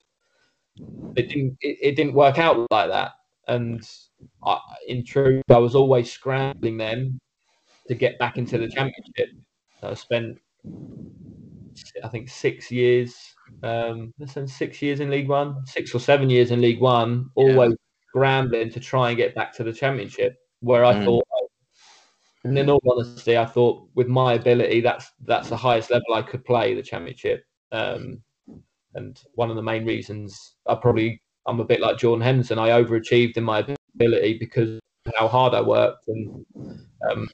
It 1.16 1.30
didn't 1.30 1.58
it, 1.62 1.78
it 1.82 1.96
didn't 1.96 2.14
work 2.14 2.38
out 2.38 2.68
like 2.72 2.90
that, 2.90 3.14
and 3.48 3.88
I, 4.44 4.60
in 4.88 5.04
truth, 5.06 5.44
I 5.50 5.58
was 5.58 5.76
always 5.76 6.12
scrambling 6.12 6.78
then 6.78 7.20
to 7.88 7.96
get 7.96 8.20
back 8.20 8.38
into 8.38 8.58
the 8.58 8.68
Championship. 8.70 9.30
I 9.82 9.94
spent 9.96 10.38
I 12.04 12.08
think 12.08 12.30
six 12.30 12.72
years 12.72 13.16
um, 13.64 14.14
six 14.46 14.82
years 14.82 15.00
in 15.00 15.10
League 15.10 15.28
One, 15.30 15.66
six 15.66 15.94
or 15.94 16.00
seven 16.00 16.30
years 16.30 16.52
in 16.52 16.62
League 16.62 16.82
One, 16.82 17.30
always 17.36 17.74
scrambling 18.10 18.70
to 18.72 18.80
try 18.80 19.10
and 19.10 19.18
get 19.18 19.36
back 19.36 19.54
to 19.54 19.64
the 19.64 19.74
Championship. 19.74 20.38
Where 20.62 20.84
I 20.86 20.94
Mm. 20.94 21.06
thought, 21.06 21.28
and 22.44 22.58
in 22.58 22.70
all 22.70 22.82
honesty, 22.90 23.38
I 23.38 23.46
thought 23.46 23.88
with 23.96 24.08
my 24.08 24.34
ability, 24.34 24.82
that's 24.82 25.12
that's 25.26 25.50
the 25.50 25.58
highest 25.58 25.92
level 25.92 26.14
I 26.14 26.22
could 26.22 26.44
play 26.46 26.74
the 26.74 26.84
Championship. 26.84 27.46
Um, 27.72 28.22
and 28.96 29.22
one 29.36 29.50
of 29.50 29.56
the 29.56 29.62
main 29.62 29.86
reasons 29.86 30.56
I 30.68 30.76
probably 30.76 31.22
I'm 31.46 31.60
a 31.60 31.66
bit 31.66 31.82
like 31.82 31.98
Jordan 31.98 32.24
Henderson. 32.24 32.60
I 32.60 32.70
overachieved 32.70 33.38
in 33.38 33.44
my 33.44 33.66
ability 33.96 34.38
because 34.40 34.80
of 35.06 35.14
how 35.18 35.28
hard 35.28 35.54
I 35.54 35.62
worked 35.62 36.08
and 36.08 36.46
um, 37.10 37.28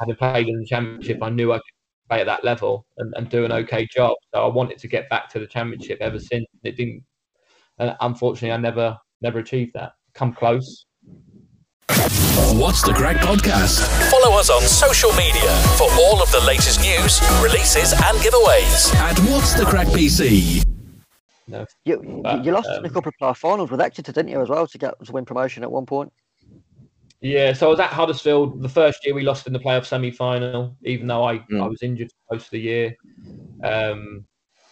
having 0.00 0.16
played 0.16 0.48
in 0.48 0.60
the 0.60 0.66
Championship, 0.66 1.22
I 1.22 1.30
knew 1.30 1.52
I 1.52 1.56
could 1.56 1.77
play 2.08 2.20
at 2.20 2.26
that 2.26 2.44
level 2.44 2.86
and, 2.98 3.12
and 3.16 3.28
do 3.28 3.44
an 3.44 3.52
okay 3.52 3.86
job. 3.86 4.14
So 4.34 4.42
I 4.44 4.46
wanted 4.52 4.78
to 4.78 4.88
get 4.88 5.08
back 5.10 5.28
to 5.30 5.38
the 5.38 5.46
championship 5.46 5.98
ever 6.00 6.18
since. 6.18 6.46
It 6.64 6.76
didn't. 6.76 7.04
And 7.78 7.96
unfortunately, 8.00 8.52
I 8.52 8.56
never 8.56 8.96
never 9.20 9.38
achieved 9.38 9.72
that. 9.74 9.92
Come 10.14 10.32
close. 10.32 10.86
What's 12.60 12.82
the 12.82 12.92
Craic 12.92 13.18
podcast? 13.18 13.80
Follow 14.10 14.38
us 14.38 14.50
on 14.50 14.62
social 14.62 15.10
media 15.12 15.54
for 15.76 15.88
all 16.00 16.22
of 16.22 16.30
the 16.32 16.40
latest 16.46 16.80
news, 16.80 17.20
releases, 17.42 17.92
and 17.92 18.18
giveaways. 18.18 18.94
At 18.96 19.18
What's 19.30 19.54
the 19.54 19.64
Craic 19.64 19.88
PC? 19.88 20.64
No, 21.46 21.64
You, 21.84 22.02
you- 22.02 22.20
But, 22.22 22.44
you 22.44 22.52
lost 22.52 22.68
in 22.68 22.84
a 22.84 22.88
um, 22.88 22.92
couple 22.94 23.08
of 23.08 23.14
playoff 23.20 23.38
finals 23.38 23.70
with 23.70 23.80
Exeter, 23.80 24.12
didn't 24.12 24.30
you, 24.30 24.40
as 24.40 24.48
well, 24.48 24.66
to 24.66 24.78
get 24.78 24.94
to 25.04 25.12
win 25.12 25.24
promotion 25.24 25.62
at 25.62 25.70
one 25.70 25.86
point? 25.86 26.12
Yeah, 27.20 27.52
so 27.52 27.66
I 27.66 27.70
was 27.70 27.80
at 27.80 27.90
Huddersfield. 27.90 28.62
The 28.62 28.68
first 28.68 29.04
year 29.04 29.14
we 29.14 29.22
lost 29.22 29.46
in 29.46 29.52
the 29.52 29.58
playoff 29.58 29.86
semi 29.86 30.10
final, 30.10 30.76
even 30.84 31.06
though 31.08 31.24
I, 31.24 31.38
Mm. 31.38 31.62
I 31.62 31.66
was 31.66 31.82
injured 31.82 32.12
most 32.30 32.44
of 32.46 32.50
the 32.52 32.60
year. 32.60 32.96
Um, 33.64 34.24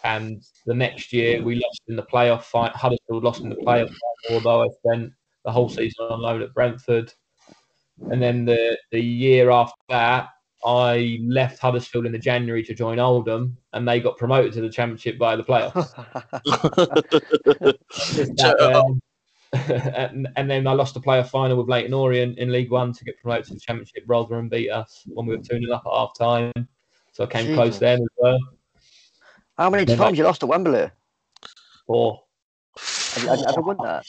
and 0.05 0.43
the 0.65 0.75
next 0.75 1.13
year 1.13 1.43
we 1.43 1.57
lost 1.57 1.83
in 1.89 1.97
the 1.97 2.05
playoff 2.05 2.43
fight. 2.43 2.73
Huddersfield 2.73 3.25
lost 3.25 3.41
in 3.41 3.49
the 3.49 3.57
playoff 3.57 3.89
final, 3.89 4.31
although 4.31 4.63
I 4.63 4.69
spent 4.85 5.13
the 5.45 5.51
whole 5.51 5.69
season 5.69 6.07
on 6.09 6.21
loan 6.21 6.43
at 6.43 6.55
Brentford. 6.55 7.13
And 8.11 8.23
then 8.23 8.45
the, 8.45 8.79
the 8.93 9.01
year 9.01 9.51
after 9.51 9.81
that, 9.89 10.29
I 10.65 11.19
left 11.23 11.59
Huddersfield 11.59 12.07
in 12.07 12.13
the 12.13 12.19
January 12.19 12.63
to 12.65 12.75
join 12.75 12.99
Oldham, 12.99 13.57
and 13.73 13.87
they 13.87 14.01
got 14.01 14.17
promoted 14.19 14.53
to 14.55 14.61
the 14.61 14.71
Championship 14.71 15.19
by 15.19 15.35
the 15.35 15.45
playoffs. 15.45 15.93
That, 18.37 18.61
um, 18.61 19.01
and, 19.53 20.29
and 20.37 20.51
then 20.51 20.67
I 20.67 20.73
lost 20.73 20.95
the 20.95 21.01
playoff 21.01 21.29
final 21.29 21.57
with 21.57 21.69
Leyton 21.69 21.95
Orient 21.95 22.39
in 22.39 22.51
League 22.51 22.71
One 22.71 22.93
to 22.93 23.05
get 23.05 23.21
promoted 23.21 23.47
to 23.47 23.55
the 23.55 23.61
Championship. 23.61 24.05
Rotherham 24.07 24.49
beat 24.49 24.71
us 24.71 25.03
when 25.07 25.27
we 25.27 25.37
were 25.37 25.43
2 25.43 25.61
0 25.61 25.73
up 25.73 25.85
at 25.87 25.93
half 25.93 26.17
time. 26.19 26.69
So 27.13 27.25
I 27.25 27.27
came 27.27 27.55
close 27.55 27.79
then 27.79 28.01
as 28.01 28.09
well. 28.19 28.39
How 29.57 29.71
many 29.71 29.85
Then 29.85 29.97
times 29.97 30.19
you 30.19 30.25
lost 30.25 30.43
at 30.43 30.49
Wembley? 30.49 30.91
Four. 31.87 32.23
Have 32.77 33.23
you, 33.23 33.29
have 33.31 33.39
you 33.39 33.47
ever 33.49 33.63
won 33.63 33.79
that? 33.83 34.05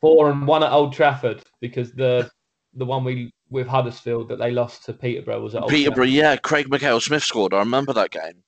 Four 0.00 0.30
and 0.30 0.46
one 0.46 0.62
at 0.62 0.72
Old 0.72 0.92
Trafford 0.92 1.42
because 1.60 1.92
the 1.92 2.28
the 2.74 2.84
one 2.84 3.04
we 3.04 3.32
with 3.48 3.66
Huddersfield 3.68 4.28
that 4.28 4.38
they 4.38 4.50
lost 4.50 4.84
to 4.86 4.92
Peterborough 4.92 5.40
was 5.40 5.54
at 5.54 5.62
Old 5.62 5.70
Peterborough, 5.70 6.04
yeah, 6.04 6.36
Craig 6.36 6.68
Mackail-Smith 6.68 7.22
scored. 7.22 7.54
I 7.54 7.58
remember 7.60 7.92
that 7.92 8.10
game. 8.10 8.42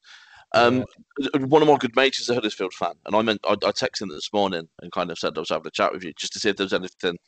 Um, 0.54 0.84
one 1.40 1.62
of 1.62 1.68
my 1.68 1.76
good 1.76 1.94
mates 1.94 2.20
is 2.20 2.30
a 2.30 2.34
Huddersfield 2.34 2.72
fan, 2.72 2.94
and 3.04 3.14
I 3.14 3.22
meant 3.22 3.40
I, 3.44 3.52
I 3.52 3.72
texted 3.72 4.02
him 4.02 4.08
this 4.08 4.32
morning 4.32 4.68
and 4.80 4.92
kind 4.92 5.10
of 5.10 5.18
said 5.18 5.36
I 5.36 5.40
was 5.40 5.50
having 5.50 5.66
a 5.66 5.70
chat 5.70 5.92
with 5.92 6.04
you 6.04 6.12
just 6.18 6.32
to 6.32 6.40
see 6.40 6.48
if 6.48 6.56
there 6.56 6.64
was 6.64 6.72
anything 6.72 7.18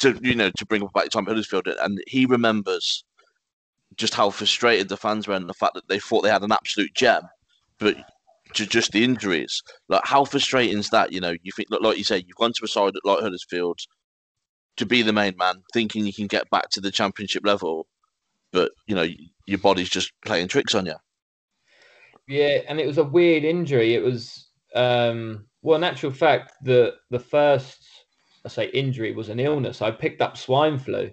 to 0.00 0.18
you 0.22 0.34
know 0.34 0.50
to 0.50 0.66
bring 0.66 0.82
up 0.82 0.90
about 0.90 1.04
your 1.04 1.10
time 1.10 1.24
at 1.24 1.30
Huddersfield, 1.30 1.66
and 1.66 2.02
he 2.06 2.26
remembers 2.26 3.04
just 3.96 4.14
how 4.14 4.30
frustrated 4.30 4.88
the 4.88 4.96
fans 4.96 5.26
were 5.26 5.34
and 5.34 5.48
the 5.48 5.54
fact 5.54 5.74
that 5.74 5.88
they 5.88 5.98
thought 5.98 6.22
they 6.22 6.30
had 6.30 6.42
an 6.42 6.52
absolute 6.52 6.94
gem, 6.94 7.22
but 7.78 7.96
to 8.54 8.66
just 8.66 8.92
the 8.92 9.04
injuries. 9.04 9.62
Like 9.88 10.02
how 10.04 10.24
frustrating 10.24 10.78
is 10.78 10.90
that? 10.90 11.12
You 11.12 11.20
know, 11.20 11.34
you 11.42 11.52
think 11.52 11.68
like 11.70 11.98
you 11.98 12.04
say, 12.04 12.18
you've 12.18 12.36
gone 12.36 12.52
to 12.52 12.64
a 12.64 12.68
side 12.68 12.92
like 13.04 13.20
Huddersfield 13.20 13.78
to 14.76 14.86
be 14.86 15.02
the 15.02 15.12
main 15.12 15.36
man, 15.36 15.62
thinking 15.72 16.06
you 16.06 16.12
can 16.12 16.26
get 16.26 16.48
back 16.50 16.70
to 16.70 16.80
the 16.80 16.90
championship 16.90 17.44
level, 17.44 17.86
but 18.52 18.72
you 18.86 18.94
know 18.94 19.06
your 19.46 19.58
body's 19.58 19.88
just 19.88 20.12
playing 20.24 20.48
tricks 20.48 20.74
on 20.74 20.86
you. 20.86 20.94
Yeah, 22.28 22.60
and 22.68 22.78
it 22.78 22.86
was 22.86 22.98
a 22.98 23.04
weird 23.04 23.44
injury. 23.44 23.94
It 23.94 24.02
was 24.02 24.48
um, 24.74 25.46
well, 25.62 25.76
in 25.76 25.84
actual 25.84 26.10
fact, 26.10 26.52
the 26.62 26.94
the 27.10 27.18
first 27.18 27.82
I 28.44 28.48
say 28.48 28.68
injury 28.70 29.12
was 29.12 29.28
an 29.28 29.40
illness. 29.40 29.82
I 29.82 29.90
picked 29.90 30.20
up 30.20 30.36
swine 30.36 30.78
flu. 30.78 31.10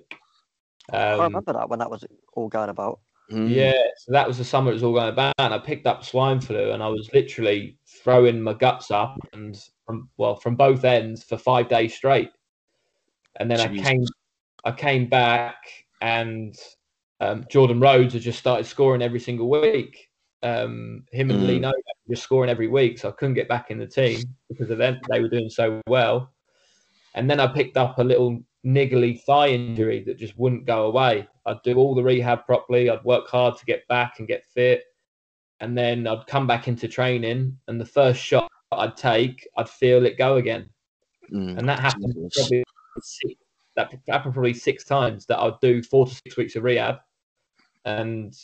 I 0.91 1.13
Um, 1.13 1.21
remember 1.21 1.53
that 1.53 1.69
when 1.69 1.79
that 1.79 1.89
was 1.89 2.05
all 2.33 2.47
going 2.49 2.69
about. 2.69 2.99
Mm. 3.31 3.49
yeah, 3.49 3.81
so 3.97 4.11
that 4.11 4.27
was 4.27 4.37
the 4.37 4.43
summer 4.43 4.69
it 4.69 4.75
was 4.75 4.83
all 4.83 4.93
going 4.93 5.09
about, 5.09 5.33
and 5.39 5.51
I 5.51 5.57
picked 5.57 5.87
up 5.87 6.03
swine 6.03 6.39
flu, 6.39 6.71
and 6.71 6.83
I 6.83 6.87
was 6.89 7.09
literally 7.11 7.75
throwing 8.03 8.39
my 8.39 8.53
guts 8.53 8.91
up, 8.91 9.17
and 9.33 9.57
from 9.85 10.09
well 10.17 10.35
from 10.35 10.55
both 10.55 10.83
ends 10.83 11.23
for 11.23 11.37
five 11.37 11.67
days 11.67 11.95
straight, 11.95 12.29
and 13.39 13.49
then 13.49 13.59
I 13.59 13.75
came, 13.75 14.05
I 14.63 14.71
came 14.71 15.09
back, 15.09 15.57
and 16.01 16.55
um, 17.19 17.45
Jordan 17.49 17.79
Rhodes 17.79 18.13
had 18.13 18.21
just 18.21 18.37
started 18.37 18.67
scoring 18.67 19.01
every 19.01 19.19
single 19.19 19.49
week. 19.49 20.07
Um, 20.45 21.03
him 21.11 21.31
and 21.31 21.41
Mm. 21.41 21.63
Were 21.63 22.13
just 22.13 22.23
scoring 22.23 22.51
every 22.51 22.67
week, 22.67 22.99
so 22.99 23.09
I 23.09 23.13
couldn't 23.13 23.33
get 23.33 23.47
back 23.47 23.71
in 23.71 23.79
the 23.79 23.87
team 23.87 24.21
because 24.47 24.69
of 24.69 24.77
them. 24.77 24.99
They 25.09 25.19
were 25.19 25.27
doing 25.27 25.49
so 25.49 25.81
well, 25.87 26.31
and 27.15 27.27
then 27.29 27.39
I 27.39 27.47
picked 27.47 27.77
up 27.77 27.97
a 27.97 28.03
little 28.03 28.43
niggly 28.63 29.21
thigh 29.23 29.49
injury 29.49 30.03
that 30.03 30.17
just 30.17 30.37
wouldn't 30.37 30.65
go 30.65 30.85
away. 30.85 31.27
I'd 31.47 31.63
do 31.63 31.77
all 31.77 31.95
the 31.95 32.03
rehab 32.03 32.45
properly. 32.45 32.89
I'd 32.89 33.03
work 33.03 33.27
hard 33.27 33.57
to 33.57 33.65
get 33.65 33.87
back 33.87 34.19
and 34.19 34.27
get 34.27 34.45
fit. 34.45 34.83
And 35.61 35.75
then 35.77 36.05
I'd 36.05 36.27
come 36.27 36.45
back 36.45 36.67
into 36.67 36.87
training, 36.87 37.57
and 37.67 37.81
the 37.81 37.85
first 37.85 38.21
shot 38.21 38.51
I'd 38.71 38.97
take, 38.97 39.47
I'd 39.57 39.69
feel 39.69 40.05
it 40.05 40.17
go 40.17 40.35
again. 40.35 40.69
Mm. 41.31 41.57
And 41.57 41.69
that 41.69 41.79
happened 41.79 42.13
Jesus. 42.31 42.43
probably 42.49 42.63
six, 43.01 43.33
that 43.75 43.91
happened 44.07 44.33
probably 44.33 44.53
six 44.53 44.83
times 44.83 45.25
that 45.25 45.39
I'd 45.39 45.59
do 45.59 45.81
four 45.81 46.05
to 46.05 46.13
six 46.13 46.37
weeks 46.37 46.55
of 46.55 46.63
rehab 46.63 46.99
and 47.85 48.35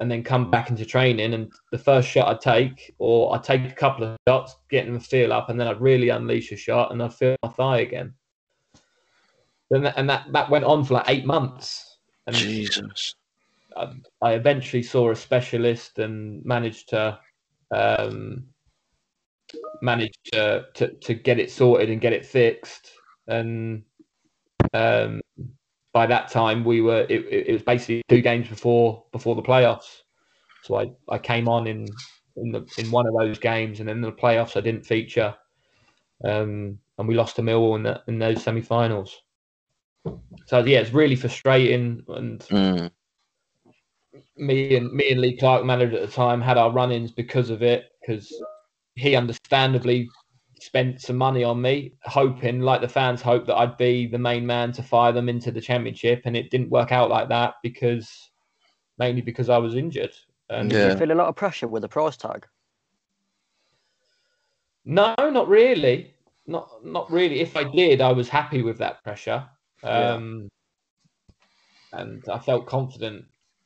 and 0.00 0.10
then 0.10 0.24
come 0.24 0.50
back 0.50 0.70
into 0.70 0.84
training 0.84 1.34
and 1.34 1.52
the 1.72 1.78
first 1.78 2.08
shot 2.08 2.28
I'd 2.28 2.40
take 2.40 2.94
or 2.98 3.34
I'd 3.34 3.44
take 3.44 3.64
a 3.64 3.74
couple 3.74 4.04
of 4.04 4.16
shots, 4.26 4.56
getting 4.70 4.94
the 4.94 5.00
feel 5.00 5.32
up, 5.32 5.50
and 5.50 5.60
then 5.60 5.68
I'd 5.68 5.80
really 5.80 6.08
unleash 6.08 6.52
a 6.52 6.56
shot 6.56 6.90
and 6.90 7.02
I'd 7.02 7.14
feel 7.14 7.36
my 7.42 7.50
thigh 7.50 7.80
again. 7.80 8.14
Then 9.70 9.82
that, 9.82 9.94
and 9.96 10.08
that, 10.08 10.32
that 10.32 10.50
went 10.50 10.64
on 10.64 10.84
for 10.84 10.94
like 10.94 11.08
eight 11.08 11.26
months. 11.26 11.98
And 12.26 12.34
Jesus. 12.34 13.14
I, 13.76 13.92
I 14.22 14.32
eventually 14.32 14.82
saw 14.82 15.10
a 15.10 15.16
specialist 15.16 15.98
and 15.98 16.44
managed 16.44 16.88
to 16.88 17.18
um, 17.70 18.46
manage 19.82 20.14
to, 20.32 20.66
to 20.74 20.88
to 20.88 21.14
get 21.14 21.38
it 21.38 21.50
sorted 21.50 21.90
and 21.90 22.00
get 22.00 22.12
it 22.12 22.26
fixed. 22.26 22.90
And 23.28 23.84
um, 24.74 25.20
by 25.92 26.06
that 26.06 26.28
time, 26.30 26.64
we 26.64 26.80
were 26.80 27.06
it, 27.08 27.26
it 27.48 27.52
was 27.52 27.62
basically 27.62 28.02
two 28.08 28.20
games 28.22 28.48
before 28.48 29.04
before 29.12 29.34
the 29.34 29.42
playoffs. 29.42 30.02
So 30.62 30.76
I, 30.76 30.90
I 31.08 31.18
came 31.18 31.48
on 31.48 31.66
in 31.66 31.96
in 32.36 32.52
the 32.52 32.66
in 32.76 32.90
one 32.90 33.06
of 33.06 33.14
those 33.14 33.38
games, 33.38 33.80
and 33.80 33.88
then 33.88 33.96
in 33.96 34.02
the 34.02 34.12
playoffs 34.12 34.56
I 34.56 34.60
didn't 34.60 34.86
feature, 34.86 35.34
um, 36.24 36.78
and 36.98 37.08
we 37.08 37.14
lost 37.14 37.36
to 37.36 37.42
Millwall 37.42 37.76
in 37.76 37.82
the, 37.82 38.02
in 38.08 38.18
those 38.18 38.42
semi-finals. 38.42 39.16
So 40.46 40.58
yeah, 40.60 40.80
it's 40.80 40.92
really 40.92 41.16
frustrating, 41.16 42.02
and 42.08 42.44
Mm. 42.50 42.90
me 44.36 44.76
and 44.76 44.92
me 44.92 45.10
and 45.10 45.20
Lee 45.20 45.36
Clark 45.36 45.64
manager 45.64 45.96
at 45.96 46.02
the 46.06 46.12
time 46.12 46.40
had 46.40 46.58
our 46.58 46.70
run-ins 46.70 47.12
because 47.12 47.50
of 47.50 47.62
it 47.62 47.90
because 48.00 48.32
he 48.94 49.16
understandably 49.16 50.12
spent 50.62 51.00
some 51.00 51.16
money 51.16 51.42
on 51.44 51.60
me 51.60 51.92
hoping 52.04 52.60
like 52.60 52.80
the 52.80 52.88
fans 52.88 53.22
hoped 53.22 53.46
that 53.46 53.56
I'd 53.56 53.76
be 53.76 54.06
the 54.06 54.18
main 54.18 54.46
man 54.46 54.72
to 54.72 54.82
fire 54.82 55.12
them 55.12 55.28
into 55.28 55.50
the 55.50 55.60
championship 55.60 56.22
and 56.24 56.36
it 56.36 56.50
didn't 56.50 56.70
work 56.70 56.92
out 56.92 57.10
like 57.10 57.28
that 57.28 57.54
because 57.62 58.30
mainly 58.98 59.22
because 59.22 59.48
I 59.48 59.58
was 59.58 59.74
injured 59.74 60.12
and 60.48 60.70
Did 60.70 60.92
you 60.92 60.98
feel 60.98 61.12
a 61.12 61.14
lot 61.14 61.28
of 61.28 61.36
pressure 61.36 61.68
with 61.68 61.82
the 61.82 61.88
price 61.88 62.16
tag? 62.16 62.46
no 64.84 65.14
not 65.18 65.48
really 65.48 66.14
not 66.46 66.84
not 66.84 67.10
really 67.10 67.40
if 67.40 67.56
I 67.56 67.64
did 67.64 68.00
I 68.00 68.12
was 68.12 68.28
happy 68.28 68.62
with 68.62 68.78
that 68.78 69.02
pressure 69.04 69.46
Yeah. 69.82 70.14
um 70.14 70.48
and 71.92 72.22
I 72.28 72.38
felt 72.38 72.66
confident 72.66 73.24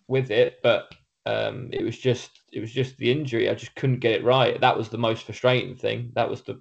with 0.08 0.30
it 0.30 0.58
but 0.62 0.94
um, 1.26 1.70
it 1.72 1.82
was 1.82 1.98
just 1.98 2.42
it 2.52 2.60
was 2.60 2.70
just 2.72 2.96
the 2.98 3.10
injury. 3.10 3.48
I 3.48 3.54
just 3.54 3.74
couldn't 3.76 4.00
get 4.00 4.12
it 4.12 4.24
right. 4.24 4.60
That 4.60 4.76
was 4.76 4.88
the 4.90 4.98
most 4.98 5.24
frustrating 5.24 5.74
thing. 5.74 6.12
That 6.14 6.28
was 6.28 6.42
the 6.42 6.60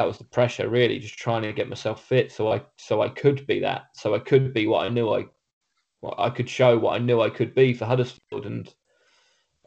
that 0.00 0.06
was 0.06 0.16
the 0.16 0.24
pressure 0.24 0.70
really, 0.70 0.98
just 0.98 1.18
trying 1.18 1.42
to 1.42 1.52
get 1.52 1.68
myself 1.68 2.02
fit 2.02 2.32
so 2.32 2.50
I 2.50 2.62
so 2.76 3.02
I 3.02 3.10
could 3.10 3.46
be 3.46 3.60
that. 3.60 3.88
So 3.94 4.14
I 4.14 4.18
could 4.18 4.54
be 4.54 4.66
what 4.66 4.86
I 4.86 4.88
knew 4.88 5.12
I 5.12 5.26
what 6.00 6.14
I 6.18 6.30
could 6.30 6.48
show 6.48 6.78
what 6.78 6.94
I 6.94 6.98
knew 7.04 7.20
I 7.20 7.28
could 7.28 7.54
be 7.54 7.74
for 7.74 7.84
Huddersfield 7.84 8.46
and 8.46 8.74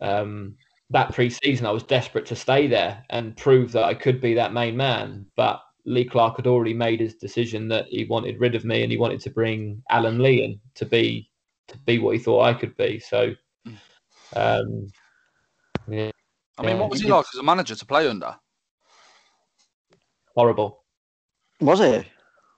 um 0.01 0.55
that 0.89 1.13
pre-season 1.13 1.67
I 1.67 1.71
was 1.71 1.83
desperate 1.83 2.25
to 2.27 2.35
stay 2.35 2.65
there 2.65 3.05
and 3.11 3.37
prove 3.37 3.71
that 3.73 3.83
I 3.83 3.93
could 3.93 4.19
be 4.19 4.33
that 4.33 4.53
main 4.53 4.75
man. 4.75 5.27
But 5.35 5.61
Lee 5.85 6.05
Clark 6.05 6.37
had 6.37 6.47
already 6.47 6.73
made 6.73 6.99
his 6.99 7.13
decision 7.13 7.67
that 7.67 7.85
he 7.89 8.05
wanted 8.05 8.39
rid 8.39 8.55
of 8.55 8.65
me 8.65 8.81
and 8.81 8.91
he 8.91 8.97
wanted 8.97 9.19
to 9.21 9.29
bring 9.29 9.83
Alan 9.91 10.17
Lee 10.17 10.43
in 10.43 10.59
to 10.75 10.85
be 10.87 11.29
to 11.67 11.77
be 11.85 11.99
what 11.99 12.15
he 12.15 12.19
thought 12.19 12.41
I 12.41 12.55
could 12.55 12.75
be. 12.75 12.97
So 12.97 13.35
um, 14.35 14.91
yeah, 15.87 16.09
I 16.57 16.63
mean, 16.63 16.79
what 16.79 16.89
was 16.89 17.01
he 17.01 17.11
like 17.11 17.25
as 17.31 17.39
a 17.39 17.43
manager 17.43 17.75
to 17.75 17.85
play 17.85 18.07
under? 18.07 18.35
Horrible, 20.35 20.83
Was 21.61 21.79
it? 21.81 22.07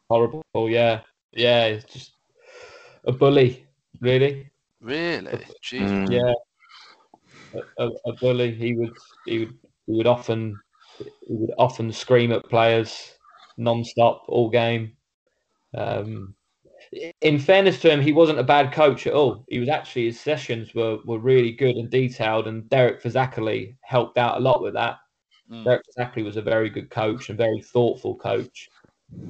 horrible. 0.10 0.44
Yeah, 0.56 1.02
yeah, 1.34 1.66
it's 1.66 1.92
just 1.92 2.14
a 3.06 3.12
bully, 3.12 3.66
really. 4.00 4.50
Really? 4.82 5.46
Jesus. 5.62 5.92
Mm. 5.92 6.12
Yeah, 6.12 6.34
a, 7.78 7.84
a, 7.84 7.90
a 8.06 8.14
bully. 8.14 8.54
He 8.54 8.74
would, 8.76 8.98
he 9.26 9.40
would, 9.40 9.58
he 9.88 9.94
would 9.94 10.08
often, 10.08 10.60
he 11.00 11.06
would 11.28 11.52
often 11.58 11.92
scream 11.92 12.32
at 12.32 12.50
players 12.50 13.14
non-stop 13.58 14.24
all 14.28 14.50
game. 14.50 14.94
Um, 15.74 16.36
in 17.22 17.40
fairness 17.40 17.80
to 17.82 17.92
him, 17.92 18.02
he 18.02 18.14
wasn't 18.14 18.40
a 18.40 18.44
bad 18.44 18.72
coach 18.72 19.08
at 19.08 19.14
all. 19.14 19.46
He 19.50 19.60
was 19.60 19.70
actually 19.70 20.06
his 20.06 20.20
sessions 20.20 20.74
were 20.74 21.00
were 21.06 21.20
really 21.20 21.52
good 21.52 21.76
and 21.76 21.90
detailed, 21.90 22.48
and 22.48 22.70
Derek 22.70 23.02
Fazackerley 23.02 23.76
helped 23.82 24.18
out 24.18 24.38
a 24.38 24.42
lot 24.42 24.62
with 24.62 24.74
that. 24.76 24.98
Mm. 25.52 25.64
Derek 25.64 26.16
was 26.26 26.38
a 26.38 26.42
very 26.42 26.70
good 26.70 26.90
coach 26.90 27.30
and 27.30 27.38
very 27.38 27.62
thoughtful 27.62 28.16
coach. 28.16 28.70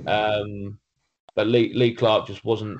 Um, 0.07 0.79
but 1.35 1.47
Lee, 1.47 1.73
Lee 1.73 1.93
Clark 1.93 2.27
just 2.27 2.45
wasn't. 2.45 2.79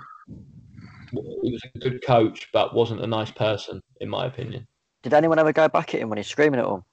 He 1.12 1.52
was 1.52 1.62
a 1.76 1.80
good 1.80 2.04
coach, 2.06 2.50
but 2.52 2.74
wasn't 2.74 3.02
a 3.02 3.08
nice 3.08 3.32
person, 3.32 3.82
in 4.02 4.10
my 4.10 4.26
opinion. 4.26 4.68
Did 5.04 5.14
anyone 5.14 5.40
ever 5.40 5.54
go 5.54 5.68
back 5.68 5.94
at 5.94 6.02
him 6.02 6.10
when 6.10 6.18
he's 6.18 6.28
screaming 6.28 6.60
at 6.60 6.66
them? 6.66 6.84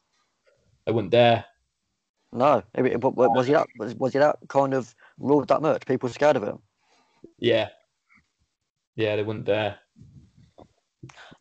They 0.84 0.92
wouldn't 0.92 1.12
dare. 1.12 1.44
No. 2.32 2.62
It- 2.74 2.86
it- 2.86 3.00
but- 3.00 3.14
but 3.14 3.30
Was 3.34 3.46
he 3.46 3.52
that? 3.52 3.66
Was, 3.78 4.12
he 4.12 4.18
that 4.18 4.36
kind 4.48 4.74
of 4.74 4.94
ruled 5.18 5.48
that 5.48 5.62
much? 5.62 5.86
People 5.86 6.08
scared 6.08 6.36
of 6.36 6.42
him. 6.42 6.58
Yeah, 7.38 7.70
yeah, 8.96 9.16
they 9.16 9.22
wouldn't 9.22 9.44
dare. 9.44 9.78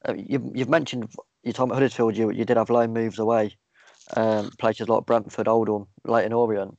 Uh, 0.07 0.13
you, 0.15 0.51
you've 0.55 0.69
mentioned 0.69 1.11
your 1.43 1.53
time 1.53 1.71
at 1.71 1.75
Huddersfield. 1.75 2.15
You 2.15 2.31
you 2.31 2.45
did 2.45 2.57
have 2.57 2.69
loan 2.69 2.93
moves 2.93 3.19
away, 3.19 3.57
um, 4.15 4.51
places 4.57 4.89
like 4.89 5.05
Brentford, 5.05 5.47
Oldham, 5.47 5.88
Leyton 6.05 6.33
Orient. 6.33 6.77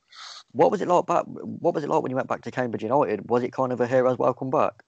What 0.52 0.70
was 0.70 0.80
it 0.82 0.88
like 0.88 1.06
back? 1.06 1.24
What 1.26 1.74
was 1.74 1.84
it 1.84 1.90
like 1.90 2.02
when 2.02 2.10
you 2.10 2.16
went 2.16 2.28
back 2.28 2.42
to 2.42 2.50
Cambridge 2.50 2.82
United? 2.82 3.28
Was 3.30 3.42
it 3.42 3.52
kind 3.52 3.72
of 3.72 3.80
a 3.80 3.86
hero's 3.86 4.18
welcome 4.18 4.50
back? 4.50 4.82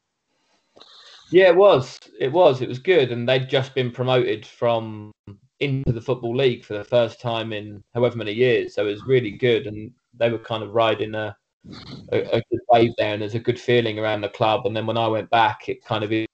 Yeah, 1.31 1.49
it 1.49 1.57
was. 1.57 1.99
It 2.21 2.33
was. 2.33 2.61
It 2.61 2.69
was 2.69 2.79
good, 2.79 3.11
and 3.11 3.29
they'd 3.29 3.49
just 3.49 3.75
been 3.75 3.91
promoted 3.91 4.45
from 4.45 5.11
into 5.61 5.93
the 5.93 6.01
football 6.01 6.37
league 6.37 6.65
for 6.65 6.75
the 6.75 6.85
first 6.85 7.21
time 7.21 7.53
in 7.53 7.83
however 7.95 8.16
many 8.16 8.33
years. 8.33 8.75
So 8.75 8.87
it 8.87 8.91
was 8.91 9.07
really 9.07 9.31
good, 9.31 9.66
and 9.66 9.91
they 10.16 10.31
were 10.31 10.39
kind 10.39 10.62
of 10.62 10.75
riding 10.75 11.15
a 11.15 11.37
a, 12.12 12.19
a 12.37 12.43
good 12.51 12.61
wave 12.69 12.93
there, 12.99 13.15
and 13.15 13.23
there's 13.23 13.35
a 13.35 13.41
good 13.41 13.59
feeling 13.59 13.99
around 13.99 14.21
the 14.21 14.29
club. 14.29 14.66
And 14.66 14.77
then 14.77 14.87
when 14.87 14.99
I 14.99 15.09
went 15.09 15.31
back, 15.31 15.69
it 15.69 15.85
kind 15.85 16.05
of 16.05 16.12
even 16.12 16.27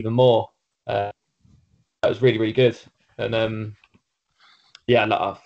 more. 0.00 0.50
Uh, 0.86 1.10
that 2.02 2.08
was 2.08 2.20
really 2.20 2.38
really 2.38 2.52
good, 2.52 2.78
and 3.18 3.34
um, 3.34 3.76
yeah, 4.86 5.04
I, 5.04 5.36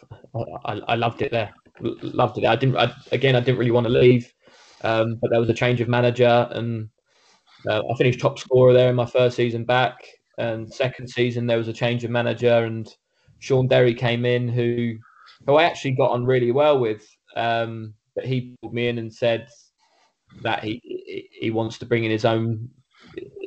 I, 0.64 0.72
I 0.88 0.94
loved 0.94 1.22
it 1.22 1.30
there. 1.30 1.54
Loved 1.80 2.38
it. 2.38 2.44
I 2.44 2.56
didn't. 2.56 2.76
I, 2.76 2.92
again, 3.12 3.36
I 3.36 3.40
didn't 3.40 3.58
really 3.58 3.70
want 3.70 3.86
to 3.86 3.92
leave. 3.92 4.32
Um, 4.82 5.16
but 5.20 5.30
there 5.30 5.40
was 5.40 5.48
a 5.48 5.54
change 5.54 5.80
of 5.80 5.88
manager, 5.88 6.48
and 6.50 6.88
uh, 7.68 7.82
I 7.88 7.96
finished 7.96 8.20
top 8.20 8.38
scorer 8.38 8.72
there 8.72 8.90
in 8.90 8.96
my 8.96 9.06
first 9.06 9.36
season 9.36 9.64
back. 9.64 9.96
And 10.38 10.72
second 10.72 11.08
season 11.08 11.46
there 11.46 11.58
was 11.58 11.68
a 11.68 11.72
change 11.72 12.04
of 12.04 12.10
manager, 12.10 12.64
and 12.64 12.88
Shaun 13.40 13.68
Derry 13.68 13.94
came 13.94 14.24
in, 14.24 14.48
who 14.48 14.94
who 15.46 15.56
I 15.56 15.64
actually 15.64 15.92
got 15.92 16.10
on 16.10 16.24
really 16.24 16.52
well 16.52 16.78
with. 16.78 17.06
Um, 17.36 17.94
but 18.14 18.24
he 18.24 18.56
pulled 18.60 18.74
me 18.74 18.88
in 18.88 18.98
and 18.98 19.12
said 19.12 19.48
that 20.42 20.62
he 20.64 20.80
he 21.40 21.50
wants 21.50 21.78
to 21.78 21.86
bring 21.86 22.04
in 22.04 22.10
his 22.10 22.24
own 22.24 22.68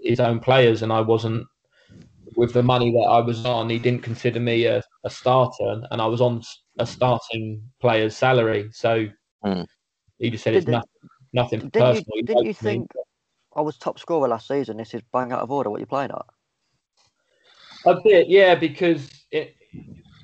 his 0.03 0.19
own 0.19 0.39
players, 0.39 0.81
and 0.81 0.91
I 0.91 1.01
wasn't 1.01 1.45
with 2.35 2.53
the 2.53 2.63
money 2.63 2.91
that 2.91 3.07
I 3.09 3.19
was 3.19 3.45
on. 3.45 3.69
He 3.69 3.79
didn't 3.79 4.03
consider 4.03 4.39
me 4.39 4.65
a, 4.65 4.81
a 5.03 5.09
starter, 5.09 5.81
and 5.91 6.01
I 6.01 6.05
was 6.05 6.21
on 6.21 6.41
a 6.79 6.85
starting 6.85 7.61
player's 7.79 8.15
salary. 8.15 8.69
So 8.71 9.07
Hmm. 9.43 9.63
he 10.19 10.29
just 10.29 10.43
said 10.43 10.53
Did 10.53 10.57
it's 10.59 10.65
they- 10.67 10.71
nothing, 10.71 10.89
nothing 11.33 11.59
Didn't 11.59 11.73
personal. 11.73 12.15
you, 12.15 12.23
didn't 12.23 12.45
you 12.45 12.53
spoke 12.53 12.63
to 12.63 12.65
me. 12.65 12.73
think 12.73 12.91
I 13.55 13.61
was 13.61 13.77
top 13.77 13.99
scorer 13.99 14.27
last 14.27 14.47
season? 14.47 14.77
This 14.77 14.93
is 14.93 15.01
bang 15.11 15.31
out 15.31 15.41
of 15.41 15.51
order. 15.51 15.69
What 15.69 15.79
you're 15.79 15.87
playing 15.87 16.11
at? 16.11 16.25
A 17.85 17.99
bit, 18.01 18.29
yeah, 18.29 18.55
because 18.55 19.09
it, 19.31 19.55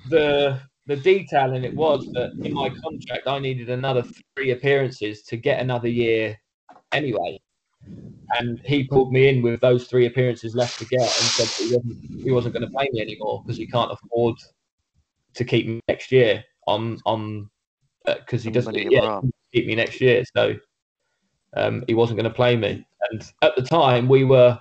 the 0.10 0.60
the 0.86 0.96
detail 0.96 1.54
in 1.54 1.66
it 1.66 1.76
was 1.76 2.08
that 2.14 2.32
in 2.44 2.54
my 2.54 2.70
contract 2.70 3.28
I 3.28 3.40
needed 3.40 3.70
another 3.70 4.06
three 4.36 4.52
appearances 4.52 5.24
to 5.24 5.36
get 5.38 5.60
another 5.60 5.90
year 5.90 6.40
anyway. 6.94 7.40
And 8.38 8.60
he 8.66 8.84
pulled 8.84 9.14
me 9.14 9.30
in 9.30 9.42
with 9.42 9.62
those 9.62 9.88
three 9.88 10.06
appearances 10.06 10.54
left 10.54 10.78
to 10.80 10.86
get 10.86 11.14
and 11.20 11.32
said 11.32 11.50
he 11.58 11.68
wasn't, 11.70 11.98
he 12.24 12.32
wasn't 12.32 12.54
going 12.54 12.66
to 12.66 12.72
play 12.72 12.90
me 12.92 13.02
anymore 13.02 13.42
because 13.46 13.58
he 13.58 13.68
can't 13.68 13.92
afford 13.92 14.36
to 15.34 15.46
keep 15.46 15.68
me 15.68 15.80
next 15.88 16.12
year 16.12 16.44
on 16.68 16.98
on 17.06 17.50
because 18.06 18.44
he 18.44 18.52
doesn't 18.52 18.76
yeah, 18.92 19.22
keep 19.54 19.68
me 19.68 19.76
next 19.76 20.02
year. 20.02 20.24
So 20.36 20.56
um, 21.56 21.84
he 21.88 21.94
wasn't 21.94 22.18
going 22.18 22.30
to 22.30 22.36
play 22.36 22.56
me. 22.56 22.86
And 23.10 23.24
at 23.42 23.56
the 23.56 23.62
time, 23.62 24.08
we 24.08 24.24
were 24.24 24.60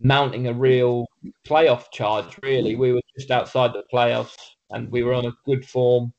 mounting 0.00 0.46
a 0.46 0.52
real 0.52 1.06
playoff 1.46 1.90
charge. 1.92 2.36
Really, 2.42 2.76
we 2.76 2.92
were 2.92 3.02
just 3.16 3.30
outside 3.30 3.72
the 3.72 3.84
playoffs, 3.92 4.36
and 4.70 4.90
we 4.90 5.02
were 5.02 5.14
on 5.14 5.26
a 5.26 5.32
good 5.44 5.64
form. 5.64 6.12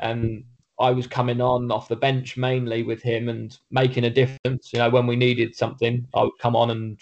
And 0.00 0.44
I 0.80 0.90
was 0.90 1.06
coming 1.06 1.40
on 1.40 1.70
off 1.70 1.88
the 1.88 1.96
bench 1.96 2.36
mainly 2.36 2.82
with 2.82 3.00
him 3.02 3.28
and 3.28 3.56
making 3.70 4.04
a 4.04 4.10
difference. 4.10 4.72
You 4.72 4.80
know, 4.80 4.90
when 4.90 5.06
we 5.06 5.16
needed 5.16 5.54
something, 5.54 6.06
I 6.14 6.22
would 6.22 6.38
come 6.40 6.56
on 6.56 6.70
and 6.70 7.00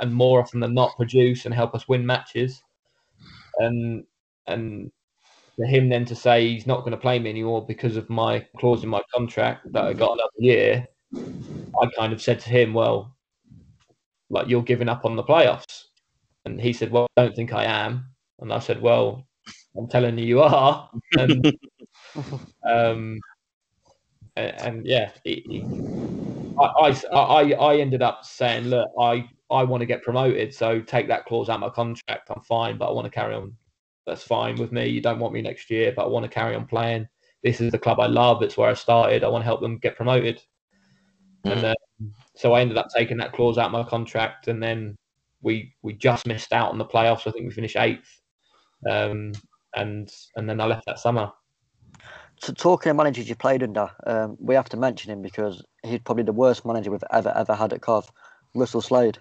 and 0.00 0.14
more 0.14 0.40
often 0.40 0.60
than 0.60 0.74
not 0.74 0.96
produce 0.96 1.44
and 1.44 1.54
help 1.54 1.74
us 1.74 1.88
win 1.88 2.06
matches. 2.06 2.62
And 3.58 4.04
and 4.46 4.90
for 5.56 5.66
him 5.66 5.88
then 5.88 6.04
to 6.06 6.14
say 6.14 6.48
he's 6.48 6.66
not 6.66 6.80
going 6.80 6.92
to 6.92 6.96
play 6.96 7.18
me 7.18 7.30
anymore 7.30 7.66
because 7.66 7.96
of 7.96 8.08
my 8.08 8.46
clause 8.58 8.84
in 8.84 8.88
my 8.88 9.02
contract 9.14 9.70
that 9.72 9.84
I 9.84 9.92
got 9.92 10.12
another 10.12 10.30
year, 10.38 10.86
I 11.14 11.86
kind 11.96 12.12
of 12.12 12.22
said 12.22 12.40
to 12.40 12.50
him, 12.50 12.72
well, 12.72 13.16
like 14.30 14.48
you're 14.48 14.62
giving 14.62 14.88
up 14.88 15.04
on 15.04 15.16
the 15.16 15.24
playoffs. 15.24 15.84
And 16.44 16.60
he 16.60 16.72
said, 16.72 16.90
well, 16.90 17.06
I 17.16 17.22
don't 17.22 17.36
think 17.36 17.52
I 17.52 17.64
am. 17.64 18.06
And 18.40 18.52
I 18.52 18.58
said, 18.58 18.80
well, 18.80 19.26
I'm 19.76 19.88
telling 19.88 20.18
you, 20.18 20.24
you 20.24 20.40
are. 20.40 20.90
And, 21.18 21.52
um, 22.68 23.20
and, 24.36 24.60
and 24.60 24.86
yeah, 24.86 25.10
he- 25.24 25.44
he- 25.48 25.64
I, 26.58 26.66
I, 27.12 27.16
I, 27.16 27.52
I 27.52 27.76
ended 27.78 28.02
up 28.02 28.24
saying, 28.24 28.64
look, 28.64 28.88
I, 29.00 29.28
I 29.50 29.64
want 29.64 29.80
to 29.80 29.86
get 29.86 30.02
promoted. 30.02 30.54
So 30.54 30.80
take 30.80 31.08
that 31.08 31.24
clause 31.26 31.48
out 31.48 31.54
of 31.54 31.60
my 31.60 31.70
contract. 31.70 32.30
I'm 32.30 32.42
fine, 32.42 32.78
but 32.78 32.88
I 32.88 32.92
want 32.92 33.06
to 33.06 33.10
carry 33.10 33.34
on. 33.34 33.54
That's 34.06 34.22
fine 34.22 34.56
with 34.56 34.72
me. 34.72 34.86
You 34.86 35.00
don't 35.00 35.18
want 35.18 35.32
me 35.32 35.42
next 35.42 35.70
year, 35.70 35.92
but 35.94 36.04
I 36.04 36.08
want 36.08 36.24
to 36.24 36.28
carry 36.28 36.54
on 36.54 36.66
playing. 36.66 37.08
This 37.42 37.60
is 37.60 37.72
the 37.72 37.78
club 37.78 38.00
I 38.00 38.06
love. 38.06 38.42
It's 38.42 38.56
where 38.56 38.70
I 38.70 38.74
started. 38.74 39.24
I 39.24 39.28
want 39.28 39.42
to 39.42 39.46
help 39.46 39.60
them 39.60 39.78
get 39.78 39.96
promoted. 39.96 40.42
And 41.44 41.62
then, 41.62 41.74
so 42.36 42.52
I 42.52 42.60
ended 42.60 42.78
up 42.78 42.88
taking 42.94 43.16
that 43.18 43.32
clause 43.32 43.58
out 43.58 43.66
of 43.66 43.72
my 43.72 43.82
contract, 43.82 44.48
and 44.48 44.62
then 44.62 44.96
we 45.42 45.74
we 45.82 45.92
just 45.94 46.26
missed 46.26 46.52
out 46.52 46.70
on 46.70 46.78
the 46.78 46.84
playoffs. 46.84 47.26
I 47.26 47.32
think 47.32 47.46
we 47.46 47.50
finished 47.50 47.76
eighth, 47.76 48.20
um, 48.88 49.32
and 49.74 50.08
and 50.36 50.48
then 50.48 50.60
I 50.60 50.66
left 50.66 50.86
that 50.86 51.00
summer. 51.00 51.32
So 52.42 52.52
talking 52.52 52.90
of 52.90 52.96
managers 52.96 53.28
you 53.28 53.36
played 53.36 53.62
under, 53.62 53.88
um, 54.04 54.36
we 54.40 54.56
have 54.56 54.68
to 54.70 54.76
mention 54.76 55.12
him 55.12 55.22
because 55.22 55.64
he's 55.84 56.00
probably 56.00 56.24
the 56.24 56.32
worst 56.32 56.66
manager 56.66 56.90
we've 56.90 57.04
ever 57.12 57.32
ever 57.36 57.54
had 57.54 57.72
at 57.72 57.82
Cov, 57.82 58.10
Russell 58.52 58.80
Slade. 58.80 59.18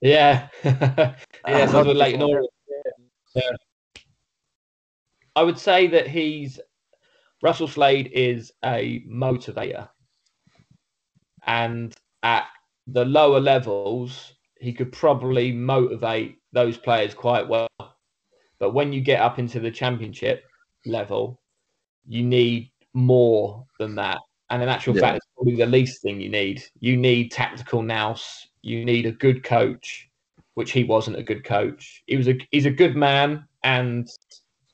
Yeah, 0.00 0.46
yeah. 0.64 1.16
So 1.66 1.82
you 1.82 1.94
Leyton 1.94 2.20
find 2.20 2.30
Orient. 2.30 2.50
Yeah. 3.34 3.42
I 5.34 5.42
would 5.42 5.58
say 5.58 5.88
that 5.88 6.06
he's 6.06 6.60
Russell 7.42 7.66
Slade 7.66 8.08
is 8.14 8.52
a 8.64 9.02
motivator, 9.10 9.88
and 11.44 11.92
at 12.22 12.46
the 12.86 13.04
lower 13.04 13.40
levels, 13.40 14.34
he 14.60 14.72
could 14.72 14.92
probably 14.92 15.50
motivate 15.50 16.38
those 16.52 16.76
players 16.76 17.14
quite 17.14 17.48
well. 17.48 17.66
But 18.60 18.74
when 18.74 18.92
you 18.92 19.00
get 19.00 19.20
up 19.20 19.40
into 19.40 19.58
the 19.58 19.72
championship 19.72 20.44
level, 20.86 21.40
you 22.06 22.22
need 22.22 22.70
more 22.94 23.66
than 23.78 23.94
that. 23.96 24.18
And 24.50 24.62
in 24.62 24.68
actual 24.68 24.94
Yeah. 24.94 25.02
fact, 25.02 25.16
it's 25.16 25.26
probably 25.34 25.56
the 25.56 25.66
least 25.66 26.02
thing 26.02 26.20
you 26.20 26.28
need. 26.28 26.62
You 26.80 26.96
need 26.96 27.32
tactical 27.32 27.82
nous. 27.82 28.46
You 28.62 28.84
need 28.84 29.06
a 29.06 29.12
good 29.12 29.42
coach, 29.42 30.08
which 30.54 30.72
he 30.72 30.84
wasn't 30.84 31.18
a 31.18 31.22
good 31.22 31.44
coach. 31.44 32.02
He 32.06 32.16
was 32.16 32.28
a 32.28 32.38
he's 32.50 32.66
a 32.66 32.70
good 32.70 32.96
man 32.96 33.46
and 33.62 34.08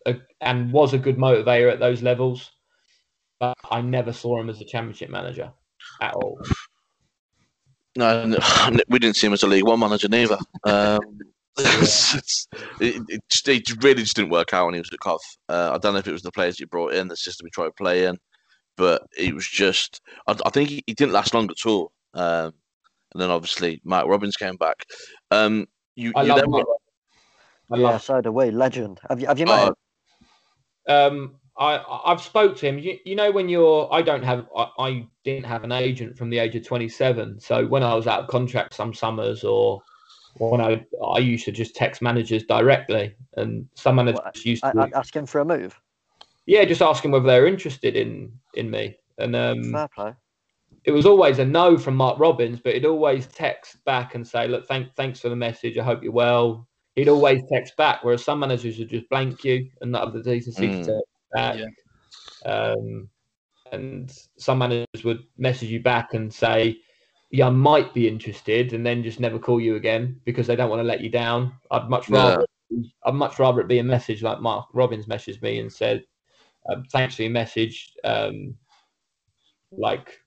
a, 0.06 0.16
and 0.40 0.72
was 0.72 0.93
a 0.93 0.98
good 0.98 1.16
motivator 1.16 1.72
at 1.72 1.80
those 1.80 2.02
levels. 2.02 2.51
But 3.40 3.56
I 3.70 3.80
never 3.80 4.12
saw 4.12 4.40
him 4.40 4.51
as 4.51 4.60
a 4.60 4.64
championship 4.64 5.10
manager 5.10 5.52
at 6.01 6.14
all. 6.14 6.39
No, 7.97 8.24
no, 8.26 8.39
we 8.89 8.98
didn't 8.98 9.16
see 9.16 9.26
him 9.26 9.32
as 9.32 9.43
a 9.43 9.47
League 9.47 9.64
One 9.64 9.80
manager 9.80 10.09
neither. 10.09 10.39
Um, 10.64 11.18
it, 11.59 13.03
it, 13.09 13.20
it 13.47 13.85
really 13.85 14.03
just 14.03 14.16
didn't 14.16 14.31
work 14.31 14.55
out 14.55 14.66
when 14.66 14.74
he 14.74 14.81
was 14.81 14.91
at 14.93 15.01
Cov. 15.01 15.20
Uh, 15.49 15.73
I 15.74 15.79
don't 15.79 15.93
know 15.93 15.99
if 15.99 16.09
it 16.09 16.12
was 16.12 16.23
the 16.23 16.33
players 16.33 16.59
he 16.59 16.65
brought 16.65 16.95
in, 16.95 17.09
the 17.09 17.16
system 17.16 17.47
he 17.47 17.51
tried 17.51 17.66
to 17.66 17.73
play 17.73 18.07
in, 18.07 18.16
but 18.77 19.03
it 19.19 19.35
was 19.35 19.47
just. 19.47 20.01
I, 20.27 20.37
I 20.47 20.51
think 20.51 20.70
he, 20.70 20.83
he 20.87 20.95
didn't 20.95 21.12
last 21.12 21.35
long 21.35 21.51
at 21.51 21.66
all. 21.66 21.93
Um, 22.15 22.53
and 23.12 23.20
then 23.20 23.31
obviously 23.31 23.81
Mike 23.85 24.07
Robins 24.07 24.37
came 24.37 24.57
back. 24.57 24.85
Um, 25.31 25.66
you, 25.95 26.12
I 26.16 26.23
you 26.23 26.29
love 26.29 26.41
then 26.41 26.51
Mike. 26.51 26.65
I 27.70 27.77
yeah, 27.77 27.83
love 27.91 28.03
so 28.03 28.20
do 28.20 28.33
we. 28.33 28.51
Legend. 28.51 29.01
Have 29.09 29.20
you 29.20 29.27
have 29.27 29.39
you 29.39 29.47
met 29.47 29.69
him? 29.69 29.74
um 30.89 31.35
I 31.59 31.83
I've 32.07 32.23
spoke 32.23 32.57
to 32.57 32.66
him. 32.66 32.79
You, 32.79 32.99
you 33.05 33.15
know 33.15 33.31
when 33.31 33.49
you're 33.49 33.93
I 33.93 34.03
don't 34.03 34.23
have 34.23 34.47
I, 34.57 34.69
I 34.79 35.07
didn't 35.24 35.45
have 35.45 35.65
an 35.65 35.73
agent 35.73 36.16
from 36.16 36.31
the 36.31 36.39
age 36.39 36.57
of 36.57 36.66
27. 36.66 37.41
So 37.41 37.66
when 37.66 37.83
I 37.83 37.95
was 37.95 38.07
out 38.07 38.20
of 38.20 38.29
contract 38.29 38.74
some 38.74 38.95
summers 38.95 39.45
or 39.45 39.83
when 40.34 40.60
I 40.60 40.84
I 41.04 41.18
used 41.18 41.44
to 41.46 41.52
just 41.52 41.74
text 41.76 42.02
managers 42.02 42.44
directly 42.44 43.14
and 43.36 43.66
some 43.74 43.96
managers 43.96 44.20
What, 44.24 44.44
used 44.44 44.62
to 44.64 44.72
I'd 44.76 44.92
ask 44.94 45.14
him 45.14 45.26
for 45.26 45.40
a 45.40 45.44
move. 45.44 45.78
yeah 46.46 46.64
just 46.64 46.82
ask 46.82 47.02
them 47.02 47.12
whether 47.12 47.26
they're 47.26 47.46
interested 47.46 47.96
in 47.96 48.32
in 48.54 48.70
me 48.70 48.96
and 49.18 49.36
um 49.36 49.72
Fair 49.72 49.88
play. 49.94 50.14
it 50.84 50.90
was 50.92 51.06
always 51.06 51.38
a 51.38 51.44
no 51.44 51.76
from 51.78 51.96
Mark 51.96 52.18
Robins, 52.18 52.60
but 52.60 52.74
he'd 52.74 52.86
always 52.86 53.26
text 53.26 53.84
back 53.84 54.14
and 54.14 54.26
say, 54.26 54.48
"Look, 54.48 54.66
thank, 54.66 54.94
thanks 54.96 55.20
for 55.20 55.28
the 55.28 55.36
message. 55.36 55.78
I 55.78 55.84
hope 55.84 56.02
you're 56.02 56.12
well." 56.12 56.66
He'd 56.96 57.09
always 57.09 57.40
text 57.50 57.76
back, 57.76 58.02
whereas 58.04 58.24
some 58.24 58.40
managers 58.40 58.78
would 58.78 58.88
just 58.90 59.09
blank 59.09 59.44
you 59.44 59.70
and 59.80 59.92
not 59.92 60.04
have 60.04 60.12
the 60.12 60.22
decency 60.22 60.68
Mm. 60.68 60.84
to 60.84 60.92
text 60.92 61.04
back. 61.32 61.59
Um, 62.44 63.09
and 63.70 64.12
some 64.36 64.59
managers 64.59 65.04
would 65.04 65.20
message 65.38 65.70
you 65.70 65.80
back 65.82 66.12
and 66.14 66.32
say, 66.32 66.78
"Yeah, 67.32 67.48
I 67.48 67.50
might 67.50 67.92
be 67.92 68.06
interested," 68.06 68.72
and 68.72 68.86
then 68.86 69.02
just 69.02 69.18
never 69.18 69.38
call 69.38 69.60
you 69.60 69.76
again 69.76 70.20
because 70.24 70.46
they 70.46 70.54
don't 70.54 70.70
want 70.70 70.80
to 70.80 70.84
let 70.86 71.00
you 71.00 71.10
down. 71.10 71.52
I'd 71.70 71.88
much 71.88 72.09
Yeah. 72.09 72.16
rather, 72.16 72.46
I'd 73.04 73.14
much 73.14 73.38
rather 73.38 73.60
it 73.60 73.68
be 73.68 73.78
a 73.78 73.84
message 73.84 74.22
like 74.22 74.40
Mark 74.40 74.68
Robins 74.72 75.06
messaged 75.06 75.42
me 75.42 75.59
and 75.59 75.72
said, 75.72 76.04
um, 76.70 76.84
"Thanks 76.92 77.16
for 77.16 77.22
your 77.22 77.32
message." 77.32 77.92
Um, 78.04 78.56
like 79.72 80.20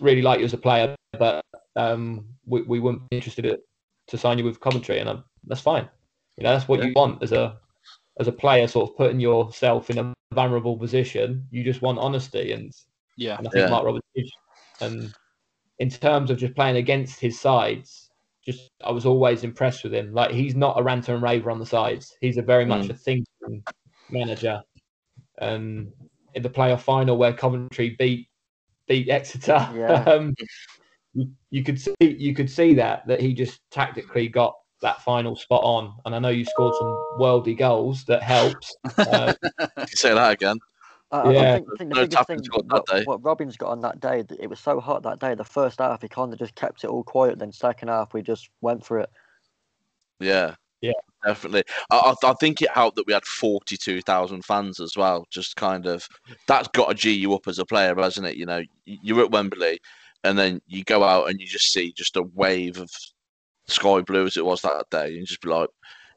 really 0.00 0.22
like 0.22 0.38
you 0.38 0.44
as 0.44 0.52
a 0.52 0.58
player, 0.58 0.94
but 1.18 1.42
um, 1.74 2.26
we, 2.44 2.62
we 2.62 2.80
wouldn't 2.80 3.08
be 3.08 3.16
interested 3.16 3.42
to, 3.42 3.58
to 4.08 4.18
sign 4.18 4.38
you 4.38 4.44
with 4.44 4.60
Coventry, 4.60 4.98
and 4.98 5.08
um, 5.08 5.24
that's 5.46 5.60
fine. 5.60 5.88
You 6.36 6.44
know, 6.44 6.52
that's 6.52 6.68
what 6.68 6.82
you 6.82 6.92
want 6.94 7.22
as 7.22 7.32
a 7.32 7.58
as 8.18 8.28
a 8.28 8.32
player, 8.32 8.66
sort 8.66 8.90
of 8.90 8.96
putting 8.96 9.20
yourself 9.20 9.90
in 9.90 9.98
a 9.98 10.14
vulnerable 10.34 10.76
position. 10.76 11.46
You 11.50 11.64
just 11.64 11.82
want 11.82 11.98
honesty, 11.98 12.52
and, 12.52 12.72
Yeah. 13.16 13.38
and 13.38 13.46
I 13.46 13.50
think 13.50 13.64
Yeah. 13.64 13.70
Mark 13.70 13.84
Robins. 13.84 14.02
And 14.80 15.14
in 15.78 15.90
terms 15.90 16.30
of 16.30 16.38
just 16.38 16.54
playing 16.54 16.76
against 16.76 17.20
his 17.20 17.38
sides, 17.40 18.10
just 18.44 18.70
I 18.84 18.90
was 18.92 19.06
always 19.06 19.44
impressed 19.44 19.82
with 19.84 19.92
him. 19.94 20.12
Like 20.12 20.30
he's 20.30 20.54
not 20.54 20.78
a 20.78 20.82
ranter 20.82 21.14
and 21.14 21.22
raver 21.22 21.50
on 21.50 21.58
the 21.58 21.66
sides. 21.66 22.14
He's 22.20 22.36
a 22.38 22.42
very 22.42 22.64
much 22.64 22.86
Mm. 22.86 22.90
a 22.90 22.94
thinking 22.94 23.64
manager. 24.10 24.62
And 25.38 25.92
in 26.34 26.42
the 26.42 26.50
playoff 26.50 26.80
final 26.82 27.18
where 27.18 27.32
Coventry 27.32 27.96
beat 27.98 28.28
beat 28.88 29.08
Exeter, 29.10 29.68
Yeah. 29.74 30.02
um, 30.06 30.34
you, 31.12 31.30
you 31.50 31.62
could 31.62 31.80
see 31.80 31.94
you 32.00 32.34
could 32.34 32.50
see 32.50 32.74
that 32.74 33.06
that 33.06 33.20
he 33.20 33.34
just 33.34 33.60
tactically 33.70 34.28
got 34.28 34.54
that 34.82 35.02
final 35.02 35.34
spot 35.36 35.62
on. 35.64 35.94
And 36.04 36.14
I 36.14 36.18
know 36.18 36.28
you 36.28 36.44
scored 36.44 36.74
some 36.74 36.96
worldy 37.18 37.56
goals 37.58 38.04
that 38.04 38.22
helps. 38.22 38.74
Uh, 38.98 39.32
you 39.78 39.86
say 39.94 40.12
that 40.14 40.32
again. 40.32 40.58
I, 41.24 41.28
I- 41.28 41.28
I 41.28 41.32
Yeah. 41.32 41.54
think, 41.54 41.68
think 41.78 41.90
the 41.90 41.94
No 41.96 42.06
biggest 42.06 42.26
thing 42.26 42.42
squad 42.44 42.70
what, 42.70 42.86
day. 42.86 43.04
what 43.04 43.22
Robins 43.24 43.56
got 43.56 43.70
on 43.70 43.80
that 43.82 44.00
day, 44.00 44.24
it 44.38 44.48
was 44.48 44.60
so 44.60 44.80
hot 44.80 45.02
that 45.04 45.18
day. 45.18 45.34
The 45.34 45.44
first 45.44 45.78
half, 45.80 46.02
he 46.02 46.08
kind 46.08 46.32
of 46.32 46.38
just 46.38 46.54
kept 46.54 46.84
it 46.84 46.90
all 46.90 47.02
quiet. 47.04 47.38
Then 47.38 47.52
second 47.52 47.88
half, 47.88 48.14
we 48.14 48.22
just 48.22 48.48
went 48.60 48.84
for 48.84 48.98
it. 49.00 49.10
Yeah. 50.20 50.54
Yeah. 50.80 50.92
Definitely. 51.24 51.64
I, 51.90 51.96
I, 52.22 52.28
I 52.30 52.34
think 52.34 52.62
it 52.62 52.70
helped 52.70 52.96
that 52.96 53.06
we 53.06 53.12
had 53.12 53.24
42,000 53.24 54.44
fans 54.44 54.78
as 54.80 54.96
well. 54.96 55.26
Just 55.30 55.56
kind 55.56 55.86
of, 55.86 56.06
that's 56.46 56.68
got 56.68 56.88
to 56.88 56.94
G 56.94 57.12
you 57.12 57.34
up 57.34 57.48
as 57.48 57.58
a 57.58 57.64
player, 57.64 57.94
hasn't 57.96 58.26
it? 58.26 58.36
You 58.36 58.46
know, 58.46 58.62
you're 58.84 59.22
at 59.24 59.30
Wembley 59.30 59.80
and 60.24 60.38
then 60.38 60.60
you 60.66 60.84
go 60.84 61.02
out 61.02 61.28
and 61.30 61.40
you 61.40 61.46
just 61.46 61.72
see 61.72 61.92
just 61.92 62.16
a 62.16 62.22
wave 62.34 62.78
of 62.78 62.90
sky 63.66 64.00
blue 64.02 64.26
as 64.26 64.36
it 64.36 64.44
was 64.44 64.62
that 64.62 64.84
day. 64.90 65.06
And 65.06 65.16
you 65.16 65.24
just 65.26 65.40
be 65.42 65.48
like, 65.48 65.68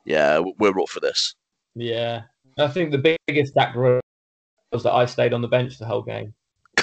yeah, 0.05 0.39
we're 0.59 0.79
up 0.79 0.89
for 0.89 0.99
this. 0.99 1.33
Yeah, 1.75 2.23
I 2.57 2.67
think 2.67 2.91
the 2.91 3.17
biggest 3.27 3.53
stat 3.53 3.73
was 4.71 4.83
that 4.83 4.93
I 4.93 5.05
stayed 5.05 5.33
on 5.33 5.41
the 5.41 5.47
bench 5.47 5.77
the 5.77 5.85
whole 5.85 6.03
game. 6.03 6.33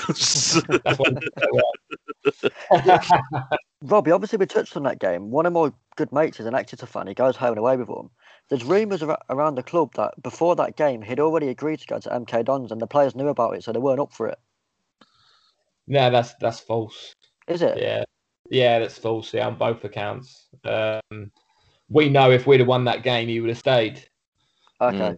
That's 0.07 0.57
why. 0.57 0.95
we 0.99 1.15
did 1.15 1.29
so 1.39 1.47
well. 1.53 3.49
Robbie, 3.83 4.11
obviously 4.11 4.39
we 4.39 4.47
touched 4.47 4.77
on 4.77 4.83
that 4.85 4.99
game. 4.99 5.31
One 5.31 5.47
of 5.47 5.53
my 5.53 5.73
good 5.97 6.13
mates 6.13 6.41
is 6.41 6.47
an 6.47 6.55
Exeter 6.55 6.87
fan. 6.87 7.07
He 7.07 7.15
goes 7.15 7.37
home 7.37 7.51
and 7.51 7.59
away 7.59 7.77
with 7.77 7.89
them. 7.89 8.11
There's 8.49 8.65
rumours 8.65 9.03
ar- 9.03 9.19
around 9.31 9.57
the 9.57 9.63
club 9.63 9.95
that 9.95 10.21
before 10.23 10.57
that 10.57 10.77
game 10.77 11.03
he'd 11.03 11.21
already 11.21 11.49
agreed 11.49 11.81
to 11.81 11.87
go 11.87 11.99
to 11.99 12.09
MK 12.09 12.45
Dons 12.45 12.73
and 12.73 12.81
the 12.81 12.87
players 12.87 13.15
knew 13.15 13.29
about 13.29 13.57
it, 13.57 13.65
so 13.65 13.73
they 13.73 13.79
weren't 13.79 14.01
up 14.01 14.13
for 14.13 14.29
it. 14.29 14.39
no, 15.87 16.11
that's 16.11 16.35
that's 16.35 16.61
false. 16.61 17.13
Is 17.49 17.63
it? 17.63 17.79
Yeah, 17.79 18.05
yeah, 18.51 18.79
that's 18.79 18.99
false. 18.99 19.33
Yeah, 19.33 19.47
on 19.47 19.57
both 19.57 19.85
accounts. 19.85 20.47
Um, 20.65 21.31
we 21.89 22.09
know 22.09 22.31
if 22.31 22.47
we'd 22.47 22.61
have 22.61 22.69
won 22.69 22.85
that 22.85 23.03
game, 23.03 23.29
he 23.29 23.41
would 23.41 23.51
have 23.51 23.59
stayed. 23.59 24.03
Okay. 24.81 25.17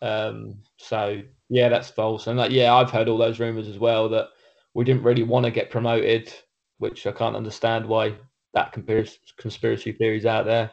Um, 0.00 0.56
so 0.76 1.22
yeah, 1.52 1.68
that's 1.68 1.90
false. 1.90 2.28
And 2.28 2.38
like, 2.38 2.50
yeah, 2.50 2.74
I've 2.74 2.90
heard 2.90 3.08
all 3.08 3.18
those 3.18 3.38
rumours 3.38 3.68
as 3.68 3.78
well 3.78 4.08
that 4.08 4.28
we 4.72 4.84
didn't 4.84 5.02
really 5.02 5.22
want 5.22 5.44
to 5.44 5.50
get 5.52 5.68
promoted, 5.68 6.32
which 6.78 7.06
I 7.06 7.12
can't 7.12 7.36
understand 7.36 7.84
why 7.84 8.14
that 8.54 8.72
conspiracy 8.72 9.92
theories 9.92 10.24
out 10.24 10.46
there. 10.46 10.70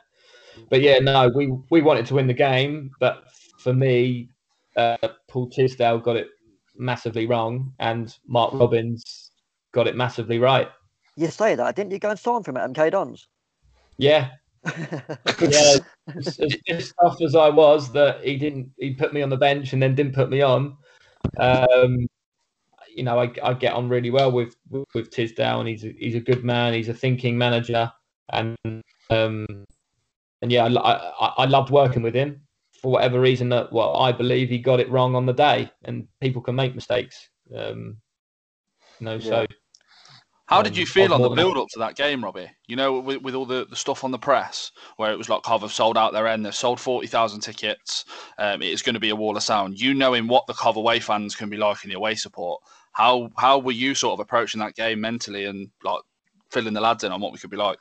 But 0.70 0.80
yeah, 0.80 1.00
no, 1.00 1.30
we 1.36 1.48
we 1.70 1.82
wanted 1.82 2.06
to 2.06 2.16
win 2.16 2.28
the 2.28 2.34
game, 2.34 2.92
but 3.02 3.26
for 3.58 3.74
me, 3.74 4.30
uh, 4.78 4.96
Paul 5.28 5.50
Tisdale 5.50 6.00
got 6.00 6.16
it 6.16 6.30
massively 6.78 7.28
wrong, 7.28 7.74
and 7.80 8.16
Mark 8.26 8.54
Robins 8.54 9.32
got 9.74 9.86
it 9.86 9.98
massively 9.98 10.40
right. 10.40 10.70
You 11.18 11.28
say 11.28 11.56
that, 11.56 11.76
didn't 11.76 11.92
you 11.92 12.00
go 12.00 12.12
and 12.12 12.20
sign 12.20 12.44
for 12.44 12.52
him 12.52 12.74
MK 12.74 12.92
Dons? 12.92 13.28
Yeah, 13.98 14.30
yeah, 14.66 15.78
as, 16.16 16.40
as 16.40 16.56
pissed 16.68 16.94
as 17.22 17.36
I 17.36 17.50
was 17.50 17.92
that 17.94 18.24
he 18.24 18.38
didn't, 18.38 18.72
he 18.78 18.94
put 18.94 19.14
me 19.14 19.22
on 19.22 19.30
the 19.30 19.38
bench 19.38 19.74
and 19.74 19.82
then 19.82 19.96
didn't 19.96 20.16
put 20.16 20.30
me 20.30 20.42
on. 20.42 20.78
Um, 21.38 22.08
you 22.94 23.04
know, 23.04 23.20
I, 23.20 23.32
I 23.44 23.54
get 23.54 23.74
on 23.74 23.90
really 23.90 24.10
well 24.10 24.32
with 24.32 24.56
with, 24.70 25.12
Tisdale, 25.12 25.60
and 25.60 25.70
he's 25.70 25.86
a, 25.86 25.94
he's 25.98 26.16
a 26.16 26.20
good 26.20 26.44
man. 26.44 26.74
He's 26.74 26.90
a 26.90 26.94
thinking 26.94 27.38
manager, 27.38 27.92
and 28.32 28.58
um, 29.10 29.46
and 30.42 30.52
yeah, 30.52 30.66
I, 30.66 30.70
I, 30.70 31.34
I 31.38 31.46
loved 31.46 31.70
working 31.70 32.02
with 32.02 32.16
him 32.16 32.42
for 32.82 32.92
whatever 32.92 33.20
reason. 33.20 33.50
That 33.50 33.72
well, 33.72 33.96
I 33.96 34.12
believe 34.12 34.50
he 34.50 34.58
got 34.58 34.80
it 34.80 34.90
wrong 34.90 35.16
on 35.16 35.26
the 35.26 35.34
day, 35.34 35.72
and 35.86 36.08
people 36.20 36.42
can 36.42 36.56
make 36.56 36.76
mistakes. 36.76 37.30
Um, 37.56 37.98
you 39.00 39.06
know, 39.06 39.20
so 39.20 39.46
How 40.50 40.64
did 40.64 40.76
you 40.76 40.82
Um, 40.82 40.88
feel 40.88 41.14
on 41.14 41.22
the 41.22 41.30
build 41.30 41.58
up 41.58 41.68
to 41.74 41.80
that 41.80 41.96
game, 41.96 42.24
Robbie? 42.24 42.50
You 42.68 42.76
know, 42.76 43.00
with, 43.00 43.22
with 43.22 43.36
all 43.36 43.46
the, 43.46 43.68
the 43.70 43.76
stuff 43.76 44.04
on 44.04 44.10
the 44.10 44.18
press, 44.18 44.72
where 44.98 45.12
it 45.12 45.18
was 45.18 45.30
like 45.30 45.44
Cov 45.44 45.62
have 45.62 45.72
sold 45.72 45.96
out 45.96 46.12
their 46.12 46.26
end, 46.26 46.44
they've 46.44 46.56
sold 46.56 46.80
40,000 46.80 47.40
tickets, 47.40 48.04
um, 48.40 48.64
it's 48.64 48.82
going 48.82 48.96
to 48.96 49.00
be 49.00 49.12
a 49.12 49.16
wall 49.16 49.38
of 49.38 49.44
sound. 49.44 49.80
You 49.80 49.94
knowing 49.94 50.28
what 50.28 50.48
the 50.48 50.56
Cov 50.56 50.76
away 50.76 51.00
fans 51.00 51.36
can 51.36 51.52
be 51.52 51.58
like 51.58 51.84
in 51.84 51.92
the 51.92 51.98
away 51.98 52.16
support, 52.16 52.64
how 52.94 53.30
how 53.38 53.60
were 53.60 53.72
you 53.72 53.94
sort 53.94 54.14
of 54.14 54.22
approaching 54.22 54.60
that 54.62 54.74
game 54.74 55.00
mentally 55.00 55.46
and 55.46 55.70
like 55.84 56.02
filling 56.50 56.74
the 56.74 56.82
lads 56.82 57.04
in 57.04 57.12
on 57.12 57.22
what 57.22 57.32
we 57.32 57.38
could 57.38 57.52
be 57.52 57.58
like? 57.58 57.78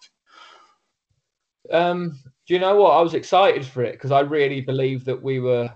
Um, 1.71 2.19
do 2.47 2.53
you 2.55 2.61
know 2.61 2.77
what? 2.77 2.91
I 2.91 3.01
was 3.01 3.15
excited 3.15 3.65
for 3.65 3.83
it 3.83 3.93
because 3.93 4.11
I 4.11 4.21
really 4.21 4.61
believed 4.61 5.07
that 5.07 5.23
we 5.23 5.41
were 5.41 5.73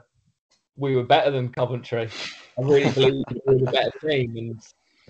we 0.76 0.94
were 0.94 1.04
better 1.04 1.30
than 1.30 1.48
Coventry. 1.52 2.10
I 2.58 2.62
really 2.62 2.90
believed 2.92 3.24
that 3.30 3.40
we 3.46 3.54
were 3.54 3.64
the 3.64 3.72
better 3.72 3.92
team, 4.06 4.36
and 4.36 4.60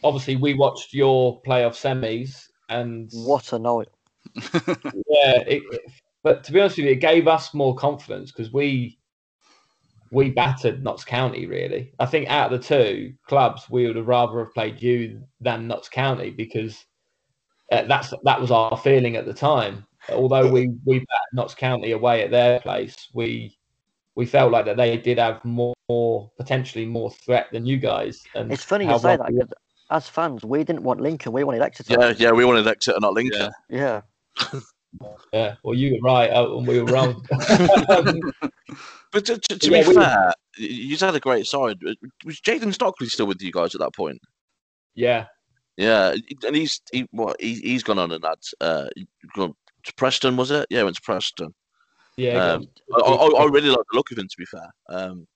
obviously 0.02 0.36
we 0.36 0.54
watched 0.54 0.92
your 0.92 1.40
playoff 1.42 1.74
semis, 1.74 2.46
and 2.68 3.10
what 3.12 3.52
a 3.52 3.58
night. 3.58 3.88
yeah, 4.36 5.38
it, 5.46 5.62
it- 5.70 5.92
but 6.24 6.44
to 6.44 6.52
be 6.52 6.60
honest 6.60 6.76
with 6.76 6.86
you, 6.86 6.92
it 6.92 7.00
gave 7.00 7.26
us 7.26 7.52
more 7.52 7.74
confidence 7.74 8.30
because 8.30 8.52
we 8.52 8.98
we 10.12 10.30
battered 10.30 10.84
Notts 10.84 11.04
County. 11.04 11.46
Really, 11.46 11.92
I 11.98 12.06
think 12.06 12.28
out 12.28 12.52
of 12.52 12.60
the 12.60 12.66
two 12.66 13.14
clubs, 13.26 13.68
we 13.68 13.86
would 13.88 13.96
have 13.96 14.06
rather 14.06 14.38
have 14.38 14.54
played 14.54 14.80
you 14.80 15.22
than 15.40 15.66
Notts 15.66 15.88
County 15.88 16.30
because 16.30 16.84
uh, 17.72 17.82
that's 17.88 18.12
that 18.22 18.40
was 18.40 18.52
our 18.52 18.76
feeling 18.76 19.16
at 19.16 19.26
the 19.26 19.34
time. 19.34 19.84
Although 20.10 20.48
we 20.48 20.68
we 20.84 20.98
battered 21.00 21.32
Notts 21.34 21.54
County 21.56 21.90
away 21.92 22.22
at 22.22 22.30
their 22.30 22.60
place, 22.60 23.08
we 23.14 23.58
we 24.14 24.26
felt 24.26 24.52
like 24.52 24.66
that 24.66 24.76
they 24.76 24.96
did 24.98 25.18
have 25.18 25.44
more, 25.44 25.74
more 25.88 26.30
potentially 26.36 26.84
more 26.86 27.10
threat 27.10 27.46
than 27.50 27.64
you 27.66 27.78
guys. 27.78 28.22
And 28.34 28.52
It's 28.52 28.62
funny 28.62 28.86
you 28.86 28.98
say 28.98 29.16
that 29.16 29.32
we- 29.32 29.38
'cause 29.40 29.48
as 29.92 30.08
fans, 30.08 30.44
we 30.44 30.64
didn't 30.64 30.82
want 30.82 31.00
Lincoln, 31.00 31.32
we 31.32 31.44
wanted 31.44 31.62
Exeter. 31.62 31.94
Yeah, 31.98 32.12
yeah, 32.16 32.30
we 32.32 32.44
wanted 32.44 32.66
Exeter, 32.66 32.98
not 33.00 33.12
Lincoln. 33.14 33.50
Yeah. 33.68 34.00
Yeah. 34.40 34.60
Yeah, 35.32 35.54
well, 35.64 35.74
you 35.74 35.92
were 35.94 36.00
right 36.06 36.28
uh, 36.30 36.54
and 36.54 36.66
we 36.66 36.78
were 36.78 36.92
wrong. 36.92 37.24
But 39.10 39.24
to, 39.26 39.38
to, 39.38 39.58
to 39.58 39.70
Yeah, 39.70 39.82
be 39.82 39.88
we- 39.88 39.94
fair, 39.94 40.32
you 40.58 40.96
had 40.98 41.14
a 41.14 41.20
great 41.20 41.46
side. 41.46 41.78
Was 42.26 42.40
Jayden 42.40 42.72
Stockley 42.74 43.08
still 43.08 43.26
with 43.26 43.40
you 43.42 43.52
guys 43.52 43.74
at 43.74 43.80
that 43.80 43.94
point? 43.94 44.18
yeah, 44.94 45.26
Yeah, 45.78 46.14
and 46.46 46.54
he's 46.56 46.80
he 46.92 47.06
what 47.10 47.40
he, 47.40 47.54
he's 47.54 47.82
gone 47.82 47.98
on 47.98 48.12
and 48.12 48.22
had 48.22 48.38
uh 48.60 48.88
gone 49.34 49.54
to 49.84 49.94
Preston 49.94 50.36
was 50.36 50.50
it? 50.50 50.66
Yeah, 50.70 50.82
went 50.82 50.96
to 50.96 51.02
Preston. 51.02 51.54
yeah. 52.18 52.32
Um, 52.52 52.68
I, 52.94 53.00
I, 53.00 53.42
I 53.42 53.44
really 53.46 53.70
like 53.70 53.86
the 53.90 53.96
look 53.96 54.10
of 54.12 54.18
him 54.18 54.28
to 54.28 54.36
be 54.38 54.44
fair. 54.44 54.68
Um, 54.90 55.26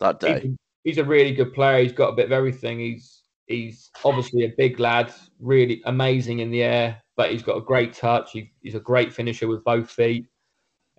that 0.00 0.18
day. 0.18 0.52
he's 0.84 0.98
a 0.98 1.04
really 1.04 1.32
good 1.32 1.52
player. 1.52 1.80
He's 1.82 1.92
got 1.92 2.08
a 2.08 2.14
bit 2.16 2.26
of 2.26 2.32
everything. 2.32 2.80
He's 2.80 3.19
he's 3.50 3.90
obviously 4.04 4.44
a 4.44 4.54
big 4.56 4.80
lad, 4.80 5.12
really 5.40 5.82
amazing 5.84 6.38
in 6.38 6.50
the 6.50 6.62
air, 6.62 7.02
but 7.16 7.30
he's 7.32 7.42
got 7.42 7.56
a 7.56 7.60
great 7.60 7.92
touch. 7.92 8.32
He, 8.32 8.52
he's 8.62 8.74
a 8.76 8.80
great 8.80 9.12
finisher 9.12 9.48
with 9.48 9.64
both 9.64 9.90
feet, 9.90 10.26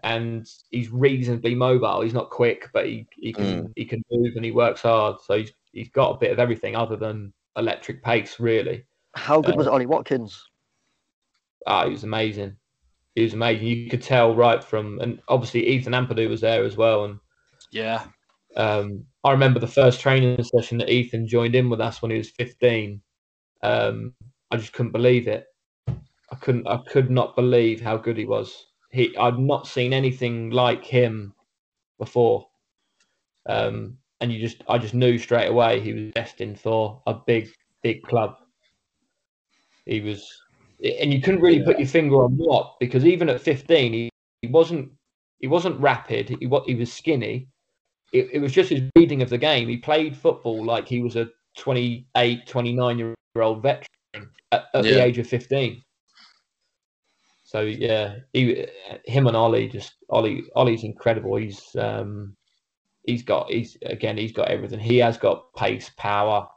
and 0.04 0.46
he's 0.70 0.90
reasonably 0.90 1.56
mobile. 1.56 2.02
He's 2.02 2.14
not 2.14 2.30
quick, 2.30 2.70
but 2.74 2.86
he, 2.86 3.08
he 3.18 3.34
can 3.34 3.72
he 3.76 3.86
can 3.86 4.04
move 4.12 4.34
and 4.36 4.46
he 4.46 4.52
works 4.52 4.82
hard. 4.82 5.22
So 5.22 5.38
he's 5.38 5.54
he's 5.72 5.90
got 5.90 6.16
a 6.16 6.20
bit 6.20 6.32
of 6.32 6.40
everything 6.40 6.76
other 6.76 6.98
than 6.98 7.34
electric 7.56 8.04
pace, 8.04 8.40
really. 8.40 8.86
How 9.16 9.42
good 9.42 9.56
Uh, 9.56 9.58
was 9.58 9.68
Ollie 9.68 9.86
Watkins? 9.86 10.44
Ah, 11.68 11.86
he 11.86 11.92
was 11.92 12.04
amazing. 12.04 12.56
He 13.16 13.24
was 13.24 13.34
amazing. 13.34 13.68
You 13.68 13.90
could 13.90 14.02
tell 14.02 14.36
right 14.36 14.64
from, 14.64 15.00
and 15.00 15.22
obviously 15.28 15.68
Ethan 15.68 15.94
Ampadu 15.94 16.30
was 16.30 16.42
there 16.42 16.64
as 16.64 16.78
well, 16.78 17.06
and 17.06 17.20
Yeah, 17.72 18.06
Um, 18.56 19.06
I 19.24 19.32
remember 19.32 19.60
the 19.60 19.68
first 19.68 20.02
training 20.02 20.44
session 20.44 20.80
that 20.80 20.90
Ethan 20.90 21.28
joined 21.28 21.56
in 21.56 21.70
with 21.70 21.80
us 21.80 22.02
when 22.02 22.12
he 22.12 22.18
was 22.18 22.32
15. 22.32 23.02
Um, 23.62 24.14
I 24.50 24.58
just 24.58 24.74
couldn't 24.74 24.92
believe 24.92 25.28
it. 25.28 25.46
I 25.88 26.36
couldn't. 26.40 26.68
I 26.68 26.78
could 26.88 27.12
not 27.12 27.36
believe 27.36 27.82
how 27.82 27.98
good 27.98 28.18
he 28.18 28.26
was. 28.26 28.68
He, 28.92 29.16
I'd 29.18 29.38
not 29.38 29.68
seen 29.68 29.94
anything 29.94 30.50
like 30.50 30.84
him 30.84 31.34
before. 32.00 32.48
Um, 33.48 33.98
and 34.22 34.32
you 34.32 34.40
just, 34.40 34.64
I 34.68 34.78
just 34.78 34.94
knew 34.94 35.18
straight 35.18 35.48
away 35.48 35.80
he 35.80 35.94
was 35.94 36.12
destined 36.14 36.60
for 36.60 37.02
a 37.06 37.14
big, 37.14 37.50
big 37.84 38.02
club. 38.04 38.36
He 39.86 40.00
was, 40.00 40.28
and 40.84 41.14
you 41.14 41.22
couldn't 41.22 41.42
really 41.42 41.64
put 41.64 41.80
your 41.80 41.88
finger 41.88 42.24
on 42.24 42.32
what 42.38 42.76
because 42.80 43.06
even 43.06 43.30
at 43.30 43.42
15, 43.42 43.94
he, 43.94 44.10
he 44.42 44.48
wasn't, 44.48 44.92
he 45.40 45.48
wasn't 45.48 45.80
rapid. 45.80 46.30
He 46.30 46.50
he 46.66 46.76
was 46.76 46.94
skinny 46.94 47.48
it, 48.12 48.30
it 48.34 48.40
was 48.40 48.52
just 48.52 48.70
his 48.70 48.82
reading 48.96 49.22
of 49.22 49.30
the 49.30 49.38
game. 49.38 49.68
He 49.70 49.78
played 49.78 50.18
football 50.18 50.64
like 50.66 50.88
he 50.88 51.02
was 51.02 51.16
a 51.16 51.30
28, 51.58 52.48
29 52.48 52.98
year 52.98 53.16
old 53.40 53.62
veteran 53.62 53.88
at, 54.52 54.66
at 54.74 54.84
the 54.84 55.04
age 55.04 55.18
of 55.18 55.28
15. 55.28 55.82
So 57.44 57.62
yeah, 57.62 58.16
he, 58.32 58.66
him 59.06 59.28
and 59.28 59.36
Ollie 59.36 59.68
just 59.68 59.96
Ollie 60.10 60.44
Ollie's 60.56 60.86
incredible. 60.86 61.36
He's 61.36 61.76
um, 61.78 62.38
he's 63.04 63.24
got 63.24 63.50
he's 63.50 63.78
again 63.86 64.18
he's 64.18 64.32
got 64.32 64.48
everything. 64.48 64.80
He 64.80 65.00
has 65.00 65.18
got 65.18 65.54
pace, 65.56 65.92
power, 65.98 66.48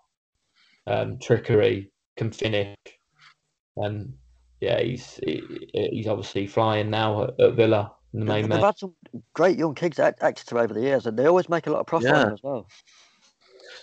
um, 0.86 1.18
trickery, 1.18 1.90
can 2.16 2.30
finish, 2.30 2.76
and 3.76 4.14
yeah, 4.60 4.80
he's 4.80 5.18
he, 5.24 5.42
he's 5.72 6.06
obviously 6.06 6.46
flying 6.46 6.90
now 6.90 7.24
at, 7.24 7.40
at 7.40 7.54
Villa 7.54 7.90
the 8.14 8.24
main 8.24 8.48
They've 8.48 8.60
had 8.60 8.78
some 8.78 8.94
great 9.32 9.58
young 9.58 9.74
kids 9.74 9.98
at 9.98 10.16
Exeter 10.20 10.58
over 10.58 10.72
the 10.72 10.80
years, 10.80 11.06
and 11.06 11.18
they 11.18 11.26
always 11.26 11.48
make 11.48 11.66
a 11.66 11.70
lot 11.70 11.80
of 11.80 11.86
profit 11.86 12.10
Yeah. 12.10 12.32
as 12.32 12.42
well. 12.42 12.68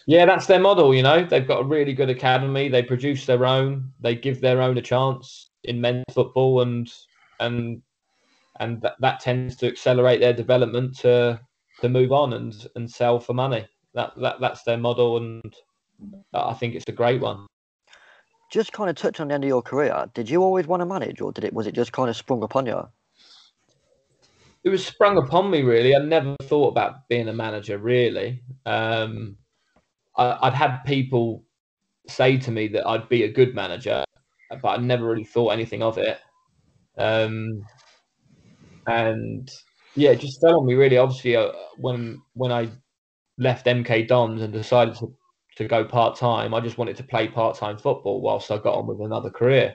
Yeah, 0.07 0.25
that's 0.25 0.47
their 0.47 0.59
model. 0.59 0.95
You 0.95 1.03
know, 1.03 1.25
they've 1.25 1.47
got 1.47 1.61
a 1.61 1.65
really 1.65 1.93
good 1.93 2.09
academy. 2.09 2.69
They 2.69 2.81
produce 2.81 3.25
their 3.25 3.45
own. 3.45 3.91
They 3.99 4.15
give 4.15 4.41
their 4.41 4.61
own 4.61 4.77
a 4.77 4.81
chance 4.81 5.49
in 5.63 5.81
men's 5.81 6.05
football, 6.11 6.61
and 6.61 6.91
and 7.39 7.81
and 8.59 8.81
that, 8.81 8.95
that 8.99 9.19
tends 9.19 9.55
to 9.57 9.67
accelerate 9.67 10.19
their 10.21 10.33
development 10.33 10.97
to 10.99 11.39
to 11.81 11.89
move 11.89 12.11
on 12.11 12.33
and 12.33 12.67
and 12.75 12.89
sell 12.89 13.19
for 13.19 13.33
money. 13.33 13.67
That 13.93 14.13
that 14.17 14.39
that's 14.39 14.63
their 14.63 14.77
model, 14.77 15.17
and 15.17 15.55
I 16.33 16.53
think 16.53 16.75
it's 16.75 16.87
a 16.87 16.93
great 16.93 17.21
one. 17.21 17.47
Just 18.51 18.73
kind 18.73 18.89
of 18.89 18.95
touch 18.95 19.19
on 19.19 19.27
the 19.27 19.33
end 19.33 19.43
of 19.43 19.47
your 19.47 19.61
career. 19.61 20.09
Did 20.13 20.29
you 20.29 20.41
always 20.43 20.67
want 20.67 20.81
to 20.81 20.85
manage, 20.85 21.21
or 21.21 21.31
did 21.31 21.43
it 21.43 21.53
was 21.53 21.67
it 21.67 21.75
just 21.75 21.91
kind 21.91 22.09
of 22.09 22.15
sprung 22.15 22.43
upon 22.43 22.65
you? 22.65 22.87
It 24.63 24.69
was 24.69 24.85
sprung 24.85 25.17
upon 25.17 25.49
me 25.49 25.61
really. 25.61 25.95
I 25.95 25.99
never 25.99 26.35
thought 26.43 26.69
about 26.69 27.07
being 27.09 27.27
a 27.27 27.33
manager 27.33 27.77
really. 27.77 28.43
Um, 28.65 29.37
I, 30.17 30.37
I'd 30.41 30.53
had 30.53 30.83
people 30.83 31.43
say 32.07 32.37
to 32.37 32.51
me 32.51 32.67
that 32.69 32.87
I'd 32.87 33.09
be 33.09 33.23
a 33.23 33.31
good 33.31 33.55
manager, 33.55 34.03
but 34.61 34.67
I 34.67 34.77
never 34.77 35.05
really 35.05 35.23
thought 35.23 35.49
anything 35.49 35.81
of 35.81 35.97
it. 35.97 36.19
Um, 36.97 37.63
and 38.87 39.49
yeah, 39.95 40.11
it 40.11 40.19
just 40.19 40.41
fell 40.41 40.59
on 40.59 40.65
me 40.65 40.75
really. 40.75 40.97
Obviously, 40.97 41.35
uh, 41.35 41.51
when 41.77 42.21
when 42.33 42.51
I 42.51 42.69
left 43.37 43.65
MK 43.65 44.07
Dons 44.07 44.41
and 44.41 44.53
decided 44.53 44.95
to, 44.95 45.13
to 45.57 45.67
go 45.67 45.83
part 45.83 46.17
time, 46.17 46.53
I 46.53 46.59
just 46.59 46.77
wanted 46.77 46.97
to 46.97 47.03
play 47.03 47.27
part 47.27 47.57
time 47.57 47.77
football 47.77 48.21
whilst 48.21 48.51
I 48.51 48.57
got 48.57 48.75
on 48.75 48.87
with 48.87 49.01
another 49.01 49.29
career. 49.29 49.73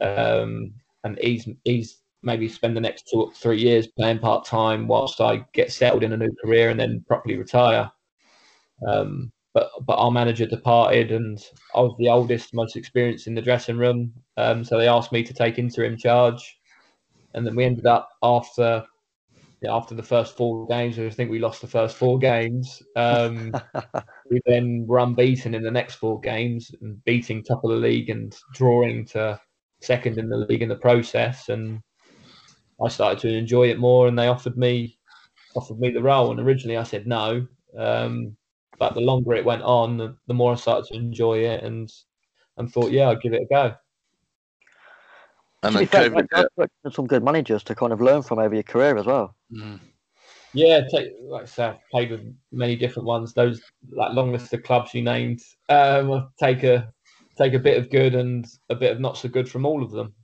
Um, 0.00 0.74
and 1.04 1.18
he's 1.20 1.48
he's 1.64 1.98
maybe 2.26 2.48
spend 2.48 2.76
the 2.76 2.80
next 2.80 3.08
two 3.08 3.22
or 3.22 3.32
three 3.32 3.58
years 3.58 3.86
playing 3.86 4.18
part 4.18 4.44
time 4.44 4.88
whilst 4.88 5.20
I 5.20 5.46
get 5.54 5.72
settled 5.72 6.02
in 6.02 6.12
a 6.12 6.16
new 6.16 6.34
career 6.44 6.68
and 6.68 6.78
then 6.78 7.04
properly 7.06 7.38
retire. 7.38 7.90
Um, 8.86 9.32
but 9.54 9.70
but 9.86 9.94
our 9.94 10.10
manager 10.10 10.44
departed, 10.44 11.12
and 11.12 11.38
I 11.74 11.80
was 11.80 11.94
the 11.98 12.10
oldest, 12.10 12.52
most 12.52 12.76
experienced 12.76 13.26
in 13.26 13.34
the 13.34 13.40
dressing 13.40 13.78
room. 13.78 14.12
Um, 14.36 14.62
so 14.62 14.76
they 14.76 14.88
asked 14.88 15.12
me 15.12 15.22
to 15.22 15.32
take 15.32 15.58
interim 15.58 15.96
charge, 15.96 16.58
and 17.32 17.46
then 17.46 17.56
we 17.56 17.64
ended 17.64 17.86
up 17.86 18.10
after 18.22 18.84
yeah, 19.62 19.74
after 19.74 19.94
the 19.94 20.02
first 20.02 20.36
four 20.36 20.66
games. 20.66 20.98
I 20.98 21.08
think 21.08 21.30
we 21.30 21.38
lost 21.38 21.62
the 21.62 21.66
first 21.68 21.96
four 21.96 22.18
games. 22.18 22.82
Um, 22.96 23.54
we 24.30 24.42
then 24.44 24.84
were 24.86 24.98
unbeaten 24.98 25.54
in 25.54 25.62
the 25.62 25.70
next 25.70 25.94
four 25.94 26.20
games, 26.20 26.70
and 26.82 27.02
beating 27.04 27.42
top 27.42 27.64
of 27.64 27.70
the 27.70 27.76
league 27.76 28.10
and 28.10 28.36
drawing 28.52 29.06
to 29.06 29.40
second 29.80 30.18
in 30.18 30.28
the 30.28 30.36
league 30.36 30.62
in 30.62 30.68
the 30.68 30.76
process. 30.76 31.48
And 31.48 31.80
I 32.84 32.88
started 32.88 33.18
to 33.20 33.34
enjoy 33.34 33.68
it 33.70 33.78
more, 33.78 34.08
and 34.08 34.18
they 34.18 34.28
offered 34.28 34.56
me 34.56 34.98
offered 35.54 35.78
me 35.78 35.90
the 35.90 36.02
role. 36.02 36.30
And 36.30 36.40
originally 36.40 36.76
I 36.76 36.82
said 36.82 37.06
no, 37.06 37.46
um, 37.76 38.36
but 38.78 38.94
the 38.94 39.00
longer 39.00 39.34
it 39.34 39.44
went 39.44 39.62
on, 39.62 39.96
the, 39.96 40.16
the, 40.26 40.34
more 40.34 40.52
I 40.52 40.56
started 40.56 40.86
to 40.88 40.94
enjoy 40.94 41.38
it, 41.38 41.62
and 41.62 41.90
and 42.58 42.70
thought, 42.70 42.90
yeah, 42.90 43.10
I'd 43.10 43.22
give 43.22 43.32
it 43.32 43.42
a 43.42 43.46
go. 43.46 43.74
And 45.62 45.74
then 45.74 45.86
fair, 45.86 46.10
COVID, 46.10 46.68
some 46.92 47.06
good 47.06 47.24
managers 47.24 47.64
to 47.64 47.74
kind 47.74 47.92
of 47.92 48.00
learn 48.00 48.22
from 48.22 48.38
over 48.38 48.54
your 48.54 48.62
career 48.62 48.96
as 48.96 49.06
well. 49.06 49.34
Mm. 49.52 49.80
Yeah, 50.52 50.82
take, 50.90 51.12
like 51.22 51.42
I 51.42 51.46
said, 51.46 51.70
I've 51.70 51.90
played 51.90 52.10
with 52.10 52.34
many 52.52 52.76
different 52.76 53.06
ones. 53.06 53.34
Those 53.34 53.60
like 53.90 54.14
long 54.14 54.32
list 54.32 54.52
of 54.54 54.62
clubs 54.62 54.94
you 54.94 55.02
named, 55.02 55.40
um, 55.68 56.30
take 56.40 56.62
a 56.62 56.92
take 57.36 57.52
a 57.52 57.58
bit 57.58 57.78
of 57.78 57.90
good 57.90 58.14
and 58.14 58.46
a 58.70 58.74
bit 58.74 58.92
of 58.92 59.00
not 59.00 59.18
so 59.18 59.28
good 59.28 59.48
from 59.48 59.66
all 59.66 59.82
of 59.82 59.90
them. 59.90 60.14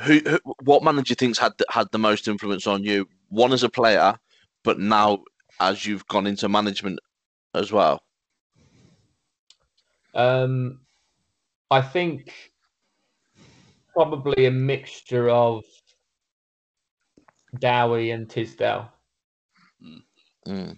Who, 0.00 0.20
who 0.26 0.38
what 0.62 0.82
manager 0.82 1.14
thinks 1.14 1.38
had 1.38 1.52
had 1.68 1.88
the 1.92 1.98
most 1.98 2.28
influence 2.28 2.66
on 2.66 2.84
you? 2.84 3.08
One 3.28 3.52
as 3.52 3.62
a 3.62 3.68
player, 3.68 4.14
but 4.64 4.78
now 4.78 5.24
as 5.60 5.84
you've 5.84 6.06
gone 6.06 6.26
into 6.26 6.48
management 6.48 6.98
as 7.54 7.70
well. 7.70 8.02
Um, 10.14 10.80
I 11.70 11.82
think 11.82 12.32
probably 13.94 14.46
a 14.46 14.50
mixture 14.50 15.28
of 15.28 15.64
Dowie 17.58 18.10
and 18.10 18.28
Tisdale. 18.28 18.90
Mm. 20.46 20.76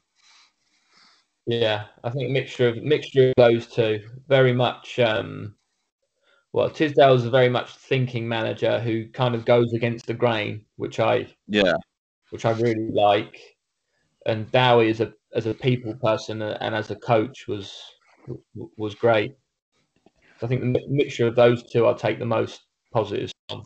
Yeah, 1.46 1.84
I 2.04 2.10
think 2.10 2.28
a 2.28 2.32
mixture 2.32 2.68
of 2.68 2.82
mixture 2.82 3.28
of 3.28 3.34
those 3.36 3.66
two. 3.66 4.00
Very 4.28 4.52
much. 4.52 4.98
Um, 4.98 5.54
well, 6.52 6.68
Tisdale 6.68 7.14
is 7.14 7.24
a 7.24 7.30
very 7.30 7.48
much 7.48 7.74
thinking 7.76 8.28
manager 8.28 8.78
who 8.78 9.08
kind 9.08 9.34
of 9.34 9.44
goes 9.44 9.72
against 9.72 10.06
the 10.06 10.14
grain, 10.14 10.64
which 10.76 11.00
I 11.00 11.26
yeah, 11.48 11.74
which 12.30 12.44
I 12.44 12.50
really 12.52 12.90
like. 12.92 13.38
And 14.26 14.50
Dowie 14.52 14.90
as 14.90 15.00
a 15.00 15.12
as 15.34 15.46
a 15.46 15.54
people 15.54 15.94
person 15.94 16.42
and 16.42 16.74
as 16.74 16.90
a 16.90 16.96
coach 16.96 17.48
was 17.48 17.80
was 18.76 18.94
great. 18.94 19.34
I 20.42 20.46
think 20.46 20.60
the 20.60 20.80
mixture 20.88 21.26
of 21.26 21.36
those 21.36 21.62
two, 21.70 21.86
I 21.86 21.92
take 21.94 22.18
the 22.18 22.26
most 22.26 22.62
positives 22.92 23.32
on. 23.50 23.62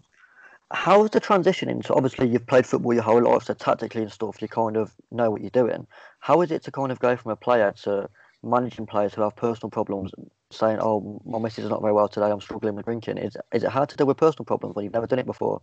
How's 0.73 1.11
the 1.11 1.21
transition 1.21 1.69
into 1.69 1.95
obviously 1.95 2.29
you've 2.29 2.47
played 2.47 2.67
football 2.67 2.93
your 2.93 3.03
whole 3.03 3.23
life, 3.23 3.45
so 3.45 3.55
tactically 3.55 4.03
and 4.03 4.13
stuff 4.13 4.43
you 4.43 4.49
kind 4.49 4.77
of 4.77 4.93
know 5.11 5.31
what 5.31 5.41
you're 5.41 5.51
doing. 5.51 5.87
How 6.21 6.43
is 6.43 6.51
it 6.51 6.63
to 6.65 6.71
kind 6.71 6.93
of 6.93 6.99
go 6.99 7.17
from 7.17 7.33
a 7.33 7.37
player 7.37 7.73
to 7.85 8.09
managing 8.43 8.87
players 8.87 9.15
who 9.15 9.23
have 9.23 9.37
personal 9.37 9.71
problems 9.71 10.13
and 10.17 10.31
saying, 10.51 10.79
"Oh, 10.81 11.21
my 11.25 11.39
missus 11.39 11.65
is 11.65 11.71
not 11.71 11.81
very 11.81 11.93
well 11.93 12.09
today. 12.09 12.31
I'm 12.31 12.41
struggling 12.41 12.75
with 12.75 12.85
drinking." 12.85 13.19
Is 13.19 13.37
is 13.53 13.65
it 13.65 13.71
hard 13.71 13.89
to 13.91 13.97
deal 13.97 14.07
with 14.07 14.17
personal 14.17 14.45
problems 14.45 14.75
when 14.75 14.85
you've 14.85 14.95
never 14.95 15.07
done 15.07 15.19
it 15.19 15.27
before? 15.27 15.61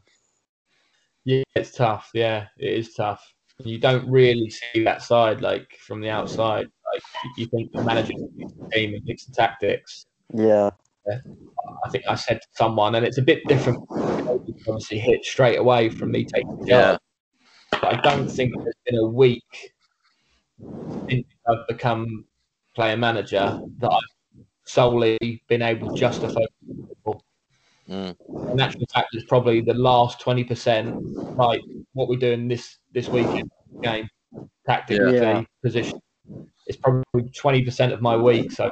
Yeah, 1.25 1.43
it's 1.55 1.71
tough. 1.71 2.09
Yeah, 2.13 2.47
it 2.57 2.73
is 2.73 2.93
tough. 2.93 3.23
You 3.59 3.79
don't 3.79 4.09
really 4.09 4.49
see 4.49 4.83
that 4.83 5.01
side 5.01 5.41
like 5.41 5.77
from 5.79 6.01
the 6.01 6.09
outside. 6.09 6.67
Like 6.93 7.03
you 7.37 7.45
think 7.47 7.71
the 7.71 7.83
manager 7.83 8.13
the 8.37 8.69
team 8.73 8.93
and 8.93 9.05
picks 9.05 9.25
the 9.25 9.33
tactics. 9.33 10.05
Yeah. 10.33 10.71
I 11.85 11.89
think 11.89 12.05
I 12.07 12.15
said 12.15 12.41
to 12.41 12.47
someone, 12.53 12.95
and 12.95 13.05
it's 13.05 13.17
a 13.17 13.21
bit 13.21 13.45
different. 13.47 13.79
Obviously, 13.91 14.99
hit 14.99 15.25
straight 15.25 15.57
away 15.57 15.89
from 15.89 16.11
me 16.11 16.25
taking 16.25 16.57
the 16.59 16.67
yeah. 16.67 16.97
But 17.71 17.85
I 17.85 18.01
don't 18.01 18.29
think 18.29 18.53
there's 18.55 18.75
been 18.85 18.99
a 18.99 19.07
week 19.07 19.73
since 21.09 21.25
I've 21.47 21.67
become 21.67 22.25
player 22.75 22.97
manager 22.97 23.59
that 23.79 23.89
I've 23.89 24.01
solely 24.65 25.43
been 25.47 25.61
able 25.61 25.93
just 25.95 26.21
to 26.21 26.27
focus 26.29 26.47
on 26.69 26.87
football. 26.87 27.23
Mm. 27.89 28.15
In 28.51 28.59
actual 28.59 28.85
fact, 28.93 29.09
it's 29.13 29.25
probably 29.25 29.61
the 29.61 29.73
last 29.73 30.19
twenty 30.19 30.43
percent, 30.43 30.95
like 31.37 31.61
what 31.93 32.07
we're 32.07 32.19
doing 32.19 32.47
this 32.47 32.77
this 32.93 33.11
weekend 33.11 33.49
game, 33.81 34.07
tactically, 34.65 35.17
Yeah. 35.17 35.43
position. 35.61 35.99
It's 36.67 36.77
probably 36.77 37.29
twenty 37.35 37.63
percent 37.63 37.93
of 37.93 38.01
my 38.01 38.15
week. 38.15 38.51
So 38.51 38.69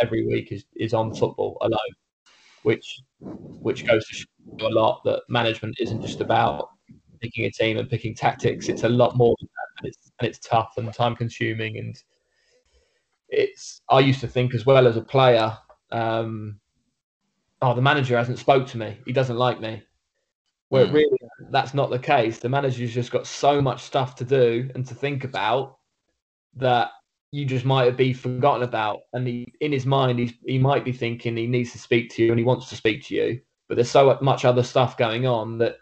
every 0.00 0.26
week 0.26 0.50
is, 0.52 0.64
is 0.76 0.94
on 0.94 1.12
football 1.12 1.58
alone, 1.60 1.94
which 2.62 3.00
which 3.60 3.86
goes 3.86 4.06
to 4.08 4.14
show 4.14 4.26
a 4.60 4.68
lot 4.68 5.02
that 5.04 5.22
management 5.28 5.76
isn't 5.78 6.00
just 6.00 6.20
about 6.20 6.68
picking 7.20 7.44
a 7.44 7.50
team 7.50 7.78
and 7.78 7.88
picking 7.88 8.14
tactics. 8.14 8.68
It's 8.68 8.84
a 8.84 8.88
lot 8.88 9.16
more 9.16 9.34
than 9.40 9.48
that, 9.48 9.82
and 9.82 9.88
it's 9.88 10.10
and 10.20 10.28
it's 10.28 10.38
tough 10.38 10.74
and 10.78 10.92
time 10.92 11.16
consuming. 11.16 11.78
And 11.78 12.02
it's 13.28 13.80
I 13.88 14.00
used 14.00 14.20
to 14.20 14.28
think 14.28 14.54
as 14.54 14.66
well 14.66 14.86
as 14.86 14.96
a 14.96 15.02
player, 15.02 15.56
um, 15.90 16.60
oh, 17.62 17.74
the 17.74 17.82
manager 17.82 18.16
hasn't 18.16 18.38
spoke 18.38 18.66
to 18.68 18.78
me. 18.78 18.98
He 19.06 19.12
doesn't 19.12 19.36
like 19.36 19.60
me. 19.60 19.82
Where 20.68 20.86
Mm. 20.86 20.92
really 20.92 21.18
that's 21.50 21.74
not 21.74 21.90
the 21.90 21.98
case. 21.98 22.38
The 22.38 22.48
manager's 22.48 22.94
just 22.94 23.10
got 23.12 23.26
so 23.26 23.60
much 23.60 23.82
stuff 23.82 24.16
to 24.16 24.24
do 24.24 24.70
and 24.74 24.86
to 24.86 24.94
think 24.94 25.24
about 25.24 25.78
that 26.56 26.90
you 27.32 27.44
just 27.44 27.64
might 27.64 27.96
be 27.96 28.12
forgotten 28.12 28.62
about. 28.62 29.00
And 29.12 29.26
he, 29.26 29.52
in 29.60 29.72
his 29.72 29.86
mind, 29.86 30.18
he's, 30.18 30.32
he 30.46 30.58
might 30.58 30.84
be 30.84 30.92
thinking 30.92 31.36
he 31.36 31.46
needs 31.46 31.72
to 31.72 31.78
speak 31.78 32.10
to 32.10 32.22
you 32.22 32.30
and 32.30 32.38
he 32.38 32.44
wants 32.44 32.68
to 32.68 32.76
speak 32.76 33.04
to 33.06 33.14
you, 33.14 33.40
but 33.68 33.74
there's 33.74 33.90
so 33.90 34.16
much 34.22 34.44
other 34.44 34.62
stuff 34.62 34.96
going 34.96 35.26
on 35.26 35.58
that 35.58 35.76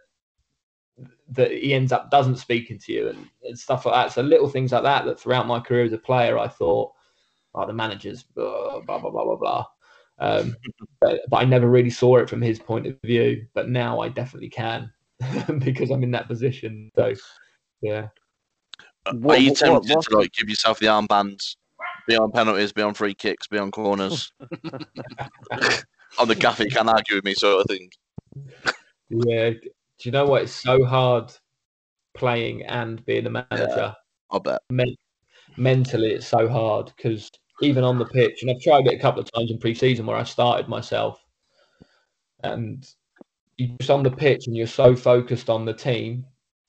that 1.28 1.50
he 1.50 1.74
ends 1.74 1.92
up 1.92 2.10
doesn't 2.10 2.36
speaking 2.36 2.78
to 2.78 2.92
you 2.92 3.08
and, 3.08 3.26
and 3.44 3.58
stuff 3.58 3.86
like 3.86 3.94
that. 3.94 4.12
So 4.12 4.22
little 4.22 4.48
things 4.48 4.72
like 4.72 4.82
that 4.82 5.04
that 5.04 5.18
throughout 5.18 5.46
my 5.46 5.60
career 5.60 5.84
as 5.84 5.92
a 5.92 5.98
player, 5.98 6.38
I 6.38 6.48
thought, 6.48 6.92
oh, 7.54 7.66
the 7.66 7.72
manager's 7.72 8.22
blah 8.22 8.80
blah 8.80 8.98
blah 8.98 9.10
blah 9.10 9.24
blah. 9.24 9.36
blah. 9.36 9.66
Um, 10.18 10.56
but, 11.00 11.20
but 11.28 11.36
I 11.38 11.44
never 11.44 11.68
really 11.68 11.90
saw 11.90 12.18
it 12.18 12.28
from 12.28 12.42
his 12.42 12.58
point 12.58 12.86
of 12.86 12.96
view. 13.02 13.46
But 13.54 13.68
now 13.68 14.00
I 14.00 14.08
definitely 14.08 14.50
can 14.50 14.92
because 15.58 15.90
I'm 15.90 16.02
in 16.02 16.10
that 16.12 16.28
position. 16.28 16.90
So 16.96 17.14
yeah. 17.80 18.08
What- 19.12 19.38
Are 19.38 19.40
you 19.40 19.50
what- 19.50 19.58
tempted 19.58 19.94
what- 19.96 20.04
to 20.06 20.16
like 20.18 20.32
give 20.32 20.48
yourself 20.48 20.78
the 20.78 20.86
armbands, 20.86 21.56
be 22.06 22.16
on 22.16 22.30
penalties, 22.30 22.72
be 22.72 22.82
on 22.82 22.94
free 22.94 23.14
kicks, 23.14 23.48
be 23.48 23.58
on 23.58 23.70
corners? 23.70 24.32
on 26.18 26.28
the 26.28 26.34
gaffer, 26.34 26.64
you 26.64 26.70
can't 26.70 26.88
argue 26.88 27.16
with 27.16 27.24
me, 27.24 27.34
sort 27.34 27.60
of 27.60 27.66
thing. 27.66 27.90
Yeah. 29.08 29.50
Do 29.50 30.08
you 30.08 30.12
know 30.12 30.26
what? 30.26 30.42
It's 30.42 30.52
so 30.52 30.84
hard 30.84 31.32
playing 32.14 32.62
and 32.66 33.04
being 33.04 33.26
a 33.26 33.30
manager. 33.30 33.94
I 34.30 34.38
bet. 34.38 34.60
Men- 34.70 34.96
mentally, 35.56 36.12
it's 36.12 36.26
so 36.26 36.48
hard 36.48 36.92
because 36.96 37.30
even 37.60 37.84
on 37.84 37.98
the 37.98 38.06
pitch, 38.06 38.42
and 38.42 38.50
I've 38.50 38.60
tried 38.60 38.86
it 38.86 38.94
a 38.94 38.98
couple 38.98 39.20
of 39.20 39.30
times 39.32 39.50
in 39.50 39.58
pre-season 39.58 40.06
where 40.06 40.16
I 40.16 40.24
started 40.24 40.68
myself, 40.68 41.24
and 42.42 42.86
you're 43.56 43.76
just 43.78 43.90
on 43.90 44.02
the 44.02 44.10
pitch 44.10 44.46
and 44.46 44.56
you're 44.56 44.66
so 44.66 44.96
focused 44.96 45.50
on 45.50 45.64
the 45.64 45.74
team 45.74 46.24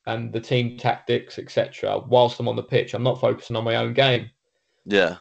and 0.05 0.34
the 0.34 0.39
team 0.39 0.77
tactics, 0.77 1.39
etc. 1.39 1.99
Whilst 1.99 2.39
I'm 2.39 2.47
on 2.47 2.55
the 2.55 2.64
pitch, 2.64 2.93
I'm 2.93 3.03
not 3.03 3.22
focusing 3.22 3.55
on 3.55 3.64
my 3.64 3.77
own 3.77 3.93
game. 3.93 4.30
Yeah. 4.85 5.18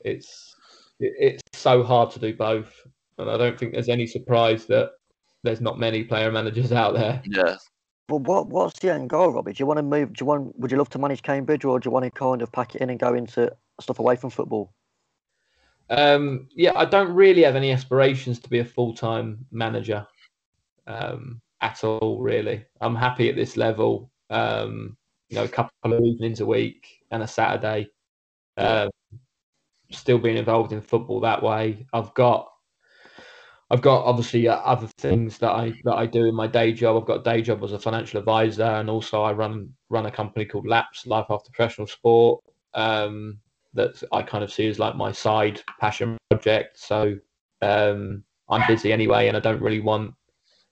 It's 0.00 0.54
it's 0.98 1.42
so 1.52 1.82
hard 1.82 2.10
to 2.12 2.18
do 2.18 2.34
both, 2.34 2.72
and 3.18 3.30
I 3.30 3.36
don't 3.36 3.58
think 3.58 3.72
there's 3.72 3.88
any 3.88 4.06
surprise 4.06 4.66
that 4.66 4.92
there's 5.42 5.60
not 5.60 5.78
many 5.78 6.04
player 6.04 6.32
managers 6.32 6.72
out 6.72 6.94
there. 6.94 7.22
Yeah. 7.26 7.56
But 8.08 8.18
what 8.18 8.48
what's 8.48 8.78
the 8.78 8.92
end 8.92 9.10
goal, 9.10 9.32
Robbie? 9.32 9.52
Do 9.52 9.62
you 9.62 9.66
want 9.66 9.78
to 9.78 9.82
move? 9.82 10.12
Do 10.12 10.22
you 10.22 10.26
want? 10.26 10.58
Would 10.58 10.70
you 10.70 10.78
love 10.78 10.90
to 10.90 10.98
manage 10.98 11.22
Cambridge, 11.22 11.64
or 11.64 11.80
do 11.80 11.88
you 11.88 11.90
want 11.90 12.04
to 12.04 12.10
kind 12.10 12.40
of 12.42 12.52
pack 12.52 12.74
it 12.74 12.82
in 12.82 12.90
and 12.90 13.00
go 13.00 13.14
into 13.14 13.52
stuff 13.80 13.98
away 13.98 14.16
from 14.16 14.30
football? 14.30 14.72
Um, 15.88 16.48
yeah, 16.54 16.72
I 16.74 16.84
don't 16.84 17.12
really 17.12 17.42
have 17.42 17.56
any 17.56 17.72
aspirations 17.72 18.40
to 18.40 18.50
be 18.50 18.58
a 18.58 18.64
full 18.64 18.94
time 18.94 19.46
manager 19.50 20.06
um, 20.86 21.40
at 21.60 21.84
all. 21.84 22.20
Really, 22.20 22.64
I'm 22.80 22.96
happy 22.96 23.28
at 23.28 23.36
this 23.36 23.56
level. 23.56 24.10
Um, 24.30 24.96
you 25.28 25.36
know, 25.36 25.44
a 25.44 25.48
couple 25.48 25.72
of 25.84 26.02
evenings 26.04 26.40
a 26.40 26.46
week 26.46 26.86
and 27.10 27.22
a 27.22 27.28
Saturday. 27.28 27.88
Um, 28.56 28.90
still 29.90 30.18
being 30.18 30.36
involved 30.36 30.72
in 30.72 30.80
football 30.80 31.20
that 31.20 31.42
way. 31.42 31.86
I've 31.92 32.12
got 32.14 32.50
I've 33.70 33.82
got 33.82 34.04
obviously 34.04 34.46
uh, 34.46 34.56
other 34.56 34.86
things 34.98 35.38
that 35.38 35.50
I 35.50 35.72
that 35.84 35.94
I 35.94 36.06
do 36.06 36.26
in 36.26 36.34
my 36.34 36.46
day 36.46 36.72
job. 36.72 37.00
I've 37.00 37.06
got 37.06 37.20
a 37.20 37.24
day 37.24 37.42
job 37.42 37.62
as 37.64 37.72
a 37.72 37.78
financial 37.78 38.20
advisor, 38.20 38.62
and 38.62 38.88
also 38.88 39.22
I 39.22 39.32
run 39.32 39.72
run 39.90 40.06
a 40.06 40.10
company 40.10 40.44
called 40.44 40.66
Laps 40.66 41.06
Life 41.06 41.26
After 41.30 41.50
Professional 41.50 41.86
Sport. 41.86 42.44
Um, 42.74 43.38
that 43.76 44.02
I 44.12 44.22
kind 44.22 44.42
of 44.42 44.52
see 44.52 44.68
as 44.68 44.78
like 44.78 44.96
my 44.96 45.12
side 45.12 45.62
passion 45.80 46.18
project. 46.30 46.78
So 46.78 47.16
um, 47.62 48.24
I'm 48.48 48.66
busy 48.66 48.92
anyway, 48.92 49.28
and 49.28 49.36
I 49.36 49.40
don't 49.40 49.62
really 49.62 49.80
want 49.80 50.14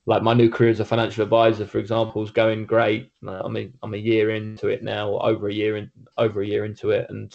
like 0.07 0.23
my 0.23 0.35
new 0.35 0.51
career 0.51 0.71
as 0.71 0.81
a 0.81 0.85
financial 0.85 1.23
advisor, 1.23 1.67
for 1.67 1.79
example, 1.79 2.23
is 2.23 2.31
going 2.31 2.67
great. 2.67 3.11
I'm 3.27 3.57
a, 3.57 3.69
I'm 3.83 3.95
a 3.95 3.99
year 3.99 4.31
into 4.31 4.69
it 4.69 4.83
now, 4.83 5.19
over 5.19 5.49
a 5.49 5.55
year 5.55 5.77
in 5.77 5.91
over 6.19 6.43
a 6.43 6.47
year 6.47 6.65
into 6.65 6.91
it, 6.91 7.07
and 7.09 7.35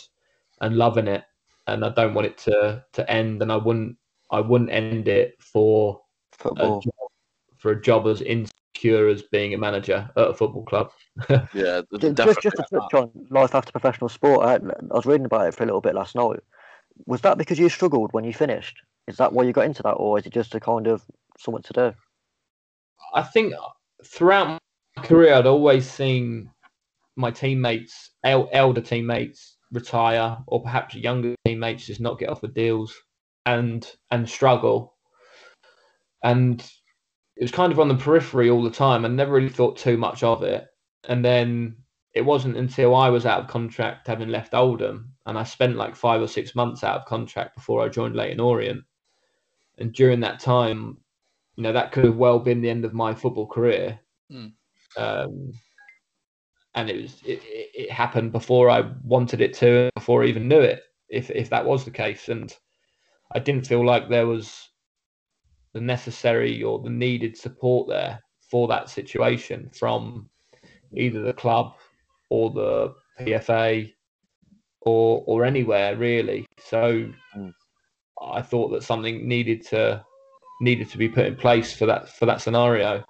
and 0.61 0.77
loving 0.77 1.07
it. 1.07 1.23
And 1.67 1.85
I 1.85 1.89
don't 1.89 2.13
want 2.13 2.27
it 2.27 2.37
to 2.39 2.83
to 2.93 3.11
end, 3.11 3.41
and 3.41 3.51
I 3.51 3.57
wouldn't 3.57 3.97
I 4.31 4.39
wouldn't 4.41 4.71
end 4.71 5.07
it 5.07 5.35
for 5.39 6.01
Football. 6.31 6.79
a 6.79 6.81
job, 6.81 7.09
for 7.57 7.71
a 7.71 7.81
job 7.81 8.07
as 8.07 8.21
insecure 8.73 9.07
as 9.07 9.23
being 9.23 9.53
a 9.53 9.57
manager 9.57 10.09
at 10.15 10.29
a 10.29 10.33
football 10.33 10.63
club. 10.65 10.91
Yeah, 11.53 11.81
Ju- 11.99 12.13
Just, 12.13 12.41
just 12.41 12.57
to 12.57 12.63
touch 12.63 12.93
on 12.93 13.11
life 13.29 13.55
after 13.55 13.71
professional 13.71 14.09
sport, 14.09 14.45
I, 14.45 14.55
I 14.55 14.95
was 14.95 15.05
reading 15.05 15.25
about 15.25 15.47
it 15.47 15.55
for 15.55 15.63
a 15.63 15.65
little 15.65 15.81
bit 15.81 15.95
last 15.95 16.15
night. 16.15 16.39
Was 17.05 17.21
that 17.21 17.37
because 17.37 17.59
you 17.59 17.69
struggled 17.69 18.13
when 18.13 18.23
you 18.23 18.33
finished? 18.33 18.77
Is 19.07 19.17
that 19.17 19.33
why 19.33 19.43
you 19.43 19.53
got 19.53 19.65
into 19.65 19.81
that, 19.83 19.93
or 19.93 20.19
is 20.19 20.25
it 20.25 20.33
just 20.33 20.53
a 20.53 20.59
kind 20.59 20.87
of 20.87 21.03
something 21.37 21.63
to 21.63 21.73
do? 21.73 21.93
I 23.15 23.23
think 23.23 23.53
throughout 24.05 24.59
my 24.97 25.03
career, 25.03 25.33
I'd 25.33 25.47
always 25.47 25.89
seen 25.89 26.51
my 27.15 27.31
teammates, 27.31 28.11
el- 28.23 28.49
elder 28.51 28.81
teammates, 28.81 29.57
retire, 29.71 30.37
or 30.47 30.61
perhaps 30.61 30.95
younger 30.95 31.35
teammates 31.45 31.85
just 31.87 32.01
not 32.01 32.19
get 32.19 32.29
off 32.29 32.37
offered 32.39 32.53
deals 32.53 32.93
and 33.45 33.89
and 34.11 34.29
struggle. 34.29 34.95
And 36.23 36.63
it 37.39 37.43
was 37.43 37.51
kind 37.51 37.71
of 37.71 37.79
on 37.79 37.87
the 37.87 37.95
periphery 37.95 38.49
all 38.49 38.61
the 38.61 38.69
time. 38.69 39.05
I 39.05 39.07
never 39.07 39.31
really 39.31 39.47
thought 39.47 39.77
too 39.77 39.95
much 39.95 40.23
of 40.23 40.43
it. 40.43 40.67
And 41.07 41.23
then 41.23 41.77
it 42.13 42.21
wasn't 42.21 42.57
until 42.57 42.93
I 42.93 43.07
was 43.07 43.25
out 43.25 43.39
of 43.39 43.47
contract, 43.47 44.07
having 44.07 44.27
left 44.27 44.53
Oldham, 44.53 45.13
and 45.25 45.37
I 45.37 45.43
spent 45.43 45.77
like 45.77 45.95
five 45.95 46.21
or 46.21 46.27
six 46.27 46.53
months 46.53 46.83
out 46.83 46.97
of 46.97 47.05
contract 47.05 47.55
before 47.55 47.81
I 47.81 47.87
joined 47.87 48.13
Leyton 48.13 48.41
Orient. 48.41 48.83
And 49.77 49.93
during 49.93 50.19
that 50.19 50.41
time, 50.41 50.97
you 51.55 51.63
know, 51.63 51.71
that 51.71 51.93
could 51.93 52.03
have 52.03 52.17
well 52.17 52.39
been 52.39 52.61
the 52.61 52.69
end 52.69 52.83
of 52.83 52.93
my 52.93 53.15
football 53.15 53.47
career. 53.47 53.97
Mm. 54.29 54.51
Um, 54.97 55.53
and 56.75 56.89
it 56.89 57.01
was 57.01 57.21
it, 57.25 57.41
it, 57.45 57.69
it 57.73 57.91
happened 57.91 58.33
before 58.33 58.69
I 58.69 58.91
wanted 59.01 59.39
it 59.39 59.53
to, 59.55 59.89
before 59.95 60.23
I 60.23 60.27
even 60.27 60.49
knew 60.49 60.59
it. 60.59 60.83
If 61.07 61.29
if 61.29 61.49
that 61.51 61.65
was 61.65 61.85
the 61.85 61.91
case, 61.91 62.27
and 62.27 62.53
I 63.33 63.39
didn't 63.39 63.65
feel 63.65 63.85
like 63.85 64.09
there 64.09 64.27
was 64.27 64.68
the 65.73 65.81
necessary 65.81 66.63
or 66.63 66.79
the 66.79 66.89
needed 66.89 67.37
support 67.37 67.87
there 67.87 68.19
for 68.49 68.67
that 68.67 68.89
situation 68.89 69.69
from 69.73 70.29
either 70.95 71.21
the 71.21 71.33
club 71.33 71.73
or 72.29 72.51
the 72.51 72.93
PFA 73.19 73.93
or 74.81 75.23
or 75.27 75.45
anywhere 75.45 75.95
really. 75.95 76.45
So 76.63 77.11
Mm. 77.35 77.53
I 78.21 78.41
thought 78.41 78.69
that 78.69 78.83
something 78.83 79.27
needed 79.27 79.65
to 79.67 80.03
needed 80.61 80.89
to 80.89 80.97
be 80.97 81.07
put 81.07 81.25
in 81.25 81.35
place 81.35 81.73
for 81.73 81.85
that 81.85 82.09
for 82.09 82.25
that 82.25 82.41
scenario, 82.41 83.03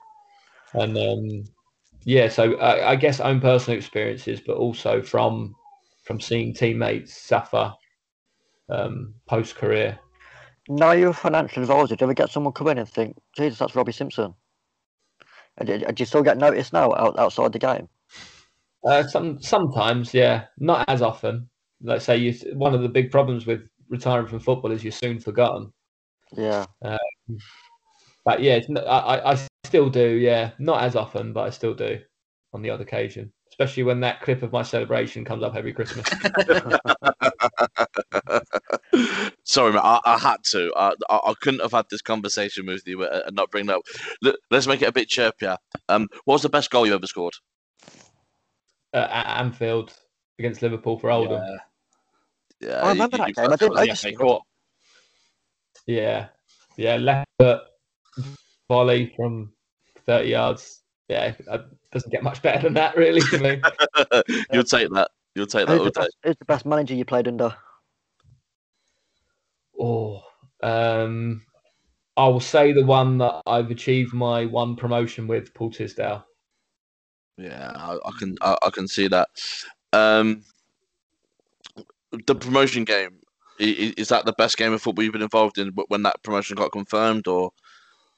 and 0.73 0.97
um, 0.97 1.43
yeah. 2.03 2.27
So 2.29 2.55
I, 2.57 2.91
I 2.91 2.95
guess 2.95 3.19
own 3.19 3.39
personal 3.39 3.77
experiences, 3.77 4.41
but 4.45 4.57
also 4.57 5.01
from 5.01 5.55
from 6.03 6.19
seeing 6.19 6.53
teammates 6.53 7.19
suffer 7.19 7.73
um, 8.69 9.13
post 9.27 9.55
career. 9.55 9.99
Now 10.69 10.91
you're 10.91 11.09
a 11.09 11.13
financial 11.13 11.63
advisor. 11.63 11.95
Do 11.95 12.03
you 12.03 12.05
ever 12.05 12.13
get 12.13 12.29
someone 12.29 12.53
come 12.53 12.67
in 12.67 12.77
and 12.77 12.87
think, 12.87 13.17
Jesus, 13.35 13.57
that's 13.57 13.75
Robbie 13.75 13.91
Simpson? 13.91 14.35
And 15.57 15.67
Do 15.67 15.79
do 15.79 15.93
you 15.97 16.05
still 16.05 16.23
get 16.23 16.37
noticed 16.37 16.73
now 16.73 16.93
out, 16.93 17.17
outside 17.17 17.51
the 17.51 17.59
game? 17.59 17.89
Uh, 18.85 19.03
some 19.03 19.41
sometimes, 19.41 20.13
yeah, 20.13 20.45
not 20.59 20.87
as 20.87 21.01
often. 21.01 21.49
Let's 21.81 22.05
say 22.05 22.17
you. 22.17 22.33
One 22.53 22.75
of 22.75 22.81
the 22.81 22.87
big 22.87 23.11
problems 23.11 23.45
with 23.45 23.67
retiring 23.89 24.27
from 24.27 24.39
football 24.39 24.71
is 24.71 24.83
you're 24.83 24.91
soon 24.91 25.19
forgotten. 25.19 25.73
Yeah. 26.37 26.65
But 28.25 28.41
yeah, 28.41 28.55
it's, 28.55 28.69
n- 28.69 28.77
I, 28.77 29.17
I- 29.17 29.31
I 29.33 29.47
still 29.65 29.89
do. 29.89 30.07
Yeah, 30.07 30.51
not 30.59 30.83
as 30.83 30.95
often, 30.95 31.33
but 31.33 31.41
I 31.41 31.49
still 31.49 31.73
do 31.73 31.99
on 32.53 32.61
the 32.61 32.69
odd 32.69 32.81
occasion. 32.81 33.33
Especially 33.49 33.83
when 33.83 33.99
that 34.01 34.21
clip 34.21 34.43
of 34.43 34.51
my 34.51 34.61
celebration 34.61 35.25
comes 35.25 35.43
up 35.43 35.55
every 35.55 35.73
Christmas. 35.73 36.07
Sorry, 39.43 39.73
mate. 39.73 39.81
I, 39.83 39.99
I 40.05 40.17
had 40.17 40.37
to. 40.51 40.71
I, 40.75 40.93
I 41.09 41.15
I 41.27 41.33
couldn't 41.41 41.61
have 41.61 41.71
had 41.71 41.85
this 41.91 42.01
conversation 42.01 42.65
with 42.65 42.83
you 42.87 43.03
and 43.05 43.35
not 43.35 43.51
bring 43.51 43.65
it 43.69 43.71
up. 43.75 43.81
Let- 44.21 44.35
Let's 44.51 44.67
make 44.67 44.81
it 44.81 44.87
a 44.89 44.91
bit 44.91 45.09
chirpier. 45.09 45.57
Um, 45.89 46.07
what 46.25 46.35
was 46.35 46.41
the 46.43 46.49
best 46.49 46.69
goal 46.71 46.85
you 46.87 46.93
ever 46.93 47.07
scored? 47.07 47.33
uh, 48.93 49.07
at 49.09 49.39
Anfield 49.39 49.93
against 50.39 50.61
Liverpool 50.63 50.97
for 50.97 51.11
Oldham. 51.11 51.43
Yeah, 52.59 52.81
I 52.83 52.89
remember 52.89 53.17
you- 53.17 53.23
that 53.23 53.27
you- 53.29 53.33
game. 53.35 53.51
I 53.53 53.55
didn't 53.55 53.75
know 53.75 53.81
Yeah, 53.81 53.83
you 53.83 53.89
they 53.91 54.13
scored. 54.13 54.17
caught. 54.19 54.41
Yeah, 55.85 56.27
yeah, 56.77 56.95
left 56.97 57.27
foot 57.39 57.61
volley 58.67 59.13
from 59.15 59.51
thirty 60.05 60.29
yards. 60.29 60.81
Yeah, 61.07 61.33
it 61.37 61.65
doesn't 61.91 62.11
get 62.11 62.21
much 62.23 62.41
better 62.41 62.61
than 62.63 62.73
that, 62.75 62.95
really, 62.95 63.21
to 63.21 63.39
me. 63.39 63.61
You'll 64.53 64.63
take 64.63 64.89
that. 64.91 65.09
You'll 65.35 65.47
take 65.47 65.67
that 65.67 65.77
Who's 65.77 65.85
the, 65.85 65.99
best, 65.99 66.17
who's 66.23 66.35
the 66.37 66.45
best 66.45 66.65
manager 66.65 66.93
you 66.93 67.05
played 67.05 67.27
under? 67.27 67.55
Oh, 69.79 70.21
um, 70.61 71.41
I 72.17 72.27
will 72.27 72.39
say 72.41 72.73
the 72.73 72.85
one 72.85 73.17
that 73.19 73.41
I've 73.45 73.71
achieved 73.71 74.13
my 74.13 74.45
one 74.45 74.75
promotion 74.75 75.27
with, 75.27 75.53
Paul 75.53 75.71
Tisdale. 75.71 76.25
Yeah, 77.37 77.71
I, 77.75 77.93
I 77.93 78.11
can. 78.19 78.35
I, 78.41 78.57
I 78.63 78.69
can 78.69 78.87
see 78.87 79.07
that. 79.07 79.29
Um, 79.93 80.43
the 82.25 82.35
promotion 82.35 82.83
game 82.83 83.19
i- 83.59 83.63
i- 83.63 83.93
is 83.97 84.09
that 84.09 84.25
the 84.25 84.33
best 84.33 84.57
game 84.57 84.73
of 84.73 84.81
football 84.81 85.03
you've 85.03 85.13
been 85.13 85.21
involved 85.21 85.57
in 85.57 85.69
when 85.87 86.03
that 86.03 86.21
promotion 86.23 86.57
got 86.57 86.71
confirmed, 86.71 87.27
or 87.27 87.51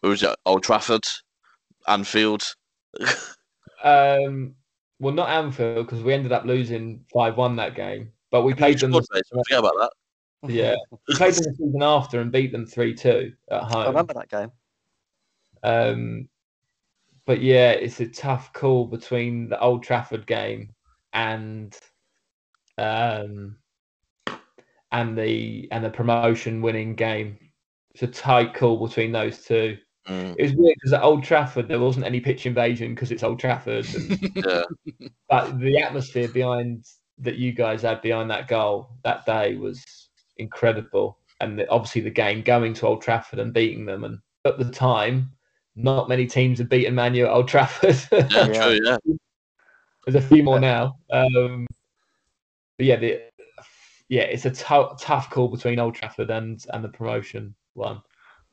or 0.02 0.10
was 0.10 0.24
it 0.24 0.36
Old 0.46 0.64
Trafford, 0.64 1.04
Anfield? 1.88 2.44
Um, 3.84 4.56
well, 5.00 5.14
not 5.14 5.30
Anfield 5.30 5.86
because 5.86 6.04
we 6.04 6.14
ended 6.14 6.32
up 6.32 6.46
losing 6.46 7.06
five 7.14 7.38
one 7.38 7.56
that 7.58 7.76
game, 7.76 8.12
but 8.32 8.44
we 8.44 8.54
played 8.54 8.80
them. 8.80 8.92
Base, 8.92 9.06
Forget 9.30 9.60
about 9.60 9.74
that. 9.80 9.92
Yeah, 10.48 10.76
we 11.08 11.16
played 11.16 11.34
them 11.36 11.44
the 11.44 11.56
season 11.58 11.84
after 11.84 12.20
and 12.20 12.32
beat 12.32 12.52
them 12.52 12.66
three 12.66 12.96
two 12.96 13.34
at 13.52 13.64
home. 13.64 13.84
I 13.84 13.88
remember 13.88 14.14
that 14.16 14.30
game. 14.30 14.52
Um, 15.64 16.30
but 17.26 17.42
yeah, 17.42 17.72
it's 17.72 18.00
a 18.00 18.08
tough 18.08 18.52
call 18.54 18.86
between 18.86 19.50
the 19.50 19.60
Old 19.60 19.84
Trafford 19.84 20.26
game 20.26 20.74
and 21.14 21.78
um, 22.78 23.58
and 24.92 25.18
the 25.18 25.68
and 25.72 25.84
the 25.86 25.90
promotion 25.90 26.62
winning 26.62 26.96
game. 26.96 27.38
It's 27.94 28.04
a 28.04 28.08
tight 28.08 28.54
call 28.54 28.86
between 28.88 29.12
those 29.12 29.44
two. 29.44 29.78
Mm, 30.08 30.36
It 30.38 30.44
was 30.44 30.54
weird 30.54 30.76
because 30.76 30.94
at 30.94 31.04
Old 31.04 31.24
Trafford 31.24 31.68
there 31.68 31.80
wasn't 31.80 32.06
any 32.06 32.20
pitch 32.20 32.46
invasion 32.48 32.96
because 32.96 33.12
it's 33.12 33.22
Old 33.24 33.40
Trafford, 33.40 33.86
and, 33.94 34.32
yeah, 34.46 34.64
but 35.30 35.60
the 35.60 35.78
atmosphere 35.78 36.30
behind 36.30 36.86
that 37.20 37.36
you 37.36 37.52
guys 37.52 37.84
had 37.84 38.02
behind 38.02 38.32
that 38.32 38.48
goal 38.48 38.90
that 39.04 39.26
day 39.26 39.56
was 39.56 40.10
incredible. 40.42 41.18
And 41.40 41.58
the, 41.58 41.70
obviously 41.70 42.02
the 42.02 42.10
game 42.10 42.42
going 42.42 42.74
to 42.76 42.88
Old 42.88 43.02
Trafford 43.02 43.40
and 43.40 43.54
beating 43.54 43.86
them, 43.86 44.04
and 44.04 44.20
at 44.46 44.58
the 44.58 44.70
time, 44.70 45.32
not 45.76 46.10
many 46.10 46.28
teams 46.28 46.60
had 46.60 46.70
beaten 46.70 46.94
Manu 46.96 47.26
at 47.26 47.32
Old 47.32 47.48
Trafford. 47.48 47.98
yeah, 48.12 48.28
Yeah. 48.48 48.64
true, 48.64 48.80
yeah. 48.84 48.98
There's 50.06 50.24
a 50.24 50.28
few 50.28 50.44
more 50.44 50.60
now. 50.60 50.98
Um, 51.12 51.68
but 52.78 52.86
yeah, 52.86 52.96
the, 52.98 53.22
yeah, 54.10 54.24
it's 54.24 54.46
a 54.46 54.52
tough 54.52 55.30
call 55.30 55.48
between 55.48 55.80
Old 55.80 55.96
Trafford 55.96 56.30
and 56.30 56.64
and 56.74 56.84
the 56.84 56.90
promotion 56.90 57.56
one. 57.74 58.02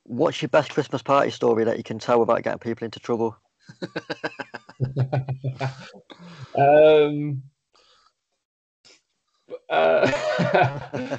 What's 0.05 0.41
your 0.41 0.49
best 0.51 0.71
Christmas 0.71 1.03
party 1.03 1.31
story 1.31 1.65
that 1.65 1.77
you 1.77 1.83
can 1.83 1.99
tell 1.99 2.21
without 2.21 2.43
getting 2.43 2.61
people 2.61 2.85
into 2.85 3.01
trouble? 3.01 3.37
um, 6.59 7.43
uh, 9.69 11.19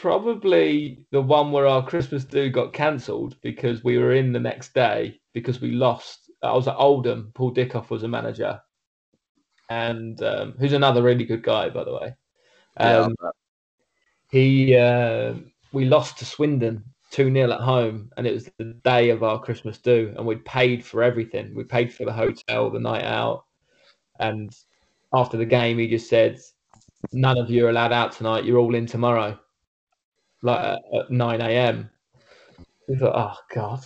probably 0.00 1.04
the 1.10 1.20
one 1.20 1.52
where 1.52 1.66
our 1.66 1.84
Christmas 1.86 2.24
do 2.24 2.48
got 2.48 2.72
cancelled 2.72 3.36
because 3.42 3.84
we 3.84 3.98
were 3.98 4.14
in 4.14 4.32
the 4.32 4.40
next 4.40 4.72
day 4.74 5.20
because 5.34 5.60
we 5.60 5.72
lost. 5.72 6.30
I 6.42 6.52
was 6.54 6.68
at 6.68 6.76
Oldham. 6.76 7.32
Paul 7.34 7.52
Dickov 7.54 7.90
was 7.90 8.02
a 8.02 8.08
manager, 8.08 8.60
and 9.68 10.22
um, 10.22 10.54
who's 10.58 10.72
another 10.72 11.02
really 11.02 11.24
good 11.24 11.42
guy, 11.42 11.68
by 11.68 11.84
the 11.84 11.94
way. 11.94 12.14
Yeah, 12.78 13.00
Um, 13.00 13.14
he 14.30 14.76
uh, 14.76 15.34
we 15.72 15.84
lost 15.84 16.18
to 16.18 16.24
Swindon 16.24 16.82
2 17.10 17.32
0 17.32 17.52
at 17.52 17.60
home, 17.60 18.10
and 18.16 18.26
it 18.26 18.32
was 18.32 18.50
the 18.58 18.74
day 18.84 19.10
of 19.10 19.22
our 19.22 19.40
Christmas 19.40 19.78
do, 19.78 20.14
and 20.16 20.26
we'd 20.26 20.44
paid 20.44 20.84
for 20.84 21.02
everything. 21.02 21.54
We 21.54 21.64
paid 21.64 21.92
for 21.92 22.04
the 22.06 22.12
hotel, 22.12 22.70
the 22.70 22.80
night 22.80 23.04
out, 23.04 23.44
And 24.18 24.56
after 25.12 25.36
the 25.36 25.44
game, 25.46 25.78
he 25.78 25.88
just 25.88 26.08
said, 26.08 26.38
"None 27.12 27.38
of 27.38 27.50
you 27.50 27.66
are 27.66 27.70
allowed 27.70 27.92
out 27.92 28.12
tonight. 28.12 28.44
You're 28.44 28.58
all 28.58 28.74
in 28.74 28.86
tomorrow, 28.86 29.38
like 30.42 30.60
at, 30.60 30.80
at 30.98 31.10
nine 31.10 31.40
a.m." 31.40 31.90
We 32.88 32.96
thought, 32.96 33.14
"Oh 33.14 33.36
God." 33.54 33.84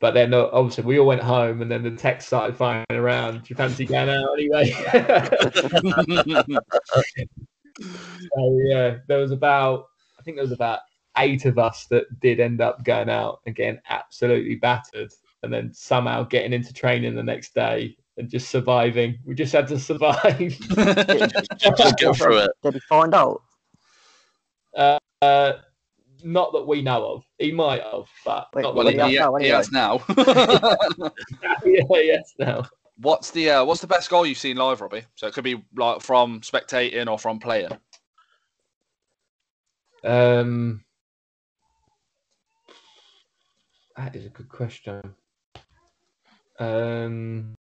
But 0.00 0.14
then 0.14 0.32
uh, 0.32 0.48
obviously 0.52 0.84
we 0.84 0.98
all 0.98 1.06
went 1.06 1.22
home, 1.22 1.60
and 1.62 1.70
then 1.70 1.82
the 1.82 1.90
text 1.90 2.28
started 2.28 2.56
firing 2.56 2.86
around. 2.90 3.42
Do 3.42 3.46
you 3.48 3.56
fancy 3.56 3.84
going 3.84 4.08
out 4.08 4.32
anyway? 4.32 4.70
so 7.80 8.60
yeah, 8.64 8.96
there 9.08 9.18
was 9.18 9.30
about 9.30 9.86
I 10.18 10.22
think 10.22 10.36
there 10.36 10.44
was 10.44 10.52
about 10.52 10.80
eight 11.18 11.44
of 11.44 11.58
us 11.58 11.86
that 11.86 12.04
did 12.20 12.40
end 12.40 12.60
up 12.60 12.84
going 12.84 13.10
out 13.10 13.40
again, 13.46 13.80
absolutely 13.88 14.54
battered, 14.56 15.10
and 15.42 15.52
then 15.52 15.72
somehow 15.72 16.22
getting 16.22 16.52
into 16.52 16.72
training 16.72 17.14
the 17.14 17.22
next 17.22 17.54
day 17.54 17.96
and 18.16 18.28
just 18.28 18.50
surviving. 18.50 19.18
We 19.24 19.34
just 19.34 19.52
had 19.52 19.66
to 19.68 19.78
survive. 19.78 20.38
Just 21.58 21.98
get 21.98 22.16
through 22.16 22.38
it. 22.38 22.50
Did 22.62 22.74
he 22.74 22.80
find 22.80 23.14
out? 23.14 23.42
uh, 24.76 24.98
uh, 25.22 25.52
not 26.22 26.52
that 26.52 26.66
we 26.66 26.82
know 26.82 27.04
of. 27.06 27.24
He 27.38 27.52
might 27.52 27.82
have, 27.82 28.04
but 28.24 28.48
Wait, 28.54 28.62
not 28.62 28.74
Well, 28.74 28.84
Well, 28.84 28.92
he, 28.92 28.98
he 28.98 29.12
he, 29.12 29.18
now, 29.18 29.34
he 29.38 29.48
has 29.48 29.72
now. 29.72 30.00
yeah, 31.64 31.82
yes, 32.02 32.34
no. 32.38 32.64
what's 32.98 33.30
the 33.30 33.50
uh, 33.50 33.64
what's 33.64 33.80
the 33.80 33.86
best 33.86 34.10
goal 34.10 34.26
you've 34.26 34.38
seen 34.38 34.56
live, 34.56 34.80
Robbie? 34.80 35.04
So 35.14 35.26
it 35.26 35.34
could 35.34 35.44
be 35.44 35.62
like 35.76 36.00
from 36.00 36.40
spectating 36.40 37.10
or 37.10 37.18
from 37.18 37.38
playing. 37.38 37.70
Um, 40.04 40.84
that 43.96 44.16
is 44.16 44.26
a 44.26 44.30
good 44.30 44.48
question. 44.48 45.14
Um, 46.58 47.54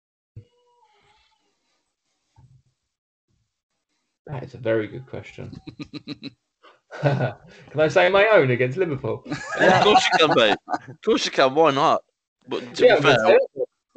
that 4.26 4.44
is 4.44 4.54
a 4.54 4.58
very 4.58 4.88
good 4.88 5.06
question. 5.08 5.60
Can 7.02 7.36
I 7.80 7.88
say 7.88 8.10
my 8.10 8.28
own 8.28 8.52
against 8.52 8.78
Liverpool? 8.78 9.24
Yeah, 9.60 9.78
of 9.80 9.84
course 9.84 10.08
you 10.12 10.28
can, 10.28 10.36
mate. 10.38 10.58
Of 10.88 11.02
course 11.04 11.26
you 11.26 11.32
can. 11.32 11.54
Why 11.54 11.72
not? 11.72 12.04
But 12.48 12.76
to 12.76 12.86
yeah, 12.86 12.96
be 12.96 13.02
fair, 13.02 13.40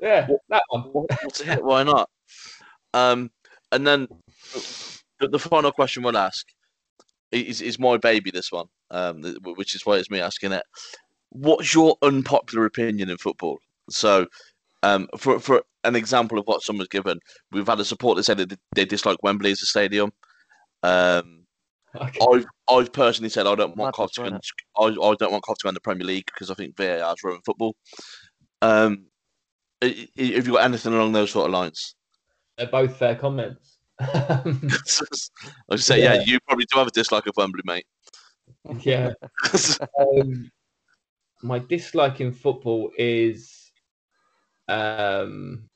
yeah, 0.03 0.27
that 0.49 0.63
one. 0.69 0.83
what's 0.83 1.41
a 1.41 1.45
hit? 1.45 1.65
Why 1.65 1.83
not? 1.85 2.11
Um, 2.95 3.31
and 3.71 3.87
then 3.87 4.09
the, 5.21 5.29
the 5.29 5.39
final 5.39 5.71
question 5.71 6.03
we'll 6.03 6.17
ask 6.17 6.47
is, 7.31 7.61
is 7.61 7.79
my 7.79 7.97
baby. 7.97 8.31
This 8.31 8.51
one, 8.51 8.67
um, 8.91 9.23
which 9.55 9.75
is 9.75 9.87
why 9.87 9.97
it's 9.97 10.11
me 10.11 10.21
asking 10.21 10.53
it. 10.53 10.65
What's 11.31 11.75
your 11.75 11.97
unpopular 12.03 12.65
opinion 12.65 13.09
in 13.09 13.19
football? 13.19 13.59
So, 13.89 14.27
um, 14.83 15.09
for 15.17 15.39
for 15.39 15.63
an 15.85 15.95
example 15.95 16.39
of 16.39 16.47
what 16.47 16.63
someone's 16.63 16.89
given, 16.89 17.21
we've 17.53 17.69
had 17.69 17.81
a 17.81 17.85
support 17.85 18.17
that 18.17 18.25
said 18.25 18.39
that 18.39 18.59
they 18.75 18.85
dislike 18.85 19.23
Wembley 19.23 19.53
as 19.53 19.63
a 19.63 19.67
stadium. 19.67 20.13
Um, 20.83 21.40
Okay. 21.97 22.19
I've 22.33 22.45
I've 22.69 22.93
personally 22.93 23.29
said 23.31 23.47
I 23.47 23.55
don't 23.57 23.77
want 23.77 23.97
Madness, 23.97 23.97
Cov 23.97 24.13
to 24.13 24.25
isn't. 24.27 24.47
I, 24.79 24.85
I 24.85 25.15
don't 25.19 25.33
want 25.33 25.43
Cov 25.45 25.59
to 25.59 25.67
win 25.67 25.75
the 25.75 25.81
Premier 25.81 26.07
League 26.07 26.27
because 26.27 26.51
I 26.51 26.55
think 26.55 26.77
VAR 26.77 27.13
is 27.13 27.25
ruined 27.25 27.45
football. 27.45 27.75
Um, 28.63 29.07
i- 29.83 30.09
i- 30.19 30.23
have 30.37 30.47
you 30.47 30.53
got 30.53 30.65
anything 30.65 30.93
along 30.95 31.13
those 31.13 31.33
sort 31.33 31.47
of 31.47 31.53
lines? 31.53 31.97
They're 32.57 32.69
both 32.69 32.97
fair 32.97 33.17
comments. 33.17 33.79
I 34.01 34.43
was 35.69 35.85
say, 35.85 36.01
yeah. 36.03 36.15
Yeah. 36.15 36.23
you 36.27 36.39
probably 36.47 36.67
do 36.73 36.79
have 36.79 36.87
a 36.89 36.91
dislike 36.93 37.27
of 37.27 37.35
Wembley, 37.37 37.63
mate. 37.65 37.87
yeah. 38.81 39.13
Um, 39.99 40.51
my 41.43 41.59
dislike 41.59 42.21
in 42.21 42.33
football 42.33 42.91
is 42.99 43.73
um, 44.69 45.69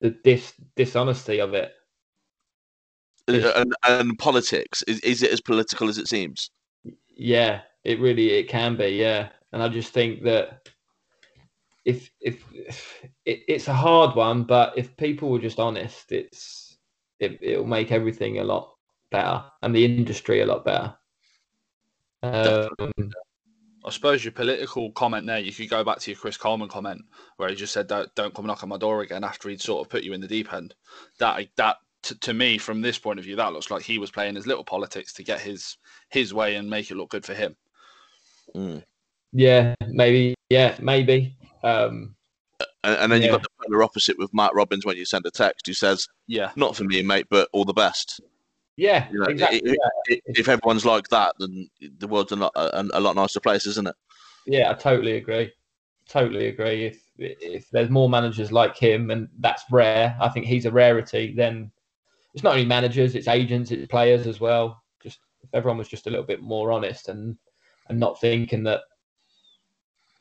the 0.00 0.10
dis- 0.10 0.54
dishonesty 0.76 1.40
of 1.40 1.54
it. 1.54 1.72
And, 3.34 3.74
and 3.86 4.18
politics 4.18 4.82
is 4.82 5.00
is 5.00 5.22
it 5.22 5.32
as 5.32 5.40
political 5.40 5.88
as 5.88 5.98
it 5.98 6.08
seems? 6.08 6.50
Yeah, 7.16 7.60
it 7.84 8.00
really 8.00 8.30
it 8.30 8.48
can 8.48 8.76
be. 8.76 8.88
Yeah, 8.88 9.28
and 9.52 9.62
I 9.62 9.68
just 9.68 9.92
think 9.92 10.22
that 10.24 10.68
if 11.84 12.10
if, 12.20 12.44
if 12.52 13.04
it, 13.24 13.40
it's 13.48 13.68
a 13.68 13.74
hard 13.74 14.14
one, 14.14 14.44
but 14.44 14.74
if 14.76 14.96
people 14.96 15.30
were 15.30 15.38
just 15.38 15.58
honest, 15.58 16.12
it's 16.12 16.78
it 17.18 17.38
it'll 17.40 17.66
make 17.66 17.92
everything 17.92 18.38
a 18.38 18.44
lot 18.44 18.74
better 19.10 19.44
and 19.62 19.74
the 19.74 19.84
industry 19.84 20.40
a 20.40 20.46
lot 20.46 20.64
better. 20.64 20.94
Um, 22.22 23.12
I 23.84 23.90
suppose 23.90 24.24
your 24.24 24.32
political 24.32 24.92
comment 24.92 25.26
there, 25.26 25.38
you 25.38 25.52
could 25.52 25.70
go 25.70 25.82
back 25.82 25.98
to 26.00 26.10
your 26.10 26.20
Chris 26.20 26.36
Coleman 26.36 26.68
comment 26.68 27.00
where 27.36 27.48
he 27.48 27.54
just 27.54 27.72
said, 27.72 27.86
"Don't, 27.86 28.14
don't 28.14 28.34
come 28.34 28.46
knock 28.46 28.62
on 28.62 28.68
my 28.68 28.76
door 28.76 29.00
again." 29.00 29.24
After 29.24 29.48
he'd 29.48 29.60
sort 29.60 29.84
of 29.84 29.90
put 29.90 30.04
you 30.04 30.12
in 30.12 30.20
the 30.20 30.28
deep 30.28 30.52
end, 30.52 30.74
that 31.18 31.48
that 31.56 31.76
to, 32.02 32.18
to 32.20 32.34
me, 32.34 32.58
from 32.58 32.80
this 32.80 32.98
point 32.98 33.18
of 33.18 33.24
view, 33.24 33.36
that 33.36 33.52
looks 33.52 33.70
like 33.70 33.82
he 33.82 33.98
was 33.98 34.10
playing 34.10 34.34
his 34.36 34.46
little 34.46 34.64
politics 34.64 35.12
to 35.14 35.22
get 35.22 35.40
his 35.40 35.76
his 36.08 36.32
way 36.34 36.56
and 36.56 36.68
make 36.68 36.90
it 36.90 36.96
look 36.96 37.10
good 37.10 37.24
for 37.24 37.34
him. 37.34 37.56
Mm. 38.54 38.82
yeah, 39.32 39.74
maybe. 39.88 40.34
Yeah, 40.48 40.76
maybe. 40.80 41.36
Um, 41.62 42.14
And, 42.82 42.96
and 42.98 43.12
then 43.12 43.20
Yeah. 43.20 43.28
you've 43.28 43.32
got 43.40 43.42
the 43.42 43.64
polar 43.64 43.82
opposite 43.82 44.18
with 44.18 44.32
Mark 44.34 44.52
Robins 44.54 44.84
when 44.84 44.96
you 44.96 45.04
send 45.04 45.24
a 45.26 45.30
text 45.30 45.66
who 45.66 45.74
says, 45.74 46.06
Yeah, 46.26 46.50
"Not 46.56 46.76
for 46.76 46.84
me, 46.84 47.02
mate, 47.02 47.26
but 47.30 47.48
all 47.52 47.64
the 47.64 47.72
best." 47.74 48.20
yeah, 48.76 49.08
You 49.12 49.18
know, 49.20 49.26
exactly. 49.26 49.58
it- 49.60 49.78
yeah. 50.08 50.14
I- 50.16 50.20
If 50.26 50.48
everyone's 50.48 50.84
like 50.86 51.08
that, 51.08 51.34
then 51.38 51.68
the 51.98 52.08
world's 52.08 52.32
a 52.32 52.36
lot 52.36 52.52
a, 52.56 52.84
a 52.94 53.00
lot 53.00 53.14
nicer 53.16 53.40
place, 53.40 53.66
isn't 53.66 53.86
it? 53.88 53.94
Yeah, 54.46 54.70
I 54.70 54.74
totally 54.74 55.16
agree. 55.16 55.52
Totally 56.08 56.46
agree. 56.48 56.86
If 56.86 57.02
if 57.18 57.70
there's 57.70 57.90
more 57.90 58.08
managers 58.08 58.50
like 58.50 58.76
him, 58.76 59.10
and 59.10 59.28
that's 59.38 59.62
rare, 59.70 60.16
I 60.20 60.28
think 60.30 60.46
he's 60.46 60.64
a 60.64 60.70
rarity. 60.70 61.34
Then 61.36 61.70
it's 62.34 62.42
not 62.42 62.52
only 62.52 62.64
managers, 62.64 63.14
it's 63.14 63.28
agents, 63.28 63.70
it's 63.70 63.86
players 63.88 64.26
as 64.26 64.40
well. 64.40 64.82
Just 65.02 65.20
if 65.42 65.50
everyone 65.52 65.78
was 65.78 65.88
just 65.88 66.06
a 66.06 66.10
little 66.10 66.24
bit 66.24 66.42
more 66.42 66.72
honest 66.72 67.08
and 67.08 67.36
and 67.88 67.98
not 67.98 68.20
thinking 68.20 68.64
that. 68.64 68.82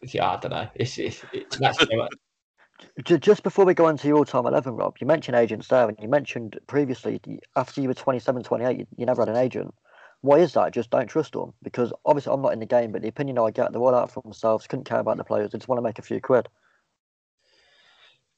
Yeah, 0.01 0.31
I 0.31 0.37
don't 0.37 0.51
know. 0.51 0.67
It's, 0.75 0.97
it's, 0.97 1.25
it's 1.33 1.57
that's 1.57 1.85
Ju- 3.03 3.17
Just 3.17 3.43
before 3.43 3.65
we 3.65 3.73
go 3.73 3.85
on 3.85 3.97
to 3.97 4.07
your 4.07 4.25
time 4.25 4.45
11, 4.45 4.73
Rob, 4.73 4.95
you 4.99 5.07
mentioned 5.07 5.35
agents 5.35 5.67
there, 5.67 5.87
and 5.87 5.97
you 6.01 6.07
mentioned 6.07 6.57
previously 6.67 7.19
after 7.55 7.81
you 7.81 7.89
were 7.89 7.93
27, 7.93 8.43
28, 8.43 8.79
you, 8.79 8.87
you 8.97 9.05
never 9.05 9.21
had 9.21 9.29
an 9.29 9.35
agent. 9.35 9.73
Why 10.21 10.37
is 10.39 10.53
that? 10.53 10.73
Just 10.73 10.89
don't 10.89 11.07
trust 11.07 11.33
them? 11.33 11.53
Because 11.61 11.93
obviously 12.05 12.33
I'm 12.33 12.41
not 12.41 12.53
in 12.53 12.59
the 12.59 12.65
game, 12.65 12.91
but 12.91 13.01
the 13.01 13.07
opinion 13.07 13.37
I 13.39 13.51
get, 13.51 13.71
they're 13.71 13.81
all 13.81 13.95
out 13.95 14.11
for 14.11 14.21
themselves, 14.21 14.67
couldn't 14.67 14.85
care 14.85 14.99
about 14.99 15.17
the 15.17 15.23
players, 15.23 15.51
they 15.51 15.57
just 15.57 15.67
want 15.67 15.79
to 15.79 15.83
make 15.83 15.99
a 15.99 16.03
few 16.03 16.19
quid. 16.21 16.47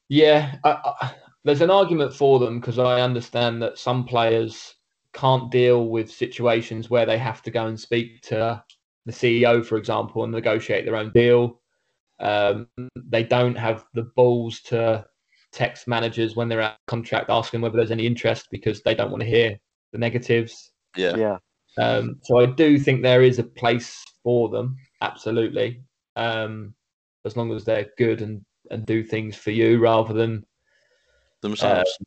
Yeah, 0.09 0.55
I, 0.63 0.69
I, 1.01 1.13
there's 1.43 1.61
an 1.61 1.71
argument 1.71 2.13
for 2.13 2.39
them 2.39 2.59
because 2.59 2.79
I 2.79 3.01
understand 3.01 3.61
that 3.61 3.77
some 3.77 4.05
players 4.05 4.75
can't 5.13 5.51
deal 5.51 5.87
with 5.87 6.11
situations 6.11 6.89
where 6.89 7.05
they 7.05 7.17
have 7.17 7.41
to 7.43 7.51
go 7.51 7.67
and 7.67 7.79
speak 7.79 8.21
to 8.23 8.63
the 9.05 9.11
CEO, 9.11 9.65
for 9.65 9.77
example, 9.77 10.23
and 10.23 10.31
negotiate 10.31 10.85
their 10.85 10.95
own 10.95 11.11
deal. 11.11 11.59
Um, 12.19 12.67
they 12.95 13.23
don't 13.23 13.57
have 13.57 13.85
the 13.93 14.03
balls 14.15 14.61
to 14.65 15.05
text 15.51 15.87
managers 15.87 16.35
when 16.35 16.47
they're 16.47 16.61
out 16.61 16.73
of 16.73 16.85
contract 16.87 17.29
asking 17.29 17.61
whether 17.61 17.75
there's 17.75 17.91
any 17.91 18.05
interest 18.05 18.47
because 18.51 18.81
they 18.81 18.95
don't 18.95 19.11
want 19.11 19.21
to 19.21 19.29
hear 19.29 19.57
the 19.91 19.97
negatives. 19.97 20.71
Yeah. 20.95 21.15
Yeah. 21.15 21.37
Um, 21.77 22.17
so 22.23 22.39
I 22.39 22.45
do 22.45 22.77
think 22.77 23.01
there 23.01 23.23
is 23.23 23.39
a 23.39 23.43
place 23.43 24.03
for 24.23 24.49
them, 24.49 24.77
absolutely, 25.01 25.81
um, 26.15 26.73
as 27.25 27.37
long 27.37 27.51
as 27.53 27.63
they're 27.63 27.89
good 27.97 28.21
and, 28.21 28.41
and 28.69 28.85
do 28.85 29.03
things 29.03 29.35
for 29.35 29.51
you 29.51 29.79
rather 29.79 30.13
than 30.13 30.45
Themselves. 31.41 31.97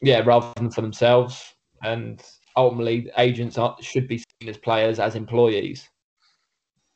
yeah, 0.00 0.20
rather 0.24 0.52
than 0.56 0.70
for 0.70 0.80
themselves. 0.80 1.54
And 1.82 2.22
ultimately, 2.56 3.10
agents 3.18 3.58
are, 3.58 3.76
should 3.80 4.08
be 4.08 4.18
seen 4.18 4.48
as 4.48 4.56
players 4.56 4.98
as 4.98 5.14
employees. 5.14 5.88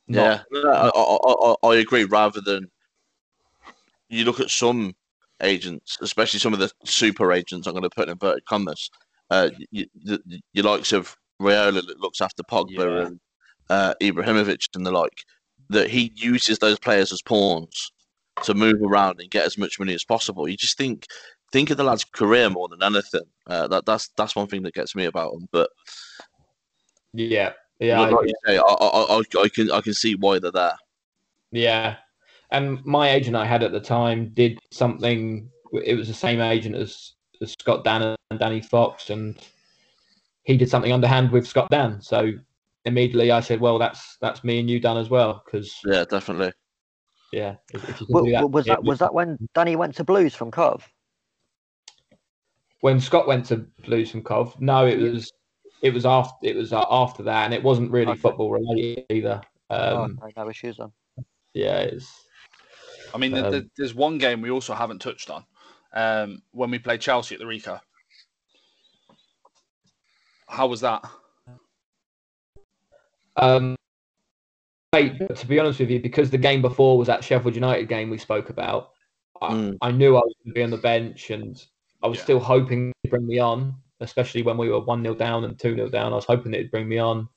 Yeah, 0.08 0.40
Not- 0.50 0.64
no, 0.64 1.54
I, 1.62 1.68
I, 1.68 1.74
I, 1.74 1.80
agree. 1.80 2.04
Rather 2.04 2.40
than 2.40 2.66
you 4.08 4.24
look 4.24 4.40
at 4.40 4.50
some 4.50 4.94
agents, 5.42 5.96
especially 6.00 6.40
some 6.40 6.52
of 6.52 6.58
the 6.58 6.70
super 6.84 7.32
agents, 7.32 7.66
I'm 7.66 7.74
going 7.74 7.82
to 7.82 7.90
put 7.90 8.08
in 8.08 8.12
inverted 8.12 8.44
commas. 8.46 8.90
Uh, 9.30 9.50
you, 9.70 9.86
the, 10.02 10.20
your 10.52 10.64
likes 10.64 10.92
of 10.92 11.14
Raiola 11.40 11.86
that 11.86 12.00
looks 12.00 12.20
after 12.20 12.42
Pogba 12.42 12.70
Yeah. 12.78 13.06
and 13.06 13.20
uh, 13.68 13.94
Ibrahimovic 14.00 14.66
and 14.74 14.84
the 14.84 14.90
like, 14.90 15.22
that 15.68 15.88
he 15.88 16.12
uses 16.16 16.58
those 16.58 16.78
players 16.78 17.12
as 17.12 17.22
pawns 17.22 17.92
to 18.42 18.54
move 18.54 18.82
around 18.82 19.20
and 19.20 19.30
get 19.30 19.46
as 19.46 19.56
much 19.56 19.78
money 19.78 19.94
as 19.94 20.04
possible. 20.04 20.48
You 20.48 20.56
just 20.56 20.76
think 20.76 21.06
think 21.52 21.70
of 21.70 21.76
the 21.76 21.84
lad's 21.84 22.04
career 22.04 22.48
more 22.50 22.68
than 22.68 22.82
anything. 22.82 23.22
Uh, 23.46 23.66
that 23.68 23.86
that's 23.86 24.08
that's 24.16 24.36
one 24.36 24.46
thing 24.46 24.62
that 24.62 24.74
gets 24.74 24.94
me 24.94 25.04
about 25.06 25.34
him. 25.34 25.48
But 25.50 25.70
Yeah, 27.12 27.52
yeah, 27.78 28.00
like 28.00 28.14
I- 28.14 28.26
you 28.26 28.34
say, 28.46 28.56
I, 28.58 28.60
I, 28.62 29.18
I, 29.18 29.42
I 29.44 29.48
can 29.48 29.70
I 29.70 29.80
can 29.80 29.94
see 29.94 30.14
why 30.14 30.38
they're 30.38 30.50
there. 30.52 30.76
yeah. 31.52 31.96
And 32.52 32.84
my 32.84 33.10
agent 33.10 33.36
I 33.36 33.44
had 33.46 33.62
at 33.62 33.70
the 33.70 33.80
time 33.80 34.30
did 34.34 34.58
something. 34.72 35.48
It 35.72 35.94
was 35.94 36.08
the 36.08 36.14
same 36.14 36.40
agent 36.40 36.74
as, 36.74 37.12
as 37.40 37.52
Scott 37.52 37.84
Dann 37.84 38.16
and 38.30 38.40
Danny 38.40 38.60
Fox, 38.60 39.10
and 39.10 39.38
he 40.42 40.56
did 40.56 40.68
something 40.68 40.92
underhand 40.92 41.30
with 41.30 41.46
Scott 41.46 41.70
Dann. 41.70 42.00
So 42.02 42.32
immediately 42.86 43.30
I 43.30 43.38
said, 43.38 43.60
"Well, 43.60 43.78
that's 43.78 44.16
that's 44.20 44.42
me 44.42 44.58
and 44.58 44.68
you 44.68 44.80
done 44.80 44.96
as 44.96 45.08
well." 45.10 45.42
Because 45.44 45.78
Yeah, 45.84 46.04
definitely. 46.04 46.52
yeah, 47.32 47.54
if, 47.72 47.88
if 47.88 48.00
you 48.00 48.06
can 48.06 48.14
Wa- 48.16 48.22
do 48.22 48.30
that, 48.32 48.42
wa- 48.42 48.48
was 48.48 48.66
that 48.66 48.82
was 48.82 48.98
that 48.98 49.14
when 49.14 49.38
Danny 49.54 49.76
went 49.76 49.94
to 49.96 50.04
Blues 50.04 50.34
from 50.34 50.50
Cov? 50.50 50.88
When 52.80 53.00
Scott 53.00 53.26
went 53.26 53.46
to 53.46 53.66
Blueson 53.82 54.24
No, 54.60 54.86
it 54.86 54.96
was 54.98 55.32
it 55.82 55.92
was 55.94 56.06
after 56.06 56.46
it 56.46 56.56
was 56.56 56.72
uh, 56.72 56.84
after 56.90 57.22
that, 57.24 57.44
and 57.44 57.54
it 57.54 57.62
wasn't 57.62 57.90
really 57.90 58.12
Okay. 58.12 58.20
football 58.20 58.50
related 58.50 59.04
either. 59.10 59.40
Oh, 59.70 60.04
Um, 60.04 60.18
okay, 60.22 60.32
no 60.36 60.48
issues 60.48 60.76
then. 60.78 60.92
Yeah, 61.54 61.78
it's 61.80 62.12
I 63.14 63.18
mean, 63.18 63.32
th- 63.32 63.44
Um, 63.44 63.50
th- 63.50 63.64
there's 63.76 63.94
one 63.94 64.18
game 64.18 64.40
we 64.40 64.50
also 64.50 64.74
haven't 64.74 65.00
touched 65.00 65.30
on 65.30 65.44
um, 65.92 66.42
when 66.52 66.70
we 66.70 66.78
played 66.78 67.00
Chelsea 67.00 67.34
at 67.34 67.40
the 67.40 67.46
Ricoh. 67.46 67.80
How 70.48 70.66
was 70.66 70.80
that? 70.80 71.02
Um, 73.36 73.76
mate, 74.92 75.18
but 75.18 75.36
to 75.36 75.46
be 75.46 75.58
honest 75.58 75.80
with 75.80 75.90
you, 75.90 76.00
because 76.00 76.30
the 76.30 76.38
game 76.38 76.62
before 76.62 76.98
was 76.98 77.06
that 77.06 77.24
Sheffield 77.24 77.54
United 77.54 77.88
game 77.88 78.10
we 78.10 78.18
spoke 78.18 78.50
about, 78.50 78.90
I, 79.40 79.52
Mm. 79.52 79.78
I 79.80 79.92
knew 79.92 80.16
I 80.16 80.20
was 80.20 80.34
going 80.44 80.50
to 80.50 80.54
be 80.54 80.62
on 80.62 80.70
the 80.70 80.76
bench, 80.76 81.30
and 81.30 81.56
I 82.02 82.08
was 82.08 82.18
Yeah. 82.18 82.24
still 82.24 82.40
hoping 82.40 82.92
to 83.04 83.10
bring 83.10 83.26
me 83.26 83.38
on, 83.38 83.74
especially 84.00 84.42
when 84.42 84.56
we 84.56 84.68
were 84.70 84.80
one 84.80 85.02
0 85.02 85.14
down 85.14 85.44
and 85.44 85.58
two 85.58 85.74
0 85.74 85.88
down. 85.88 86.12
I 86.12 86.16
was 86.16 86.24
hoping 86.24 86.54
it'd 86.54 86.70
bring 86.70 86.88
me 86.88 86.98
on, 86.98 87.28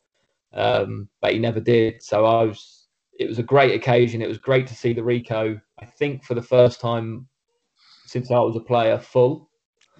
um, 0.53 1.09
but 1.21 1.33
he 1.33 1.39
never 1.39 1.59
did. 1.59 2.01
So 2.01 2.25
I 2.25 2.43
was. 2.43 2.79
It 3.19 3.27
was 3.29 3.37
a 3.37 3.43
great 3.43 3.75
occasion. 3.75 4.23
It 4.23 4.27
was 4.27 4.39
great 4.39 4.65
to 4.67 4.75
see 4.75 4.91
the 4.91 5.01
Ricoh. 5.01 5.61
I 5.79 5.85
think 5.85 6.23
for 6.23 6.33
the 6.33 6.41
first 6.41 6.81
time 6.81 7.27
since 8.05 8.31
I 8.31 8.39
was 8.39 8.55
a 8.55 8.59
player, 8.59 8.97
full. 8.97 9.49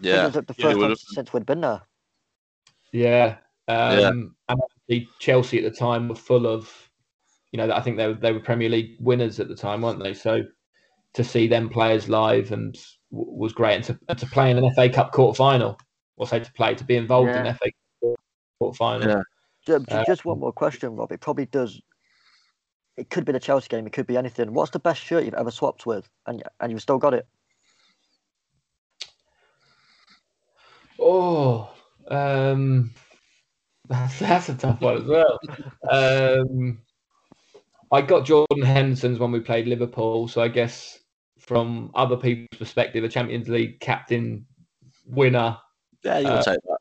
Yeah, 0.01 0.25
was 0.25 0.35
like 0.35 0.47
the 0.47 0.55
yeah, 0.57 0.71
first 0.71 0.77
it 0.77 0.87
time 0.87 0.95
since 0.95 1.33
we'd 1.33 1.45
been 1.45 1.61
there. 1.61 1.81
Yeah. 2.91 3.37
Um, 3.67 3.99
Yeah. 3.99 4.07
And 4.09 4.31
obviously 4.49 5.09
Chelsea 5.19 5.63
at 5.63 5.71
the 5.71 5.77
time 5.77 6.09
were 6.09 6.15
full 6.15 6.47
of, 6.47 6.71
you 7.51 7.57
know, 7.57 7.71
I 7.71 7.81
think 7.81 7.97
they 7.97 8.07
were, 8.07 8.13
they 8.13 8.31
were 8.31 8.39
Premier 8.39 8.69
League 8.69 8.97
winners 8.99 9.39
at 9.39 9.47
the 9.47 9.55
time, 9.55 9.81
weren't 9.81 10.03
they? 10.03 10.13
So 10.13 10.43
to 11.13 11.23
see 11.23 11.47
them 11.47 11.69
players 11.69 12.09
live 12.09 12.51
and 12.51 12.73
w- 12.73 12.85
was 13.13 13.53
great. 13.53 13.75
And 13.75 13.83
to, 13.85 13.99
and 14.09 14.17
to 14.17 14.25
play 14.25 14.49
in 14.51 14.57
an 14.57 14.73
FA 14.73 14.89
Cup 14.89 15.11
quarter 15.11 15.37
final, 15.37 15.79
or 16.17 16.27
say 16.27 16.39
to 16.39 16.51
play, 16.53 16.75
to 16.75 16.83
be 16.83 16.95
involved 16.95 17.35
in 17.35 17.45
FA 17.45 17.71
Cup 18.03 18.19
quarter 18.59 18.75
final. 18.75 19.09
Yeah. 19.09 19.21
Ju- 19.65 19.79
ju- 19.79 19.95
Uh, 19.95 20.03
Just 20.05 20.25
one 20.25 20.39
more 20.39 20.51
question, 20.51 20.95
Rob. 20.95 21.11
It 21.11 21.21
probably 21.21 21.45
does. 21.45 21.79
It 22.97 23.09
could 23.09 23.25
be 23.25 23.31
the 23.31 23.39
Chelsea 23.39 23.69
game. 23.69 23.87
It 23.87 23.93
could 23.93 24.07
be 24.07 24.17
anything. 24.17 24.53
What's 24.53 24.71
the 24.71 24.79
best 24.79 25.01
shirt 25.01 25.23
you've 25.25 25.33
ever 25.35 25.51
swapped 25.51 25.85
with, 25.85 26.09
and 26.27 26.43
and 26.59 26.71
you've 26.71 26.81
still 26.81 26.97
got 26.97 27.13
it? 27.13 27.27
Oh, 30.99 31.71
um, 32.07 32.91
that's, 33.87 34.19
that's 34.19 34.49
a 34.49 34.55
tough 34.55 34.81
one 34.81 34.97
as 34.97 35.03
well. 35.05 35.39
um, 35.89 36.79
I 37.91 38.01
got 38.01 38.25
Jordan 38.25 38.63
Henderson's 38.63 39.19
when 39.19 39.31
we 39.31 39.39
played 39.39 39.67
Liverpool, 39.67 40.27
so 40.27 40.41
I 40.41 40.47
guess 40.47 40.99
from 41.45 41.91
other 41.93 42.15
people's 42.15 42.57
perspective, 42.57 43.03
a 43.03 43.09
Champions 43.09 43.49
League 43.49 43.79
captain 43.81 44.45
winner, 45.05 45.57
yeah, 46.03 46.19
you 46.19 46.27
Uh, 46.27 46.43
take 46.43 46.59
that. 46.63 46.77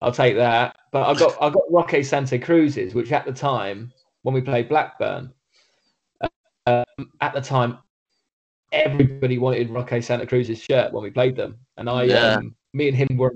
I'll 0.00 0.12
take 0.12 0.36
that. 0.36 0.76
But 0.92 1.08
I 1.08 1.14
got 1.14 1.36
I 1.40 1.50
got 1.50 1.62
Roque 1.70 2.04
Santa 2.04 2.38
Cruz's, 2.38 2.94
which 2.94 3.12
at 3.12 3.24
the 3.26 3.32
time 3.32 3.92
when 4.22 4.34
we 4.34 4.40
played 4.40 4.68
Blackburn, 4.68 5.32
um, 6.66 6.84
at 7.20 7.32
the 7.34 7.40
time 7.40 7.78
everybody 8.72 9.38
wanted 9.38 9.70
Roque 9.70 10.02
Santa 10.02 10.26
Cruz's 10.26 10.60
shirt 10.62 10.92
when 10.92 11.02
we 11.02 11.10
played 11.10 11.36
them, 11.36 11.58
and 11.76 11.88
I, 11.88 12.04
Yeah. 12.04 12.36
um, 12.36 12.54
me 12.72 12.88
and 12.88 12.96
him 12.96 13.16
were, 13.16 13.34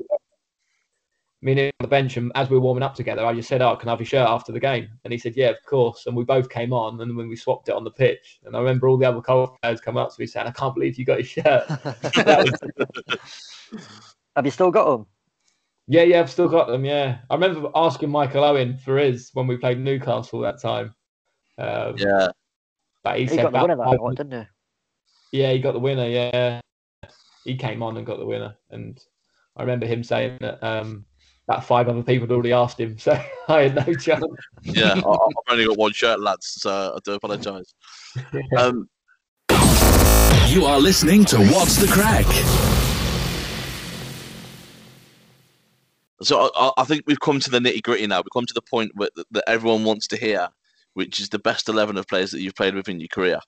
me 1.42 1.52
and 1.52 1.58
him 1.58 1.70
on 1.80 1.84
the 1.84 1.88
bench, 1.88 2.16
and 2.16 2.30
as 2.34 2.50
we 2.50 2.56
were 2.56 2.62
warming 2.62 2.82
up 2.82 2.94
together, 2.94 3.24
I 3.24 3.32
just 3.34 3.48
said, 3.48 3.62
"Oh, 3.62 3.74
can 3.76 3.88
I 3.88 3.92
have 3.92 4.00
your 4.00 4.06
shirt 4.06 4.28
after 4.28 4.52
the 4.52 4.60
game?" 4.60 4.88
And 5.04 5.12
he 5.12 5.18
said, 5.18 5.36
"Yeah, 5.36 5.48
of 5.50 5.64
course." 5.64 6.06
And 6.06 6.14
we 6.16 6.24
both 6.24 6.48
came 6.50 6.72
on, 6.72 7.00
and 7.00 7.16
when 7.16 7.28
we 7.28 7.36
swapped 7.36 7.68
it 7.68 7.74
on 7.74 7.84
the 7.84 7.90
pitch, 7.90 8.40
and 8.44 8.54
I 8.54 8.58
remember 8.58 8.88
all 8.88 8.98
the 8.98 9.08
other 9.08 9.20
Cole 9.22 9.56
players 9.62 9.80
come 9.80 9.96
up 9.96 10.14
to 10.14 10.20
me 10.20 10.26
saying, 10.26 10.46
"I 10.46 10.50
can't 10.52 10.74
believe 10.74 10.98
you 10.98 11.04
got 11.04 11.18
his 11.18 11.28
shirt." 11.28 11.64
Have 14.36 14.44
you 14.44 14.50
still 14.50 14.70
got 14.70 14.90
them? 14.90 15.06
Yeah, 15.88 16.02
yeah, 16.02 16.20
I've 16.20 16.30
still 16.30 16.48
got 16.48 16.68
them. 16.68 16.84
Yeah, 16.84 17.18
I 17.28 17.34
remember 17.34 17.70
asking 17.74 18.10
Michael 18.10 18.44
Owen 18.44 18.76
for 18.78 18.96
his 18.96 19.30
when 19.34 19.46
we 19.46 19.56
played 19.56 19.80
Newcastle 19.80 20.40
that 20.40 20.60
time. 20.60 20.94
Um, 21.58 21.96
Yeah, 21.96 22.28
but 23.02 23.16
he, 23.16 23.22
He 23.24 23.28
said 23.28 23.42
got 23.42 23.52
the 23.52 23.60
winner 23.62 23.76
that 23.76 23.84
five- 23.84 24.00
night, 24.00 24.16
didn't 24.16 24.46
he? 25.32 25.38
Yeah, 25.40 25.52
he 25.52 25.58
got 25.58 25.72
the 25.72 25.80
winner. 25.80 26.06
Yeah, 26.06 26.60
he 27.44 27.56
came 27.56 27.82
on 27.82 27.96
and 27.96 28.06
got 28.06 28.18
the 28.18 28.26
winner, 28.26 28.56
and 28.70 29.00
I 29.56 29.62
remember 29.62 29.86
him 29.86 30.04
saying 30.04 30.38
that 30.40 30.62
um, 30.62 31.06
that 31.50 31.64
five 31.64 31.88
other 31.88 32.02
people 32.02 32.28
had 32.28 32.32
already 32.32 32.52
asked 32.52 32.78
him, 32.78 32.96
so 33.06 33.20
I 33.48 33.62
had 33.62 33.74
no 33.74 33.92
chance. 33.94 34.24
yeah. 34.62 34.94
I, 34.94 35.10
I've 35.12 35.32
only 35.50 35.66
got 35.66 35.76
one 35.76 35.92
shirt, 35.92 36.20
lads, 36.20 36.46
so 36.46 36.94
I 36.96 36.98
do 37.04 37.12
apologise. 37.14 37.74
Um, 38.58 38.88
You 40.48 40.64
are 40.64 40.78
listening 40.80 41.24
to 41.26 41.38
What's 41.38 41.76
the 41.76 41.86
Craic? 41.86 42.26
so 46.22 46.50
I- 46.54 46.66
I, 46.66 46.82
I 46.82 46.84
think 46.84 47.04
we've 47.06 47.20
come 47.20 47.40
to 47.40 47.50
the 47.50 47.58
nitty 47.58 47.82
gritty 47.82 48.06
now. 48.06 48.18
We've 48.18 48.32
come 48.32 48.46
to 48.46 48.54
the 48.54 48.62
point 48.62 48.90
where, 48.94 49.08
that 49.30 49.44
everyone 49.48 49.84
wants 49.84 50.06
to 50.08 50.16
hear, 50.16 50.48
which 50.94 51.20
is 51.20 51.28
the 51.28 51.38
best 51.38 51.68
eleven 51.68 51.96
of 51.96 52.06
players 52.08 52.30
that 52.32 52.40
you've 52.40 52.54
played 52.56 52.74
with 52.74 52.88
in 52.88 53.00
your 53.00 53.08
career. 53.08 53.38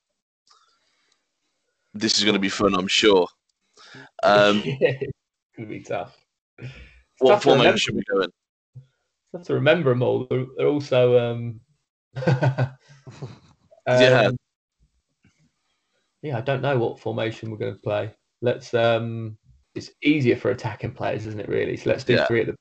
This 1.94 2.18
is 2.18 2.24
going 2.24 2.34
to 2.34 2.40
be 2.40 2.48
fun, 2.48 2.74
I'm 2.74 2.88
sure. 2.88 3.26
Um, 4.22 4.62
it's 4.64 5.12
gonna 5.56 5.68
be 5.68 5.80
tough. 5.82 6.16
It's 7.22 7.28
what 7.28 7.34
tough 7.34 7.42
to 7.44 7.50
remember- 7.50 7.64
formation 7.78 7.96
we 7.96 8.02
go 8.10 8.20
in? 8.22 8.30
it's 9.34 9.46
to 9.48 9.54
remember 9.54 9.90
them 9.90 10.02
all. 10.02 10.26
They're, 10.28 10.44
they're 10.58 10.66
also 10.68 11.18
um, 11.18 11.60
Yeah. 12.26 12.72
um, 13.86 14.36
yeah. 16.22 16.38
I 16.38 16.40
don't 16.40 16.62
know 16.62 16.78
what 16.78 17.00
formation 17.00 17.50
we're 17.50 17.56
going 17.58 17.74
to 17.74 17.80
play. 17.80 18.14
Let's. 18.40 18.72
Um, 18.74 19.36
it's 19.74 19.90
easier 20.02 20.36
for 20.36 20.50
attacking 20.50 20.92
players, 20.92 21.26
isn't 21.26 21.40
it? 21.40 21.48
Really. 21.48 21.76
So 21.78 21.90
let's 21.90 22.04
do 22.04 22.14
Yeah. 22.14 22.26
three 22.26 22.42
at 22.42 22.46
the. 22.48 22.56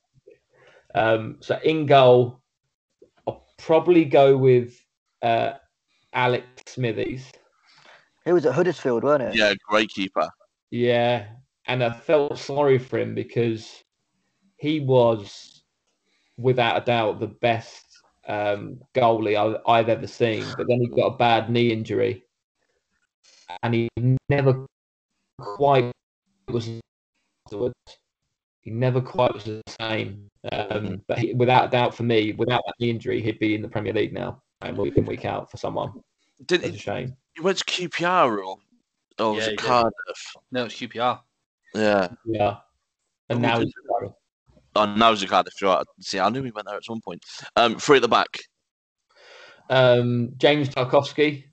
Um, 0.94 1.36
so 1.40 1.58
in 1.64 1.86
goal, 1.86 2.40
I'll 3.26 3.46
probably 3.58 4.04
go 4.04 4.36
with 4.36 4.74
uh, 5.22 5.52
Alex 6.12 6.46
Smithies. 6.68 7.30
He 8.24 8.32
was 8.32 8.46
at 8.46 8.54
Huddersfield, 8.54 9.02
weren't 9.04 9.22
it? 9.22 9.34
Yeah, 9.34 9.52
great 9.68 9.90
keeper. 9.90 10.28
Yeah, 10.70 11.26
and 11.66 11.82
I 11.84 11.90
felt 11.92 12.38
sorry 12.38 12.78
for 12.78 12.98
him 12.98 13.14
because 13.14 13.82
he 14.62 14.78
was, 14.78 15.64
without 16.38 16.80
a 16.80 16.84
doubt, 16.84 17.18
the 17.18 17.26
best 17.26 17.84
um, 18.28 18.78
goalie 18.94 19.36
I, 19.36 19.70
I've 19.70 19.88
ever 19.88 20.06
seen. 20.06 20.46
But 20.56 20.68
then 20.68 20.78
he 20.80 20.86
got 20.86 21.14
a 21.14 21.16
bad 21.16 21.50
knee 21.50 21.72
injury, 21.72 22.22
and 23.64 23.74
he 23.74 23.88
never 24.28 24.64
quite 25.36 25.90
was 26.46 26.70
afterwards. 27.44 27.74
He 28.60 28.70
never 28.70 29.00
quite 29.00 29.34
was 29.34 29.42
the 29.42 29.62
same. 29.80 30.28
Um, 30.52 31.02
but 31.08 31.18
he, 31.18 31.34
without 31.34 31.64
a 31.64 31.68
doubt, 31.68 31.92
for 31.92 32.04
me, 32.04 32.32
without 32.32 32.62
that 32.64 32.74
knee 32.78 32.90
injury, 32.90 33.20
he'd 33.20 33.40
be 33.40 33.56
in 33.56 33.62
the 33.62 33.68
Premier 33.68 33.92
League 33.92 34.12
now, 34.12 34.40
and 34.60 34.78
week 34.78 34.96
in 34.96 35.04
week 35.04 35.24
out 35.24 35.50
for 35.50 35.56
someone. 35.56 35.92
Did 36.46 36.60
It's 36.60 36.68
a 36.68 36.72
he, 36.74 36.78
shame. 36.78 37.16
he 37.34 37.40
went 37.40 37.58
to 37.58 37.64
QPR 37.64 38.46
or, 38.46 38.58
or 39.18 39.34
was 39.34 39.44
Yeah, 39.44 39.46
it 39.46 39.50
he 39.50 39.56
did. 39.56 39.66
Cardiff? 39.66 40.36
No, 40.52 40.66
it's 40.66 40.76
QPR. 40.76 41.18
Yeah. 41.74 42.08
Yeah, 42.24 42.58
and 43.28 43.42
now 43.42 43.58
he's 43.58 43.72
Oh, 44.74 44.86
now 44.86 45.10
he's 45.10 45.22
at 45.22 45.28
Cardiff. 45.28 45.60
Right. 45.60 45.84
See, 46.00 46.18
I 46.18 46.28
knew 46.30 46.42
he 46.42 46.50
went 46.50 46.66
there 46.66 46.76
at 46.76 46.84
some 46.84 47.00
point. 47.00 47.22
Um, 47.56 47.78
three 47.78 47.96
at 47.96 48.02
the 48.02 48.08
back. 48.08 48.28
um, 49.70 50.30
James 50.38 50.68
Tarkowski. 50.68 51.44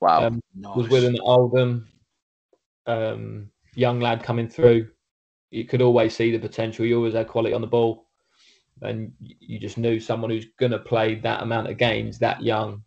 Wow. 0.00 0.26
um, 0.26 0.40
Nice. 0.54 0.76
was 0.76 0.88
with 0.88 1.04
an 1.04 1.18
Oldham. 1.20 1.88
Um, 2.86 3.50
young 3.74 4.00
lad 4.00 4.22
coming 4.22 4.48
through. 4.48 4.88
You 5.50 5.64
could 5.64 5.82
always 5.82 6.14
see 6.14 6.30
the 6.30 6.38
potential. 6.38 6.84
You 6.84 6.96
always 6.96 7.14
had 7.14 7.28
quality 7.28 7.54
on 7.54 7.60
the 7.60 7.66
ball, 7.66 8.06
and 8.82 9.12
you 9.20 9.58
just 9.58 9.78
knew 9.78 9.98
someone 10.00 10.30
who's 10.30 10.46
going 10.58 10.72
to 10.72 10.78
play 10.78 11.14
that 11.16 11.42
amount 11.42 11.68
of 11.68 11.78
games 11.78 12.18
that 12.18 12.42
young 12.42 12.82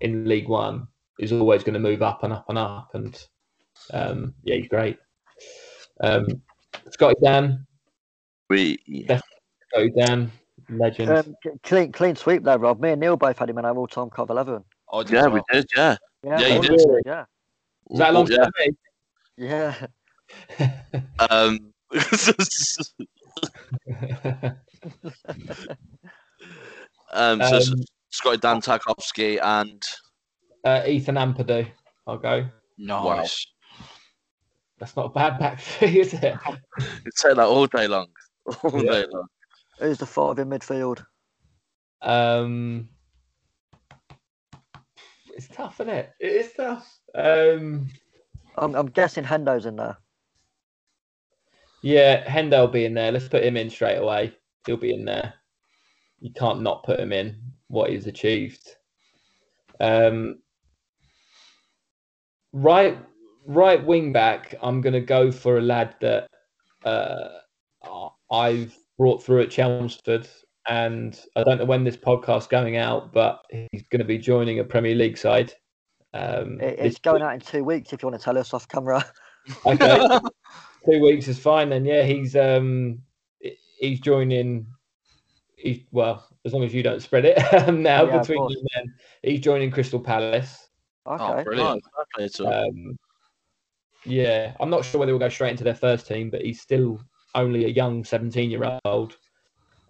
in 0.00 0.24
League 0.26 0.48
One 0.48 0.86
is 1.18 1.32
always 1.32 1.62
going 1.62 1.74
to 1.74 1.80
move 1.80 2.02
up 2.02 2.22
and 2.22 2.32
up 2.32 2.48
and 2.48 2.58
up. 2.58 2.90
And 2.94 3.26
um, 3.92 4.34
yeah, 4.42 4.56
he's 4.56 4.68
great. 4.68 4.98
Um, 6.00 6.26
Scotty 6.90 7.16
Dann, 7.22 7.66
we, 8.52 8.78
Scotty 9.70 9.90
Dann, 9.96 10.30
legend. 10.68 11.10
Um, 11.10 11.34
clean, 11.62 11.90
clean 11.90 12.14
sweep 12.16 12.44
there, 12.44 12.58
Rob. 12.58 12.80
Me 12.80 12.90
and 12.90 13.00
Neil 13.00 13.16
both 13.16 13.38
had 13.38 13.48
him 13.48 13.56
in 13.58 13.64
our 13.64 13.74
all-time 13.74 14.10
Cov 14.10 14.28
11. 14.28 14.62
I 14.92 15.02
did 15.02 15.12
yeah, 15.12 15.26
as 15.26 15.32
we 15.32 15.40
did. 15.50 15.66
Yeah. 15.74 15.96
Yeah, 16.22 16.38
Yeah, 16.40 16.46
you 16.54 16.60
did. 16.60 16.70
of 16.72 16.76
us, 16.76 16.84
Yeah, 17.06 17.24
Was 17.88 17.98
that 17.98 18.08
Oh, 18.08 18.12
alongside 18.12 18.50
me? 18.58 18.68
yeah. 19.38 19.86
Um, 21.30 21.72
um, 27.12 27.40
so 27.42 27.56
Um, 27.56 27.84
Scotty 28.10 28.38
Dann 28.38 28.60
Tarkowski 28.60 29.38
and 29.42 29.82
uh, 30.64 30.82
Ethan 30.86 31.16
Ampadu. 31.16 31.66
I'll 32.06 32.18
go. 32.18 32.46
Nice. 32.78 33.46
That's 34.78 34.96
not 34.96 35.06
a 35.06 35.10
bad 35.10 35.38
back 35.38 35.60
three, 35.60 36.00
is 36.00 36.12
it? 36.14 36.36
you'd 37.04 37.16
say 37.16 37.34
that 37.34 37.46
all 37.46 37.66
day 37.66 37.86
long. 37.86 38.08
All 38.62 38.82
Yeah. 38.82 38.90
day 38.90 39.06
long. 39.10 39.26
Who's 39.78 39.98
the 39.98 40.06
five 40.06 40.38
in 40.38 40.48
midfield? 40.48 41.04
Um, 42.02 42.88
it's 45.34 45.48
tough, 45.48 45.80
isn't 45.80 45.92
it? 45.92 46.12
It 46.20 46.32
is 46.32 46.52
tough. 46.52 46.98
Um, 47.14 47.88
I'm, 48.56 48.74
I'm 48.74 48.86
guessing 48.88 49.24
Hendo's 49.24 49.66
in 49.66 49.76
there. 49.76 49.96
Yeah, 51.82 52.24
Hendo 52.28 52.60
will 52.60 52.68
be 52.68 52.84
in 52.84 52.94
there. 52.94 53.10
Let's 53.10 53.28
put 53.28 53.44
him 53.44 53.56
in 53.56 53.70
straight 53.70 53.96
away. 53.96 54.36
He'll 54.66 54.76
be 54.76 54.94
in 54.94 55.04
there. 55.04 55.34
You 56.20 56.32
can't 56.32 56.62
not 56.62 56.84
put 56.84 57.00
him 57.00 57.12
in. 57.12 57.40
What 57.68 57.90
he's 57.90 58.06
achieved. 58.06 58.76
Um, 59.80 60.38
right, 62.52 62.96
right 63.46 63.84
wing 63.84 64.12
back. 64.12 64.54
I'm 64.62 64.80
going 64.80 64.92
to 64.92 65.00
go 65.00 65.32
for 65.32 65.58
a 65.58 65.62
lad 65.62 65.96
that 66.00 66.28
uh, 66.84 67.28
I've 68.32 68.76
brought 68.98 69.22
through 69.22 69.42
at 69.42 69.50
Chelmsford, 69.50 70.26
and 70.66 71.20
I 71.36 71.44
don't 71.44 71.58
know 71.58 71.64
when 71.64 71.84
this 71.84 71.96
podcast's 71.96 72.46
going 72.46 72.76
out, 72.78 73.12
but 73.12 73.42
he's 73.50 73.84
going 73.90 74.00
to 74.00 74.06
be 74.06 74.18
joining 74.18 74.58
a 74.58 74.64
Premier 74.64 74.94
League 74.94 75.18
side. 75.18 75.52
Um, 76.14 76.58
It's 76.60 76.98
going 76.98 77.22
out 77.22 77.34
in 77.34 77.40
two 77.40 77.62
weeks 77.64 77.92
if 77.92 78.02
you 78.02 78.08
want 78.08 78.20
to 78.20 78.24
tell 78.24 78.38
us 78.38 78.52
off 78.54 78.66
camera. 78.68 79.04
Okay, 79.66 80.06
two 80.88 81.00
weeks 81.00 81.26
is 81.26 81.36
fine 81.36 81.68
then. 81.68 81.84
Yeah, 81.84 82.04
he's 82.04 82.36
um 82.36 83.02
he's 83.80 83.98
joining. 83.98 84.68
He's 85.56 85.80
well, 85.90 86.28
as 86.44 86.52
long 86.52 86.62
as 86.62 86.72
you 86.72 86.84
don't 86.84 87.02
spread 87.02 87.24
it 87.24 87.38
now 87.74 88.04
Yeah, 88.04 88.20
between 88.20 88.38
course. 88.38 88.54
you 88.54 88.64
men. 88.76 88.94
He's 89.24 89.40
joining 89.40 89.72
Crystal 89.72 89.98
Palace. 89.98 90.68
Okay. 91.08 91.24
Oh, 91.24 91.42
brilliant. 91.42 91.82
Fair 91.82 92.04
play 92.14 92.28
to 92.28 92.44
him. 92.44 92.52
Um, 92.52 92.98
yeah, 94.04 94.54
I'm 94.60 94.70
not 94.70 94.84
sure 94.84 95.00
whether 95.00 95.10
he'll 95.10 95.18
go 95.18 95.28
straight 95.28 95.50
into 95.50 95.64
their 95.64 95.74
first 95.74 96.06
team, 96.06 96.30
but 96.30 96.42
he's 96.42 96.60
still 96.60 97.00
only 97.34 97.64
a 97.64 97.68
young 97.68 98.04
17 98.04 98.50
year 98.50 98.78
old, 98.84 99.16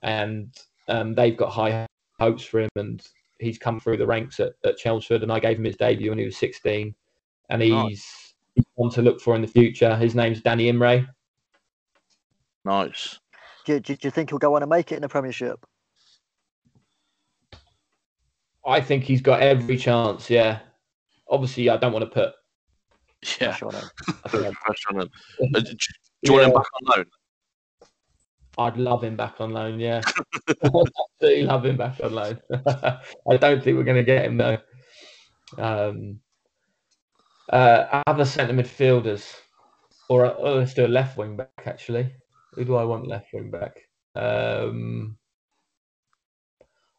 and 0.02 0.55
um, 0.89 1.14
they've 1.14 1.36
got 1.36 1.51
high 1.51 1.86
hopes 2.20 2.44
for 2.44 2.60
him. 2.60 2.69
And 2.77 3.02
he's 3.40 3.59
come 3.59 3.81
through 3.81 3.97
the 3.98 4.06
ranks 4.06 4.40
at, 4.40 4.52
at 4.64 4.77
Chelmsford, 4.77 5.23
and 5.23 5.32
I 5.32 5.39
gave 5.40 5.59
him 5.59 5.64
his 5.64 5.77
debut 5.77 6.10
when 6.10 6.19
he 6.19 6.24
was 6.24 6.36
16, 6.36 6.94
and 7.51 7.62
he's 7.62 7.73
Nice. 7.73 8.35
one 8.74 8.90
to 8.93 9.02
look 9.02 9.20
for 9.20 9.35
in 9.35 9.43
the 9.43 9.48
future. 9.48 9.97
His 9.97 10.14
name's 10.14 10.40
Danny 10.43 10.70
Imray. 10.70 11.06
nice. 12.64 13.19
Do, 13.64 13.78
do, 13.78 13.94
do 13.94 14.06
you 14.09 14.10
think 14.10 14.31
he'll 14.31 14.39
go 14.40 14.56
on 14.56 14.62
and 14.62 14.70
make 14.70 14.90
it 14.93 14.97
in 14.97 15.02
the 15.02 15.09
Premiership? 15.09 15.64
I 18.66 18.81
think 18.81 19.05
he's 19.05 19.20
got 19.20 19.40
every 19.40 19.77
chance. 19.77 20.31
Yeah, 20.31 20.60
obviously, 21.28 21.69
I 21.69 21.77
don't 21.77 21.93
want 21.93 22.05
to 22.05 22.10
put. 22.10 22.32
Yeah. 23.40 23.55
Sure, 23.55 23.70
no. 23.73 23.81
I 24.24 24.28
think 24.28 24.55
Pressure 24.56 24.89
on 24.90 25.01
him. 25.02 25.10
Uh, 25.55 25.60
do 25.60 25.70
do 25.73 25.77
you 26.24 26.32
want 26.32 26.44
him 26.44 26.51
Yeah. 26.51 26.59
back 26.59 26.66
on 26.74 26.97
loan? 26.98 27.06
I'd 28.59 28.77
love 28.77 29.03
him 29.03 29.16
back 29.16 29.41
on 29.41 29.53
loan. 29.53 29.81
Yeah, 29.81 30.03
absolutely 30.65 31.43
love 31.45 31.65
him 31.65 31.77
back 31.77 32.01
on 32.03 32.12
loan. 32.12 32.39
I 32.66 33.37
don't 33.39 33.62
think 33.62 33.77
we're 33.77 33.85
going 33.85 33.97
to 33.97 34.03
get 34.05 34.24
him 34.24 34.37
though. 34.37 34.59
Um, 35.59 36.20
uh, 37.51 38.03
other 38.07 38.24
centre 38.24 38.55
midfielders, 38.55 39.35
or, 40.09 40.27
or 40.27 40.57
let's 40.57 40.74
do 40.74 40.87
a 40.87 40.89
left 40.89 41.16
wing 41.16 41.37
back. 41.37 41.62
Actually, 41.65 42.12
who 42.55 42.65
do 42.65 42.77
I 42.77 42.85
want 42.85 43.09
left 43.09 43.33
wing 43.33 43.51
back? 43.51 43.79
Um, 44.15 45.16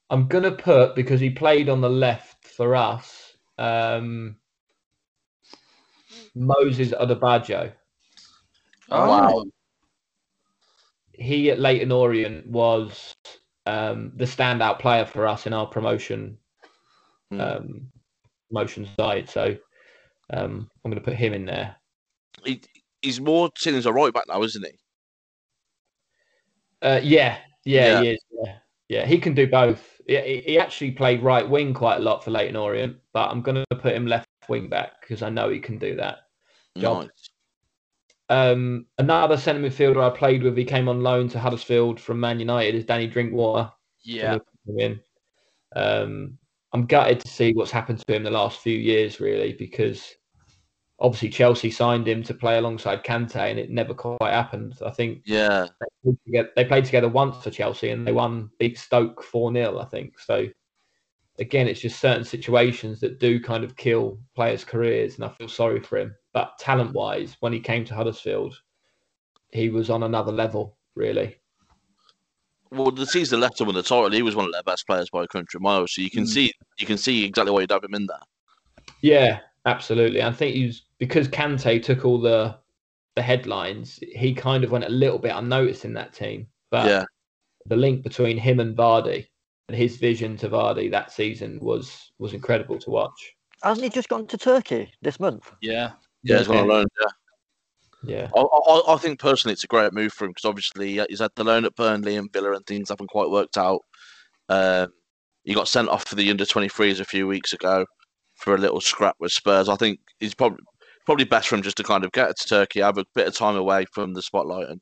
I'm 0.10 0.28
going 0.28 0.44
to 0.44 0.52
put 0.52 0.96
because 0.96 1.20
he 1.20 1.30
played 1.30 1.70
on 1.70 1.82
the 1.82 1.90
left 1.90 2.48
for 2.48 2.76
us. 2.76 3.34
Um, 3.58 4.38
Moses 6.36 6.92
Odubajo. 6.92 7.72
Oh, 8.90 9.08
Wow. 9.08 9.44
He 11.14 11.52
at 11.52 11.60
Leyton 11.60 11.92
Orient 11.92 12.48
was 12.48 13.16
um, 13.66 14.12
the 14.16 14.26
standout 14.26 14.80
player 14.80 15.06
for 15.06 15.28
us 15.28 15.46
in 15.48 15.54
our 15.54 15.66
promotion 15.68 16.38
Hmm. 17.32 17.42
um, 17.42 17.92
promotion 18.50 18.88
side. 18.98 19.30
So 19.30 19.56
um, 20.32 20.70
I'm 20.84 20.92
going 20.92 21.02
to 21.02 21.10
put 21.10 21.16
him 21.18 21.34
in 21.34 21.46
there. 21.46 21.76
He, 22.46 22.62
he's 23.02 23.20
more 23.22 23.50
seen 23.58 23.76
as 23.76 23.86
a 23.86 23.94
right 23.94 24.14
back 24.14 24.26
now, 24.28 24.44
isn't 24.44 24.66
he? 24.66 24.72
Uh, 26.82 27.00
yeah, 27.02 27.38
yeah, 27.66 27.88
Yeah. 27.88 28.02
he 28.02 28.10
is. 28.10 28.20
Yeah, 28.32 28.56
yeah, 28.90 29.06
he 29.06 29.18
can 29.18 29.34
do 29.34 29.48
both. 29.48 30.02
He, 30.08 30.20
he 30.20 30.42
he 30.42 30.60
actually 30.60 30.92
played 30.92 31.24
right 31.24 31.48
wing 31.48 31.74
quite 31.74 31.98
a 31.98 32.04
lot 32.04 32.24
for 32.24 32.32
Leyton 32.32 32.56
Orient, 32.56 32.98
but 33.14 33.30
I'm 33.30 33.42
going 33.42 33.64
to 33.70 33.76
put 33.78 33.96
him 33.96 34.06
left 34.06 34.28
wing 34.50 34.68
back 34.68 35.02
because 35.02 35.22
I 35.22 35.30
know 35.30 35.50
he 35.50 35.60
can 35.60 35.78
do 35.78 35.96
that. 35.96 36.20
Job. 36.78 37.04
Nice. 37.04 37.23
Um, 38.30 38.88
another 38.98 39.38
centre 39.38 39.62
midfielder 39.62 40.02
I 40.02 40.16
played 40.16 40.44
with, 40.44 40.58
he 40.58 40.66
came 40.66 40.88
on 40.88 41.04
loan 41.04 41.28
to 41.30 41.40
Huddersfield 41.40 42.00
from 42.00 42.20
Man 42.20 42.40
United, 42.40 42.76
is 42.76 42.86
Danny 42.86 43.08
Drinkwater. 43.08 43.72
yeah. 44.04 44.24
gonna 44.24 44.40
put 44.40 44.74
him 44.74 44.80
in. 44.80 45.00
Um, 45.76 46.38
I'm 46.74 46.86
gutted 46.86 47.20
to 47.20 47.28
see 47.28 47.54
what's 47.54 47.72
happened 47.72 48.00
to 48.00 48.16
him 48.16 48.24
the 48.24 48.32
last 48.32 48.60
few 48.60 48.78
years, 48.78 49.20
really, 49.20 49.54
because 49.54 50.16
obviously 51.00 51.30
Chelsea 51.30 51.70
signed 51.70 52.08
him 52.08 52.24
to 52.24 52.34
play 52.34 52.58
alongside 52.58 53.04
Kante, 53.04 53.36
and 53.36 53.60
it 53.60 53.70
never 53.70 53.94
quite 53.94 54.18
happened. 54.32 54.78
I 54.86 54.92
think 54.92 55.22
Yeah. 55.26 55.68
they 55.80 55.88
played 56.04 56.18
together, 56.26 56.50
they 56.56 56.66
played 56.66 56.86
together 56.86 57.10
once 57.10 57.44
for 57.44 57.52
Chelsea, 57.52 57.90
and 57.90 58.08
they 58.08 58.12
won 58.12 58.50
Big 58.58 58.78
Stoke 58.78 59.22
four 59.24 59.52
0 59.54 59.80
I 59.80 59.86
think. 59.86 60.18
So 60.20 60.48
again, 61.40 61.68
it's 61.68 61.82
just 61.82 62.00
certain 62.00 62.24
situations 62.24 63.00
that 63.02 63.20
do 63.20 63.40
kind 63.40 63.64
of 63.64 63.76
kill 63.76 64.20
players' 64.36 64.64
careers, 64.64 65.16
and 65.16 65.26
I 65.26 65.30
feel 65.30 65.50
sorry 65.50 65.80
for 65.82 65.98
him. 65.98 66.16
But 66.34 66.58
talent-wise, 66.60 67.38
when 67.40 67.54
he 67.54 67.60
came 67.60 67.86
to 67.86 67.94
Huddersfield, 67.94 68.60
he 69.52 69.70
was 69.70 69.90
on 69.90 70.04
another 70.04 70.32
level, 70.32 70.78
really. 70.96 71.38
Well, 72.72 72.90
the 72.90 73.06
season 73.06 73.40
left 73.40 73.62
him 73.62 73.68
with 73.68 73.76
the 73.76 73.84
title. 73.84 74.10
He 74.10 74.24
was 74.24 74.36
one 74.36 74.46
of 74.46 74.52
their 74.52 74.64
best 74.64 74.88
players 74.88 75.10
by 75.12 75.24
a 75.24 75.28
country 75.28 75.60
mile. 75.60 75.86
So 75.88 76.02
you 76.02 76.10
can 76.10 76.24
Mm. 76.24 76.28
see, 76.28 76.54
you 76.80 76.88
can 76.88 76.98
see 76.98 77.24
exactly 77.24 77.52
why 77.52 77.62
you'd 77.62 77.72
have 77.72 77.84
him 77.84 77.94
in 77.94 78.08
there. 78.08 78.22
Yeah, 79.02 79.42
absolutely. 79.66 80.24
I 80.24 80.32
think 80.32 80.56
he's 80.56 80.84
because 80.98 81.28
Kante 81.28 81.84
took 81.84 82.04
all 82.04 82.20
the 82.20 82.58
the 83.16 83.22
headlines. 83.22 84.00
He 84.02 84.34
kind 84.34 84.64
of 84.64 84.72
went 84.72 84.86
a 84.86 84.90
little 84.90 85.20
bit 85.20 85.36
unnoticed 85.36 85.86
in 85.86 85.94
that 85.94 86.14
team. 86.14 86.48
But 86.72 86.88
yeah. 86.88 87.06
the 87.68 87.76
link 87.76 88.02
between 88.02 88.38
him 88.38 88.60
and 88.60 88.76
Vardy 88.76 89.28
and 89.68 89.78
his 89.78 89.98
vision 89.98 90.36
to 90.38 90.50
Vardy 90.50 90.90
that 90.90 91.12
season 91.12 91.60
was 91.62 92.12
was 92.18 92.34
incredible 92.34 92.80
to 92.80 92.90
watch. 92.90 93.36
Hasn't 93.62 93.84
he 93.84 93.90
just 93.92 94.10
gone 94.10 94.26
to 94.28 94.38
Turkey 94.38 94.92
this 95.04 95.20
month? 95.20 95.52
Yeah. 95.62 95.92
Yeah, 96.24 96.38
he's 96.38 96.48
gone 96.48 96.58
on 96.58 96.68
loan. 96.68 96.86
Yeah. 97.00 97.08
Yeah, 98.06 98.30
I, 98.36 98.42
I, 98.42 98.96
I 98.96 98.98
think 98.98 99.18
personally 99.18 99.54
it's 99.54 99.64
a 99.64 99.68
great 99.68 99.94
move 99.94 100.12
for 100.12 100.26
him 100.26 100.32
because 100.32 100.44
obviously 100.44 101.00
uh, 101.00 101.06
he's 101.08 101.22
had 101.22 101.32
the 101.36 101.44
loan 101.46 101.64
at 101.64 101.76
Burnley 101.76 102.18
and 102.18 102.32
Villa 102.34 102.52
and 102.52 102.66
things 102.66 102.90
haven't 102.90 103.10
quite 103.10 103.30
worked 103.30 103.58
out. 103.58 103.80
Um, 104.50 104.90
he 105.46 105.54
got 105.54 105.70
sent 105.70 105.88
off 105.88 106.06
for 106.06 106.16
the 106.16 106.30
under 106.30 106.44
23s 106.44 107.00
a 107.00 107.06
few 107.06 107.28
weeks 107.28 107.54
ago 107.54 107.86
for 108.36 108.56
a 108.56 108.58
little 108.58 108.82
scrap 108.82 109.16
with 109.20 109.32
Spurs. 109.32 109.70
I 109.70 109.78
think 109.78 110.00
he's 110.20 110.34
probably 110.34 110.64
probably 111.06 111.26
best 111.26 111.48
for 111.48 111.56
him 111.56 111.62
just 111.62 111.78
to 111.78 111.84
kind 111.84 112.04
of 112.04 112.12
get 112.12 112.36
to 112.38 112.48
Turkey, 112.48 112.82
have 112.82 112.98
a 112.98 113.06
bit 113.16 113.28
of 113.28 113.36
time 113.36 113.56
away 113.56 113.86
from 113.94 114.14
the 114.14 114.22
spotlight 114.22 114.70
and 114.70 114.82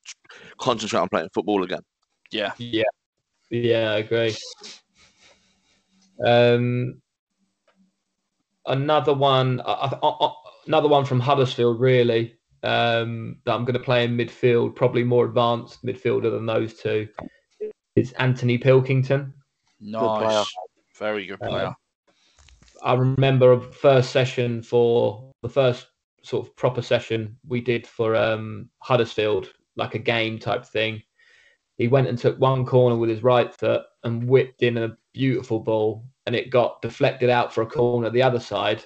concentrate 0.60 1.00
on 1.00 1.10
playing 1.10 1.30
football 1.34 1.64
again. 1.64 1.82
Yeah. 2.32 2.54
yeah, 2.58 2.84
yeah. 3.50 3.92
I 3.92 3.98
agree. 3.98 4.36
Um, 6.26 7.02
another 8.66 9.14
one, 9.14 9.60
uh, 9.62 9.98
uh, 10.02 10.34
another 10.68 10.88
one 10.88 11.06
from 11.06 11.20
Huddersfield, 11.20 11.80
really. 11.80 12.36
Um, 12.64 13.38
that 13.46 13.56
I'm 13.56 13.66
going 13.66 13.74
to 13.74 13.84
play 13.84 14.04
in 14.04 14.16
midfield, 14.16 14.76
probably 14.76 15.04
more 15.04 15.26
advanced 15.26 15.84
midfielder 15.84 16.30
than 16.32 16.46
those 16.46 16.76
two. 16.76 17.08
Is 17.96 18.12
Anthony 18.14 18.58
Pilkington. 18.60 19.34
player. 19.80 20.28
Nice. 20.30 20.54
Very 20.96 21.26
good 21.26 21.42
Uh, 21.42 21.48
player. 21.48 21.76
I 22.84 22.94
remember 22.94 23.54
a 23.54 23.62
first 23.62 24.12
session 24.12 24.62
for 24.62 25.32
the 25.42 25.50
first 25.50 25.88
sort 26.24 26.48
of 26.48 26.56
proper 26.56 26.82
session 26.82 27.38
we 27.48 27.62
did 27.62 27.88
for 27.88 28.16
um, 28.16 28.70
Huddersfield, 28.80 29.52
like 29.76 29.96
a 29.96 30.00
game 30.00 30.38
type 30.38 30.66
thing. 30.66 31.02
He 31.78 31.88
went 31.88 32.08
and 32.08 32.18
took 32.18 32.38
one 32.40 32.66
corner 32.66 32.96
with 32.96 33.10
his 33.10 33.24
right 33.24 33.52
foot 33.54 33.84
and 34.04 34.28
whipped 34.28 34.62
in 34.62 34.78
a 34.78 34.96
beautiful 35.14 35.60
ball, 35.60 36.06
and 36.28 36.36
it 36.36 36.52
got 36.52 36.82
deflected 36.82 37.30
out 37.30 37.52
for 37.52 37.64
a 37.64 37.68
corner 37.68 38.10
the 38.10 38.22
other 38.22 38.40
side. 38.40 38.84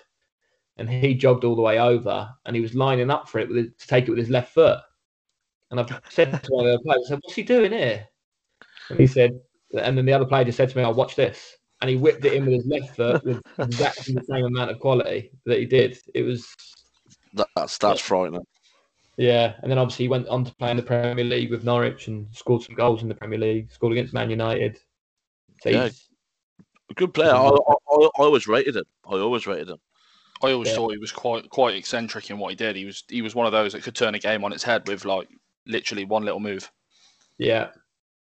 And 0.78 0.90
he 0.90 1.14
jogged 1.14 1.44
all 1.46 1.56
the 1.56 1.62
way 1.62 1.80
over, 1.80 2.30
and 2.46 2.56
he 2.56 2.62
was 2.62 2.76
lining 2.76 3.10
up 3.10 3.30
for 3.30 3.40
it 3.40 3.48
with 3.48 3.58
his, 3.58 3.68
to 3.80 3.88
take 3.88 4.06
it 4.08 4.10
with 4.10 4.20
his 4.20 4.30
left 4.30 4.54
foot. 4.54 4.80
And 5.72 5.80
I've 5.80 5.88
said 6.10 6.32
to 6.44 6.50
one 6.52 6.66
of 6.68 6.74
the 6.74 6.80
players, 6.84 7.04
I 7.06 7.10
said, 7.10 7.20
"What's 7.24 7.36
he 7.36 7.44
doing 7.44 7.72
here?" 7.72 8.08
And 8.90 9.00
he 9.00 9.08
said, 9.08 9.32
and 9.82 9.98
then 9.98 10.06
the 10.06 10.14
other 10.14 10.26
player 10.26 10.44
just 10.44 10.58
said 10.58 10.70
to 10.70 10.78
me, 10.78 10.84
"I'll 10.84 10.94
watch 10.94 11.16
this." 11.16 11.56
And 11.82 11.90
he 11.90 11.96
whipped 11.98 12.24
it 12.26 12.34
in 12.34 12.46
with 12.46 12.54
his 12.56 12.66
left 12.68 12.96
foot 12.96 13.24
with 13.24 13.42
exactly 13.58 14.14
the 14.16 14.24
same 14.24 14.46
amount 14.46 14.72
of 14.72 14.80
quality 14.80 15.32
that 15.46 15.60
he 15.60 15.66
did. 15.66 15.98
It 16.14 16.24
was 16.24 16.48
That, 17.34 17.48
that's 17.56 17.78
that's 17.78 18.02
frightening. 18.02 18.46
yeah, 19.18 19.56
and 19.62 19.72
then 19.72 19.78
obviously 19.78 20.06
he 20.06 20.10
went 20.10 20.28
on 20.28 20.44
to 20.46 20.56
play 20.56 20.72
in 20.72 20.78
the 20.78 20.84
Premier 20.84 21.24
League 21.26 21.52
with 21.52 21.64
Norwich 21.64 22.08
and 22.08 22.28
scored 22.34 22.64
some 22.64 22.76
goals 22.76 23.02
in 23.02 23.08
the 23.10 23.16
Premier 23.16 23.40
League. 23.40 23.72
Scored 23.72 23.94
against 23.94 24.14
Man 24.14 24.30
United. 24.30 24.78
So 25.62 25.70
Yeah. 25.70 25.84
he's- 25.84 26.10
A 26.92 26.94
good 26.94 27.14
player. 27.14 27.32
I, 27.32 27.48
I, 27.48 27.50
I, 27.50 27.96
I 27.96 28.10
always 28.20 28.46
rated 28.48 28.76
him. 28.76 28.86
I 29.06 29.16
always 29.16 29.48
rated 29.48 29.70
him. 29.70 29.78
I 30.44 30.52
always 30.52 30.70
Yeah. 30.70 30.76
thought 30.76 30.92
he 30.92 30.98
was 30.98 31.12
quite 31.12 31.50
quite 31.50 31.76
eccentric 31.76 32.30
in 32.30 32.38
what 32.38 32.50
he 32.50 32.56
did. 32.56 32.76
He 32.76 32.86
was 32.86 33.04
he 33.10 33.22
was 33.22 33.36
one 33.36 33.46
of 33.46 33.52
those 33.52 33.74
that 33.74 33.84
could 33.84 33.96
turn 33.96 34.16
a 34.16 34.20
game 34.20 34.44
on 34.44 34.52
its 34.54 34.64
head 34.64 34.88
with 34.88 35.06
like 35.06 35.28
literally 35.66 36.06
one 36.06 36.24
little 36.24 36.40
move. 36.40 36.72
yeah, 37.38 37.70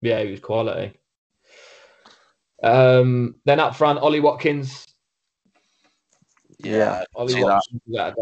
yeah, 0.01 0.21
he 0.23 0.31
was 0.31 0.39
quality. 0.39 0.97
Um, 2.63 3.35
then 3.45 3.59
up 3.59 3.75
front, 3.75 3.99
Ollie 3.99 4.19
Watkins. 4.21 4.85
Yeah, 6.59 7.03
Ollie 7.15 7.33
see 7.33 7.39
that. 7.41 7.47
Watkins, 7.47 7.81
without 7.87 8.13
a 8.13 8.15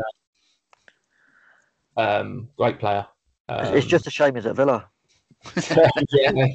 doubt. 1.97 2.21
Um, 2.21 2.49
great 2.57 2.79
player. 2.79 3.05
It's- 3.49 3.75
it's 3.75 3.85
Um, 3.85 3.89
just 3.89 4.07
a 4.07 4.11
shame 4.11 4.35
he's 4.35 4.45
at 4.45 4.55
Villa. 4.55 4.89
yeah, 6.11 6.47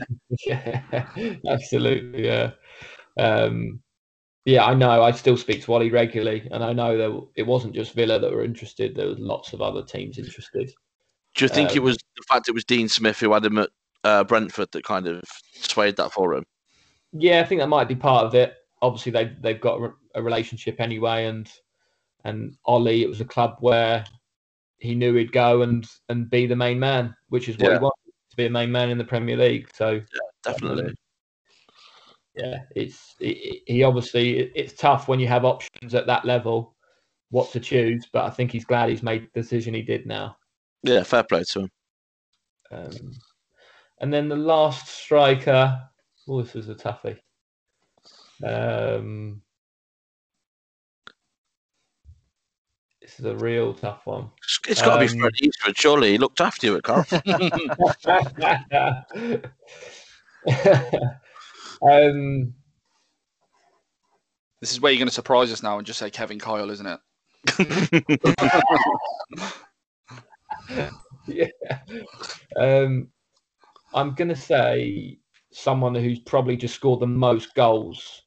yeah, 0.46 1.06
absolutely, 1.48 2.26
yeah. 2.26 2.52
Um, 3.18 3.80
yeah, 4.47 4.64
I 4.64 4.74
know. 4.74 5.02
I 5.02 5.10
still 5.10 5.36
speak 5.36 5.64
to 5.64 5.70
Wally 5.73 5.90
regularly, 5.90 6.48
and 6.52 6.62
I 6.62 6.73
know 6.73 6.97
that 6.97 7.27
it 7.35 7.43
wasn't 7.43 7.74
just 7.74 7.94
Villa 7.94 8.18
that 8.20 8.32
were 8.32 8.44
interested. 8.44 8.94
There 8.94 9.09
was 9.09 9.18
lots 9.18 9.52
of 9.52 9.60
other 9.60 9.82
teams 9.82 10.18
interested. 10.18 10.73
Do 11.35 11.44
you 11.44 11.48
think 11.48 11.74
it 11.74 11.81
Um, 11.81 11.86
was 11.86 11.97
the 11.97 12.23
fact 12.28 12.48
it 12.48 12.55
was 12.55 12.64
Dean 12.64 12.89
Smith 12.89 13.18
who 13.18 13.32
had 13.32 13.44
him 13.44 13.59
at 13.59 13.70
uh, 14.05 14.23
Brentford 14.24 14.68
that 14.70 14.85
kind 14.85 15.09
of 15.09 15.23
swayed 15.52 15.97
that 15.97 16.12
for 16.12 16.32
him? 16.32 16.44
Yeah, 17.12 17.40
I 17.40 17.44
think 17.44 17.60
that 17.60 17.68
might 17.68 17.89
be 17.89 17.97
part 17.97 18.24
of 18.24 18.35
it. 18.36 18.55
Obviously, 18.82 19.10
they 19.12 19.32
they've 19.40 19.60
got 19.60 19.81
a- 20.14 20.23
relationship 20.23 20.81
anyway, 20.81 21.27
and 21.27 21.51
and 22.24 22.56
Ollie, 22.64 23.02
it 23.02 23.09
was 23.09 23.20
a 23.20 23.24
club 23.24 23.56
where 23.60 24.05
he 24.78 24.94
knew 24.94 25.14
he'd 25.14 25.32
go 25.32 25.62
and 25.62 25.86
and 26.09 26.31
be 26.31 26.47
the 26.47 26.55
main 26.56 26.78
man, 26.78 27.14
which 27.31 27.48
is 27.48 27.59
what 27.59 27.70
Yeah. 27.73 27.78
he 27.78 27.82
wanted 27.82 28.12
to 28.31 28.36
be 28.36 28.47
a 28.47 28.51
main 28.51 28.70
man 28.70 28.90
in 28.90 28.98
the 28.98 29.05
Premier 29.05 29.36
League. 29.36 29.68
So 29.74 30.01
Definitely. 30.44 30.85
Um, 30.85 30.94
yeah, 32.36 32.58
it's 32.74 33.14
it, 33.20 33.62
he 33.66 33.82
obviously 33.82 34.38
it- 34.38 34.52
it's 34.54 34.74
tough 34.74 35.08
when 35.08 35.20
you 35.20 35.28
have 35.28 35.44
options 35.44 35.94
at 35.94 36.06
that 36.06 36.24
level, 36.24 36.74
what 37.30 37.50
to 37.52 37.60
choose. 37.60 38.06
But 38.12 38.24
I 38.24 38.30
think 38.30 38.52
he's 38.52 38.64
glad 38.64 38.88
he's 38.90 39.02
made 39.02 39.28
the 39.32 39.40
decision 39.40 39.74
he 39.74 39.82
did 39.82 40.06
now. 40.06 40.36
Yeah, 40.82 41.02
fair 41.02 41.24
play 41.24 41.42
to 41.44 41.60
him. 41.60 41.70
Um, 42.70 43.12
and 44.00 44.12
then 44.12 44.28
the 44.28 44.36
last 44.36 44.88
striker, 44.88 45.80
oh, 46.28 46.42
this 46.42 46.54
is 46.54 46.68
a 46.68 46.74
toughie. 46.74 47.18
Um, 48.44 49.40
this 53.00 53.18
is 53.18 53.24
a 53.24 53.36
real 53.36 53.72
tough 53.72 54.04
one. 54.04 54.30
It's, 54.42 54.60
it's 54.68 54.82
got 54.82 55.00
to 55.00 55.06
be 55.06 55.12
Um, 55.12 55.18
Fred 55.20 55.32
Eastwood, 55.40 55.78
surely. 55.78 56.12
He 56.12 56.18
looked 56.18 56.42
after 56.42 56.66
you 56.66 56.76
at 56.76 56.82
Cardiff. 56.82 57.22
um, 61.82 62.54
This 64.60 64.72
is 64.72 64.80
where 64.80 64.92
you're 64.92 64.98
going 64.98 65.08
to 65.08 65.14
surprise 65.14 65.52
us 65.52 65.62
now 65.62 65.78
and 65.78 65.86
just 65.86 65.98
say 65.98 66.10
Kevin 66.10 66.38
Kyle, 66.38 66.70
isn't 66.70 66.86
it? 66.86 67.00
yeah. 71.26 71.48
Um, 72.56 73.08
I'm 73.94 74.14
going 74.14 74.28
to 74.28 74.36
say 74.36 75.18
someone 75.52 75.94
who's 75.94 76.20
probably 76.20 76.56
just 76.56 76.74
scored 76.74 77.00
the 77.00 77.06
most 77.06 77.54
goals. 77.54 78.22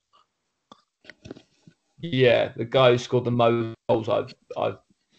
Yeah, 1.99 2.53
the 2.55 2.65
guy 2.65 2.91
who 2.91 2.97
scored 2.97 3.25
the 3.25 3.31
most 3.31 3.75
goals 3.89 4.07
I've 4.07 4.33
I've 4.57 4.77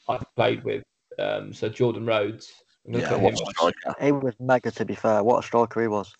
I've 0.09 0.25
played 0.37 0.65
with. 0.65 0.83
Um, 1.19 1.53
so 1.53 1.69
Jordan 1.69 2.07
Rhodes. 2.07 2.51
Yeah, 2.87 3.15
what 3.17 3.35
a 3.35 3.37
striker. 3.37 3.95
He 4.01 4.13
was 4.13 4.35
mega, 4.41 4.71
to 4.71 4.85
be 4.85 4.95
fair. 4.95 5.23
What 5.23 5.45
a 5.45 5.47
striker 5.47 5.83
he 5.83 5.89
was. 5.89 6.13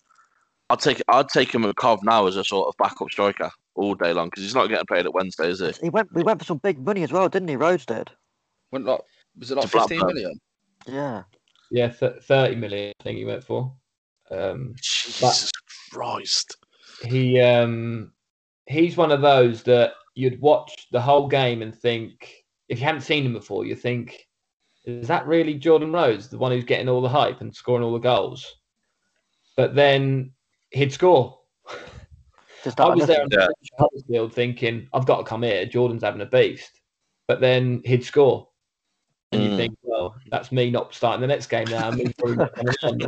I'd 0.71 0.79
take 0.79 1.01
I'd 1.09 1.29
take 1.29 1.53
him 1.53 1.65
at 1.65 1.75
Cov 1.75 2.03
now 2.03 2.27
as 2.27 2.37
a 2.37 2.43
sort 2.43 2.67
of 2.67 2.75
backup 2.77 3.09
striker 3.11 3.51
all 3.75 3.95
day 3.95 4.13
long 4.13 4.27
because 4.27 4.43
he's 4.43 4.55
not 4.55 4.67
getting 4.67 4.85
paid 4.85 5.05
at 5.05 5.13
Wednesday, 5.13 5.49
is 5.49 5.59
he? 5.59 5.71
He 5.83 5.89
went. 5.89 6.13
We 6.13 6.23
went 6.23 6.39
for 6.39 6.45
some 6.45 6.57
big 6.59 6.79
money 6.83 7.03
as 7.03 7.11
well, 7.11 7.27
didn't 7.29 7.47
he? 7.49 7.55
Rhodes 7.55 7.85
did. 7.85 8.09
Went 8.71 8.85
like, 8.85 9.01
was 9.37 9.51
it 9.51 9.55
like 9.55 9.63
To 9.69 9.79
15 9.79 9.99
Blackburn. 9.99 10.13
million? 10.15 10.39
Yeah. 10.87 11.23
Yeah, 11.71 11.87
th- 11.89 12.21
thirty 12.23 12.55
million. 12.55 12.93
I 12.99 13.03
think 13.03 13.17
he 13.17 13.25
went 13.25 13.43
for. 13.43 13.73
Um, 14.29 14.73
Jesus 14.81 15.51
Christ. 15.91 16.55
he 17.03 17.39
um 17.41 18.11
he's 18.67 18.95
one 18.95 19.11
of 19.11 19.21
those 19.21 19.63
that 19.63 19.93
you'd 20.15 20.39
watch 20.39 20.87
the 20.91 21.01
whole 21.01 21.27
game 21.27 21.61
and 21.61 21.75
think 21.75 22.45
if 22.69 22.79
you 22.79 22.85
hadn't 22.85 23.01
seen 23.01 23.25
him 23.25 23.33
before 23.33 23.65
you 23.65 23.75
think 23.75 24.27
is 24.85 25.07
that 25.07 25.25
really 25.27 25.55
jordan 25.55 25.91
rhodes 25.91 26.29
the 26.29 26.37
one 26.37 26.51
who's 26.51 26.63
getting 26.63 26.87
all 26.87 27.01
the 27.01 27.09
hype 27.09 27.41
and 27.41 27.53
scoring 27.55 27.83
all 27.83 27.91
the 27.93 27.99
goals 27.99 28.55
but 29.57 29.73
then 29.75 30.31
he'd 30.71 30.91
score 30.91 31.39
Just 32.63 32.79
i 32.79 32.87
was 32.89 33.07
there 33.07 33.21
on 33.21 33.29
the 33.29 33.53
Huddersfield 33.77 34.33
thinking 34.33 34.87
i've 34.93 35.05
got 35.05 35.17
to 35.17 35.23
come 35.23 35.43
here 35.43 35.65
jordan's 35.65 36.03
having 36.03 36.21
a 36.21 36.25
beast 36.25 36.81
but 37.27 37.39
then 37.41 37.81
he'd 37.85 38.03
score 38.03 38.47
and 39.31 39.43
you 39.43 39.49
Mm. 39.49 39.55
think 39.55 39.77
well 39.83 40.15
that's 40.29 40.51
me 40.51 40.69
not 40.69 40.93
starting 40.93 41.21
the 41.21 41.27
next 41.27 41.47
game 41.47 41.69
now 41.69 41.91
me 41.91 42.11
probably 42.17 42.37
not 42.37 42.53
coming 42.53 42.73
on. 42.83 42.99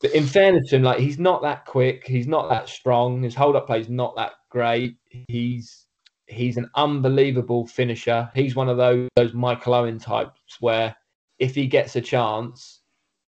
But 0.00 0.12
in 0.12 0.26
fairness 0.26 0.70
to 0.70 0.76
him, 0.76 0.82
like 0.82 1.00
he's 1.00 1.18
not 1.18 1.42
that 1.42 1.66
quick, 1.66 2.06
he's 2.06 2.28
not 2.28 2.48
that 2.50 2.68
strong. 2.68 3.22
His 3.22 3.34
hold 3.34 3.56
up 3.56 3.66
play 3.66 3.80
is 3.80 3.88
not 3.88 4.14
that 4.16 4.34
great. 4.48 4.96
He's 5.08 5.86
he's 6.26 6.56
an 6.56 6.70
unbelievable 6.76 7.66
finisher. 7.66 8.30
He's 8.34 8.54
one 8.54 8.68
of 8.68 8.76
those 8.76 9.08
those 9.16 9.34
Michael 9.34 9.74
Owen 9.74 9.98
types 9.98 10.40
where 10.60 10.94
if 11.38 11.54
he 11.54 11.66
gets 11.66 11.96
a 11.96 12.00
chance 12.00 12.77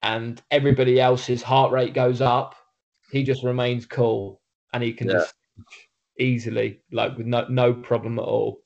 and 0.04 0.42
everybody 0.52 1.00
else's 1.00 1.42
heart 1.44 1.72
rate 1.72 1.94
goes 1.94 2.22
up, 2.22 2.56
he 3.12 3.24
just 3.24 3.44
remains 3.44 3.86
cool 3.86 4.42
and 4.74 4.84
he 4.84 4.94
can 4.94 5.08
Yeah. 5.08 5.14
just 5.16 5.34
easily, 6.20 6.82
like 6.92 7.18
with 7.18 7.28
no 7.28 7.46
no 7.50 7.74
problem 7.74 8.20
at 8.20 8.26
all. 8.26 8.62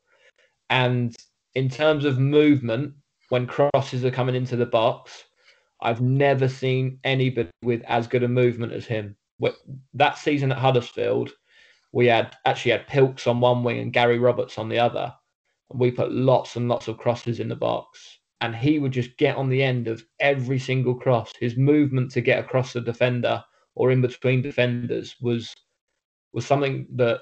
And 0.69 1.15
in 1.53 1.69
terms 1.69 2.05
of 2.05 2.19
movement, 2.19 2.93
when 3.29 3.47
crosses 3.47 4.03
are 4.05 4.11
coming 4.11 4.35
into 4.35 4.55
the 4.55 4.65
box, 4.65 5.25
I've 5.81 6.01
never 6.01 6.47
seen 6.47 6.99
anybody 7.03 7.49
with 7.61 7.83
as 7.83 8.07
good 8.07 8.23
a 8.23 8.27
movement 8.27 8.73
as 8.73 8.85
him. 8.85 9.15
That 9.93 10.17
season 10.17 10.51
at 10.51 10.57
Huddersfield, 10.57 11.31
we 11.91 12.07
had 12.07 12.35
actually 12.45 12.71
had 12.71 12.87
Pilks 12.87 13.27
on 13.27 13.39
one 13.39 13.63
wing 13.63 13.79
and 13.79 13.93
Gary 13.93 14.19
Roberts 14.19 14.57
on 14.57 14.69
the 14.69 14.79
other. 14.79 15.13
And 15.69 15.79
we 15.79 15.91
put 15.91 16.11
lots 16.11 16.55
and 16.55 16.67
lots 16.67 16.87
of 16.87 16.97
crosses 16.97 17.39
in 17.39 17.49
the 17.49 17.55
box. 17.55 18.19
And 18.41 18.55
he 18.55 18.79
would 18.79 18.91
just 18.91 19.17
get 19.17 19.37
on 19.37 19.49
the 19.49 19.63
end 19.63 19.87
of 19.87 20.05
every 20.19 20.59
single 20.59 20.95
cross. 20.95 21.31
His 21.39 21.55
movement 21.55 22.11
to 22.11 22.21
get 22.21 22.39
across 22.39 22.73
the 22.73 22.81
defender 22.81 23.43
or 23.75 23.91
in 23.91 24.01
between 24.01 24.41
defenders 24.41 25.15
was 25.21 25.55
was 26.33 26.45
something 26.45 26.85
that 26.95 27.21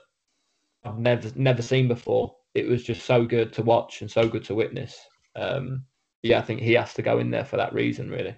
I've 0.83 0.97
never 0.97 1.29
never 1.35 1.61
seen 1.61 1.87
before. 1.87 2.35
It 2.53 2.67
was 2.67 2.83
just 2.83 3.05
so 3.05 3.25
good 3.25 3.53
to 3.53 3.63
watch 3.63 4.01
and 4.01 4.09
so 4.09 4.27
good 4.27 4.43
to 4.45 4.55
witness. 4.55 4.99
Um, 5.35 5.85
yeah, 6.21 6.39
I 6.39 6.41
think 6.41 6.61
he 6.61 6.73
has 6.73 6.93
to 6.95 7.01
go 7.01 7.19
in 7.19 7.31
there 7.31 7.45
for 7.45 7.57
that 7.57 7.73
reason, 7.73 8.09
really. 8.09 8.35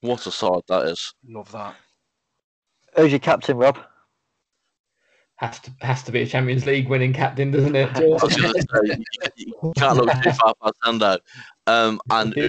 What 0.00 0.26
a 0.26 0.30
side 0.30 0.62
that 0.68 0.86
is. 0.86 1.14
Love 1.26 1.50
that. 1.52 1.76
Who's 2.96 3.12
your 3.12 3.18
captain, 3.18 3.56
Rob? 3.56 3.78
Has 5.36 5.60
to 5.60 5.72
has 5.80 6.02
to 6.02 6.12
be 6.12 6.22
a 6.22 6.26
Champions 6.26 6.66
League 6.66 6.88
winning 6.88 7.12
captain, 7.12 7.52
doesn't 7.52 7.76
it? 7.76 7.96
I 7.96 8.00
was 8.00 8.34
say, 8.34 8.96
you, 9.36 9.54
you 9.62 9.72
can't 9.76 9.96
look 9.96 10.10
too 10.22 10.32
far 10.32 10.52
past 10.60 10.74
Hendo. 10.84 11.18
Um, 11.68 12.00
and 12.10 12.32
who- 12.36 12.48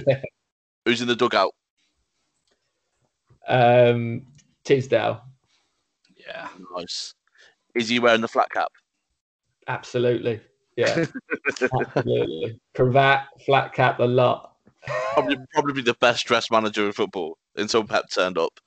who's 0.86 1.00
in 1.02 1.08
the 1.08 1.14
dugout? 1.16 1.52
um, 3.48 4.26
Tisdale, 4.64 5.20
Yeah. 6.16 6.48
Nice. 6.76 7.14
Is 7.74 7.88
he 7.88 7.98
wearing 7.98 8.20
the 8.20 8.28
flat 8.28 8.50
cap? 8.50 8.70
absolutely. 9.68 10.40
Yeah, 10.76 11.04
absolutely. 11.80 12.58
Cravat, 12.74 13.24
flat 13.44 13.72
cap, 13.74 13.98
a 14.00 14.04
lot. 14.04 14.54
Probably, 15.12 15.36
probably 15.52 15.82
the 15.82 15.94
best 16.00 16.24
dressed 16.26 16.50
manager 16.50 16.86
in 16.86 16.92
football 16.92 17.36
until 17.56 17.84
Pep 17.84 18.04
turned 18.10 18.38
up. 18.38 18.58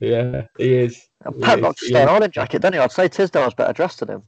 Yeah, 0.00 0.46
he 0.56 0.74
is. 0.74 1.02
And 1.24 1.34
He 1.34 1.42
Pep 1.42 1.58
is, 1.58 1.62
rocked 1.62 1.82
a 1.82 1.84
he 1.86 1.90
Stone 1.90 2.02
is. 2.04 2.08
Island 2.08 2.32
jacket, 2.32 2.62
don't 2.62 2.72
he? 2.72 2.78
I'd 2.78 2.92
say 2.92 3.08
Tisdale's 3.08 3.54
better 3.54 3.72
dressed 3.72 4.00
than 4.00 4.08
him. 4.10 4.22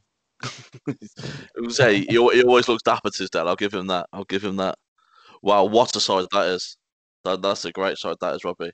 I 0.45 0.95
say 1.69 1.99
he, 2.01 2.07
he 2.07 2.19
always 2.19 2.69
looks 2.69 2.83
dapper 2.83 3.11
Tisdale. 3.11 3.49
I'll 3.49 3.57
give 3.57 3.73
him 3.75 3.87
that. 3.87 4.09
I'll 4.13 4.25
give 4.25 4.45
him 4.45 4.57
that. 4.57 4.77
Wow, 5.43 5.65
what 5.65 5.95
a 5.97 6.01
side 6.01 6.27
that 6.33 6.47
is. 6.47 6.77
That, 7.25 7.43
that's 7.43 7.65
a 7.65 7.73
great 7.73 7.99
side 7.99 8.17
that 8.21 8.35
is, 8.35 8.45
Robbie. 8.45 8.73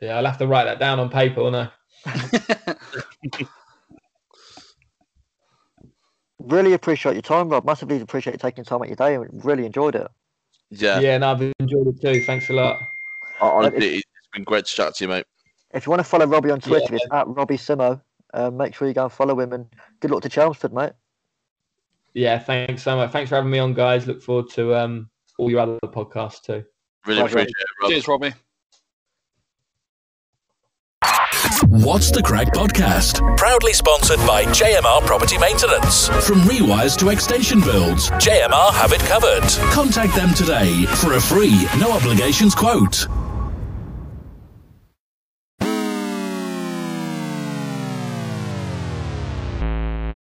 Yeah, 0.00 0.16
I'll 0.18 0.26
have 0.26 0.38
to 0.38 0.46
write 0.46 0.64
that 0.64 0.78
down 0.78 1.00
on 1.00 1.10
paper, 1.10 1.42
won't 1.42 1.56
I? 1.56 1.70
Really 6.40 6.72
appreciate 6.72 7.14
your 7.14 7.22
time, 7.22 7.48
Rob. 7.48 7.64
Massively 7.64 8.00
appreciate 8.00 8.34
you 8.34 8.38
taking 8.38 8.64
time 8.64 8.80
out 8.80 8.86
your 8.88 8.96
day 8.96 9.16
and 9.16 9.44
really 9.44 9.66
enjoyed 9.66 9.96
it. 9.96 10.06
Yeah, 10.70 11.00
Yeah, 11.00 11.18
no, 11.18 11.32
I've 11.32 11.52
enjoyed 11.58 11.88
it 11.88 12.00
too. 12.00 12.22
Thanks 12.22 12.48
a 12.48 12.52
lot. 12.52 12.80
honestly, 13.40 13.96
it's 13.96 14.06
been 14.32 14.44
great 14.44 14.66
to 14.66 14.72
chat 14.74 14.94
to 14.96 15.04
you, 15.04 15.08
mate. 15.08 15.24
If 15.74 15.84
you 15.86 15.90
want 15.90 16.00
to 16.00 16.04
follow 16.04 16.26
Robbie 16.26 16.50
on 16.50 16.60
Twitter, 16.60 16.94
Yeah. 16.94 16.96
it's 17.02 17.06
at 17.12 17.26
Robbie 17.26 17.56
Simo. 17.58 18.00
Uh, 18.32 18.50
make 18.50 18.74
sure 18.74 18.86
you 18.86 18.94
go 18.94 19.04
and 19.04 19.12
follow 19.12 19.38
him 19.40 19.52
and 19.52 19.66
good 20.00 20.10
luck 20.10 20.22
to 20.22 20.28
Chelmsford, 20.28 20.72
mate. 20.72 20.92
Yeah, 22.14 22.38
thanks 22.38 22.82
so 22.82 22.96
much. 22.96 23.10
Thanks 23.10 23.30
for 23.30 23.36
having 23.36 23.50
me 23.50 23.58
on, 23.58 23.74
guys. 23.74 24.06
Look 24.06 24.22
forward 24.22 24.48
to 24.50 24.74
um, 24.76 25.10
all 25.38 25.50
your 25.50 25.60
other 25.60 25.78
podcasts 25.84 26.42
too. 26.42 26.64
Really 27.06 27.20
Pleasure. 27.20 27.38
appreciate 27.38 27.48
it, 27.48 27.82
Rob. 27.82 27.90
Cheers, 27.90 28.08
Robbie. 28.08 28.34
What's 31.68 32.10
the 32.10 32.22
Craic 32.22 32.48
podcast? 32.48 33.20
Proudly 33.36 33.72
sponsored 33.72 34.18
by 34.26 34.44
JMR 34.46 35.00
Property 35.06 35.38
Maintenance. 35.38 36.08
From 36.08 36.40
rewires 36.40 36.98
to 36.98 37.08
extension 37.10 37.60
builds, 37.60 38.10
JMR 38.10 38.72
have 38.74 38.92
it 38.92 39.00
covered. 39.00 39.42
contact 39.72 40.14
them 40.14 40.34
today 40.34 40.84
for 40.86 41.14
a 41.14 41.20
free, 41.20 41.66
no 41.78 41.92
obligations 41.92 42.54
quote. 42.54 43.06